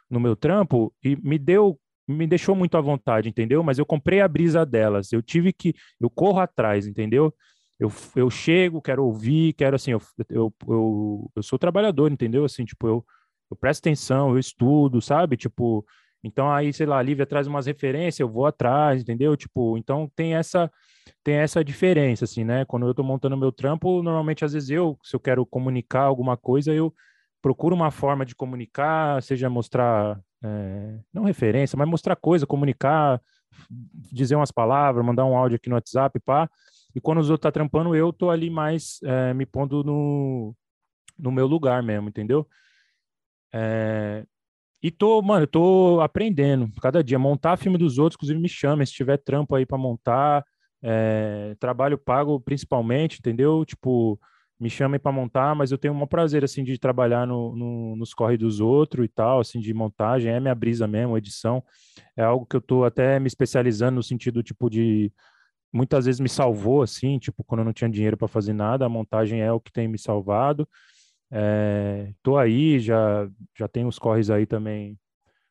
no 0.09 0.19
meu 0.19 0.35
trampo 0.35 0.93
e 1.03 1.15
me 1.15 1.37
deu 1.37 1.79
me 2.07 2.27
deixou 2.27 2.55
muito 2.55 2.77
à 2.77 2.81
vontade, 2.81 3.27
entendeu? 3.27 3.63
Mas 3.63 3.79
eu 3.79 3.85
comprei 3.85 4.21
a 4.21 4.27
brisa 4.27 4.65
delas. 4.65 5.11
Eu 5.11 5.21
tive 5.21 5.51
que. 5.51 5.73
Eu 5.99 6.09
corro 6.09 6.39
atrás, 6.39 6.85
entendeu? 6.85 7.33
Eu, 7.79 7.91
eu 8.15 8.29
chego, 8.29 8.81
quero 8.81 9.03
ouvir, 9.03 9.53
quero 9.53 9.75
assim, 9.75 9.91
eu, 9.91 10.01
eu, 10.29 10.53
eu, 10.67 11.31
eu 11.35 11.43
sou 11.43 11.59
trabalhador, 11.59 12.11
entendeu? 12.11 12.45
Assim, 12.45 12.63
tipo, 12.63 12.87
eu, 12.87 13.05
eu 13.51 13.57
presto 13.57 13.81
atenção, 13.81 14.29
eu 14.29 14.39
estudo, 14.39 15.01
sabe? 15.01 15.35
Tipo, 15.35 15.85
então 16.25 16.51
aí, 16.51 16.73
sei 16.73 16.87
lá, 16.87 16.97
a 16.97 17.01
Lívia 17.01 17.25
traz 17.25 17.45
umas 17.47 17.67
referências, 17.67 18.19
eu 18.19 18.27
vou 18.27 18.45
atrás, 18.47 19.01
entendeu? 19.01 19.37
Tipo, 19.37 19.77
então 19.77 20.11
tem 20.15 20.35
essa 20.35 20.71
tem 21.23 21.35
essa 21.35 21.63
diferença, 21.63 22.25
assim, 22.25 22.43
né? 22.43 22.65
Quando 22.65 22.87
eu 22.87 22.93
tô 22.93 23.03
montando 23.03 23.37
meu 23.37 23.51
trampo, 23.51 24.01
normalmente, 24.01 24.43
às 24.43 24.53
vezes 24.53 24.69
eu, 24.71 24.97
se 25.03 25.15
eu 25.15 25.19
quero 25.19 25.45
comunicar 25.45 26.01
alguma 26.01 26.35
coisa, 26.35 26.73
eu 26.73 26.93
procuro 27.41 27.75
uma 27.75 27.91
forma 27.91 28.25
de 28.25 28.33
comunicar, 28.35 29.21
seja 29.21 29.49
mostrar 29.49 30.19
é, 30.43 30.99
não 31.13 31.23
referência, 31.23 31.77
mas 31.77 31.87
mostrar 31.87 32.15
coisa, 32.15 32.47
comunicar, 32.47 33.21
dizer 34.11 34.35
umas 34.35 34.51
palavras, 34.51 35.05
mandar 35.05 35.25
um 35.25 35.37
áudio 35.37 35.57
aqui 35.57 35.69
no 35.69 35.75
WhatsApp, 35.75 36.19
pá. 36.21 36.49
E 36.95 37.01
quando 37.01 37.19
os 37.19 37.29
outros 37.29 37.43
tá 37.43 37.51
trampando, 37.51 37.95
eu 37.95 38.11
tô 38.11 38.31
ali 38.31 38.49
mais 38.49 38.99
é, 39.03 39.33
me 39.33 39.45
pondo 39.45 39.83
no, 39.83 40.55
no 41.17 41.31
meu 41.31 41.45
lugar 41.45 41.83
mesmo, 41.83 42.09
entendeu? 42.09 42.47
É, 43.53 44.25
e 44.81 44.91
tô, 44.91 45.21
mano, 45.21 45.47
tô 45.47 45.99
aprendendo 46.01 46.69
cada 46.81 47.03
dia. 47.03 47.17
Montar 47.17 47.57
filme 47.57 47.77
dos 47.77 47.97
outros, 47.97 48.15
inclusive 48.17 48.39
me 48.39 48.49
chama, 48.49 48.85
se 48.85 48.93
tiver 48.93 49.17
trampo 49.17 49.55
aí 49.55 49.65
para 49.65 49.77
montar. 49.77 50.43
É, 50.83 51.55
trabalho 51.59 51.97
pago 51.97 52.39
principalmente, 52.39 53.17
entendeu? 53.17 53.65
Tipo, 53.65 54.19
me 54.59 54.69
chamem 54.69 54.99
para 54.99 55.11
montar, 55.11 55.55
mas 55.55 55.71
eu 55.71 55.77
tenho 55.77 55.93
um 55.93 56.07
prazer 56.07 56.43
assim 56.43 56.63
de 56.63 56.77
trabalhar 56.77 57.25
no, 57.27 57.55
no, 57.55 57.95
nos 57.95 58.13
corre 58.13 58.37
dos 58.37 58.59
outros 58.59 59.05
e 59.05 59.09
tal, 59.09 59.39
assim 59.39 59.59
de 59.59 59.73
montagem, 59.73 60.31
é 60.31 60.39
minha 60.39 60.55
brisa 60.55 60.87
mesmo, 60.87 61.17
edição. 61.17 61.63
É 62.15 62.23
algo 62.23 62.45
que 62.45 62.55
eu 62.55 62.61
tô 62.61 62.83
até 62.85 63.19
me 63.19 63.27
especializando 63.27 63.95
no 63.95 64.03
sentido 64.03 64.43
tipo 64.43 64.69
de 64.69 65.11
muitas 65.73 66.05
vezes 66.05 66.21
me 66.21 66.29
salvou 66.29 66.81
assim, 66.81 67.19
tipo 67.19 67.43
quando 67.43 67.59
eu 67.61 67.65
não 67.65 67.73
tinha 67.73 67.89
dinheiro 67.89 68.15
para 68.15 68.27
fazer 68.29 68.53
nada, 68.53 68.85
a 68.85 68.89
montagem 68.89 69.41
é 69.41 69.51
o 69.51 69.59
que 69.59 69.71
tem 69.71 69.87
me 69.87 69.97
salvado. 69.97 70.67
É, 71.31 72.13
tô 72.21 72.37
aí, 72.37 72.79
já 72.79 73.29
já 73.57 73.67
tenho 73.67 73.87
os 73.87 73.99
corres 73.99 74.29
aí 74.29 74.45
também, 74.45 74.99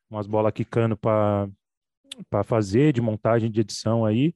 umas 0.08 0.26
bolas 0.26 0.52
quicando 0.52 0.96
para 0.96 1.48
fazer 2.44 2.92
de 2.92 3.00
montagem 3.00 3.50
de 3.50 3.60
edição 3.60 4.04
aí. 4.04 4.34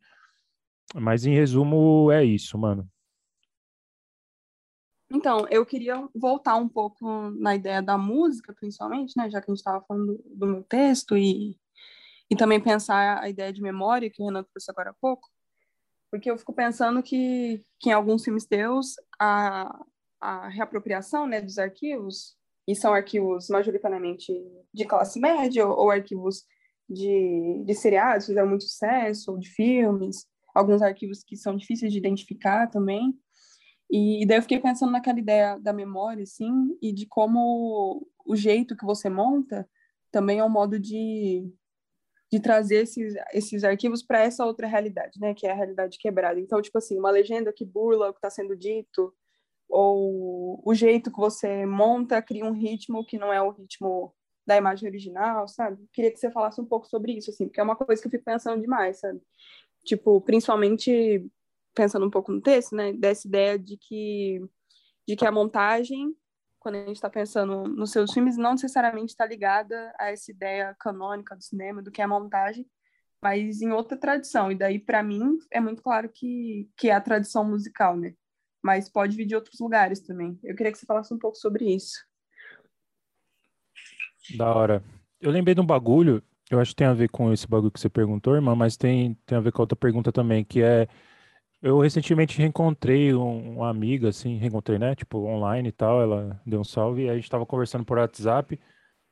Mas 0.94 1.26
em 1.26 1.34
resumo 1.34 2.10
é 2.10 2.24
isso, 2.24 2.56
mano. 2.58 2.88
Então, 5.10 5.46
eu 5.50 5.64
queria 5.64 6.06
voltar 6.14 6.56
um 6.56 6.68
pouco 6.68 7.30
na 7.30 7.54
ideia 7.54 7.80
da 7.80 7.96
música, 7.96 8.52
principalmente, 8.52 9.14
né? 9.16 9.30
Já 9.30 9.40
que 9.40 9.50
a 9.50 9.54
gente 9.54 9.58
estava 9.58 9.82
falando 9.86 10.18
do, 10.18 10.22
do 10.36 10.46
meu 10.46 10.62
texto 10.62 11.16
e, 11.16 11.58
e 12.30 12.36
também 12.36 12.60
pensar 12.60 13.22
a 13.22 13.28
ideia 13.28 13.52
de 13.52 13.62
memória 13.62 14.10
que 14.10 14.22
o 14.22 14.26
Renan 14.26 14.44
trouxe 14.44 14.70
agora 14.70 14.90
há 14.90 14.94
pouco. 15.00 15.30
Porque 16.10 16.30
eu 16.30 16.38
fico 16.38 16.52
pensando 16.52 17.02
que, 17.02 17.64
que 17.78 17.88
em 17.88 17.92
alguns 17.92 18.22
filmes 18.22 18.46
teus, 18.46 18.96
a, 19.18 19.82
a 20.20 20.48
reapropriação 20.48 21.26
né, 21.26 21.40
dos 21.40 21.58
arquivos, 21.58 22.36
e 22.66 22.74
são 22.74 22.92
arquivos 22.92 23.48
majoritariamente 23.48 24.32
de 24.74 24.84
classe 24.84 25.18
média 25.18 25.66
ou, 25.66 25.84
ou 25.84 25.90
arquivos 25.90 26.44
de, 26.88 27.62
de 27.64 27.74
seriados, 27.74 28.26
fizeram 28.26 28.48
muito 28.48 28.64
sucesso, 28.64 29.32
ou 29.32 29.38
de 29.38 29.48
filmes, 29.48 30.26
alguns 30.54 30.82
arquivos 30.82 31.22
que 31.24 31.36
são 31.36 31.56
difíceis 31.56 31.92
de 31.92 31.98
identificar 31.98 32.66
também. 32.66 33.18
E, 33.90 34.22
e 34.22 34.26
daí 34.26 34.38
eu 34.38 34.42
fiquei 34.42 34.60
pensando 34.60 34.92
naquela 34.92 35.18
ideia 35.18 35.58
da 35.58 35.72
memória, 35.72 36.22
assim, 36.22 36.76
e 36.82 36.92
de 36.92 37.06
como 37.06 38.06
o 38.26 38.36
jeito 38.36 38.76
que 38.76 38.84
você 38.84 39.08
monta 39.08 39.68
também 40.10 40.38
é 40.38 40.44
um 40.44 40.50
modo 40.50 40.78
de, 40.78 41.50
de 42.30 42.40
trazer 42.40 42.82
esses, 42.82 43.14
esses 43.32 43.64
arquivos 43.64 44.02
para 44.02 44.20
essa 44.20 44.44
outra 44.44 44.66
realidade, 44.66 45.18
né? 45.18 45.34
Que 45.34 45.46
é 45.46 45.50
a 45.50 45.54
realidade 45.54 45.98
quebrada. 45.98 46.38
Então, 46.38 46.60
tipo 46.60 46.76
assim, 46.76 46.98
uma 46.98 47.10
legenda 47.10 47.52
que 47.52 47.64
burla 47.64 48.08
o 48.10 48.12
que 48.12 48.18
está 48.18 48.30
sendo 48.30 48.54
dito, 48.56 49.14
ou 49.68 50.62
o 50.64 50.74
jeito 50.74 51.10
que 51.10 51.18
você 51.18 51.66
monta 51.66 52.22
cria 52.22 52.44
um 52.44 52.52
ritmo 52.52 53.04
que 53.04 53.18
não 53.18 53.32
é 53.32 53.40
o 53.42 53.50
ritmo 53.50 54.14
da 54.46 54.56
imagem 54.56 54.88
original, 54.88 55.46
sabe? 55.46 55.86
Queria 55.92 56.10
que 56.10 56.18
você 56.18 56.30
falasse 56.30 56.58
um 56.60 56.64
pouco 56.64 56.86
sobre 56.86 57.12
isso, 57.12 57.30
assim, 57.30 57.46
porque 57.46 57.60
é 57.60 57.62
uma 57.62 57.76
coisa 57.76 58.00
que 58.00 58.08
eu 58.08 58.10
fico 58.10 58.24
pensando 58.24 58.60
demais, 58.60 58.98
sabe? 59.00 59.20
Tipo, 59.84 60.20
principalmente 60.22 61.30
pensando 61.74 62.06
um 62.06 62.10
pouco 62.10 62.32
no 62.32 62.40
texto, 62.40 62.74
né? 62.74 62.94
Dessa 62.94 63.28
ideia 63.28 63.58
de 63.58 63.76
que, 63.76 64.40
de 65.06 65.16
que 65.16 65.26
a 65.26 65.30
montagem, 65.30 66.16
quando 66.58 66.76
a 66.76 66.86
gente 66.86 66.96
está 66.96 67.10
pensando 67.10 67.64
nos 67.64 67.92
seus 67.92 68.10
filmes, 68.12 68.38
não 68.38 68.52
necessariamente 68.52 69.10
está 69.10 69.26
ligada 69.26 69.94
a 69.98 70.10
essa 70.10 70.30
ideia 70.30 70.74
canônica 70.80 71.36
do 71.36 71.42
cinema, 71.42 71.82
do 71.82 71.90
que 71.90 72.00
é 72.00 72.04
a 72.04 72.08
montagem, 72.08 72.66
mas 73.22 73.60
em 73.60 73.70
outra 73.70 73.98
tradição. 73.98 74.50
E 74.50 74.54
daí, 74.54 74.78
para 74.78 75.02
mim, 75.02 75.38
é 75.50 75.60
muito 75.60 75.82
claro 75.82 76.08
que, 76.08 76.70
que 76.76 76.88
é 76.88 76.94
a 76.94 77.00
tradição 77.00 77.44
musical, 77.44 77.96
né? 77.96 78.14
Mas 78.62 78.88
pode 78.88 79.16
vir 79.16 79.26
de 79.26 79.34
outros 79.34 79.60
lugares 79.60 80.00
também. 80.00 80.38
Eu 80.42 80.54
queria 80.54 80.72
que 80.72 80.78
você 80.78 80.86
falasse 80.86 81.12
um 81.14 81.18
pouco 81.18 81.36
sobre 81.36 81.74
isso. 81.74 81.96
Da 84.36 84.52
hora. 84.54 84.82
Eu 85.20 85.30
lembrei 85.30 85.54
de 85.54 85.60
um 85.60 85.66
bagulho, 85.66 86.22
eu 86.50 86.60
acho 86.60 86.70
que 86.70 86.76
tem 86.76 86.86
a 86.86 86.94
ver 86.94 87.08
com 87.08 87.32
esse 87.32 87.46
bagulho 87.46 87.70
que 87.70 87.80
você 87.80 87.88
perguntou, 87.88 88.34
irmã, 88.34 88.54
mas 88.54 88.76
tem, 88.76 89.14
tem 89.26 89.36
a 89.36 89.40
ver 89.40 89.52
com 89.52 89.62
a 89.62 89.64
outra 89.64 89.76
pergunta 89.76 90.12
também, 90.12 90.44
que 90.44 90.62
é. 90.62 90.88
Eu 91.60 91.80
recentemente 91.80 92.38
reencontrei 92.38 93.12
um, 93.12 93.56
uma 93.56 93.68
amiga, 93.68 94.10
assim, 94.10 94.36
reencontrei, 94.36 94.78
né? 94.78 94.94
Tipo, 94.94 95.18
online 95.26 95.70
e 95.70 95.72
tal, 95.72 96.00
ela 96.00 96.40
deu 96.46 96.60
um 96.60 96.64
salve, 96.64 97.04
e 97.04 97.10
a 97.10 97.16
gente 97.16 97.28
tava 97.28 97.44
conversando 97.44 97.84
por 97.84 97.98
WhatsApp, 97.98 98.58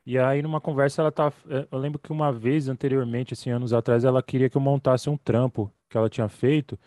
e 0.05 0.17
aí 0.17 0.41
numa 0.41 0.61
conversa 0.61 1.01
ela. 1.01 1.13
Eh, 1.49 1.67
eu 1.69 1.77
lembro 1.77 1.99
que 1.99 2.11
uma 2.11 2.31
vez 2.31 2.69
anteriormente, 2.69 3.33
assim, 3.33 3.49
anos 3.49 3.73
atrás, 3.73 4.05
ela 4.05 4.23
queria 4.23 4.49
que 4.49 4.55
eu 4.55 4.61
montasse 4.61 5.09
um 5.09 5.17
trampo 5.17 5.69
que 5.89 5.97
ela 5.97 6.09
tinha 6.09 6.29
feito, 6.29 6.79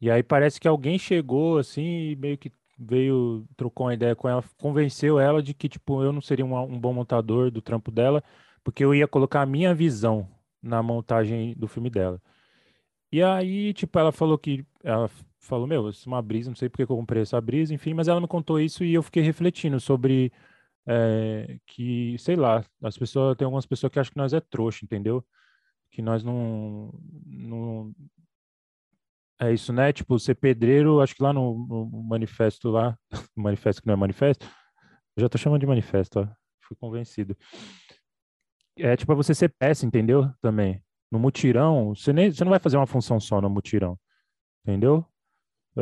e 0.00 0.10
aí 0.10 0.22
parece 0.22 0.60
que 0.60 0.68
alguém 0.68 0.98
chegou, 0.98 1.58
assim, 1.58 2.10
e 2.10 2.16
meio 2.16 2.38
que 2.38 2.52
veio, 2.78 3.44
trocou 3.56 3.86
uma 3.86 3.94
ideia 3.94 4.14
com 4.14 4.28
ela, 4.28 4.42
convenceu 4.58 5.18
ela 5.18 5.42
de 5.42 5.52
que, 5.54 5.68
tipo, 5.68 6.02
eu 6.02 6.12
não 6.12 6.20
seria 6.20 6.44
um, 6.46 6.56
um 6.58 6.78
bom 6.78 6.92
montador 6.92 7.50
do 7.50 7.60
trampo 7.60 7.90
dela, 7.90 8.22
porque 8.62 8.84
eu 8.84 8.94
ia 8.94 9.08
colocar 9.08 9.42
a 9.42 9.46
minha 9.46 9.74
visão 9.74 10.28
na 10.62 10.82
montagem 10.82 11.54
do 11.56 11.66
filme 11.68 11.90
dela. 11.90 12.20
E 13.10 13.22
aí, 13.22 13.72
tipo, 13.72 13.98
ela 13.98 14.12
falou 14.12 14.38
que, 14.38 14.66
ela 14.84 15.10
falou, 15.40 15.66
meu, 15.66 15.88
isso 15.88 16.08
é 16.08 16.12
uma 16.12 16.22
brisa, 16.22 16.50
não 16.50 16.56
sei 16.56 16.68
porque 16.68 16.86
que 16.86 16.92
eu 16.92 16.96
comprei 16.96 17.22
essa 17.22 17.40
brisa, 17.40 17.74
enfim, 17.74 17.94
mas 17.94 18.08
ela 18.08 18.20
me 18.20 18.28
contou 18.28 18.60
isso 18.60 18.84
e 18.84 18.94
eu 18.94 19.02
fiquei 19.02 19.22
refletindo 19.22 19.80
sobre 19.80 20.32
é, 20.86 21.58
que, 21.66 22.16
sei 22.18 22.36
lá, 22.36 22.64
as 22.82 22.98
pessoas, 22.98 23.36
tem 23.36 23.44
algumas 23.46 23.66
pessoas 23.66 23.92
que 23.92 23.98
acham 23.98 24.12
que 24.12 24.18
nós 24.18 24.32
é 24.34 24.40
trouxa, 24.40 24.84
entendeu? 24.84 25.24
Que 25.90 26.02
nós 26.02 26.24
não, 26.24 26.92
não, 27.26 27.94
é 29.40 29.52
isso, 29.52 29.72
né? 29.72 29.92
Tipo, 29.92 30.18
ser 30.18 30.34
pedreiro, 30.34 31.00
acho 31.00 31.14
que 31.14 31.22
lá 31.22 31.32
no, 31.32 31.66
no 31.68 32.02
manifesto 32.02 32.70
lá, 32.70 32.98
manifesto 33.36 33.80
que 33.82 33.86
não 33.86 33.94
é 33.94 33.96
manifesto, 33.96 34.46
eu 35.16 35.22
já 35.22 35.28
tô 35.28 35.38
chamando 35.38 35.60
de 35.60 35.66
manifesto, 35.66 36.20
ó. 36.20 36.28
Fui 36.62 36.76
convencido. 36.76 37.36
É 38.76 38.96
tipo, 38.96 39.14
você 39.16 39.34
ser 39.34 39.48
peça, 39.58 39.86
entendeu? 39.86 40.30
Também. 40.40 40.82
No 41.10 41.18
mutirão, 41.18 41.94
você, 41.94 42.12
nem, 42.12 42.30
você 42.30 42.44
não 42.44 42.50
vai 42.50 42.58
fazer 42.60 42.76
uma 42.76 42.86
função 42.86 43.18
só 43.18 43.40
no 43.40 43.48
mutirão, 43.48 43.98
entendeu? 44.62 45.04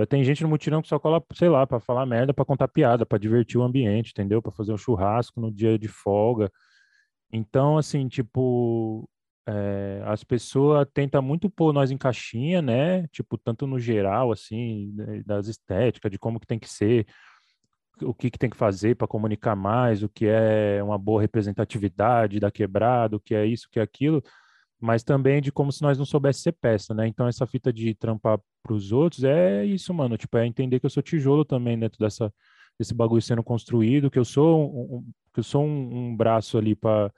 Tem 0.08 0.22
gente 0.22 0.42
no 0.42 0.48
mutirão 0.48 0.82
que 0.82 0.88
só 0.88 0.98
cola, 0.98 1.24
sei 1.32 1.48
lá, 1.48 1.66
para 1.66 1.80
falar 1.80 2.04
merda, 2.04 2.34
para 2.34 2.44
contar 2.44 2.68
piada, 2.68 3.06
para 3.06 3.18
divertir 3.18 3.58
o 3.58 3.62
ambiente, 3.62 4.10
entendeu? 4.10 4.42
Para 4.42 4.52
fazer 4.52 4.72
um 4.72 4.76
churrasco 4.76 5.40
no 5.40 5.50
dia 5.50 5.78
de 5.78 5.88
folga. 5.88 6.50
Então, 7.32 7.78
assim, 7.78 8.06
tipo, 8.06 9.08
é, 9.46 10.02
as 10.04 10.24
pessoas 10.24 10.86
tentam 10.92 11.22
muito 11.22 11.48
pôr 11.48 11.72
nós 11.72 11.90
em 11.90 11.96
caixinha, 11.96 12.60
né? 12.60 13.06
Tipo, 13.08 13.38
tanto 13.38 13.66
no 13.66 13.78
geral, 13.78 14.32
assim, 14.32 14.92
né, 14.94 15.22
das 15.24 15.46
estéticas, 15.46 16.10
de 16.10 16.18
como 16.18 16.40
que 16.40 16.46
tem 16.46 16.58
que 16.58 16.68
ser, 16.68 17.06
o 18.02 18.12
que, 18.12 18.30
que 18.30 18.38
tem 18.38 18.50
que 18.50 18.56
fazer 18.56 18.96
para 18.96 19.06
comunicar 19.06 19.54
mais, 19.54 20.02
o 20.02 20.08
que 20.08 20.26
é 20.26 20.82
uma 20.82 20.98
boa 20.98 21.20
representatividade 21.20 22.40
da 22.40 22.50
quebrada, 22.50 23.16
o 23.16 23.20
que 23.20 23.34
é 23.34 23.46
isso, 23.46 23.66
o 23.68 23.70
que 23.70 23.78
é 23.78 23.82
aquilo, 23.82 24.22
mas 24.80 25.02
também 25.04 25.40
de 25.40 25.52
como 25.52 25.72
se 25.72 25.80
nós 25.82 25.96
não 25.96 26.04
soubéssemos 26.04 26.42
ser 26.42 26.52
peça, 26.52 26.92
né? 26.92 27.06
Então, 27.06 27.28
essa 27.28 27.46
fita 27.46 27.72
de 27.72 27.94
trampar 27.94 28.38
para 28.62 28.74
os 28.74 28.92
outros 28.92 29.24
é 29.24 29.64
isso, 29.64 29.94
mano. 29.94 30.16
Tipo, 30.16 30.38
é 30.38 30.46
entender 30.46 30.80
que 30.80 30.86
eu 30.86 30.90
sou 30.90 31.02
tijolo 31.02 31.44
também 31.44 31.78
dentro 31.78 31.98
dessa, 31.98 32.32
desse 32.78 32.94
bagulho 32.94 33.22
sendo 33.22 33.42
construído, 33.42 34.10
que 34.10 34.18
eu 34.18 34.24
sou 34.24 34.98
um, 34.98 35.12
que 35.32 35.40
eu 35.40 35.44
sou 35.44 35.64
um, 35.64 36.08
um 36.10 36.16
braço 36.16 36.58
ali 36.58 36.74
para 36.74 37.12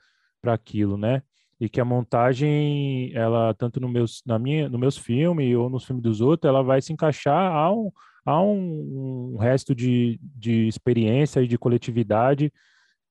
aquilo, 0.45 0.97
né? 0.97 1.23
E 1.59 1.67
que 1.67 1.81
a 1.81 1.85
montagem, 1.85 3.11
ela 3.13 3.53
tanto 3.53 3.79
no 3.79 3.89
meus, 3.89 4.21
na 4.25 4.39
minha, 4.39 4.69
no 4.69 4.79
meus 4.79 4.97
filmes 4.97 5.55
ou 5.55 5.69
nos 5.69 5.83
filmes 5.83 6.03
dos 6.03 6.21
outros, 6.21 6.47
ela 6.47 6.63
vai 6.63 6.81
se 6.81 6.93
encaixar 6.93 7.51
a 7.53 7.71
um, 7.71 7.91
a 8.25 8.41
um, 8.41 9.33
um 9.33 9.37
resto 9.37 9.75
de, 9.75 10.19
de 10.21 10.67
experiência 10.67 11.41
e 11.41 11.47
de 11.47 11.57
coletividade 11.57 12.51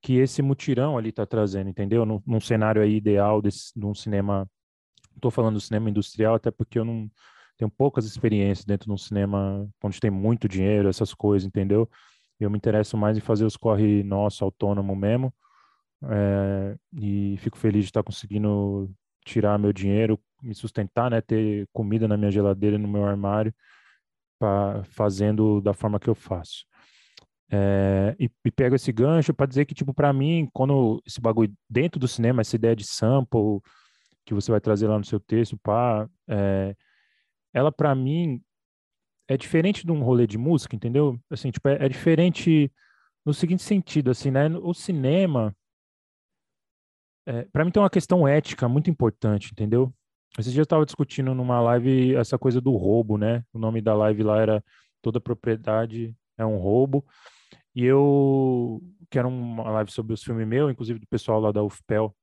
que 0.01 0.15
esse 0.15 0.41
mutirão 0.41 0.97
ali 0.97 1.11
está 1.11 1.27
trazendo, 1.27 1.69
entendeu? 1.69 2.07
Num, 2.07 2.23
num, 2.27 2.41
cenário 2.41 2.81
aí 2.81 2.97
ideal 2.97 3.43
desse, 3.43 3.73
de 3.79 3.85
um 3.85 3.95
cinema, 3.95 4.49
estou 5.15 5.31
falando 5.31 5.55
do 5.55 5.61
cinema 5.61 5.91
industrial 5.91 6.35
até 6.37 6.51
porque 6.51 6.79
eu 6.79 6.85
não 6.85 7.11
tenho 7.57 7.71
poucas 7.71 8.07
experiências 8.07 8.65
dentro 8.65 8.87
de 8.87 8.93
um 8.93 8.97
cinema 8.97 9.69
onde 9.83 10.01
tem 10.01 10.11
muito 10.11 10.49
dinheiro, 10.49 10.89
essas 10.89 11.13
coisas, 11.13 11.47
entendeu? 11.47 11.91
Eu 12.39 12.49
me 12.49 12.57
interesso 12.57 12.97
mais 12.97 13.19
em 13.19 13.21
fazer 13.21 13.45
os 13.45 13.57
corre 13.57 14.03
nosso, 14.05 14.45
autônomo 14.45 14.95
mesmo, 14.95 15.35
é, 16.05 16.77
e 17.01 17.37
fico 17.39 17.59
feliz 17.59 17.85
de 17.85 17.91
estar 17.91 18.03
conseguindo 18.03 18.91
tirar 19.25 19.59
meu 19.59 19.73
dinheiro, 19.73 20.19
me 20.43 20.55
sustentar, 20.55 21.11
né, 21.11 21.21
ter 21.21 21.69
comida 21.73 22.07
na 22.09 22.17
minha 22.17 22.31
geladeira 22.31 22.79
no 22.79 22.89
meu 22.89 23.05
armário, 23.05 23.55
pra, 24.39 24.83
fazendo 24.85 25.61
da 25.61 25.73
forma 25.73 25.99
que 25.99 26.09
eu 26.09 26.15
faço. 26.15 26.65
É, 27.51 28.15
e, 28.19 28.31
e, 28.45 28.51
pego 28.51 28.75
esse 28.75 28.93
gancho 28.93 29.33
para 29.33 29.47
dizer 29.47 29.65
que, 29.65 29.75
tipo, 29.75 29.95
para 29.95 30.13
mim, 30.13 30.49
quando 30.53 31.03
esse 31.07 31.21
bagulho 31.21 31.53
dentro 31.69 31.99
do 31.99 32.07
cinema, 32.07 32.43
essa 32.43 32.57
ideia 32.57 32.77
de 32.77 32.85
sample 32.85 33.61
que 34.25 34.35
você 34.35 34.51
vai 34.51 34.61
trazer 34.61 34.87
lá 34.87 34.99
no 34.99 35.05
seu 35.05 35.19
texto, 35.19 35.57
pá, 35.59 36.09
é, 36.29 36.77
ela 37.55 37.73
para 37.73 37.95
mim 37.95 38.43
é 39.27 39.37
diferente 39.37 39.85
de 39.85 39.93
um 39.93 40.03
rolê 40.03 40.27
de 40.27 40.37
música, 40.37 40.77
entendeu? 40.77 41.19
Assim, 41.31 41.51
tipo, 41.51 41.69
é, 41.69 41.87
é 41.87 41.89
diferente 41.89 42.71
no 43.25 43.33
seguinte 43.33 43.63
sentido, 43.63 44.11
assim, 44.11 44.31
né? 44.31 44.49
O 44.63 44.75
cinema, 44.75 45.55
é, 47.29 47.43
para 47.53 47.63
mim 47.63 47.71
tem 47.71 47.83
uma 47.83 47.91
questão 47.91 48.27
ética 48.27 48.67
muito 48.67 48.89
importante, 48.89 49.51
entendeu? 49.53 49.93
Esse 50.39 50.51
dia 50.51 50.61
eu 50.61 50.65
estava 50.65 50.87
discutindo 50.87 51.35
numa 51.35 51.61
live 51.61 52.15
essa 52.17 52.39
coisa 52.39 52.59
do 52.59 52.75
roubo, 52.75 53.19
né? 53.19 53.45
O 53.53 53.59
nome 53.59 53.83
da 53.83 53.93
live 53.93 54.23
lá 54.23 54.41
era 54.41 54.65
Toda 55.03 55.21
Propriedade 55.21 56.17
é 56.39 56.47
um 56.47 56.57
Roubo. 56.57 57.05
E 57.75 57.85
eu, 57.85 58.81
que 59.11 59.19
era 59.19 59.29
uma 59.29 59.71
live 59.73 59.91
sobre 59.91 60.15
os 60.15 60.23
filmes 60.23 60.49
meu, 60.49 60.71
inclusive 60.71 60.99
do 60.99 61.07
pessoal 61.07 61.39
lá 61.39 61.53
da 61.53 61.63
UFPEL, 61.63 62.17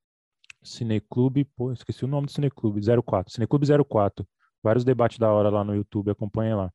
Cineclube, 0.64 1.46
pô, 1.56 1.72
esqueci 1.72 2.04
o 2.04 2.08
nome 2.08 2.26
do 2.26 2.32
Cineclube, 2.32 2.82
04, 3.04 3.32
Cineclube 3.32 3.68
04. 3.88 4.28
Vários 4.64 4.84
debates 4.84 5.20
da 5.20 5.32
hora 5.32 5.50
lá 5.50 5.64
no 5.64 5.76
YouTube, 5.76 6.10
acompanha 6.10 6.56
lá. 6.56 6.74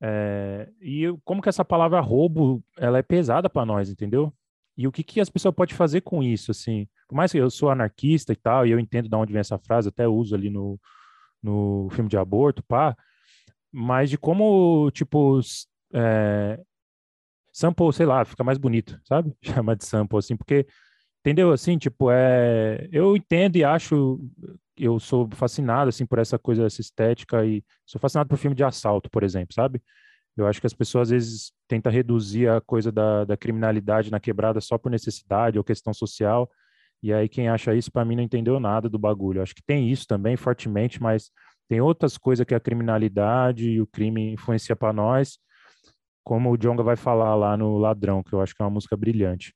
É, 0.00 0.68
e 0.80 1.04
como 1.24 1.40
que 1.40 1.48
essa 1.48 1.64
palavra 1.64 2.00
roubo, 2.00 2.64
ela 2.76 2.98
é 2.98 3.02
pesada 3.02 3.48
para 3.48 3.64
nós, 3.64 3.88
entendeu? 3.88 4.32
E 4.76 4.88
o 4.88 4.92
que, 4.92 5.04
que 5.04 5.20
as 5.20 5.30
pessoas 5.30 5.54
podem 5.54 5.76
fazer 5.76 6.00
com 6.00 6.20
isso, 6.20 6.50
assim? 6.50 6.88
Por 7.08 7.14
mais 7.16 7.32
que 7.32 7.38
eu 7.38 7.50
sou 7.50 7.70
anarquista 7.70 8.32
e 8.32 8.36
tal, 8.36 8.66
e 8.66 8.70
eu 8.70 8.78
entendo 8.78 9.08
de 9.08 9.16
onde 9.16 9.32
vem 9.32 9.40
essa 9.40 9.58
frase, 9.58 9.88
até 9.88 10.06
uso 10.06 10.34
ali 10.34 10.50
no, 10.50 10.78
no 11.42 11.88
filme 11.90 12.08
de 12.10 12.16
aborto, 12.16 12.62
pá, 12.62 12.96
mas 13.72 14.10
de 14.10 14.18
como, 14.18 14.90
tipo, 14.92 15.40
é, 15.92 16.60
sample, 17.52 17.92
sei 17.92 18.06
lá, 18.06 18.24
fica 18.24 18.44
mais 18.44 18.58
bonito, 18.58 19.00
sabe? 19.04 19.32
Chamar 19.42 19.76
de 19.76 19.84
sample, 19.86 20.18
assim, 20.18 20.36
porque, 20.36 20.66
entendeu? 21.20 21.52
Assim, 21.52 21.78
tipo, 21.78 22.10
é, 22.10 22.88
eu 22.92 23.16
entendo 23.16 23.56
e 23.56 23.64
acho, 23.64 24.20
eu 24.76 25.00
sou 25.00 25.28
fascinado, 25.32 25.88
assim, 25.88 26.06
por 26.06 26.18
essa 26.18 26.38
coisa, 26.38 26.66
essa 26.66 26.80
estética, 26.80 27.44
e 27.44 27.64
sou 27.86 28.00
fascinado 28.00 28.28
por 28.28 28.38
filme 28.38 28.54
de 28.56 28.64
assalto, 28.64 29.10
por 29.10 29.22
exemplo, 29.22 29.54
sabe? 29.54 29.82
Eu 30.36 30.46
acho 30.46 30.60
que 30.60 30.66
as 30.66 30.72
pessoas 30.72 31.08
às 31.08 31.10
vezes 31.10 31.52
tentam 31.66 31.90
reduzir 31.90 32.48
a 32.48 32.60
coisa 32.60 32.92
da, 32.92 33.24
da 33.24 33.36
criminalidade 33.36 34.10
na 34.10 34.20
quebrada 34.20 34.60
só 34.60 34.78
por 34.78 34.88
necessidade 34.88 35.58
ou 35.58 35.64
questão 35.64 35.92
social. 35.92 36.48
E 37.02 37.12
aí 37.12 37.28
quem 37.28 37.48
acha 37.48 37.74
isso, 37.74 37.92
para 37.92 38.04
mim, 38.04 38.16
não 38.16 38.22
entendeu 38.22 38.58
nada 38.58 38.88
do 38.88 38.98
bagulho. 38.98 39.42
Acho 39.42 39.54
que 39.54 39.62
tem 39.62 39.90
isso 39.90 40.06
também 40.06 40.36
fortemente, 40.36 41.00
mas 41.00 41.30
tem 41.68 41.80
outras 41.80 42.16
coisas 42.16 42.46
que 42.46 42.54
a 42.54 42.60
criminalidade 42.60 43.70
e 43.70 43.80
o 43.80 43.86
crime 43.86 44.32
influencia 44.32 44.74
para 44.74 44.92
nós, 44.92 45.38
como 46.24 46.50
o 46.50 46.56
Jonga 46.56 46.82
vai 46.82 46.96
falar 46.96 47.34
lá 47.34 47.56
no 47.56 47.78
Ladrão, 47.78 48.22
que 48.22 48.32
eu 48.32 48.40
acho 48.40 48.54
que 48.54 48.62
é 48.62 48.64
uma 48.64 48.70
música 48.70 48.96
brilhante. 48.96 49.54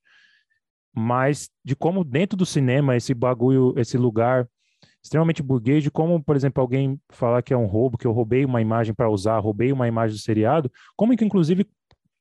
Mas 0.94 1.48
de 1.64 1.74
como 1.74 2.04
dentro 2.04 2.36
do 2.36 2.44
cinema 2.44 2.96
esse 2.96 3.14
bagulho, 3.14 3.74
esse 3.78 3.96
lugar 3.96 4.46
extremamente 5.02 5.42
burguês, 5.42 5.82
de 5.82 5.90
como, 5.90 6.22
por 6.22 6.36
exemplo, 6.36 6.60
alguém 6.60 7.00
falar 7.10 7.42
que 7.42 7.52
é 7.52 7.56
um 7.56 7.66
roubo, 7.66 7.98
que 7.98 8.06
eu 8.06 8.12
roubei 8.12 8.44
uma 8.44 8.60
imagem 8.60 8.94
para 8.94 9.10
usar, 9.10 9.38
roubei 9.38 9.72
uma 9.72 9.88
imagem 9.88 10.16
do 10.16 10.22
seriado, 10.22 10.70
como 10.96 11.16
que 11.16 11.24
inclusive 11.24 11.66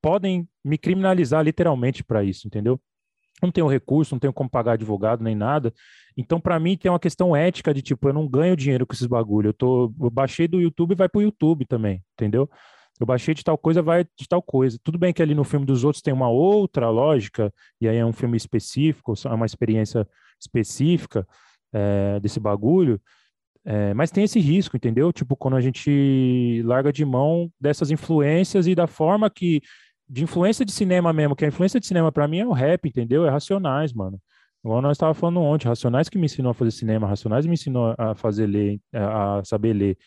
podem 0.01 0.47
me 0.65 0.77
criminalizar 0.77 1.43
literalmente 1.43 2.03
para 2.03 2.23
isso, 2.23 2.47
entendeu? 2.47 2.81
Não 3.41 3.51
tenho 3.51 3.67
recurso, 3.67 4.13
não 4.13 4.19
tenho 4.19 4.33
como 4.33 4.49
pagar 4.49 4.73
advogado 4.73 5.23
nem 5.23 5.35
nada. 5.35 5.73
Então, 6.15 6.39
para 6.39 6.59
mim, 6.59 6.77
tem 6.77 6.91
uma 6.91 6.99
questão 6.99 7.35
ética 7.35 7.73
de 7.73 7.81
tipo, 7.81 8.07
eu 8.07 8.13
não 8.13 8.27
ganho 8.27 8.55
dinheiro 8.55 8.85
com 8.85 8.93
esses 8.93 9.07
bagulho. 9.07 9.49
Eu, 9.49 9.53
tô, 9.53 9.93
eu 9.99 10.09
baixei 10.09 10.47
do 10.47 10.59
YouTube 10.59 10.91
e 10.91 10.95
vai 10.95 11.09
pro 11.09 11.21
YouTube 11.21 11.65
também, 11.65 12.03
entendeu? 12.13 12.49
Eu 12.99 13.05
baixei 13.05 13.33
de 13.33 13.43
tal 13.43 13.57
coisa, 13.57 13.81
vai 13.81 14.03
de 14.03 14.27
tal 14.27 14.41
coisa. 14.41 14.77
Tudo 14.83 14.99
bem 14.99 15.11
que 15.11 15.21
ali 15.21 15.33
no 15.33 15.43
filme 15.43 15.65
dos 15.65 15.83
outros 15.83 16.01
tem 16.01 16.13
uma 16.13 16.29
outra 16.29 16.89
lógica, 16.89 17.51
e 17.79 17.87
aí 17.87 17.97
é 17.97 18.05
um 18.05 18.13
filme 18.13 18.37
específico, 18.37 19.13
é 19.25 19.29
uma 19.29 19.45
experiência 19.45 20.07
específica, 20.39 21.27
é, 21.73 22.19
desse 22.19 22.39
bagulho, 22.39 23.01
é, 23.63 23.93
mas 23.93 24.09
tem 24.09 24.23
esse 24.23 24.39
risco, 24.39 24.75
entendeu? 24.75 25.13
Tipo, 25.13 25.35
quando 25.35 25.55
a 25.55 25.61
gente 25.61 26.61
larga 26.65 26.91
de 26.91 27.05
mão 27.05 27.51
dessas 27.59 27.91
influências 27.91 28.67
e 28.67 28.75
da 28.75 28.87
forma 28.87 29.29
que. 29.29 29.61
De 30.11 30.23
influência 30.23 30.65
de 30.65 30.73
cinema 30.73 31.13
mesmo, 31.13 31.37
que 31.37 31.45
a 31.45 31.47
influência 31.47 31.79
de 31.79 31.87
cinema 31.87 32.11
para 32.11 32.27
mim 32.27 32.39
é 32.39 32.45
o 32.45 32.51
rap, 32.51 32.85
entendeu? 32.85 33.25
É 33.25 33.29
Racionais, 33.29 33.93
mano. 33.93 34.19
Igual 34.61 34.81
nós 34.81 34.97
estávamos 34.97 35.17
falando 35.17 35.39
ontem, 35.39 35.69
Racionais 35.69 36.09
que 36.09 36.17
me 36.17 36.25
ensinou 36.25 36.51
a 36.51 36.53
fazer 36.53 36.71
cinema, 36.71 37.07
Racionais 37.07 37.45
me 37.45 37.53
ensinou 37.53 37.95
a 37.97 38.13
fazer 38.13 38.45
ler, 38.45 38.77
a 38.93 39.41
saber 39.45 39.71
ler. 39.71 39.97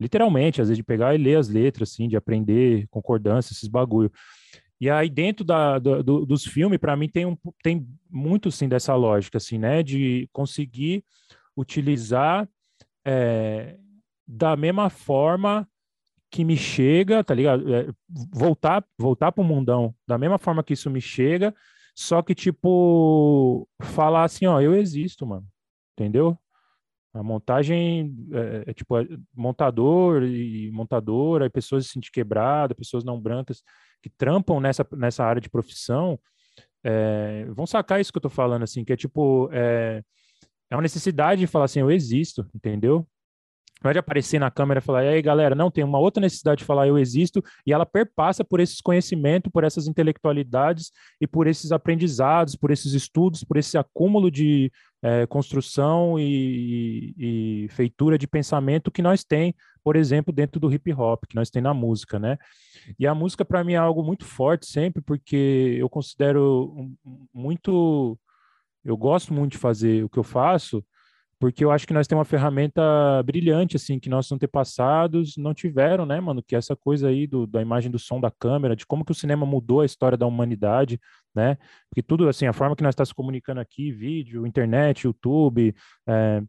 Literalmente, 0.00 0.62
às 0.62 0.68
vezes 0.68 0.78
de 0.78 0.82
pegar 0.82 1.14
e 1.14 1.18
ler 1.18 1.36
as 1.36 1.48
letras, 1.48 1.92
assim, 1.92 2.08
de 2.08 2.16
aprender 2.16 2.86
concordância, 2.88 3.52
esses 3.52 3.68
bagulho. 3.68 4.10
E 4.80 4.88
aí, 4.88 5.10
dentro 5.10 5.44
da, 5.44 5.78
do, 5.78 6.24
dos 6.24 6.44
filmes, 6.44 6.78
para 6.78 6.96
mim, 6.96 7.08
tem, 7.08 7.26
um, 7.26 7.36
tem 7.62 7.86
muito, 8.10 8.50
sim, 8.50 8.66
dessa 8.66 8.94
lógica, 8.94 9.36
assim, 9.36 9.58
né? 9.58 9.82
De 9.82 10.26
conseguir 10.32 11.04
utilizar 11.54 12.48
é, 13.04 13.76
da 14.26 14.56
mesma 14.56 14.88
forma 14.88 15.68
que 16.34 16.44
me 16.44 16.56
chega, 16.56 17.22
tá 17.22 17.32
ligado? 17.32 17.72
É, 17.72 17.86
voltar, 18.32 18.84
voltar 18.98 19.30
para 19.30 19.40
o 19.40 19.44
mundão 19.44 19.94
da 20.04 20.18
mesma 20.18 20.36
forma 20.36 20.64
que 20.64 20.72
isso 20.72 20.90
me 20.90 21.00
chega, 21.00 21.54
só 21.94 22.22
que, 22.22 22.34
tipo, 22.34 23.68
falar 23.80 24.24
assim, 24.24 24.44
ó, 24.44 24.60
eu 24.60 24.74
existo, 24.74 25.24
mano, 25.24 25.46
entendeu? 25.96 26.36
A 27.14 27.22
montagem 27.22 28.12
é, 28.32 28.70
é 28.70 28.74
tipo 28.74 28.98
é, 28.98 29.06
montador 29.32 30.24
e 30.24 30.72
montadora, 30.72 31.48
pessoas 31.48 31.86
se 31.86 31.92
sentir 31.92 32.10
quebradas, 32.10 32.76
pessoas 32.76 33.04
não 33.04 33.20
brancas 33.20 33.62
que 34.02 34.10
trampam 34.10 34.58
nessa, 34.58 34.84
nessa 34.96 35.24
área 35.24 35.40
de 35.40 35.48
profissão 35.48 36.18
é, 36.82 37.44
vão 37.50 37.64
sacar 37.64 38.00
isso 38.00 38.12
que 38.12 38.18
eu 38.18 38.22
tô 38.22 38.28
falando, 38.28 38.64
assim, 38.64 38.84
que 38.84 38.92
é 38.92 38.96
tipo, 38.96 39.48
é, 39.52 40.02
é 40.68 40.74
uma 40.74 40.82
necessidade 40.82 41.42
de 41.42 41.46
falar 41.46 41.66
assim, 41.66 41.78
eu 41.78 41.92
existo, 41.92 42.44
entendeu? 42.52 43.06
Não 43.84 43.90
é 43.90 43.92
de 43.92 43.98
aparecer 43.98 44.38
na 44.38 44.50
câmera 44.50 44.78
e 44.78 44.82
falar, 44.82 45.04
e 45.04 45.08
aí 45.08 45.20
galera, 45.22 45.54
não, 45.54 45.70
tem 45.70 45.84
uma 45.84 45.98
outra 45.98 46.22
necessidade 46.22 46.60
de 46.60 46.64
falar 46.64 46.88
eu 46.88 46.96
existo, 46.96 47.44
e 47.66 47.72
ela 47.72 47.84
perpassa 47.84 48.42
por 48.42 48.58
esses 48.58 48.80
conhecimentos, 48.80 49.52
por 49.52 49.62
essas 49.62 49.86
intelectualidades 49.86 50.90
e 51.20 51.26
por 51.26 51.46
esses 51.46 51.70
aprendizados, 51.70 52.56
por 52.56 52.70
esses 52.70 52.94
estudos, 52.94 53.44
por 53.44 53.58
esse 53.58 53.76
acúmulo 53.76 54.30
de 54.30 54.72
é, 55.02 55.26
construção 55.26 56.18
e, 56.18 57.14
e, 57.18 57.64
e 57.66 57.68
feitura 57.68 58.16
de 58.16 58.26
pensamento 58.26 58.90
que 58.90 59.02
nós 59.02 59.22
tem, 59.22 59.54
por 59.82 59.96
exemplo, 59.96 60.32
dentro 60.32 60.58
do 60.58 60.72
hip 60.72 60.90
hop, 60.94 61.24
que 61.28 61.36
nós 61.36 61.50
tem 61.50 61.60
na 61.60 61.74
música, 61.74 62.18
né? 62.18 62.38
E 62.98 63.06
a 63.06 63.14
música, 63.14 63.44
para 63.44 63.62
mim, 63.62 63.74
é 63.74 63.76
algo 63.76 64.02
muito 64.02 64.24
forte 64.24 64.64
sempre, 64.64 65.02
porque 65.02 65.76
eu 65.78 65.90
considero 65.90 66.90
muito. 67.34 68.18
Eu 68.82 68.96
gosto 68.96 69.34
muito 69.34 69.52
de 69.52 69.58
fazer 69.58 70.04
o 70.04 70.08
que 70.08 70.18
eu 70.18 70.22
faço, 70.22 70.82
porque 71.44 71.62
eu 71.62 71.70
acho 71.70 71.86
que 71.86 71.92
nós 71.92 72.06
temos 72.06 72.20
uma 72.20 72.24
ferramenta 72.24 73.22
brilhante, 73.22 73.76
assim, 73.76 74.00
que 74.00 74.08
nossos 74.08 74.32
antepassados 74.32 75.36
não 75.36 75.52
tiveram, 75.52 76.06
né, 76.06 76.18
mano? 76.18 76.42
Que 76.42 76.54
é 76.54 76.58
essa 76.58 76.74
coisa 76.74 77.08
aí 77.08 77.26
do, 77.26 77.46
da 77.46 77.60
imagem 77.60 77.90
do 77.90 77.98
som 77.98 78.18
da 78.18 78.30
câmera, 78.30 78.74
de 78.74 78.86
como 78.86 79.04
que 79.04 79.12
o 79.12 79.14
cinema 79.14 79.44
mudou 79.44 79.82
a 79.82 79.84
história 79.84 80.16
da 80.16 80.26
humanidade, 80.26 80.98
né? 81.34 81.58
Porque 81.90 82.02
tudo, 82.02 82.30
assim, 82.30 82.46
a 82.46 82.54
forma 82.54 82.74
que 82.74 82.82
nós 82.82 82.92
estamos 82.92 83.10
tá 83.10 83.12
se 83.12 83.14
comunicando 83.14 83.60
aqui, 83.60 83.92
vídeo, 83.92 84.46
internet, 84.46 85.04
YouTube, 85.04 85.74
é, 86.06 86.42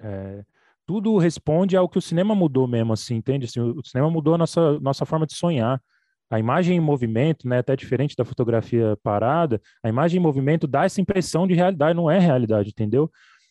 é, 0.00 0.44
tudo 0.84 1.16
responde 1.16 1.76
ao 1.76 1.88
que 1.88 1.98
o 1.98 2.02
cinema 2.02 2.34
mudou 2.34 2.66
mesmo, 2.66 2.94
assim, 2.94 3.14
entende? 3.14 3.44
Assim, 3.44 3.60
o 3.60 3.84
cinema 3.84 4.10
mudou 4.10 4.34
a 4.34 4.38
nossa, 4.38 4.80
nossa 4.80 5.06
forma 5.06 5.26
de 5.26 5.34
sonhar. 5.34 5.80
A 6.28 6.40
imagem 6.40 6.76
em 6.76 6.80
movimento, 6.80 7.46
né, 7.46 7.58
até 7.58 7.76
diferente 7.76 8.16
da 8.16 8.24
fotografia 8.24 8.98
parada, 9.00 9.60
a 9.80 9.88
imagem 9.88 10.18
em 10.18 10.22
movimento 10.22 10.66
dá 10.66 10.86
essa 10.86 11.00
impressão 11.00 11.46
de 11.46 11.54
realidade, 11.54 11.94
não 11.96 12.10
é 12.10 12.18
realidade, 12.18 12.70
entendeu? 12.70 13.08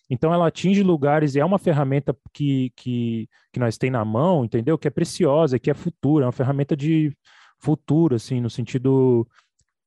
Então 0.10 0.34
ela 0.34 0.48
atinge 0.48 0.84
lugares 0.84 1.36
e 1.36 1.40
é 1.40 1.46
uma 1.46 1.60
ferramenta 1.60 2.16
que, 2.34 2.72
que, 2.76 3.30
que 3.52 3.60
nós 3.60 3.78
tem 3.78 3.92
na 3.92 4.06
mão, 4.06 4.46
entendeu? 4.46 4.78
Que 4.78 4.88
é 4.88 4.92
preciosa, 4.92 5.60
que 5.60 5.70
é 5.70 5.74
futura, 5.74 6.24
é 6.24 6.28
uma 6.28 6.32
ferramenta 6.32 6.76
de 6.76 7.16
futuro, 7.60 8.16
assim, 8.16 8.40
no 8.40 8.50
sentido 8.50 9.28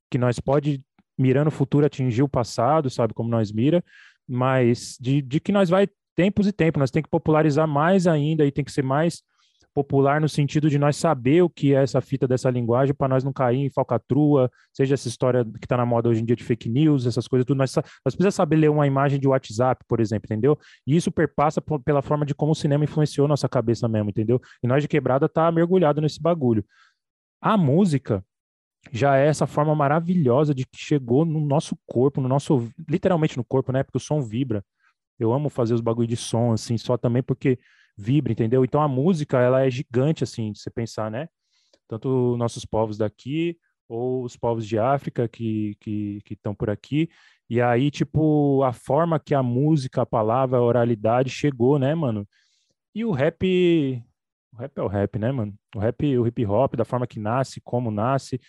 que 0.09 0.17
nós 0.17 0.39
pode, 0.39 0.83
mirando 1.17 1.47
o 1.47 1.51
futuro, 1.51 1.85
atingir 1.85 2.21
o 2.21 2.29
passado, 2.29 2.89
sabe, 2.89 3.13
como 3.13 3.29
nós 3.29 3.51
mira, 3.51 3.83
mas 4.27 4.97
de, 4.99 5.21
de 5.21 5.39
que 5.39 5.51
nós 5.51 5.69
vai 5.69 5.87
tempos 6.15 6.47
e 6.47 6.51
tempos. 6.51 6.79
Nós 6.79 6.91
tem 6.91 7.01
que 7.01 7.09
popularizar 7.09 7.67
mais 7.67 8.07
ainda 8.07 8.45
e 8.45 8.51
tem 8.51 8.63
que 8.63 8.71
ser 8.71 8.83
mais 8.83 9.23
popular 9.73 10.19
no 10.19 10.27
sentido 10.27 10.69
de 10.69 10.77
nós 10.77 10.95
saber 10.97 11.41
o 11.41 11.49
que 11.49 11.73
é 11.73 11.81
essa 11.81 12.01
fita 12.01 12.27
dessa 12.27 12.49
linguagem 12.49 12.93
para 12.93 13.07
nós 13.07 13.23
não 13.23 13.31
cair 13.31 13.59
em 13.59 13.69
falcatrua, 13.69 14.51
seja 14.73 14.93
essa 14.93 15.07
história 15.07 15.45
que 15.45 15.65
está 15.65 15.77
na 15.77 15.85
moda 15.85 16.09
hoje 16.09 16.21
em 16.21 16.25
dia 16.25 16.35
de 16.35 16.43
fake 16.43 16.69
news, 16.69 17.05
essas 17.05 17.27
coisas 17.27 17.45
tudo. 17.45 17.57
Nós, 17.57 17.75
nós 17.75 18.15
precisamos 18.15 18.35
saber 18.35 18.57
ler 18.57 18.69
uma 18.69 18.85
imagem 18.85 19.19
de 19.19 19.27
WhatsApp, 19.27 19.83
por 19.87 19.99
exemplo, 19.99 20.27
entendeu? 20.27 20.57
E 20.85 20.95
isso 20.95 21.11
perpassa 21.11 21.61
pela 21.83 22.01
forma 22.01 22.25
de 22.25 22.35
como 22.35 22.51
o 22.51 22.55
cinema 22.55 22.83
influenciou 22.83 23.27
nossa 23.27 23.47
cabeça 23.47 23.87
mesmo, 23.87 24.09
entendeu? 24.09 24.41
E 24.63 24.67
nós 24.67 24.83
de 24.83 24.87
quebrada 24.87 25.29
tá 25.29 25.51
mergulhado 25.51 26.01
nesse 26.01 26.21
bagulho. 26.21 26.65
A 27.41 27.57
música 27.57 28.23
já 28.91 29.17
é 29.17 29.27
essa 29.27 29.45
forma 29.45 29.75
maravilhosa 29.75 30.55
de 30.55 30.65
que 30.65 30.77
chegou 30.77 31.23
no 31.23 31.39
nosso 31.39 31.77
corpo, 31.85 32.19
no 32.19 32.27
nosso 32.27 32.69
literalmente 32.89 33.37
no 33.37 33.43
corpo, 33.43 33.71
né? 33.71 33.83
Porque 33.83 33.97
o 33.97 34.01
som 34.01 34.21
vibra. 34.21 34.63
Eu 35.19 35.31
amo 35.31 35.49
fazer 35.49 35.75
os 35.75 35.81
bagulho 35.81 36.07
de 36.07 36.17
som, 36.17 36.51
assim, 36.51 36.77
só 36.79 36.97
também 36.97 37.21
porque 37.21 37.59
vibra, 37.97 38.31
entendeu? 38.31 38.63
Então 38.63 38.81
a 38.81 38.87
música, 38.87 39.39
ela 39.39 39.65
é 39.65 39.69
gigante, 39.69 40.23
assim, 40.23 40.51
de 40.51 40.59
você 40.59 40.69
pensar, 40.69 41.09
né? 41.11 41.27
Tanto 41.87 42.35
nossos 42.37 42.65
povos 42.65 42.97
daqui, 42.97 43.57
ou 43.87 44.23
os 44.23 44.37
povos 44.37 44.65
de 44.65 44.79
África 44.79 45.27
que 45.27 45.77
estão 46.29 46.55
por 46.55 46.69
aqui. 46.69 47.09
E 47.49 47.61
aí, 47.61 47.91
tipo, 47.91 48.63
a 48.63 48.71
forma 48.71 49.19
que 49.19 49.35
a 49.35 49.43
música, 49.43 50.01
a 50.01 50.05
palavra, 50.05 50.57
a 50.57 50.61
oralidade 50.61 51.29
chegou, 51.29 51.77
né, 51.77 51.93
mano? 51.93 52.27
E 52.95 53.03
o 53.03 53.11
rap. 53.11 54.01
O 54.53 54.57
rap 54.57 54.77
é 54.77 54.81
o 54.81 54.87
rap, 54.87 55.19
né, 55.19 55.31
mano? 55.31 55.53
O 55.75 55.79
rap, 55.79 56.17
o 56.17 56.27
hip 56.27 56.45
hop, 56.45 56.75
da 56.75 56.85
forma 56.85 57.07
que 57.07 57.19
nasce, 57.19 57.61
como 57.61 57.91
nasce 57.91 58.39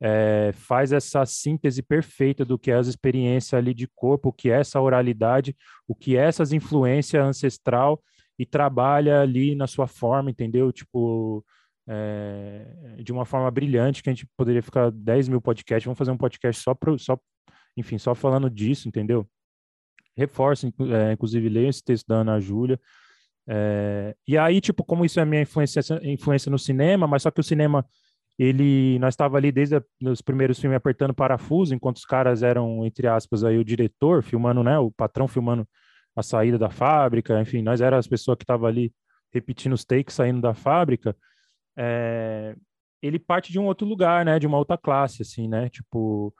é, 0.00 0.52
faz 0.52 0.92
essa 0.92 1.24
síntese 1.24 1.82
perfeita 1.82 2.44
do 2.44 2.58
que 2.58 2.70
é 2.70 2.74
as 2.74 2.86
experiências 2.86 3.54
ali 3.54 3.72
de 3.72 3.88
corpo, 3.94 4.28
o 4.28 4.32
que 4.32 4.50
é 4.50 4.60
essa 4.60 4.80
oralidade, 4.80 5.56
o 5.86 5.94
que 5.94 6.16
é 6.16 6.26
essas 6.26 6.52
influências 6.52 7.24
ancestral 7.24 8.02
e 8.38 8.44
trabalha 8.46 9.20
ali 9.20 9.54
na 9.54 9.66
sua 9.66 9.86
forma, 9.86 10.30
entendeu? 10.30 10.72
Tipo, 10.72 11.44
é, 11.86 12.96
de 13.02 13.12
uma 13.12 13.24
forma 13.24 13.50
brilhante, 13.50 14.02
que 14.02 14.10
a 14.10 14.12
gente 14.12 14.26
poderia 14.36 14.62
ficar 14.62 14.90
10 14.90 15.28
mil 15.28 15.40
podcasts, 15.40 15.84
vamos 15.84 15.98
fazer 15.98 16.10
um 16.10 16.16
podcast 16.16 16.62
só, 16.62 16.74
pro, 16.74 16.98
só 16.98 17.18
enfim, 17.76 17.98
só 17.98 18.14
falando 18.14 18.50
disso, 18.50 18.88
entendeu? 18.88 19.28
Reforço, 20.16 20.66
é, 20.66 21.12
inclusive, 21.12 21.48
leio 21.48 21.68
esse 21.68 21.82
texto 21.82 22.06
da 22.06 22.16
Ana 22.16 22.40
Júlia, 22.40 22.78
é, 23.46 24.16
e 24.26 24.38
aí, 24.38 24.60
tipo, 24.60 24.84
como 24.84 25.04
isso 25.04 25.20
é 25.20 25.24
minha 25.24 25.42
influência, 25.42 25.80
influência 26.02 26.50
no 26.50 26.58
cinema, 26.58 27.06
mas 27.06 27.22
só 27.22 27.30
que 27.30 27.40
o 27.40 27.44
cinema 27.44 27.84
ele 28.38 28.98
nós 28.98 29.14
estava 29.14 29.36
ali 29.36 29.52
desde 29.52 29.80
os 30.02 30.20
primeiros 30.20 30.58
filmes 30.58 30.76
apertando 30.76 31.14
parafuso, 31.14 31.74
enquanto 31.74 31.98
os 31.98 32.04
caras 32.04 32.42
eram 32.42 32.84
entre 32.84 33.06
aspas 33.06 33.44
aí 33.44 33.56
o 33.58 33.64
diretor 33.64 34.22
filmando, 34.22 34.62
né, 34.62 34.78
o 34.78 34.90
patrão 34.90 35.28
filmando 35.28 35.68
a 36.16 36.22
saída 36.22 36.58
da 36.58 36.70
fábrica, 36.70 37.40
enfim, 37.40 37.62
nós 37.62 37.80
era 37.80 37.98
as 37.98 38.06
pessoas 38.06 38.36
que 38.36 38.44
estavam 38.44 38.66
ali 38.66 38.92
repetindo 39.32 39.72
os 39.72 39.84
takes 39.84 40.14
saindo 40.14 40.40
da 40.40 40.54
fábrica. 40.54 41.16
É, 41.76 42.54
ele 43.02 43.18
parte 43.18 43.50
de 43.52 43.58
um 43.58 43.66
outro 43.66 43.86
lugar, 43.86 44.24
né, 44.24 44.38
de 44.38 44.46
uma 44.46 44.58
outra 44.58 44.78
classe, 44.78 45.22
assim, 45.22 45.48
né, 45.48 45.68
tipo 45.68 46.34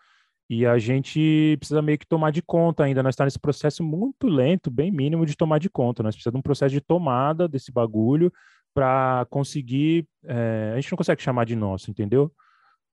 e 0.49 0.67
a 0.67 0.79
gente 0.79 1.57
precisa 1.59 1.81
meio 1.81 1.99
que 1.99 2.07
tomar 2.07 2.31
de 2.31 2.43
conta 2.43 2.85
ainda. 2.85 3.03
Nós 3.03 3.15
estamos 3.15 3.33
tá 3.33 3.35
nesse 3.35 3.41
processo 3.41 3.83
muito 3.83 4.27
lento, 4.27 4.71
bem 4.71 4.91
mínimo 4.91 5.25
de 5.25 5.37
tomar 5.37 5.59
de 5.59 5.71
conta. 5.71 6.03
Nós 6.03 6.15
precisamos 6.15 6.37
de 6.37 6.41
um 6.41 6.43
processo 6.43 6.73
de 6.73 6.81
tomada 6.81 7.49
desse 7.49 7.73
bagulho 7.73 8.33
para 8.75 9.27
conseguir. 9.31 10.07
É, 10.25 10.73
a 10.75 10.81
gente 10.81 10.93
não 10.93 10.99
consegue 10.99 11.23
chamar 11.23 11.47
de 11.47 11.57
nosso, 11.57 11.91
entendeu? 11.91 12.31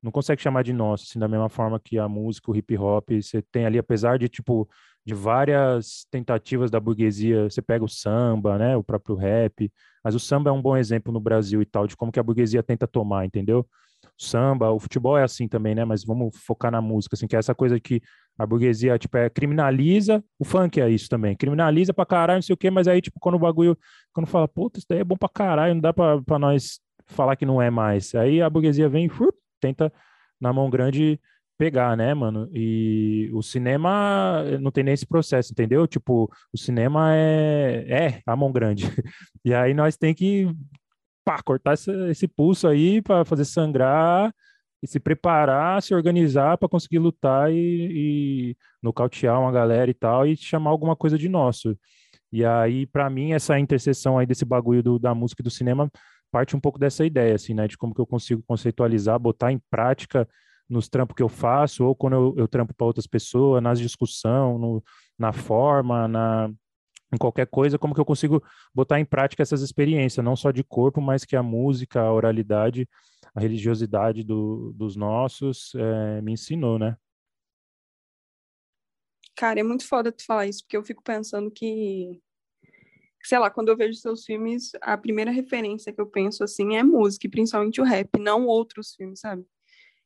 Não 0.01 0.11
consegue 0.11 0.41
chamar 0.41 0.63
de 0.63 0.73
nosso, 0.73 1.05
assim, 1.07 1.19
da 1.19 1.27
mesma 1.27 1.49
forma 1.49 1.79
que 1.79 1.97
a 1.99 2.07
música, 2.09 2.49
o 2.49 2.55
hip 2.55 2.75
hop, 2.77 3.09
você 3.11 3.41
tem 3.51 3.65
ali, 3.65 3.77
apesar 3.77 4.17
de, 4.17 4.27
tipo, 4.27 4.67
de 5.05 5.13
várias 5.13 6.05
tentativas 6.11 6.71
da 6.71 6.79
burguesia, 6.79 7.49
você 7.49 7.61
pega 7.61 7.83
o 7.85 7.87
samba, 7.89 8.57
né, 8.57 8.75
o 8.75 8.83
próprio 8.83 9.15
rap, 9.15 9.71
mas 10.03 10.15
o 10.15 10.19
samba 10.19 10.49
é 10.49 10.53
um 10.53 10.61
bom 10.61 10.75
exemplo 10.77 11.11
no 11.13 11.19
Brasil 11.19 11.61
e 11.61 11.65
tal, 11.65 11.85
de 11.87 11.95
como 11.95 12.11
que 12.11 12.19
a 12.19 12.23
burguesia 12.23 12.63
tenta 12.63 12.87
tomar, 12.87 13.25
entendeu? 13.25 13.67
O 14.03 14.23
samba, 14.23 14.71
o 14.71 14.79
futebol 14.79 15.17
é 15.17 15.23
assim 15.23 15.47
também, 15.47 15.75
né, 15.75 15.85
mas 15.85 16.03
vamos 16.03 16.35
focar 16.35 16.71
na 16.71 16.81
música, 16.81 17.15
assim, 17.15 17.27
que 17.27 17.35
é 17.35 17.39
essa 17.39 17.53
coisa 17.53 17.79
que 17.79 18.01
a 18.37 18.45
burguesia, 18.45 18.97
tipo, 18.97 19.17
é, 19.17 19.29
criminaliza, 19.29 20.23
o 20.39 20.45
funk 20.45 20.79
é 20.81 20.89
isso 20.89 21.09
também, 21.09 21.35
criminaliza 21.35 21.93
pra 21.93 22.05
caralho, 22.05 22.37
não 22.37 22.41
sei 22.41 22.53
o 22.53 22.57
quê, 22.57 22.71
mas 22.71 22.87
aí, 22.87 23.01
tipo, 23.01 23.19
quando 23.19 23.35
o 23.35 23.39
bagulho, 23.39 23.77
quando 24.13 24.27
fala, 24.27 24.47
puta, 24.47 24.79
isso 24.79 24.87
daí 24.89 24.99
é 24.99 25.03
bom 25.03 25.15
pra 25.17 25.29
caralho, 25.29 25.73
não 25.75 25.81
dá 25.81 25.93
pra, 25.93 26.21
pra 26.21 26.39
nós 26.39 26.79
falar 27.05 27.35
que 27.35 27.45
não 27.45 27.61
é 27.61 27.69
mais. 27.69 28.15
Aí 28.15 28.41
a 28.41 28.49
burguesia 28.49 28.89
vem 28.89 29.05
e 29.05 29.09
tenta, 29.61 29.93
na 30.39 30.51
mão 30.51 30.69
grande, 30.69 31.19
pegar, 31.57 31.95
né, 31.95 32.13
mano? 32.13 32.49
E 32.53 33.29
o 33.33 33.43
cinema 33.43 34.43
não 34.59 34.71
tem 34.71 34.83
nem 34.83 34.95
esse 34.95 35.05
processo, 35.05 35.51
entendeu? 35.51 35.87
Tipo, 35.87 36.27
o 36.51 36.57
cinema 36.57 37.15
é, 37.15 37.85
é 37.87 38.21
a 38.25 38.35
mão 38.35 38.51
grande. 38.51 38.85
E 39.45 39.53
aí 39.53 39.73
nós 39.73 39.97
tem 39.97 40.13
que 40.13 40.47
pá, 41.25 41.41
cortar 41.43 41.73
esse, 42.09 42.27
pulso 42.27 42.67
aí 42.67 43.01
para 43.01 43.25
fazer 43.25 43.45
sangrar 43.45 44.33
e 44.83 44.87
se 44.87 44.99
preparar, 44.99 45.81
se 45.81 45.93
organizar 45.95 46.57
para 46.57 46.69
conseguir 46.69 46.99
lutar 46.99 47.51
e, 47.51 47.55
e 48.55 48.57
nocautear 48.81 49.39
uma 49.39 49.51
galera 49.51 49.89
e 49.89 49.93
tal 49.93 50.25
e 50.27 50.35
chamar 50.37 50.71
alguma 50.71 50.95
coisa 50.95 51.17
de 51.17 51.29
nosso. 51.29 51.77
E 52.31 52.45
aí, 52.45 52.87
para 52.87 53.09
mim, 53.09 53.33
essa 53.33 53.59
interseção 53.59 54.17
aí 54.17 54.25
desse 54.25 54.45
bagulho 54.45 54.81
do, 54.81 54.99
da 54.99 55.13
música 55.13 55.41
e 55.41 55.43
do 55.43 55.51
cinema 55.51 55.91
parte 56.31 56.55
um 56.55 56.59
pouco 56.59 56.79
dessa 56.79 57.05
ideia, 57.05 57.35
assim, 57.35 57.53
né, 57.53 57.67
de 57.67 57.77
como 57.77 57.93
que 57.93 58.01
eu 58.01 58.07
consigo 58.07 58.43
conceitualizar, 58.47 59.19
botar 59.19 59.51
em 59.51 59.59
prática 59.69 60.27
nos 60.69 60.87
trampos 60.87 61.15
que 61.15 61.23
eu 61.23 61.29
faço, 61.29 61.85
ou 61.85 61.93
quando 61.93 62.13
eu, 62.13 62.33
eu 62.37 62.47
trampo 62.47 62.73
para 62.73 62.87
outras 62.87 63.05
pessoas, 63.05 63.61
nas 63.61 63.79
discussão, 63.79 64.81
na 65.19 65.33
forma, 65.33 66.07
na, 66.07 66.49
em 67.13 67.17
qualquer 67.17 67.45
coisa, 67.45 67.77
como 67.77 67.93
que 67.93 67.99
eu 67.99 68.05
consigo 68.05 68.41
botar 68.73 68.99
em 68.99 69.05
prática 69.05 69.43
essas 69.43 69.61
experiências, 69.61 70.23
não 70.23 70.35
só 70.35 70.49
de 70.49 70.63
corpo, 70.63 71.01
mas 71.01 71.25
que 71.25 71.35
a 71.35 71.43
música, 71.43 72.01
a 72.01 72.13
oralidade, 72.13 72.87
a 73.35 73.41
religiosidade 73.41 74.23
do, 74.23 74.71
dos 74.73 74.95
nossos 74.95 75.73
é, 75.75 76.21
me 76.21 76.31
ensinou, 76.31 76.79
né? 76.79 76.95
Cara, 79.35 79.59
é 79.59 79.63
muito 79.63 79.87
foda 79.87 80.11
tu 80.11 80.25
falar 80.25 80.47
isso, 80.47 80.63
porque 80.63 80.77
eu 80.77 80.83
fico 80.83 81.03
pensando 81.03 81.51
que, 81.51 82.21
sei 83.23 83.39
lá, 83.39 83.49
quando 83.49 83.69
eu 83.69 83.77
vejo 83.77 83.99
seus 83.99 84.25
filmes, 84.25 84.71
a 84.81 84.97
primeira 84.97 85.31
referência 85.31 85.93
que 85.93 86.01
eu 86.01 86.07
penso, 86.07 86.43
assim, 86.43 86.75
é 86.75 86.83
música, 86.83 87.29
principalmente 87.29 87.81
o 87.81 87.83
rap, 87.83 88.09
não 88.19 88.45
outros 88.45 88.95
filmes, 88.95 89.19
sabe? 89.19 89.45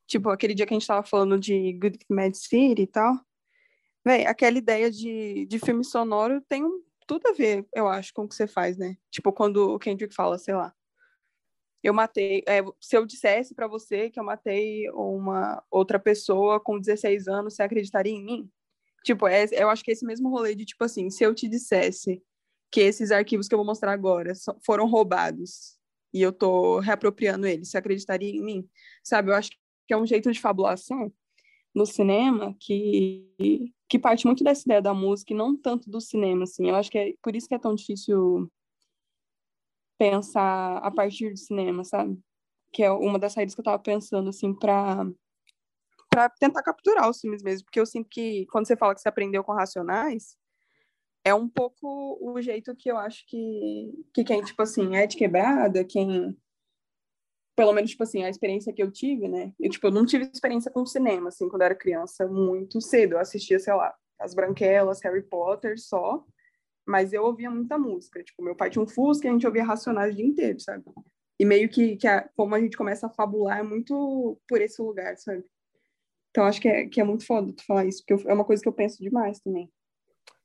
Tipo, 0.06 0.30
aquele 0.30 0.54
dia 0.54 0.66
que 0.66 0.74
a 0.74 0.78
gente 0.78 0.86
tava 0.86 1.02
falando 1.06 1.38
de 1.38 1.72
Good 1.74 1.98
Mad 2.08 2.34
City 2.34 2.82
e 2.82 2.86
tal. 2.86 3.18
Véi, 4.04 4.26
aquela 4.26 4.56
ideia 4.56 4.90
de, 4.90 5.46
de 5.46 5.58
filme 5.58 5.84
sonoro 5.84 6.40
tem 6.48 6.62
tudo 7.06 7.28
a 7.28 7.32
ver, 7.32 7.66
eu 7.74 7.88
acho, 7.88 8.12
com 8.14 8.24
o 8.24 8.28
que 8.28 8.34
você 8.34 8.46
faz, 8.46 8.76
né? 8.76 8.96
Tipo, 9.10 9.32
quando 9.32 9.74
o 9.74 9.78
Kendrick 9.78 10.14
fala, 10.14 10.38
sei 10.38 10.54
lá, 10.54 10.74
eu 11.82 11.94
matei. 11.94 12.42
É, 12.48 12.62
se 12.80 12.96
eu 12.96 13.06
dissesse 13.06 13.54
para 13.54 13.68
você 13.68 14.10
que 14.10 14.18
eu 14.18 14.24
matei 14.24 14.90
uma 14.90 15.62
outra 15.70 15.98
pessoa 15.98 16.58
com 16.58 16.78
16 16.80 17.28
anos, 17.28 17.54
você 17.54 17.62
acreditaria 17.62 18.12
em 18.12 18.24
mim? 18.24 18.50
Tipo, 19.04 19.28
é, 19.28 19.46
eu 19.52 19.70
acho 19.70 19.84
que 19.84 19.90
é 19.90 19.94
esse 19.94 20.04
mesmo 20.04 20.28
rolê 20.28 20.54
de, 20.54 20.64
tipo 20.64 20.82
assim, 20.82 21.10
se 21.10 21.22
eu 21.22 21.32
te 21.32 21.48
dissesse 21.48 22.22
que 22.76 22.80
esses 22.82 23.10
arquivos 23.10 23.48
que 23.48 23.54
eu 23.54 23.58
vou 23.58 23.64
mostrar 23.64 23.90
agora 23.90 24.34
foram 24.62 24.86
roubados 24.86 25.78
e 26.12 26.20
eu 26.20 26.30
tô 26.30 26.78
reapropriando 26.78 27.46
eles, 27.46 27.70
você 27.70 27.78
acreditaria 27.78 28.28
em 28.28 28.44
mim? 28.44 28.68
Sabe, 29.02 29.30
eu 29.30 29.34
acho 29.34 29.48
que 29.88 29.94
é 29.94 29.96
um 29.96 30.06
jeito 30.06 30.30
de 30.30 30.38
fabulação 30.38 31.10
no 31.74 31.86
cinema 31.86 32.54
que, 32.60 33.72
que 33.88 33.98
parte 33.98 34.26
muito 34.26 34.44
dessa 34.44 34.60
ideia 34.66 34.82
da 34.82 34.92
música 34.92 35.32
e 35.32 35.36
não 35.36 35.56
tanto 35.56 35.88
do 35.88 36.02
cinema, 36.02 36.44
assim. 36.44 36.68
Eu 36.68 36.76
acho 36.76 36.90
que 36.90 36.98
é 36.98 37.14
por 37.22 37.34
isso 37.34 37.48
que 37.48 37.54
é 37.54 37.58
tão 37.58 37.74
difícil 37.74 38.52
pensar 39.98 40.76
a 40.76 40.90
partir 40.90 41.30
do 41.30 41.38
cinema, 41.38 41.82
sabe? 41.82 42.20
Que 42.74 42.82
é 42.82 42.90
uma 42.90 43.18
das 43.18 43.32
saídas 43.32 43.54
que 43.54 43.60
eu 43.62 43.64
tava 43.64 43.78
pensando, 43.78 44.28
assim, 44.28 44.52
para 44.52 45.10
para 46.10 46.28
tentar 46.28 46.62
capturar 46.62 47.08
os 47.08 47.20
filmes 47.20 47.42
mesmo, 47.42 47.64
porque 47.64 47.80
eu 47.80 47.86
sinto 47.86 48.08
que 48.10 48.44
quando 48.50 48.66
você 48.66 48.76
fala 48.76 48.94
que 48.94 49.00
você 49.00 49.08
aprendeu 49.08 49.42
com 49.42 49.52
Racionais, 49.52 50.36
é 51.26 51.34
um 51.34 51.48
pouco 51.48 52.16
o 52.20 52.40
jeito 52.40 52.72
que 52.76 52.88
eu 52.88 52.96
acho 52.96 53.26
que, 53.26 53.90
que 54.14 54.22
quem, 54.22 54.40
tipo 54.44 54.62
assim, 54.62 54.94
é 54.94 55.08
de 55.08 55.16
quebrada, 55.16 55.84
quem 55.84 56.38
pelo 57.56 57.72
menos, 57.72 57.90
tipo 57.90 58.04
assim, 58.04 58.22
a 58.22 58.28
experiência 58.28 58.72
que 58.72 58.80
eu 58.80 58.92
tive, 58.92 59.26
né? 59.26 59.52
Eu, 59.58 59.68
tipo, 59.68 59.90
não 59.90 60.06
tive 60.06 60.30
experiência 60.32 60.70
com 60.70 60.86
cinema, 60.86 61.28
assim, 61.28 61.48
quando 61.48 61.62
eu 61.62 61.66
era 61.66 61.74
criança, 61.74 62.28
muito 62.28 62.80
cedo. 62.80 63.14
Eu 63.14 63.18
assistia, 63.18 63.58
sei 63.58 63.74
lá, 63.74 63.92
As 64.20 64.34
Branquelas, 64.34 65.00
Harry 65.02 65.22
Potter 65.22 65.80
só, 65.80 66.24
mas 66.86 67.12
eu 67.12 67.24
ouvia 67.24 67.50
muita 67.50 67.76
música. 67.76 68.22
Tipo, 68.22 68.44
meu 68.44 68.54
pai 68.54 68.70
tinha 68.70 68.82
um 68.82 68.86
Fusca 68.86 69.26
e 69.26 69.30
a 69.30 69.32
gente 69.32 69.46
ouvia 69.46 69.64
Racionais 69.64 70.12
o 70.12 70.16
dia 70.16 70.26
inteiro, 70.26 70.60
sabe? 70.60 70.84
E 71.40 71.44
meio 71.44 71.68
que, 71.68 71.96
que 71.96 72.06
a, 72.06 72.28
como 72.36 72.54
a 72.54 72.60
gente 72.60 72.76
começa 72.76 73.06
a 73.08 73.10
fabular 73.10 73.58
é 73.58 73.62
muito 73.64 74.38
por 74.46 74.60
esse 74.60 74.80
lugar, 74.80 75.16
sabe? 75.16 75.42
Então, 76.30 76.44
acho 76.44 76.60
que 76.60 76.68
é, 76.68 76.86
que 76.86 77.00
é 77.00 77.04
muito 77.04 77.26
foda 77.26 77.52
tu 77.52 77.64
falar 77.64 77.86
isso, 77.86 78.04
porque 78.04 78.22
eu, 78.22 78.30
é 78.30 78.34
uma 78.34 78.44
coisa 78.44 78.62
que 78.62 78.68
eu 78.68 78.72
penso 78.72 79.02
demais 79.02 79.40
também. 79.40 79.72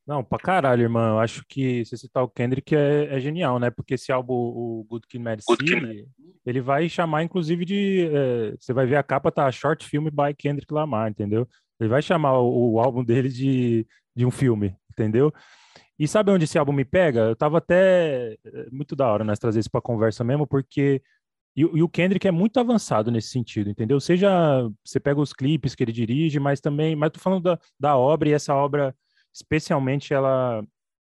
Não, 0.05 0.23
pra 0.23 0.39
caralho, 0.39 0.81
irmão. 0.81 1.15
Eu 1.15 1.19
acho 1.19 1.43
que 1.47 1.85
se 1.85 1.97
citar 1.97 2.23
o 2.23 2.29
Kendrick 2.29 2.75
é, 2.75 3.15
é 3.15 3.19
genial, 3.19 3.59
né? 3.59 3.69
Porque 3.69 3.93
esse 3.93 4.11
álbum, 4.11 4.33
o 4.33 4.85
Good 4.89 5.07
Kid, 5.07 5.23
Mad 5.23 5.39
City, 5.39 6.07
ele 6.45 6.61
vai 6.61 6.89
chamar, 6.89 7.23
inclusive, 7.23 7.63
de. 7.63 8.09
É, 8.11 8.55
você 8.59 8.73
vai 8.73 8.85
ver 8.85 8.95
a 8.95 9.03
capa, 9.03 9.31
tá 9.31 9.51
Short 9.51 9.85
Film 9.85 10.05
by 10.05 10.33
Kendrick 10.37 10.73
Lamar, 10.73 11.09
entendeu? 11.09 11.47
Ele 11.79 11.89
vai 11.89 12.01
chamar 12.01 12.39
o, 12.39 12.73
o, 12.73 12.79
álbum 12.79 13.03
dele 13.03 13.29
de, 13.29 13.87
de 14.15 14.25
um 14.25 14.31
filme, 14.31 14.75
entendeu? 14.91 15.33
E 15.97 16.07
sabe 16.07 16.31
onde 16.31 16.45
esse 16.45 16.57
álbum 16.57 16.73
me 16.73 16.85
pega? 16.85 17.21
Eu 17.21 17.35
tava 17.35 17.59
até. 17.59 18.33
É, 18.33 18.69
muito 18.71 18.95
da 18.95 19.07
hora 19.07 19.23
nós 19.23 19.39
trazer 19.39 19.59
isso 19.59 19.71
pra 19.71 19.81
conversa 19.81 20.23
mesmo, 20.23 20.47
porque. 20.47 21.01
E, 21.55 21.61
e 21.61 21.83
o 21.83 21.89
Kendrick 21.89 22.27
é 22.27 22.31
muito 22.31 22.59
avançado 22.59 23.11
nesse 23.11 23.29
sentido, 23.29 23.69
entendeu? 23.69 23.99
Seja. 23.99 24.29
Você 24.83 24.99
pega 24.99 25.19
os 25.21 25.31
clipes 25.31 25.75
que 25.75 25.83
ele 25.83 25.91
dirige, 25.91 26.39
mas 26.39 26.59
também. 26.59 26.95
Mas 26.95 27.11
tô 27.11 27.19
falando 27.19 27.43
da, 27.43 27.59
da 27.79 27.97
obra 27.97 28.29
e 28.29 28.33
essa 28.33 28.55
obra 28.55 28.95
especialmente 29.33 30.13
ela 30.13 30.63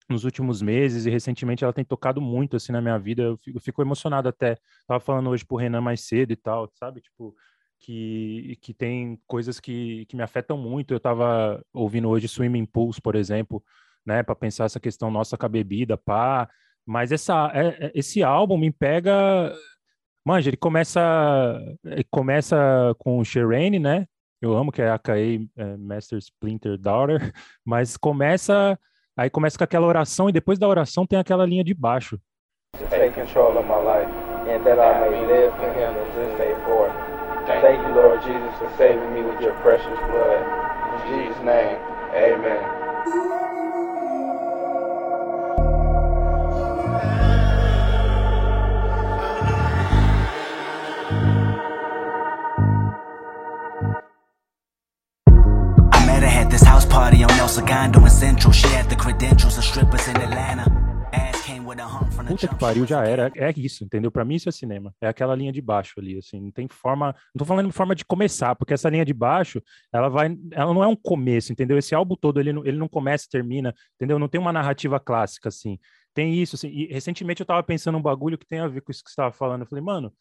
nos 0.08 0.24
últimos 0.24 0.62
meses 0.62 1.04
e 1.04 1.10
recentemente 1.10 1.62
ela 1.62 1.72
tem 1.72 1.84
tocado 1.84 2.20
muito 2.20 2.56
assim 2.56 2.72
na 2.72 2.80
minha 2.80 2.98
vida. 2.98 3.22
Eu 3.22 3.36
fico, 3.36 3.58
eu 3.58 3.60
fico 3.60 3.82
emocionado 3.82 4.28
até. 4.28 4.56
Tava 4.86 5.00
falando 5.00 5.28
hoje 5.30 5.44
pro 5.44 5.56
Renan 5.56 5.80
mais 5.80 6.06
cedo 6.06 6.32
e 6.32 6.36
tal, 6.36 6.70
sabe? 6.74 7.00
Tipo, 7.02 7.34
que, 7.80 8.58
que 8.60 8.74
tem 8.74 9.20
coisas 9.26 9.60
que, 9.60 10.06
que 10.06 10.16
me 10.16 10.22
afetam 10.22 10.56
muito. 10.56 10.94
Eu 10.94 11.00
tava 11.00 11.62
ouvindo 11.72 12.08
hoje 12.08 12.28
Swimming 12.28 12.66
Pools, 12.66 12.98
por 12.98 13.14
exemplo, 13.14 13.62
né, 14.04 14.22
para 14.22 14.34
pensar 14.34 14.64
essa 14.64 14.80
questão 14.80 15.10
nossa 15.10 15.36
com 15.36 15.46
a 15.46 15.48
bebida, 15.48 15.96
pá. 15.96 16.48
Mas 16.86 17.12
essa, 17.12 17.50
é, 17.54 17.86
é, 17.86 17.92
esse 17.94 18.22
álbum 18.22 18.56
me 18.56 18.72
pega. 18.72 19.54
Manja, 20.24 20.50
ele 20.50 20.56
começa, 20.56 21.00
ele 21.84 22.04
começa 22.10 22.94
com 22.98 23.18
o 23.18 23.24
Shireen, 23.24 23.78
né? 23.78 24.06
Eu 24.40 24.56
amo 24.56 24.72
que 24.72 24.82
é 24.82 24.90
a 24.90 24.98
KA 24.98 25.16
é, 25.16 25.76
Master 25.76 26.18
Splinter 26.18 26.78
Daughter, 26.78 27.32
mas 27.64 27.96
começa 27.96 28.78
aí 29.16 29.28
começa 29.28 29.58
com 29.58 29.64
aquela 29.64 29.86
oração 29.86 30.28
e 30.28 30.32
depois 30.32 30.58
da 30.58 30.68
oração 30.68 31.06
tem 31.06 31.18
aquela 31.18 31.44
linha 31.44 31.64
de 31.64 31.74
baixo. 31.74 32.18
Take 32.90 33.14
control 33.14 33.56
of 33.56 33.66
my 33.66 33.82
life 33.82 34.10
and 34.48 34.62
that 34.64 34.78
I 34.78 35.10
may 35.10 35.26
live 35.26 35.52
for 35.56 35.72
him 35.72 35.94
this 36.14 36.38
day 36.38 36.54
forth. 36.64 36.92
Thank 37.46 37.80
you, 37.80 37.94
Lord 37.94 38.22
Jesus, 38.22 38.54
for 38.58 38.70
saving 38.76 39.12
me 39.14 39.22
with 39.22 39.40
your 39.40 39.54
precious 39.62 39.98
blood. 40.10 40.44
In 40.92 41.08
Jesus' 41.08 41.42
name, 41.42 41.78
amen. 42.14 42.87
Party 56.88 57.24
on 57.24 57.30
El 57.38 57.48
Segundo 57.48 58.00
in 58.00 58.10
Central. 58.10 58.52
She 58.52 58.66
had 58.68 58.88
the 58.88 58.96
credentials 58.96 59.58
of 59.58 59.64
strippers 59.64 60.08
in 60.08 60.16
Atlanta. 60.16 60.88
Puta 62.26 62.48
que 62.48 62.54
pariu, 62.56 62.86
já 62.86 63.04
era. 63.04 63.30
É 63.34 63.52
isso, 63.56 63.84
entendeu? 63.84 64.10
Para 64.10 64.24
mim 64.24 64.34
isso 64.34 64.48
é 64.48 64.52
cinema. 64.52 64.94
É 65.00 65.08
aquela 65.08 65.34
linha 65.34 65.52
de 65.52 65.60
baixo 65.60 65.94
ali, 65.98 66.18
assim. 66.18 66.40
Não 66.40 66.50
tem 66.50 66.66
forma. 66.68 67.14
Não 67.34 67.38
tô 67.38 67.44
falando 67.44 67.68
de 67.68 67.72
forma 67.72 67.94
de 67.94 68.04
começar, 68.04 68.54
porque 68.54 68.74
essa 68.74 68.88
linha 68.88 69.04
de 69.04 69.14
baixo, 69.14 69.62
ela 69.92 70.08
vai. 70.08 70.36
Ela 70.52 70.74
não 70.74 70.82
é 70.82 70.86
um 70.86 70.96
começo, 70.96 71.52
entendeu? 71.52 71.78
Esse 71.78 71.94
álbum 71.94 72.16
todo, 72.16 72.40
ele 72.40 72.52
não, 72.52 72.64
ele 72.64 72.76
não 72.76 72.88
começa 72.88 73.26
e 73.26 73.30
termina, 73.30 73.74
entendeu? 73.96 74.18
Não 74.18 74.28
tem 74.28 74.40
uma 74.40 74.52
narrativa 74.52 74.98
clássica, 75.00 75.48
assim. 75.48 75.78
Tem 76.14 76.34
isso, 76.34 76.56
assim. 76.56 76.68
E 76.68 76.86
recentemente 76.92 77.40
eu 77.40 77.46
tava 77.46 77.62
pensando 77.62 77.96
um 77.96 78.02
bagulho 78.02 78.38
que 78.38 78.46
tem 78.46 78.60
a 78.60 78.68
ver 78.68 78.80
com 78.80 78.90
isso 78.90 79.02
que 79.04 79.10
você 79.10 79.16
tava 79.16 79.32
falando. 79.32 79.62
Eu 79.62 79.66
falei, 79.66 79.84
mano, 79.84 80.12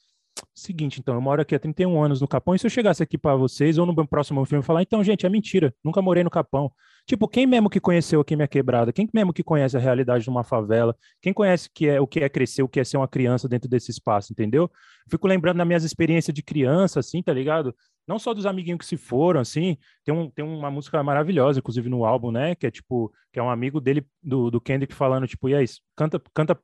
seguinte, 0.54 1.00
então, 1.00 1.16
eu 1.16 1.22
moro 1.22 1.42
aqui 1.42 1.56
há 1.56 1.60
31 1.60 2.04
anos 2.04 2.22
no 2.22 2.28
Capão, 2.28 2.56
e 2.56 2.60
se 2.60 2.66
eu 2.66 2.70
chegasse 2.70 3.02
aqui 3.02 3.18
para 3.18 3.36
vocês, 3.36 3.78
ou 3.78 3.86
no 3.86 4.08
próximo 4.08 4.44
filme, 4.46 4.64
falar, 4.64 4.82
então, 4.82 5.04
gente, 5.04 5.26
é 5.26 5.30
mentira, 5.30 5.74
nunca 5.84 6.02
morei 6.02 6.24
no 6.24 6.30
Capão. 6.30 6.72
Tipo, 7.06 7.28
quem 7.28 7.48
mesmo 7.48 7.70
que 7.70 7.80
conheceu 7.80 8.20
aqui 8.20 8.36
minha 8.36 8.48
quebrada? 8.48 8.92
Quem 8.92 9.08
mesmo 9.14 9.32
que 9.32 9.42
conhece 9.42 9.78
a 9.78 9.80
realidade 9.80 10.26
de 10.26 10.30
uma 10.30 10.44
favela? 10.44 10.94
Quem 11.22 11.32
conhece 11.32 11.70
que 11.74 11.88
é, 11.88 12.02
o 12.02 12.06
que 12.06 12.20
é 12.20 12.28
crescer, 12.28 12.64
o 12.64 12.68
que 12.68 12.82
é 12.82 12.84
ser 12.84 12.98
uma 12.98 13.08
criança 13.08 13.48
dentro 13.48 13.70
desse 13.70 13.92
espaço, 13.92 14.34
entendeu? 14.34 14.70
Fico 15.10 15.26
lembrando 15.26 15.58
das 15.58 15.68
minhas 15.68 15.84
experiências 15.86 16.34
de 16.34 16.44
criança, 16.44 17.00
assim, 17.00 17.24
tá 17.24 17.32
ligado? 17.32 17.74
Não 18.06 18.20
só 18.20 18.34
dos 18.34 18.46
amiguinhos 18.46 18.80
que 18.80 18.86
se 18.86 18.98
foram, 18.98 19.40
assim, 19.40 19.78
tem, 20.04 20.14
um, 20.14 20.30
tem 20.30 20.44
uma 20.44 20.70
música 20.70 21.02
maravilhosa, 21.02 21.60
inclusive 21.60 21.88
no 21.90 22.04
álbum, 22.04 22.32
né, 22.32 22.56
que 22.56 22.68
é 22.68 22.72
tipo, 22.72 23.12
que 23.32 23.40
é 23.40 23.44
um 23.44 23.50
amigo 23.50 23.80
dele, 23.80 24.06
do, 24.22 24.52
do 24.52 24.60
Kendrick, 24.60 24.94
falando, 24.94 25.28
tipo, 25.28 25.48
e 25.48 25.56
aí, 25.56 25.66
canta, 25.96 26.22
canta, 26.34 26.60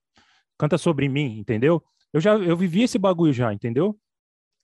canta 0.57 0.77
sobre 0.77 1.07
mim, 1.07 1.37
entendeu? 1.39 1.81
Eu 2.13 2.21
já 2.21 2.35
eu 2.37 2.55
vivi 2.57 2.83
esse 2.83 2.97
bagulho 2.99 3.33
já, 3.33 3.53
entendeu? 3.53 3.97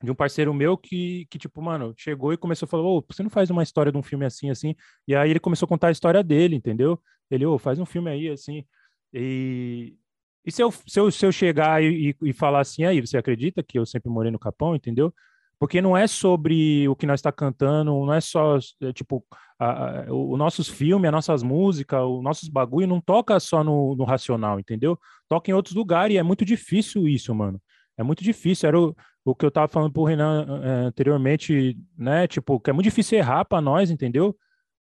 De 0.03 0.11
um 0.11 0.15
parceiro 0.15 0.53
meu 0.53 0.77
que, 0.77 1.27
que 1.29 1.37
tipo, 1.39 1.61
mano, 1.61 1.93
chegou 1.97 2.33
e 2.33 2.37
começou 2.37 2.65
a 2.67 2.69
falar, 2.69 2.83
ô, 2.83 3.05
você 3.09 3.23
não 3.23 3.29
faz 3.29 3.49
uma 3.49 3.63
história 3.63 3.91
de 3.91 3.97
um 3.97 4.03
filme 4.03 4.25
assim, 4.25 4.49
assim? 4.49 4.75
E 5.07 5.15
aí 5.15 5.29
ele 5.31 5.39
começou 5.39 5.65
a 5.65 5.69
contar 5.69 5.89
a 5.89 5.91
história 5.91 6.23
dele, 6.23 6.55
entendeu? 6.55 7.01
Ele, 7.31 7.45
ô, 7.45 7.59
faz 7.59 7.79
um 7.79 7.85
filme 7.85 8.09
aí, 8.11 8.29
assim. 8.29 8.65
E, 9.13 9.95
e 10.45 10.51
se 10.51 10.63
eu, 10.63 10.71
se 10.71 10.99
eu, 10.99 11.11
se 11.11 11.25
eu 11.25 11.31
chegar 11.31 11.83
e, 11.83 12.11
e, 12.23 12.29
e 12.29 12.33
falar 12.33 12.61
assim, 12.61 12.85
aí, 12.85 13.01
você 13.01 13.17
acredita 13.17 13.63
que 13.63 13.77
eu 13.79 13.85
sempre 13.85 14.09
morei 14.11 14.31
no 14.31 14.39
Capão, 14.39 14.75
entendeu? 14.75 15.13
Porque 15.59 15.81
não 15.81 15.95
é 15.95 16.07
sobre 16.07 16.87
o 16.87 16.95
que 16.95 17.05
nós 17.05 17.19
está 17.19 17.31
cantando, 17.31 17.91
não 17.91 18.13
é 18.13 18.21
só, 18.21 18.57
é, 18.81 18.93
tipo, 18.93 19.25
a, 19.59 20.03
a, 20.03 20.13
os 20.13 20.37
nossos 20.37 20.69
filmes, 20.69 21.07
as 21.07 21.11
nossas 21.11 21.43
músicas, 21.43 22.01
os 22.01 22.23
nossos 22.23 22.47
bagulho 22.47 22.87
não 22.87 23.01
toca 23.01 23.39
só 23.39 23.63
no, 23.63 23.95
no 23.95 24.05
racional, 24.05 24.59
entendeu? 24.59 24.97
Toca 25.27 25.51
em 25.51 25.53
outros 25.53 25.75
lugares 25.75 26.15
e 26.15 26.17
é 26.17 26.23
muito 26.23 26.45
difícil 26.45 27.07
isso, 27.07 27.35
mano. 27.35 27.61
É 27.97 28.03
muito 28.03 28.23
difícil. 28.23 28.67
Era 28.69 28.79
o, 28.79 28.95
o 29.25 29.35
que 29.35 29.45
eu 29.45 29.51
tava 29.51 29.67
falando 29.67 29.91
pro 29.91 30.05
Renan 30.05 30.61
é, 30.63 30.69
anteriormente, 30.87 31.77
né? 31.97 32.25
Tipo, 32.27 32.59
que 32.59 32.69
é 32.69 32.73
muito 32.73 32.85
difícil 32.85 33.17
errar 33.17 33.43
para 33.43 33.61
nós, 33.61 33.91
entendeu? 33.91 34.35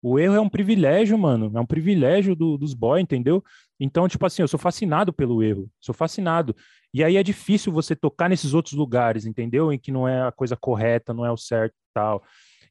O 0.07 0.19
erro 0.19 0.35
é 0.35 0.41
um 0.41 0.51
privilégio, 0.51 1.17
mano. 1.17 1.51
É 1.57 1.59
um 1.59 1.65
privilégio 1.65 2.37
do, 2.37 2.59
dos 2.59 2.75
boys, 2.75 3.03
entendeu? 3.03 3.43
Então, 3.81 4.07
tipo 4.07 4.27
assim, 4.27 4.43
eu 4.43 4.49
sou 4.49 4.61
fascinado 4.61 5.15
pelo 5.15 5.43
erro. 5.43 5.67
Sou 5.81 5.95
fascinado. 5.95 6.55
E 6.93 7.03
aí 7.03 7.17
é 7.17 7.23
difícil 7.23 7.73
você 7.73 7.97
tocar 7.97 8.29
nesses 8.29 8.53
outros 8.53 8.75
lugares, 8.75 9.25
entendeu? 9.25 9.73
Em 9.73 9.79
que 9.79 9.91
não 9.91 10.07
é 10.07 10.29
a 10.29 10.31
coisa 10.31 10.59
correta, 10.59 11.15
não 11.15 11.25
é 11.25 11.33
o 11.33 11.39
certo 11.39 11.75
tal. 11.95 12.23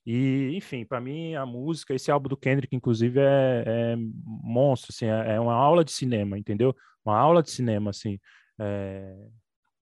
E, 0.05 0.51
enfim, 0.55 0.85
para 0.85 1.01
mim, 1.01 1.33
a 1.33 1.43
música, 1.43 1.95
esse 1.95 2.11
álbum 2.11 2.29
do 2.29 2.37
Kendrick, 2.37 2.75
inclusive, 2.75 3.19
é, 3.19 3.63
é 3.65 3.95
monstro, 4.23 4.91
assim, 4.93 5.07
é, 5.07 5.33
é, 5.33 5.39
uma 5.39 5.55
aula 5.55 5.83
de 5.83 5.91
cinema, 5.91 6.37
entendeu? 6.37 6.75
Uma 7.03 7.17
aula 7.17 7.41
de 7.41 7.49
cinema, 7.49 7.89
assim. 7.89 8.19
É... 8.59 9.11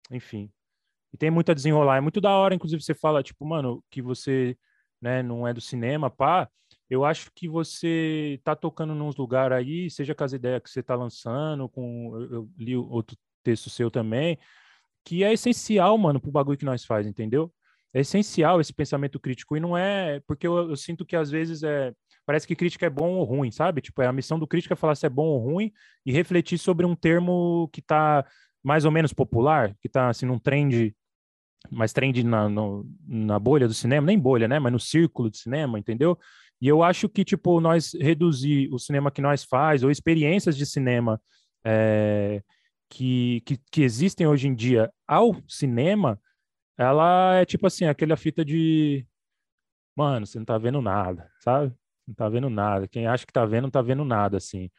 Enfim. 0.10 0.50
E 1.14 1.18
tem 1.18 1.30
muito 1.30 1.52
a 1.52 1.54
desenrolar. 1.54 1.98
É 1.98 2.02
muito 2.02 2.22
da 2.22 2.32
hora, 2.32 2.56
inclusive, 2.56 2.82
você 2.82 2.94
fala, 2.96 3.22
tipo, 3.22 3.46
mano, 3.46 3.84
que 3.92 4.02
você 4.02 4.56
né, 5.02 5.22
não 5.22 5.46
é 5.46 5.54
do 5.54 5.60
cinema, 5.60 6.10
pá. 6.10 6.48
Eu 6.92 7.06
acho 7.06 7.32
que 7.34 7.48
você 7.48 8.40
tá 8.44 8.56
tocando 8.56 8.94
nos 8.94 9.16
lugares 9.16 9.58
aí, 9.58 9.90
seja 9.90 10.14
com 10.14 10.24
as 10.24 10.34
ideias 10.34 10.62
que 10.62 10.70
você 10.70 10.84
tá 10.84 10.94
lançando, 10.94 11.68
com 11.70 12.12
eu, 12.20 12.34
eu 12.34 12.50
li 12.58 12.76
outro 12.76 13.18
texto 13.44 13.70
seu 13.70 13.90
também, 13.90 14.38
que 15.06 15.24
é 15.24 15.34
essencial, 15.34 15.98
mano, 15.98 16.20
pro 16.20 16.32
bagulho 16.32 16.58
que 16.58 16.66
nós 16.66 16.86
faz, 16.86 17.08
entendeu? 17.08 17.52
é 17.94 18.02
essencial 18.02 18.62
esse 18.62 18.74
pensamento 18.74 19.20
crítico 19.20 19.56
e 19.56 19.60
não 19.60 19.78
é 19.78 20.22
porque 20.22 20.48
eu, 20.48 20.70
eu, 20.70 20.76
sinto 20.76 21.06
que 21.06 21.16
às 21.16 21.30
vezes 21.30 21.64
é 21.64 21.94
parece 22.26 22.48
que 22.48 22.56
crítica 22.56 22.86
é 22.86 22.90
bom 22.90 23.16
ou 23.16 23.24
ruim, 23.24 23.52
sabe? 23.52 23.82
Tipo, 23.82 24.02
é 24.02 24.08
a 24.08 24.14
missão 24.14 24.40
do 24.40 24.48
crítico 24.48 24.74
é 24.74 24.76
falar 24.76 24.96
se 24.96 25.06
é 25.06 25.10
bom 25.10 25.26
ou 25.26 25.40
ruim 25.40 25.72
e 26.06 26.12
refletir 26.12 26.58
sobre 26.58 26.86
um 26.86 26.96
termo 26.96 27.70
que 27.74 27.82
está 27.82 28.26
mais 28.64 28.86
ou 28.86 28.92
menos 28.92 29.12
popular, 29.12 29.76
que 29.82 29.88
está 29.88 30.10
assim 30.10 30.26
num 30.26 30.40
trend 30.40 30.96
mais 31.70 31.94
trend 31.94 32.24
na, 32.24 32.50
no, 32.50 32.86
na 33.08 33.38
bolha 33.38 33.68
do 33.68 33.74
cinema, 33.74 34.08
nem 34.08 34.18
bolha, 34.18 34.48
né? 34.48 34.60
Mas 34.60 34.72
no 34.72 34.80
círculo 34.80 35.30
de 35.30 35.38
cinema, 35.38 35.78
entendeu? 35.78 36.18
E 36.62 36.68
eu 36.68 36.84
acho 36.84 37.10
que, 37.10 37.26
tipo, 37.26 37.60
nós 37.60 37.94
reduzir 38.00 38.70
o 38.72 38.78
cinema 38.78 39.10
que 39.10 39.22
nós 39.22 39.44
faz, 39.44 39.84
ou 39.84 39.90
experiências 39.90 40.56
de 40.56 40.66
cinema 40.66 41.20
é, 41.66 42.44
que, 42.88 43.42
que, 43.42 43.58
que 43.72 43.82
existem 43.82 44.28
hoje 44.28 44.48
em 44.48 44.54
dia 44.54 44.92
ao 45.08 45.36
cinema, 45.48 46.20
ela 46.78 47.36
é 47.36 47.46
tipo 47.46 47.66
assim, 47.68 47.86
aquela 47.86 48.16
fita 48.16 48.46
de. 48.46 49.06
Mano, 49.96 50.26
você 50.26 50.38
não 50.38 50.46
tá 50.46 50.58
vendo 50.58 50.82
nada, 50.82 51.30
sabe? 51.40 51.74
Não 52.08 52.16
tá 52.16 52.30
vendo 52.30 52.50
nada. 52.50 52.88
Quem 52.88 53.08
acha 53.08 53.26
que 53.26 53.34
tá 53.34 53.46
vendo, 53.46 53.64
não 53.64 53.72
tá 53.72 53.82
vendo 53.82 54.06
nada, 54.06 54.38
assim. 54.38 54.70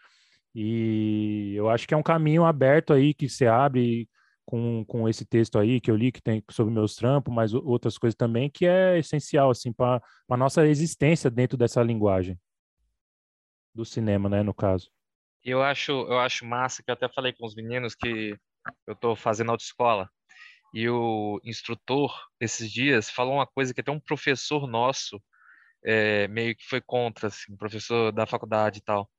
E 0.55 1.55
eu 1.57 1.69
acho 1.71 1.87
que 1.89 1.95
é 1.95 1.97
um 1.97 2.03
caminho 2.03 2.45
aberto 2.45 2.93
aí 2.93 3.15
que 3.15 3.29
você 3.29 3.47
abre 3.47 4.09
com, 4.45 4.85
com 4.85 5.09
esse 5.09 5.25
texto 5.25 5.59
aí 5.59 5.81
que 5.81 5.91
eu 5.91 5.97
li, 5.97 6.13
que 6.13 6.21
tem 6.21 6.43
sobre 6.51 6.73
meus 6.73 6.95
trampos, 6.95 7.33
mas 7.35 7.55
outras 7.55 7.97
coisas 7.99 8.17
também, 8.17 8.51
que 8.51 8.67
é 8.67 8.99
essencial, 8.99 9.51
assim, 9.51 9.73
para 9.73 10.03
a 10.29 10.37
nossa 10.37 10.67
existência 10.67 11.31
dentro 11.31 11.57
dessa 11.57 11.83
linguagem 11.83 12.39
do 13.75 13.85
cinema, 13.85 14.29
né, 14.29 14.43
no 14.43 14.53
caso. 14.53 14.91
Eu 15.45 15.63
acho, 15.63 15.93
eu 15.93 16.19
acho 16.19 16.47
massa, 16.47 16.83
que 16.83 16.91
eu 16.91 16.95
até 16.95 17.09
falei 17.09 17.33
com 17.33 17.47
os 17.47 17.55
meninos 17.55 17.95
que 17.95 18.37
eu 18.87 18.95
tô 18.95 19.17
fazendo 19.17 19.51
autoescola. 19.51 20.09
E 20.73 20.89
o 20.89 21.41
instrutor, 21.45 22.15
esses 22.41 22.71
dias, 22.71 23.11
falou 23.11 23.35
uma 23.35 23.47
coisa 23.47 23.75
que 23.75 23.81
até 23.81 23.91
um 23.91 24.01
professor 24.01 24.67
nosso 24.67 25.21
é, 25.85 26.29
meio 26.29 26.55
que 26.57 26.65
foi 26.65 26.81
contra, 26.81 27.29
assim, 27.29 27.57
professor 27.57 28.13
da 28.13 28.27
faculdade 28.27 28.79
e 28.79 28.83
tal. 28.83 29.11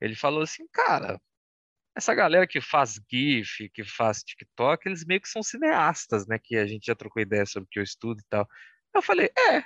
Ele 0.00 0.14
falou 0.14 0.42
assim, 0.42 0.66
cara, 0.72 1.20
essa 1.94 2.14
galera 2.14 2.46
que 2.46 2.60
faz 2.60 3.00
GIF, 3.10 3.68
que 3.70 3.84
faz 3.84 4.22
TikTok, 4.22 4.88
eles 4.88 5.04
meio 5.04 5.20
que 5.20 5.28
são 5.28 5.42
cineastas, 5.42 6.26
né? 6.26 6.38
Que 6.42 6.56
a 6.56 6.66
gente 6.66 6.86
já 6.86 6.94
trocou 6.94 7.22
ideia 7.22 7.44
sobre 7.46 7.66
o 7.66 7.70
que 7.70 7.78
eu 7.78 7.82
estudo 7.82 8.20
e 8.20 8.24
tal. 8.28 8.48
Eu 8.94 9.02
falei, 9.02 9.30
é, 9.38 9.64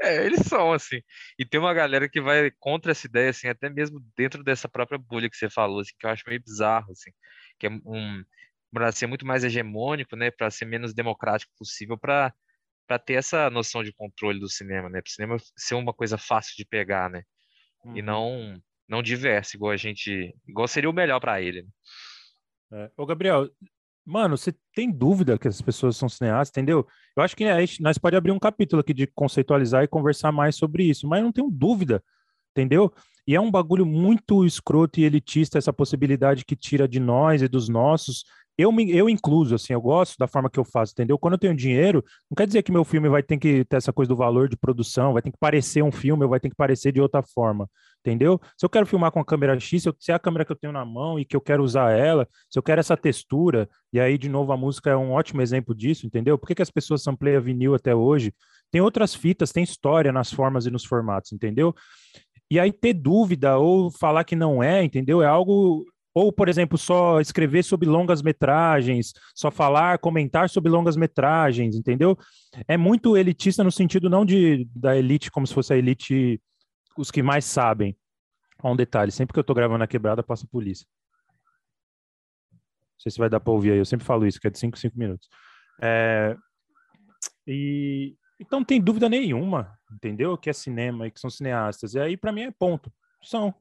é, 0.00 0.24
eles 0.26 0.40
são, 0.46 0.72
assim. 0.72 1.00
E 1.38 1.44
tem 1.44 1.60
uma 1.60 1.74
galera 1.74 2.08
que 2.08 2.20
vai 2.20 2.50
contra 2.58 2.92
essa 2.92 3.06
ideia, 3.06 3.30
assim, 3.30 3.48
até 3.48 3.68
mesmo 3.70 4.00
dentro 4.16 4.42
dessa 4.44 4.68
própria 4.68 4.98
bolha 4.98 5.28
que 5.30 5.36
você 5.36 5.50
falou, 5.50 5.80
assim, 5.80 5.92
que 5.98 6.06
eu 6.06 6.10
acho 6.10 6.24
meio 6.26 6.42
bizarro, 6.42 6.92
assim. 6.92 7.10
Que 7.58 7.66
é 7.66 7.70
um, 7.70 8.24
para 8.72 8.92
ser 8.92 9.06
muito 9.06 9.26
mais 9.26 9.44
hegemônico, 9.44 10.16
né, 10.16 10.30
para 10.30 10.50
ser 10.50 10.66
menos 10.66 10.94
democrático 10.94 11.52
possível, 11.58 11.98
para 11.98 12.32
para 12.86 13.00
ter 13.00 13.14
essa 13.14 13.50
noção 13.50 13.82
de 13.82 13.92
controle 13.92 14.38
do 14.38 14.48
cinema, 14.48 14.88
né, 14.88 15.02
para 15.02 15.08
o 15.08 15.12
cinema 15.12 15.36
ser 15.56 15.74
uma 15.74 15.92
coisa 15.92 16.16
fácil 16.16 16.54
de 16.56 16.64
pegar, 16.64 17.10
né, 17.10 17.24
uhum. 17.84 17.96
e 17.96 18.02
não 18.02 18.62
não 18.88 19.02
diverso, 19.02 19.56
igual 19.56 19.72
a 19.72 19.76
gente, 19.76 20.34
igual 20.46 20.68
seria 20.68 20.90
o 20.90 20.92
melhor 20.92 21.20
para 21.20 21.40
ele. 21.40 21.62
Né? 22.70 22.84
É. 22.84 22.90
Ô, 22.96 23.06
Gabriel, 23.06 23.48
mano, 24.04 24.36
você 24.36 24.54
tem 24.74 24.90
dúvida 24.90 25.38
que 25.38 25.48
as 25.48 25.60
pessoas 25.60 25.96
são 25.96 26.08
cineastas, 26.08 26.50
entendeu? 26.50 26.86
Eu 27.16 27.22
acho 27.22 27.36
que 27.36 27.44
né, 27.44 27.56
nós 27.80 27.98
pode 27.98 28.16
abrir 28.16 28.32
um 28.32 28.38
capítulo 28.38 28.80
aqui 28.80 28.94
de 28.94 29.06
conceitualizar 29.06 29.82
e 29.82 29.88
conversar 29.88 30.32
mais 30.32 30.56
sobre 30.56 30.84
isso, 30.84 31.06
mas 31.06 31.18
eu 31.18 31.24
não 31.24 31.32
tenho 31.32 31.50
dúvida, 31.50 32.02
entendeu? 32.52 32.92
E 33.26 33.34
é 33.34 33.40
um 33.40 33.50
bagulho 33.50 33.84
muito 33.84 34.44
escroto 34.44 35.00
e 35.00 35.04
elitista 35.04 35.58
essa 35.58 35.72
possibilidade 35.72 36.44
que 36.44 36.54
tira 36.54 36.86
de 36.86 37.00
nós 37.00 37.42
e 37.42 37.48
dos 37.48 37.68
nossos 37.68 38.24
eu, 38.58 38.72
me, 38.72 38.90
eu 38.90 39.08
incluso, 39.08 39.54
assim, 39.54 39.74
eu 39.74 39.80
gosto 39.80 40.16
da 40.18 40.26
forma 40.26 40.48
que 40.48 40.58
eu 40.58 40.64
faço, 40.64 40.92
entendeu? 40.92 41.18
Quando 41.18 41.34
eu 41.34 41.38
tenho 41.38 41.54
dinheiro, 41.54 42.02
não 42.30 42.34
quer 42.34 42.46
dizer 42.46 42.62
que 42.62 42.72
meu 42.72 42.84
filme 42.84 43.08
vai 43.08 43.22
ter 43.22 43.36
que 43.36 43.64
ter 43.66 43.76
essa 43.76 43.92
coisa 43.92 44.08
do 44.08 44.16
valor 44.16 44.48
de 44.48 44.56
produção, 44.56 45.12
vai 45.12 45.20
ter 45.20 45.30
que 45.30 45.38
parecer 45.38 45.82
um 45.82 45.92
filme, 45.92 46.26
vai 46.26 46.40
ter 46.40 46.48
que 46.48 46.56
parecer 46.56 46.90
de 46.90 47.00
outra 47.00 47.22
forma, 47.22 47.68
entendeu? 48.06 48.40
Se 48.56 48.64
eu 48.64 48.70
quero 48.70 48.86
filmar 48.86 49.10
com 49.10 49.18
a 49.18 49.24
câmera 49.24 49.58
X, 49.58 49.82
se, 49.98 50.12
é 50.12 50.14
a 50.14 50.18
câmera 50.18 50.44
que 50.44 50.52
eu 50.52 50.56
tenho 50.56 50.72
na 50.72 50.84
mão 50.84 51.18
e 51.18 51.24
que 51.24 51.34
eu 51.34 51.40
quero 51.40 51.62
usar 51.62 51.90
ela, 51.90 52.28
se 52.48 52.56
eu 52.58 52.62
quero 52.62 52.78
essa 52.78 52.96
textura, 52.96 53.68
e 53.92 53.98
aí, 53.98 54.16
de 54.16 54.28
novo, 54.28 54.52
a 54.52 54.56
música 54.56 54.90
é 54.90 54.96
um 54.96 55.12
ótimo 55.12 55.42
exemplo 55.42 55.74
disso, 55.74 56.06
entendeu? 56.06 56.38
Por 56.38 56.46
que, 56.46 56.54
que 56.54 56.62
as 56.62 56.70
pessoas 56.70 57.02
sampleiam 57.02 57.42
vinil 57.42 57.74
até 57.74 57.94
hoje? 57.94 58.32
Tem 58.70 58.80
outras 58.80 59.14
fitas, 59.14 59.50
tem 59.50 59.64
história 59.64 60.12
nas 60.12 60.32
formas 60.32 60.66
e 60.66 60.70
nos 60.70 60.84
formatos, 60.84 61.32
entendeu? 61.32 61.74
E 62.48 62.60
aí 62.60 62.72
ter 62.72 62.92
dúvida 62.92 63.58
ou 63.58 63.90
falar 63.90 64.22
que 64.22 64.36
não 64.36 64.62
é, 64.62 64.84
entendeu? 64.84 65.20
É 65.20 65.26
algo 65.26 65.84
ou, 66.14 66.32
por 66.32 66.48
exemplo, 66.48 66.78
só 66.78 67.20
escrever 67.20 67.62
sobre 67.62 67.86
longas 67.86 68.22
metragens, 68.22 69.12
só 69.34 69.50
falar, 69.50 69.98
comentar 69.98 70.48
sobre 70.48 70.70
longas 70.70 70.96
metragens, 70.96 71.76
entendeu? 71.76 72.16
É 72.66 72.74
muito 72.74 73.18
elitista 73.18 73.62
no 73.62 73.70
sentido 73.70 74.08
não 74.08 74.24
de 74.24 74.66
da 74.74 74.96
elite 74.96 75.30
como 75.30 75.46
se 75.46 75.52
fosse 75.52 75.74
a 75.74 75.76
elite 75.76 76.40
os 76.96 77.10
que 77.10 77.22
mais 77.22 77.44
sabem. 77.44 77.96
Ó, 78.62 78.72
um 78.72 78.76
detalhe, 78.76 79.12
sempre 79.12 79.34
que 79.34 79.38
eu 79.38 79.44
tô 79.44 79.54
gravando 79.54 79.78
na 79.78 79.86
quebrada, 79.86 80.22
passa 80.22 80.46
a 80.46 80.48
polícia. 80.48 80.86
Não 82.52 83.00
sei 83.00 83.12
se 83.12 83.18
vai 83.18 83.28
dar 83.28 83.40
para 83.40 83.52
ouvir 83.52 83.72
aí, 83.72 83.78
eu 83.78 83.84
sempre 83.84 84.06
falo 84.06 84.26
isso, 84.26 84.40
que 84.40 84.46
é 84.46 84.50
de 84.50 84.58
5 84.58 84.78
5 84.78 84.98
minutos. 84.98 85.28
É... 85.80 86.36
E 87.46 88.16
então 88.38 88.60
não 88.60 88.64
tem 88.64 88.80
dúvida 88.80 89.08
nenhuma, 89.08 89.78
entendeu? 89.92 90.36
Que 90.36 90.50
é 90.50 90.52
cinema 90.52 91.06
e 91.06 91.10
que 91.10 91.20
são 91.20 91.30
cineastas. 91.30 91.94
E 91.94 92.00
aí, 92.00 92.16
para 92.16 92.32
mim, 92.32 92.42
é 92.42 92.50
ponto. 92.50 92.92
São. 93.22 93.54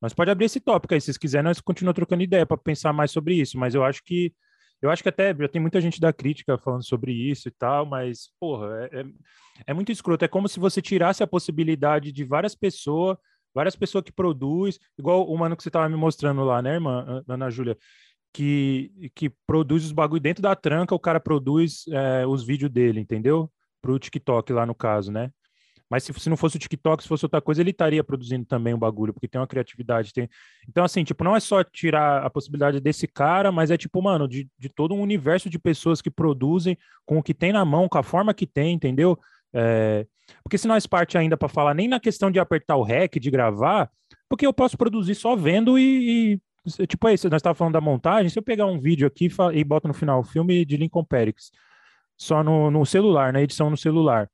Mas 0.00 0.14
pode 0.14 0.30
abrir 0.30 0.46
esse 0.46 0.60
tópico 0.60 0.94
aí, 0.94 1.00
se 1.00 1.06
vocês 1.06 1.18
quiserem, 1.18 1.44
nós 1.44 1.60
continuamos 1.60 1.94
trocando 1.94 2.22
ideia 2.22 2.46
para 2.46 2.56
pensar 2.56 2.92
mais 2.92 3.10
sobre 3.10 3.34
isso. 3.34 3.58
Mas 3.58 3.74
eu 3.74 3.84
acho 3.84 4.02
que 4.02 4.34
eu 4.82 4.90
acho 4.90 5.02
que 5.02 5.08
até 5.08 5.34
já 5.34 5.48
tem 5.48 5.60
muita 5.60 5.80
gente 5.80 6.00
da 6.00 6.12
crítica 6.12 6.58
falando 6.58 6.84
sobre 6.84 7.12
isso 7.12 7.48
e 7.48 7.50
tal, 7.52 7.86
mas, 7.86 8.28
porra, 8.38 8.88
é, 8.92 9.00
é, 9.00 9.04
é 9.68 9.74
muito 9.74 9.92
escroto. 9.92 10.24
É 10.24 10.28
como 10.28 10.48
se 10.48 10.60
você 10.60 10.82
tirasse 10.82 11.22
a 11.22 11.26
possibilidade 11.26 12.12
de 12.12 12.24
várias 12.24 12.54
pessoas, 12.54 13.16
várias 13.54 13.76
pessoas 13.76 14.04
que 14.04 14.12
produzem, 14.12 14.80
igual 14.98 15.24
o 15.26 15.38
mano 15.38 15.56
que 15.56 15.62
você 15.62 15.68
estava 15.68 15.88
me 15.88 15.96
mostrando 15.96 16.44
lá, 16.44 16.60
né, 16.60 16.74
irmã, 16.74 17.22
Ana 17.28 17.48
Júlia? 17.48 17.78
que, 18.32 19.10
que 19.14 19.30
produz 19.46 19.84
os 19.84 19.92
bagulho 19.92 20.20
dentro 20.20 20.42
da 20.42 20.56
tranca, 20.56 20.94
o 20.94 20.98
cara 20.98 21.20
produz 21.20 21.84
é, 21.88 22.26
os 22.26 22.44
vídeos 22.44 22.70
dele, 22.70 23.00
entendeu? 23.00 23.52
Pro 23.80 23.98
TikTok 23.98 24.52
lá 24.52 24.64
no 24.64 24.74
caso, 24.74 25.12
né? 25.12 25.30
Mas 25.92 26.04
se, 26.04 26.12
se 26.14 26.30
não 26.30 26.38
fosse 26.38 26.56
o 26.56 26.58
TikTok, 26.58 27.02
se 27.02 27.08
fosse 27.08 27.26
outra 27.26 27.38
coisa, 27.38 27.60
ele 27.60 27.68
estaria 27.68 28.02
produzindo 28.02 28.46
também 28.46 28.72
o 28.72 28.78
um 28.78 28.80
bagulho, 28.80 29.12
porque 29.12 29.28
tem 29.28 29.38
uma 29.38 29.46
criatividade. 29.46 30.10
Tem... 30.10 30.26
Então, 30.66 30.82
assim, 30.82 31.04
tipo, 31.04 31.22
não 31.22 31.36
é 31.36 31.40
só 31.40 31.62
tirar 31.62 32.24
a 32.24 32.30
possibilidade 32.30 32.80
desse 32.80 33.06
cara, 33.06 33.52
mas 33.52 33.70
é 33.70 33.76
tipo, 33.76 34.00
mano, 34.00 34.26
de, 34.26 34.48
de 34.58 34.70
todo 34.70 34.94
um 34.94 35.02
universo 35.02 35.50
de 35.50 35.58
pessoas 35.58 36.00
que 36.00 36.10
produzem 36.10 36.78
com 37.04 37.18
o 37.18 37.22
que 37.22 37.34
tem 37.34 37.52
na 37.52 37.62
mão, 37.62 37.90
com 37.90 37.98
a 37.98 38.02
forma 38.02 38.32
que 38.32 38.46
tem, 38.46 38.72
entendeu? 38.72 39.18
É... 39.52 40.06
Porque 40.42 40.56
se 40.56 40.66
nós 40.66 40.86
parte 40.86 41.18
ainda 41.18 41.36
para 41.36 41.46
falar 41.46 41.74
nem 41.74 41.88
na 41.88 42.00
questão 42.00 42.30
de 42.30 42.40
apertar 42.40 42.76
o 42.76 42.82
REC, 42.82 43.20
de 43.20 43.30
gravar, 43.30 43.90
porque 44.30 44.46
eu 44.46 44.52
posso 44.54 44.78
produzir 44.78 45.14
só 45.14 45.36
vendo 45.36 45.78
e, 45.78 46.40
e 46.78 46.86
tipo, 46.86 47.06
aí, 47.06 47.16
nós 47.24 47.24
estávamos 47.34 47.58
falando 47.58 47.74
da 47.74 47.82
montagem, 47.82 48.30
se 48.30 48.38
eu 48.38 48.42
pegar 48.42 48.64
um 48.64 48.80
vídeo 48.80 49.06
aqui 49.06 49.28
e 49.52 49.62
boto 49.62 49.88
no 49.88 49.92
final 49.92 50.20
o 50.20 50.24
filme 50.24 50.64
de 50.64 50.78
Lincoln 50.78 51.04
Perix, 51.04 51.50
só 52.16 52.42
no, 52.42 52.70
no 52.70 52.86
celular, 52.86 53.30
na 53.30 53.42
edição 53.42 53.68
no 53.68 53.76
celular, 53.76 54.30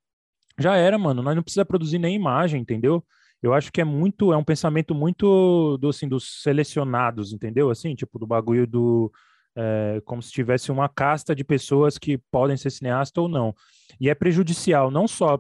já 0.59 0.77
era, 0.77 0.99
mano. 0.99 1.23
Nós 1.23 1.37
não 1.37 1.43
precisa 1.43 1.65
produzir 1.65 1.99
nem 1.99 2.15
imagem, 2.15 2.61
entendeu? 2.61 3.05
Eu 3.43 3.55
acho 3.55 3.73
que 3.73 3.81
é 3.81 3.85
muito, 3.85 4.33
é 4.33 4.37
um 4.37 4.45
pensamento 4.45 4.95
muito 4.95 5.79
do, 5.79 5.89
assim, 5.89 6.09
dos 6.09 6.43
selecionados, 6.43 7.33
entendeu? 7.33 7.71
Assim, 7.71 7.95
tipo, 7.95 8.19
do 8.19 8.27
bagulho 8.27 8.67
do. 8.67 9.13
É, 9.57 10.01
como 10.05 10.23
se 10.23 10.31
tivesse 10.31 10.71
uma 10.71 10.89
casta 10.89 11.35
de 11.35 11.43
pessoas 11.43 11.99
que 11.99 12.17
podem 12.31 12.57
ser 12.57 12.71
cineastas 12.71 13.21
ou 13.21 13.29
não. 13.29 13.55
E 14.01 14.09
é 14.09 14.15
prejudicial, 14.15 14.91
não 14.91 15.09
só 15.09 15.37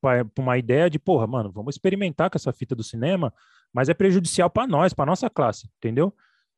para 0.00 0.24
uma 0.38 0.58
ideia 0.58 0.88
de, 0.88 0.98
porra, 0.98 1.26
mano, 1.26 1.50
vamos 1.50 1.74
experimentar 1.74 2.30
com 2.30 2.38
essa 2.38 2.52
fita 2.52 2.74
do 2.76 2.84
cinema, 2.84 3.32
mas 3.72 3.88
é 3.88 3.94
prejudicial 3.94 4.48
para 4.48 4.66
nós, 4.68 4.92
para 4.92 5.06
nossa 5.06 5.28
classe, 5.28 5.68
entendeu? 5.78 6.14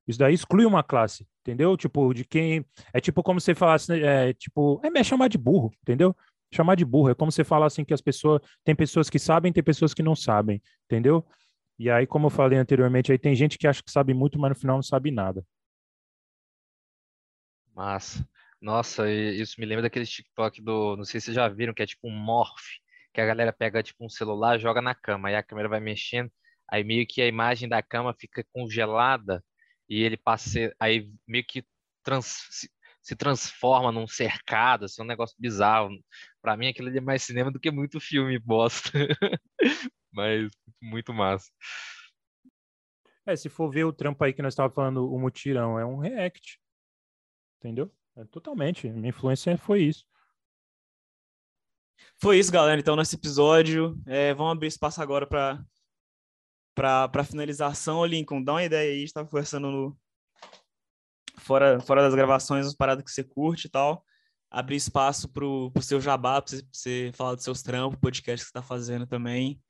Isso 0.06 0.18
daí 0.18 0.34
exclui 0.34 0.66
uma 0.66 0.82
classe, 0.82 1.26
entendeu? 1.40 1.76
Tipo, 1.76 2.12
de 2.12 2.24
quem. 2.24 2.64
É 2.92 3.00
tipo 3.00 3.22
como 3.22 3.40
você 3.40 3.54
falasse, 3.54 3.92
é, 4.02 4.34
tipo, 4.34 4.80
é 4.84 4.90
me 4.90 5.02
chamar 5.02 5.28
de 5.28 5.38
burro, 5.38 5.72
entendeu? 5.82 6.14
Chamar 6.54 6.74
de 6.76 6.84
burro. 6.84 7.10
É 7.10 7.14
como 7.14 7.32
você 7.32 7.44
fala 7.44 7.66
assim 7.66 7.84
que 7.84 7.94
as 7.94 8.00
pessoas. 8.00 8.40
Tem 8.64 8.74
pessoas 8.74 9.10
que 9.10 9.18
sabem, 9.18 9.52
tem 9.52 9.62
pessoas 9.62 9.94
que 9.94 10.02
não 10.02 10.14
sabem, 10.14 10.62
entendeu? 10.84 11.24
E 11.78 11.90
aí, 11.90 12.06
como 12.06 12.26
eu 12.26 12.30
falei 12.30 12.58
anteriormente, 12.58 13.10
aí 13.10 13.18
tem 13.18 13.34
gente 13.34 13.58
que 13.58 13.66
acha 13.66 13.82
que 13.82 13.90
sabe 13.90 14.14
muito, 14.14 14.38
mas 14.38 14.50
no 14.50 14.54
final 14.54 14.76
não 14.76 14.82
sabe 14.82 15.10
nada. 15.10 15.44
Massa. 17.74 18.26
Nossa, 18.60 19.10
isso 19.10 19.60
me 19.60 19.66
lembra 19.66 19.82
daquele 19.82 20.06
TikTok 20.06 20.62
do. 20.62 20.96
Não 20.96 21.04
sei 21.04 21.20
se 21.20 21.26
vocês 21.26 21.34
já 21.34 21.48
viram, 21.48 21.74
que 21.74 21.82
é 21.82 21.86
tipo 21.86 22.08
um 22.08 22.10
morph, 22.10 22.78
que 23.12 23.20
a 23.20 23.26
galera 23.26 23.52
pega 23.52 23.82
tipo 23.82 24.04
um 24.04 24.08
celular, 24.08 24.58
joga 24.58 24.80
na 24.80 24.94
cama, 24.94 25.28
aí 25.28 25.36
a 25.36 25.42
câmera 25.42 25.68
vai 25.68 25.80
mexendo, 25.80 26.30
aí 26.70 26.82
meio 26.82 27.06
que 27.06 27.20
a 27.20 27.26
imagem 27.28 27.68
da 27.68 27.82
cama 27.82 28.14
fica 28.18 28.44
congelada 28.52 29.44
e 29.88 30.02
ele 30.02 30.16
passa. 30.16 30.74
Aí 30.80 31.10
meio 31.26 31.44
que 31.46 31.64
trans, 32.02 32.68
se 33.04 33.14
transforma 33.14 33.92
num 33.92 34.06
cercado, 34.06 34.86
assim, 34.86 35.02
um 35.02 35.04
negócio 35.04 35.36
bizarro. 35.38 35.90
Para 36.40 36.56
mim, 36.56 36.68
aquilo 36.68 36.88
ali 36.88 36.96
é 36.98 37.02
mais 37.02 37.22
cinema 37.22 37.50
do 37.50 37.60
que 37.60 37.70
muito 37.70 38.00
filme 38.00 38.38
bosta. 38.38 38.90
Mas 40.10 40.50
muito 40.80 41.12
massa. 41.12 41.50
É, 43.26 43.36
se 43.36 43.50
for 43.50 43.70
ver 43.70 43.84
o 43.84 43.92
trampo 43.92 44.24
aí 44.24 44.32
que 44.32 44.40
nós 44.40 44.54
estávamos 44.54 44.74
falando, 44.74 45.12
o 45.12 45.18
mutirão, 45.18 45.78
é 45.78 45.84
um 45.84 45.98
react. 45.98 46.58
Entendeu? 47.58 47.94
É, 48.16 48.24
totalmente. 48.24 48.88
Minha 48.88 49.10
influência 49.10 49.56
foi 49.58 49.82
isso. 49.82 50.06
Foi 52.16 52.38
isso, 52.38 52.50
galera. 52.50 52.80
Então, 52.80 52.96
nesse 52.96 53.16
episódio, 53.16 54.00
é, 54.06 54.32
vamos 54.32 54.52
abrir 54.52 54.68
espaço 54.68 55.02
agora 55.02 55.26
para 55.26 55.62
para 56.74 57.24
finalização. 57.24 58.04
Lincoln, 58.06 58.42
dá 58.42 58.54
uma 58.54 58.64
ideia 58.64 58.92
aí. 58.92 59.04
Estava 59.04 59.28
conversando 59.28 59.70
no, 59.70 59.98
fora, 61.36 61.80
fora 61.80 62.02
das 62.02 62.14
gravações, 62.14 62.66
as 62.66 62.74
paradas 62.74 63.04
que 63.04 63.10
você 63.10 63.24
curte 63.24 63.66
e 63.66 63.70
tal, 63.70 64.04
abrir 64.50 64.76
espaço 64.76 65.28
pro, 65.28 65.70
pro 65.72 65.82
seu 65.82 66.00
jabá, 66.00 66.40
pra 66.40 66.50
você, 66.50 66.62
pra 66.62 66.68
você 66.72 67.10
falar 67.14 67.34
dos 67.34 67.44
seus 67.44 67.62
trampos, 67.62 67.98
podcast 68.00 68.44
que 68.44 68.48
você 68.48 68.52
tá 68.52 68.62
fazendo 68.62 69.06
também, 69.06 69.60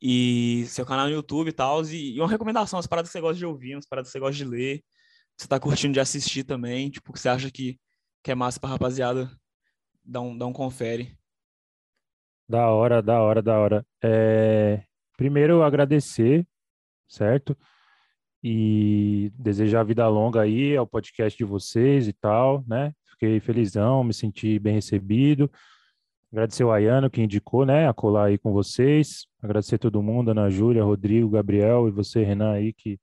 e 0.00 0.64
seu 0.68 0.84
canal 0.86 1.06
no 1.06 1.12
YouTube 1.12 1.48
e 1.48 1.52
tal, 1.52 1.82
e, 1.84 2.16
e, 2.16 2.20
uma 2.20 2.28
recomendação, 2.28 2.78
as 2.78 2.86
paradas 2.86 3.10
que 3.10 3.12
você 3.12 3.20
gosta 3.20 3.38
de 3.38 3.46
ouvir, 3.46 3.74
as 3.74 3.86
paradas 3.86 4.08
que 4.08 4.12
você 4.12 4.20
gosta 4.20 4.36
de 4.36 4.44
ler, 4.44 4.78
que 4.78 5.42
você 5.42 5.48
tá 5.48 5.58
curtindo 5.58 5.94
de 5.94 6.00
assistir 6.00 6.44
também, 6.44 6.90
tipo, 6.90 7.12
que 7.12 7.18
você 7.18 7.28
acha 7.28 7.50
que, 7.50 7.78
que 8.22 8.30
é 8.30 8.34
massa 8.34 8.60
pra 8.60 8.70
rapaziada, 8.70 9.30
dá 10.04 10.20
um, 10.20 10.36
dá 10.36 10.46
um 10.46 10.52
confere. 10.52 11.16
Da 12.48 12.68
hora, 12.70 13.02
da 13.02 13.20
hora, 13.20 13.42
da 13.42 13.58
hora. 13.58 13.86
É... 14.02 14.84
Primeiro, 15.16 15.62
agradecer, 15.62 16.46
certo? 17.08 17.56
E 18.46 19.32
desejar 19.38 19.84
vida 19.84 20.06
longa 20.06 20.42
aí 20.42 20.76
ao 20.76 20.86
podcast 20.86 21.34
de 21.34 21.44
vocês 21.44 22.06
e 22.06 22.12
tal, 22.12 22.62
né? 22.68 22.92
Fiquei 23.12 23.40
felizão, 23.40 24.04
me 24.04 24.12
senti 24.12 24.58
bem 24.58 24.74
recebido. 24.74 25.50
Agradecer 26.30 26.62
o 26.62 26.70
Ayano 26.70 27.08
que 27.08 27.22
indicou, 27.22 27.64
né, 27.64 27.88
a 27.88 27.94
colar 27.94 28.26
aí 28.26 28.36
com 28.36 28.52
vocês. 28.52 29.26
Agradecer 29.42 29.78
todo 29.78 30.02
mundo, 30.02 30.32
Ana 30.32 30.50
Júlia, 30.50 30.84
Rodrigo, 30.84 31.30
Gabriel 31.30 31.88
e 31.88 31.90
você, 31.90 32.22
Renan, 32.22 32.52
aí, 32.52 32.74
que, 32.74 33.00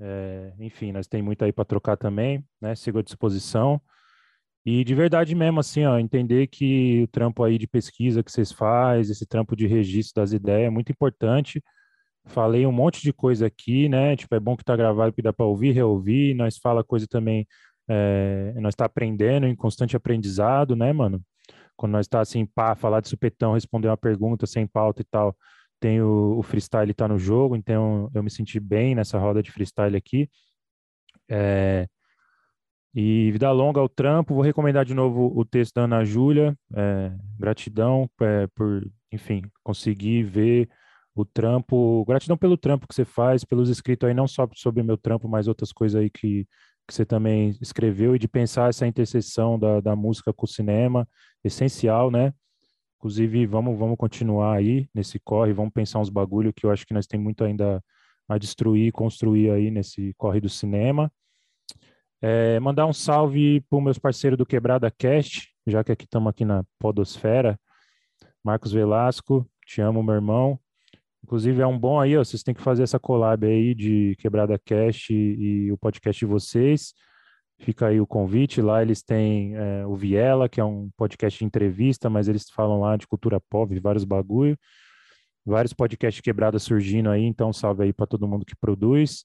é, 0.00 0.54
enfim, 0.58 0.92
nós 0.92 1.06
tem 1.06 1.20
muito 1.20 1.44
aí 1.44 1.52
para 1.52 1.66
trocar 1.66 1.98
também, 1.98 2.42
né? 2.58 2.74
Sigo 2.74 2.98
à 3.00 3.02
disposição. 3.02 3.78
E 4.64 4.82
de 4.82 4.94
verdade 4.94 5.34
mesmo, 5.34 5.60
assim, 5.60 5.84
ó, 5.84 5.98
entender 5.98 6.46
que 6.46 7.02
o 7.02 7.08
trampo 7.08 7.44
aí 7.44 7.58
de 7.58 7.66
pesquisa 7.66 8.22
que 8.22 8.32
vocês 8.32 8.50
fazem, 8.50 9.12
esse 9.12 9.26
trampo 9.26 9.54
de 9.54 9.66
registro 9.66 10.22
das 10.22 10.32
ideias 10.32 10.68
é 10.68 10.70
muito 10.70 10.90
importante 10.90 11.62
Falei 12.26 12.66
um 12.66 12.72
monte 12.72 13.02
de 13.02 13.12
coisa 13.12 13.46
aqui, 13.46 13.88
né? 13.88 14.16
Tipo, 14.16 14.34
é 14.34 14.40
bom 14.40 14.56
que 14.56 14.64
tá 14.64 14.74
gravado, 14.76 15.12
que 15.12 15.22
dá 15.22 15.32
para 15.32 15.44
ouvir, 15.44 15.72
reouvir. 15.72 16.34
Nós 16.34 16.56
fala 16.58 16.82
coisa 16.82 17.06
também, 17.06 17.46
é, 17.88 18.54
nós 18.56 18.72
está 18.72 18.86
aprendendo, 18.86 19.46
em 19.46 19.54
constante 19.54 19.96
aprendizado, 19.96 20.74
né, 20.74 20.92
mano? 20.92 21.22
Quando 21.76 21.92
nós 21.92 22.06
está 22.06 22.20
assim, 22.20 22.46
pá, 22.46 22.74
falar 22.74 23.00
de 23.00 23.08
supetão, 23.08 23.54
responder 23.54 23.88
uma 23.88 23.96
pergunta 23.96 24.46
sem 24.46 24.66
pauta 24.66 25.02
e 25.02 25.04
tal, 25.04 25.36
tem 25.80 26.00
o, 26.00 26.38
o 26.38 26.42
freestyle 26.42 26.94
tá 26.94 27.06
no 27.06 27.18
jogo, 27.18 27.56
então 27.56 28.10
eu 28.14 28.22
me 28.22 28.30
senti 28.30 28.58
bem 28.58 28.94
nessa 28.94 29.18
roda 29.18 29.42
de 29.42 29.50
freestyle 29.50 29.96
aqui. 29.96 30.30
É, 31.28 31.86
e 32.94 33.32
vida 33.32 33.50
longa 33.50 33.80
ao 33.80 33.88
trampo, 33.88 34.34
vou 34.34 34.42
recomendar 34.42 34.84
de 34.84 34.94
novo 34.94 35.32
o 35.36 35.44
texto 35.44 35.74
da 35.74 35.82
Ana 35.82 36.04
Júlia, 36.04 36.56
é, 36.74 37.12
gratidão 37.38 38.08
é, 38.20 38.46
por, 38.54 38.88
enfim, 39.12 39.42
conseguir 39.64 40.22
ver 40.22 40.68
o 41.14 41.24
trampo, 41.24 42.04
gratidão 42.06 42.36
pelo 42.36 42.56
trampo 42.56 42.88
que 42.88 42.94
você 42.94 43.04
faz, 43.04 43.44
pelos 43.44 43.68
escritos 43.68 44.08
aí, 44.08 44.14
não 44.14 44.26
só 44.26 44.48
sobre 44.54 44.82
meu 44.82 44.96
trampo, 44.96 45.28
mas 45.28 45.46
outras 45.46 45.72
coisas 45.72 46.00
aí 46.00 46.10
que, 46.10 46.46
que 46.88 46.94
você 46.94 47.04
também 47.04 47.56
escreveu, 47.60 48.16
e 48.16 48.18
de 48.18 48.26
pensar 48.26 48.68
essa 48.68 48.86
interseção 48.86 49.58
da, 49.58 49.80
da 49.80 49.94
música 49.94 50.32
com 50.32 50.44
o 50.44 50.48
cinema, 50.48 51.08
essencial, 51.44 52.10
né? 52.10 52.32
Inclusive, 52.98 53.46
vamos, 53.46 53.78
vamos 53.78 53.96
continuar 53.96 54.56
aí 54.56 54.88
nesse 54.94 55.20
corre, 55.20 55.52
vamos 55.52 55.72
pensar 55.72 56.00
uns 56.00 56.08
bagulho 56.08 56.52
que 56.52 56.66
eu 56.66 56.70
acho 56.70 56.86
que 56.86 56.94
nós 56.94 57.06
temos 57.06 57.24
muito 57.24 57.44
ainda 57.44 57.82
a 58.28 58.38
destruir, 58.38 58.90
construir 58.92 59.50
aí 59.50 59.70
nesse 59.70 60.14
corre 60.16 60.40
do 60.40 60.48
cinema. 60.48 61.12
É, 62.22 62.58
mandar 62.58 62.86
um 62.86 62.92
salve 62.92 63.60
para 63.68 63.80
meus 63.82 63.98
parceiros 63.98 64.38
do 64.38 64.46
Quebrada 64.46 64.90
Cast, 64.90 65.50
já 65.66 65.84
que 65.84 65.92
aqui 65.92 66.04
estamos 66.04 66.30
aqui 66.30 66.44
na 66.44 66.64
Podosfera. 66.78 67.60
Marcos 68.42 68.72
Velasco, 68.72 69.46
te 69.66 69.82
amo, 69.82 70.02
meu 70.02 70.14
irmão. 70.14 70.58
Inclusive, 71.24 71.62
é 71.62 71.66
um 71.66 71.78
bom 71.78 71.98
aí, 71.98 72.14
ó, 72.18 72.22
vocês 72.22 72.42
têm 72.42 72.54
que 72.54 72.60
fazer 72.60 72.82
essa 72.82 72.98
collab 72.98 73.46
aí 73.46 73.74
de 73.74 74.14
Quebrada 74.18 74.58
Cast 74.58 75.10
e, 75.10 75.16
e 75.64 75.72
o 75.72 75.78
podcast 75.78 76.20
de 76.20 76.30
vocês. 76.30 76.92
Fica 77.58 77.86
aí 77.86 77.98
o 77.98 78.06
convite. 78.06 78.60
Lá 78.60 78.82
eles 78.82 79.02
têm 79.02 79.56
é, 79.56 79.86
o 79.86 79.96
Viela, 79.96 80.50
que 80.50 80.60
é 80.60 80.64
um 80.64 80.90
podcast 80.98 81.38
de 81.38 81.46
entrevista, 81.46 82.10
mas 82.10 82.28
eles 82.28 82.50
falam 82.50 82.78
lá 82.78 82.98
de 82.98 83.06
cultura 83.06 83.40
pop, 83.40 83.74
vários 83.80 84.04
bagulho. 84.04 84.54
Vários 85.46 85.72
podcasts 85.72 86.20
quebrada 86.20 86.58
surgindo 86.58 87.08
aí, 87.08 87.24
então 87.24 87.54
salve 87.54 87.84
aí 87.84 87.92
para 87.94 88.06
todo 88.06 88.28
mundo 88.28 88.44
que 88.44 88.54
produz. 88.54 89.24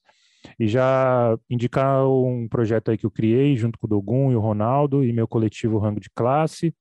E 0.57 0.69
já 0.69 1.38
indicar 1.49 2.07
um 2.07 2.47
projeto 2.47 2.91
aí 2.91 2.97
que 2.97 3.05
eu 3.05 3.11
criei 3.11 3.57
junto 3.57 3.77
com 3.77 3.88
o 3.88 3.89
Dogum 3.89 4.31
e 4.31 4.38
o 4.38 4.39
Ronaldo 4.39 5.03
e 5.03 5.11
meu 5.11 5.27
coletivo 5.27 5.77
Rango 5.77 5.99
de 5.99 6.09
Classe, 6.09 6.73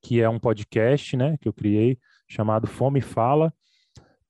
que 0.00 0.20
é 0.20 0.28
um 0.28 0.38
podcast, 0.38 1.16
né, 1.16 1.36
que 1.40 1.48
eu 1.48 1.52
criei 1.52 1.98
chamado 2.28 2.68
Fome 2.68 3.00
Fala 3.00 3.52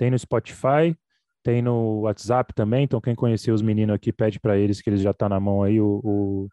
tem 0.00 0.10
no 0.10 0.18
Spotify, 0.18 0.96
tem 1.42 1.60
no 1.60 2.00
WhatsApp 2.00 2.54
também. 2.54 2.84
Então, 2.84 3.02
quem 3.02 3.14
conhecer 3.14 3.52
os 3.52 3.60
meninos 3.60 3.94
aqui, 3.94 4.10
pede 4.10 4.40
para 4.40 4.56
eles 4.56 4.80
que 4.80 4.88
eles 4.88 5.02
já 5.02 5.12
tá 5.12 5.28
na 5.28 5.38
mão 5.38 5.62
aí 5.62 5.78
o, 5.78 6.00
o, 6.02 6.48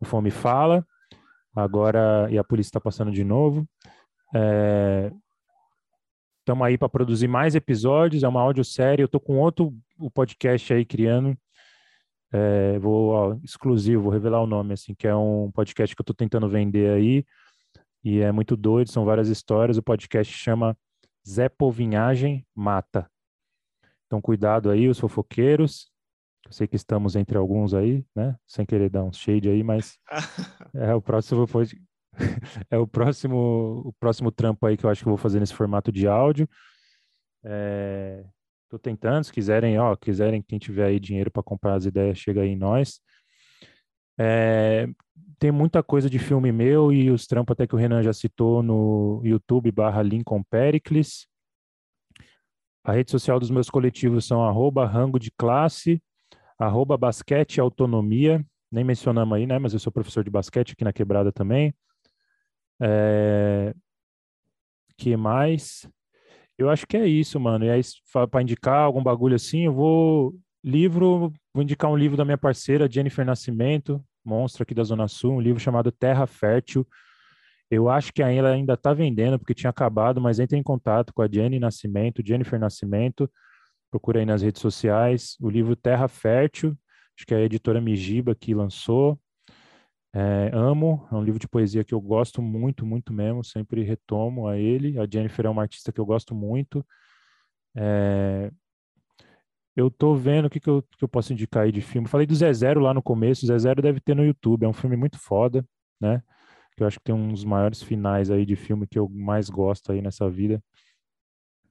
o 0.00 0.04
Fome 0.04 0.32
Fala. 0.32 0.84
Agora, 1.54 2.26
e 2.28 2.36
a 2.36 2.42
polícia 2.42 2.70
está 2.70 2.80
passando 2.80 3.12
de 3.12 3.22
novo. 3.22 3.64
Estamos 6.40 6.64
é, 6.64 6.70
aí 6.70 6.76
para 6.76 6.88
produzir 6.88 7.28
mais 7.28 7.54
episódios. 7.54 8.24
É 8.24 8.28
uma 8.28 8.40
audiosérie. 8.40 9.04
Eu 9.04 9.06
estou 9.06 9.20
com 9.20 9.38
outro 9.38 9.72
o 9.96 10.10
podcast 10.10 10.74
aí 10.74 10.84
criando. 10.84 11.38
É, 12.32 12.80
vou 12.80 13.10
ó, 13.10 13.36
exclusivo, 13.44 14.02
vou 14.02 14.12
revelar 14.12 14.42
o 14.42 14.46
nome, 14.46 14.72
assim, 14.72 14.92
que 14.92 15.06
é 15.06 15.14
um 15.14 15.52
podcast 15.52 15.94
que 15.94 16.00
eu 16.00 16.02
estou 16.02 16.16
tentando 16.16 16.48
vender 16.48 16.90
aí. 16.90 17.24
E 18.02 18.18
é 18.18 18.32
muito 18.32 18.56
doido, 18.56 18.90
são 18.90 19.04
várias 19.04 19.28
histórias. 19.28 19.78
O 19.78 19.82
podcast 19.84 20.36
chama 20.36 20.76
Zé 21.26 21.48
Povinhagem 21.48 22.46
mata. 22.54 23.10
Então, 24.06 24.20
cuidado 24.20 24.70
aí, 24.70 24.88
os 24.88 24.98
fofoqueiros. 24.98 25.90
Eu 26.44 26.52
sei 26.52 26.66
que 26.66 26.76
estamos 26.76 27.14
entre 27.16 27.38
alguns 27.38 27.72
aí, 27.72 28.04
né? 28.14 28.36
Sem 28.46 28.66
querer 28.66 28.90
dar 28.90 29.04
um 29.04 29.12
shade 29.12 29.48
aí, 29.48 29.62
mas 29.62 29.98
é 30.74 30.94
o 30.94 31.00
próximo 31.00 31.46
é 32.70 32.76
o 32.76 32.86
próximo 32.86 33.82
o 33.86 33.92
próximo 33.98 34.30
trampo 34.30 34.66
aí 34.66 34.76
que 34.76 34.84
eu 34.84 34.90
acho 34.90 35.02
que 35.02 35.08
eu 35.08 35.12
vou 35.12 35.18
fazer 35.18 35.40
nesse 35.40 35.54
formato 35.54 35.90
de 35.90 36.06
áudio. 36.06 36.48
É, 37.44 38.24
tô 38.68 38.78
tentando, 38.78 39.24
se 39.24 39.32
quiserem, 39.32 39.78
ó, 39.78 39.94
quiserem 39.96 40.42
quem 40.42 40.58
tiver 40.58 40.86
aí 40.86 41.00
dinheiro 41.00 41.30
para 41.30 41.42
comprar 41.42 41.74
as 41.74 41.84
ideias, 41.84 42.18
chega 42.18 42.42
aí 42.42 42.50
em 42.50 42.56
nós. 42.56 43.00
É, 44.18 44.88
tem 45.38 45.50
muita 45.50 45.82
coisa 45.82 46.08
de 46.08 46.18
filme 46.18 46.52
meu 46.52 46.92
e 46.92 47.10
os 47.10 47.26
trampos 47.26 47.52
até 47.52 47.66
que 47.66 47.74
o 47.74 47.78
Renan 47.78 48.02
já 48.02 48.12
citou 48.12 48.62
no 48.62 49.20
YouTube 49.24 49.70
barra 49.72 50.02
Lincoln 50.02 50.42
Pericles. 50.42 51.26
A 52.84 52.92
rede 52.92 53.10
social 53.10 53.38
dos 53.38 53.50
meus 53.50 53.70
coletivos 53.70 54.26
são 54.26 54.44
arroba 54.44 54.86
rango 54.86 55.18
de 55.18 55.30
classe, 55.30 56.02
arroba 56.58 56.96
basquete 56.96 57.60
autonomia, 57.60 58.44
nem 58.70 58.84
mencionamos 58.84 59.36
aí, 59.36 59.46
né? 59.46 59.58
Mas 59.58 59.72
eu 59.72 59.78
sou 59.78 59.92
professor 59.92 60.24
de 60.24 60.30
basquete 60.30 60.72
aqui 60.72 60.84
na 60.84 60.92
Quebrada 60.92 61.30
também. 61.30 61.74
É... 62.80 63.74
que 64.96 65.16
mais? 65.16 65.88
Eu 66.58 66.70
acho 66.70 66.86
que 66.86 66.96
é 66.96 67.06
isso, 67.06 67.38
mano. 67.40 67.64
E 67.64 67.70
aí, 67.70 67.80
para 68.30 68.42
indicar 68.42 68.84
algum 68.84 69.02
bagulho 69.02 69.36
assim, 69.36 69.66
eu 69.66 69.72
vou. 69.72 70.34
Livro, 70.64 71.32
vou 71.52 71.62
indicar 71.62 71.90
um 71.90 71.96
livro 71.96 72.16
da 72.16 72.24
minha 72.24 72.38
parceira, 72.38 72.88
Jennifer 72.88 73.26
Nascimento, 73.26 74.00
monstro 74.24 74.62
aqui 74.62 74.74
da 74.74 74.84
Zona 74.84 75.08
Sul, 75.08 75.34
um 75.34 75.40
livro 75.40 75.60
chamado 75.60 75.90
Terra 75.92 76.26
Fértil. 76.26 76.86
Eu 77.70 77.88
acho 77.88 78.12
que 78.12 78.22
ainda 78.22 78.52
ainda 78.52 78.74
está 78.74 78.92
vendendo, 78.92 79.38
porque 79.38 79.54
tinha 79.54 79.70
acabado, 79.70 80.20
mas 80.20 80.38
entre 80.38 80.58
em 80.58 80.62
contato 80.62 81.12
com 81.14 81.22
a 81.22 81.28
Jenny 81.28 81.58
Nascimento, 81.58 82.22
Jennifer 82.24 82.58
Nascimento, 82.58 83.30
procura 83.90 84.20
aí 84.20 84.26
nas 84.26 84.42
redes 84.42 84.60
sociais. 84.60 85.36
O 85.40 85.48
livro 85.48 85.74
Terra 85.74 86.08
Fértil, 86.08 86.76
acho 87.16 87.26
que 87.26 87.34
é 87.34 87.38
a 87.38 87.42
editora 87.42 87.80
Mijiba 87.80 88.34
que 88.34 88.54
lançou. 88.54 89.18
É, 90.14 90.50
amo, 90.52 91.08
é 91.10 91.14
um 91.14 91.24
livro 91.24 91.40
de 91.40 91.48
poesia 91.48 91.82
que 91.82 91.94
eu 91.94 92.00
gosto 92.00 92.42
muito, 92.42 92.84
muito 92.84 93.12
mesmo, 93.14 93.42
sempre 93.42 93.82
retomo 93.82 94.46
a 94.46 94.58
ele. 94.58 94.98
A 94.98 95.06
Jennifer 95.10 95.46
é 95.46 95.48
uma 95.48 95.62
artista 95.62 95.90
que 95.90 96.00
eu 96.00 96.04
gosto 96.04 96.34
muito. 96.34 96.84
É, 97.74 98.50
eu 99.76 99.90
tô 99.90 100.14
vendo 100.14 100.46
o 100.46 100.50
que, 100.50 100.60
que, 100.60 100.68
eu, 100.68 100.82
que 100.82 101.04
eu 101.04 101.08
posso 101.08 101.32
indicar 101.32 101.64
aí 101.64 101.72
de 101.72 101.80
filme. 101.80 102.08
Falei 102.08 102.26
do 102.26 102.34
Zé 102.34 102.52
Zero 102.52 102.80
lá 102.80 102.92
no 102.94 103.02
começo, 103.02 103.46
Zé 103.46 103.58
Zero 103.58 103.82
deve 103.82 104.00
ter 104.00 104.14
no 104.14 104.24
YouTube, 104.24 104.64
é 104.64 104.68
um 104.68 104.72
filme 104.72 104.96
muito 104.96 105.18
foda, 105.18 105.66
né? 106.00 106.22
Que 106.76 106.82
eu 106.82 106.86
acho 106.86 106.98
que 106.98 107.04
tem 107.04 107.14
um 107.14 107.28
dos 107.28 107.44
maiores 107.44 107.82
finais 107.82 108.30
aí 108.30 108.44
de 108.46 108.56
filme 108.56 108.86
que 108.86 108.98
eu 108.98 109.08
mais 109.08 109.48
gosto 109.50 109.92
aí 109.92 110.02
nessa 110.02 110.28
vida. 110.28 110.62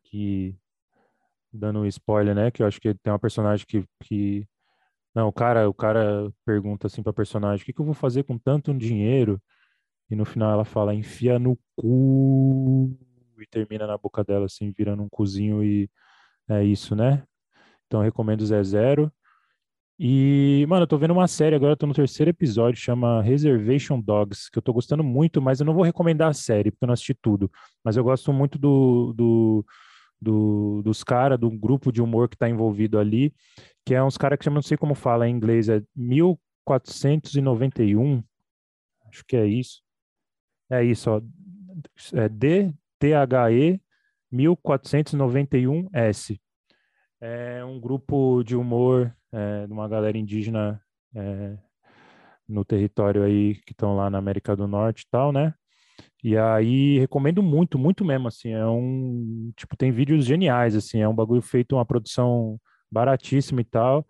Que 0.03 0.55
dando 1.53 1.79
um 1.79 1.85
spoiler, 1.85 2.35
né? 2.35 2.51
Que 2.51 2.63
eu 2.63 2.67
acho 2.67 2.79
que 2.81 2.93
tem 2.95 3.11
uma 3.11 3.19
personagem 3.19 3.65
que, 3.67 3.85
que... 4.03 4.47
não, 5.15 5.27
o 5.27 5.33
cara, 5.33 5.69
o 5.69 5.73
cara 5.73 6.31
pergunta 6.45 6.87
assim 6.87 7.03
para 7.03 7.13
personagem: 7.13 7.63
"O 7.63 7.65
que, 7.65 7.73
que 7.73 7.81
eu 7.81 7.85
vou 7.85 7.93
fazer 7.95 8.23
com 8.23 8.37
tanto 8.37 8.73
dinheiro?" 8.73 9.41
E 10.09 10.15
no 10.15 10.25
final 10.25 10.51
ela 10.53 10.65
fala: 10.65 10.93
"Enfia 10.95 11.39
no 11.39 11.57
cu." 11.75 12.97
E 13.39 13.47
termina 13.47 13.87
na 13.87 13.97
boca 13.97 14.23
dela 14.23 14.45
assim, 14.45 14.71
virando 14.71 15.03
um 15.03 15.09
cozinho 15.09 15.63
e 15.63 15.89
é 16.49 16.63
isso, 16.63 16.95
né? 16.95 17.23
Então 17.91 18.01
recomendo 18.01 18.45
Zé 18.45 18.63
Zero. 18.63 19.11
E, 19.99 20.65
mano, 20.69 20.83
eu 20.83 20.87
tô 20.87 20.97
vendo 20.97 21.11
uma 21.11 21.27
série 21.27 21.57
agora, 21.57 21.75
tô 21.75 21.85
no 21.85 21.93
terceiro 21.93 22.29
episódio, 22.29 22.79
chama 22.79 23.21
Reservation 23.21 23.99
Dogs, 23.99 24.49
que 24.49 24.57
eu 24.57 24.61
tô 24.61 24.71
gostando 24.71 25.03
muito, 25.03 25.41
mas 25.41 25.59
eu 25.59 25.65
não 25.65 25.73
vou 25.73 25.83
recomendar 25.83 26.29
a 26.29 26.33
série, 26.33 26.71
porque 26.71 26.85
eu 26.85 26.87
não 26.87 26.93
assisti 26.93 27.13
tudo. 27.13 27.51
Mas 27.83 27.97
eu 27.97 28.03
gosto 28.05 28.31
muito 28.31 28.57
do, 28.57 29.11
do 29.13 29.65
do, 30.21 30.81
dos 30.83 31.03
caras, 31.03 31.37
do 31.37 31.51
grupo 31.51 31.91
de 31.91 32.01
humor 32.01 32.29
que 32.29 32.35
está 32.35 32.47
envolvido 32.47 32.97
ali, 32.97 33.33
que 33.85 33.93
é 33.93 34.01
uns 34.01 34.17
caras 34.17 34.39
que 34.39 34.47
eu 34.47 34.53
não 34.53 34.61
sei 34.61 34.77
como 34.77 34.95
fala 34.95 35.27
em 35.27 35.35
inglês, 35.35 35.67
é 35.67 35.83
1491, 35.95 38.23
acho 39.09 39.25
que 39.25 39.35
é 39.35 39.45
isso. 39.45 39.81
É 40.69 40.81
isso, 40.83 41.11
ó. 41.11 41.21
É 42.13 42.29
D-T-H-E 42.29 43.81
1491S. 44.31 46.39
É 47.21 47.63
um 47.63 47.79
grupo 47.79 48.43
de 48.43 48.55
humor 48.55 49.15
é, 49.31 49.67
de 49.67 49.71
uma 49.71 49.87
galera 49.87 50.17
indígena 50.17 50.81
é, 51.15 51.55
no 52.47 52.65
território 52.65 53.23
aí 53.23 53.55
que 53.61 53.73
estão 53.73 53.95
lá 53.95 54.09
na 54.09 54.17
América 54.17 54.55
do 54.55 54.67
Norte 54.67 55.03
e 55.03 55.07
tal, 55.09 55.31
né? 55.31 55.53
E 56.23 56.37
aí 56.37 56.99
recomendo 56.99 57.41
muito, 57.41 57.77
muito 57.79 58.05
mesmo, 58.05 58.27
assim, 58.27 58.51
é 58.51 58.65
um, 58.65 59.51
tipo, 59.55 59.75
tem 59.77 59.91
vídeos 59.91 60.25
geniais, 60.25 60.75
assim, 60.75 60.99
é 60.99 61.07
um 61.07 61.15
bagulho 61.15 61.41
feito 61.41 61.75
uma 61.75 61.85
produção 61.85 62.59
baratíssima 62.91 63.61
e 63.61 63.63
tal, 63.65 64.05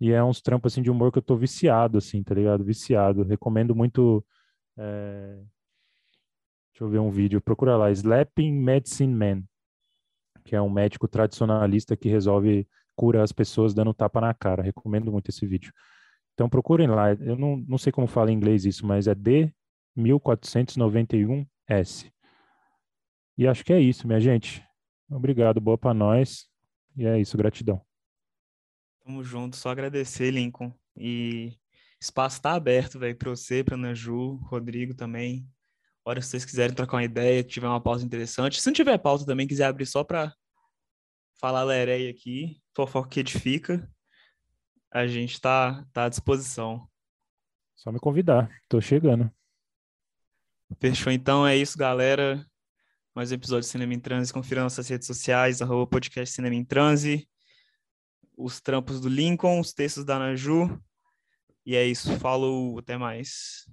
e 0.00 0.12
é 0.12 0.22
uns 0.22 0.40
trampos, 0.40 0.72
assim, 0.72 0.82
de 0.82 0.90
humor 0.90 1.10
que 1.12 1.18
eu 1.18 1.22
tô 1.22 1.36
viciado, 1.36 1.98
assim, 1.98 2.22
tá 2.22 2.34
ligado? 2.34 2.64
Viciado, 2.64 3.22
recomendo 3.24 3.74
muito, 3.74 4.24
é... 4.78 5.36
deixa 6.72 6.84
eu 6.84 6.88
ver 6.88 6.98
um 7.00 7.10
vídeo, 7.10 7.40
procura 7.40 7.76
lá, 7.76 7.90
Slapping 7.90 8.52
Medicine 8.52 9.14
Man, 9.14 9.42
que 10.46 10.54
é 10.54 10.62
um 10.62 10.70
médico 10.70 11.08
tradicionalista 11.08 11.96
que 11.96 12.08
resolve, 12.08 12.66
cura 12.94 13.22
as 13.22 13.32
pessoas 13.32 13.74
dando 13.74 13.92
tapa 13.92 14.20
na 14.20 14.32
cara, 14.32 14.62
recomendo 14.62 15.10
muito 15.10 15.28
esse 15.28 15.44
vídeo. 15.44 15.72
Então 16.34 16.48
procurem 16.48 16.86
lá, 16.86 17.12
eu 17.14 17.36
não, 17.36 17.56
não 17.56 17.76
sei 17.76 17.92
como 17.92 18.06
fala 18.06 18.30
em 18.30 18.34
inglês 18.34 18.64
isso, 18.64 18.86
mas 18.86 19.08
é 19.08 19.14
D 19.14 19.52
1491 19.96 21.44
S. 21.68 22.10
E 23.36 23.46
acho 23.46 23.64
que 23.64 23.72
é 23.72 23.80
isso, 23.80 24.06
minha 24.06 24.20
gente. 24.20 24.64
Obrigado, 25.10 25.60
boa 25.60 25.76
para 25.76 25.92
nós. 25.92 26.46
E 26.96 27.04
é 27.04 27.20
isso, 27.20 27.36
gratidão. 27.36 27.82
Tamo 29.04 29.22
junto, 29.24 29.56
só 29.56 29.70
agradecer, 29.70 30.30
Lincoln. 30.30 30.72
E 30.96 31.52
espaço 32.00 32.40
tá 32.40 32.54
aberto, 32.54 32.98
velho, 32.98 33.16
para 33.16 33.30
você, 33.30 33.64
para 33.64 33.76
Nanju, 33.76 34.36
Rodrigo 34.44 34.94
também. 34.94 35.46
Hora 36.08 36.22
se 36.22 36.28
vocês 36.28 36.44
quiserem 36.44 36.72
trocar 36.72 36.98
uma 36.98 37.02
ideia, 37.02 37.42
tiver 37.42 37.66
uma 37.66 37.80
pauta 37.80 38.04
interessante. 38.04 38.60
Se 38.60 38.66
não 38.68 38.72
tiver 38.72 38.96
pauta 38.96 39.26
também, 39.26 39.44
quiser 39.44 39.64
abrir 39.64 39.86
só 39.86 40.04
para 40.04 40.32
falar 41.34 41.64
lereia 41.64 42.08
aqui, 42.08 42.62
fofoca 42.76 43.08
que 43.08 43.18
edifica, 43.18 43.92
a 44.88 45.04
gente 45.08 45.40
tá, 45.40 45.84
tá 45.92 46.04
à 46.04 46.08
disposição. 46.08 46.88
Só 47.74 47.90
me 47.90 47.98
convidar, 47.98 48.48
tô 48.68 48.80
chegando. 48.80 49.28
Fechou, 50.78 51.12
então 51.12 51.44
é 51.44 51.56
isso, 51.56 51.76
galera. 51.76 52.46
Mais 53.12 53.32
um 53.32 53.34
episódio 53.34 53.62
de 53.62 53.72
Cinema 53.72 53.92
em 53.92 53.98
Transe. 53.98 54.32
Confira 54.32 54.62
nossas 54.62 54.86
redes 54.88 55.08
sociais, 55.08 55.60
arroba 55.60 55.88
podcast 55.88 56.32
Cinema 56.32 56.54
em 56.54 56.64
Transe. 56.64 57.28
Os 58.36 58.60
trampos 58.60 59.00
do 59.00 59.08
Lincoln, 59.08 59.58
os 59.58 59.72
textos 59.72 60.04
da 60.04 60.20
Naju. 60.20 60.80
E 61.64 61.74
é 61.74 61.84
isso. 61.84 62.16
Falou, 62.20 62.78
até 62.78 62.96
mais. 62.96 63.66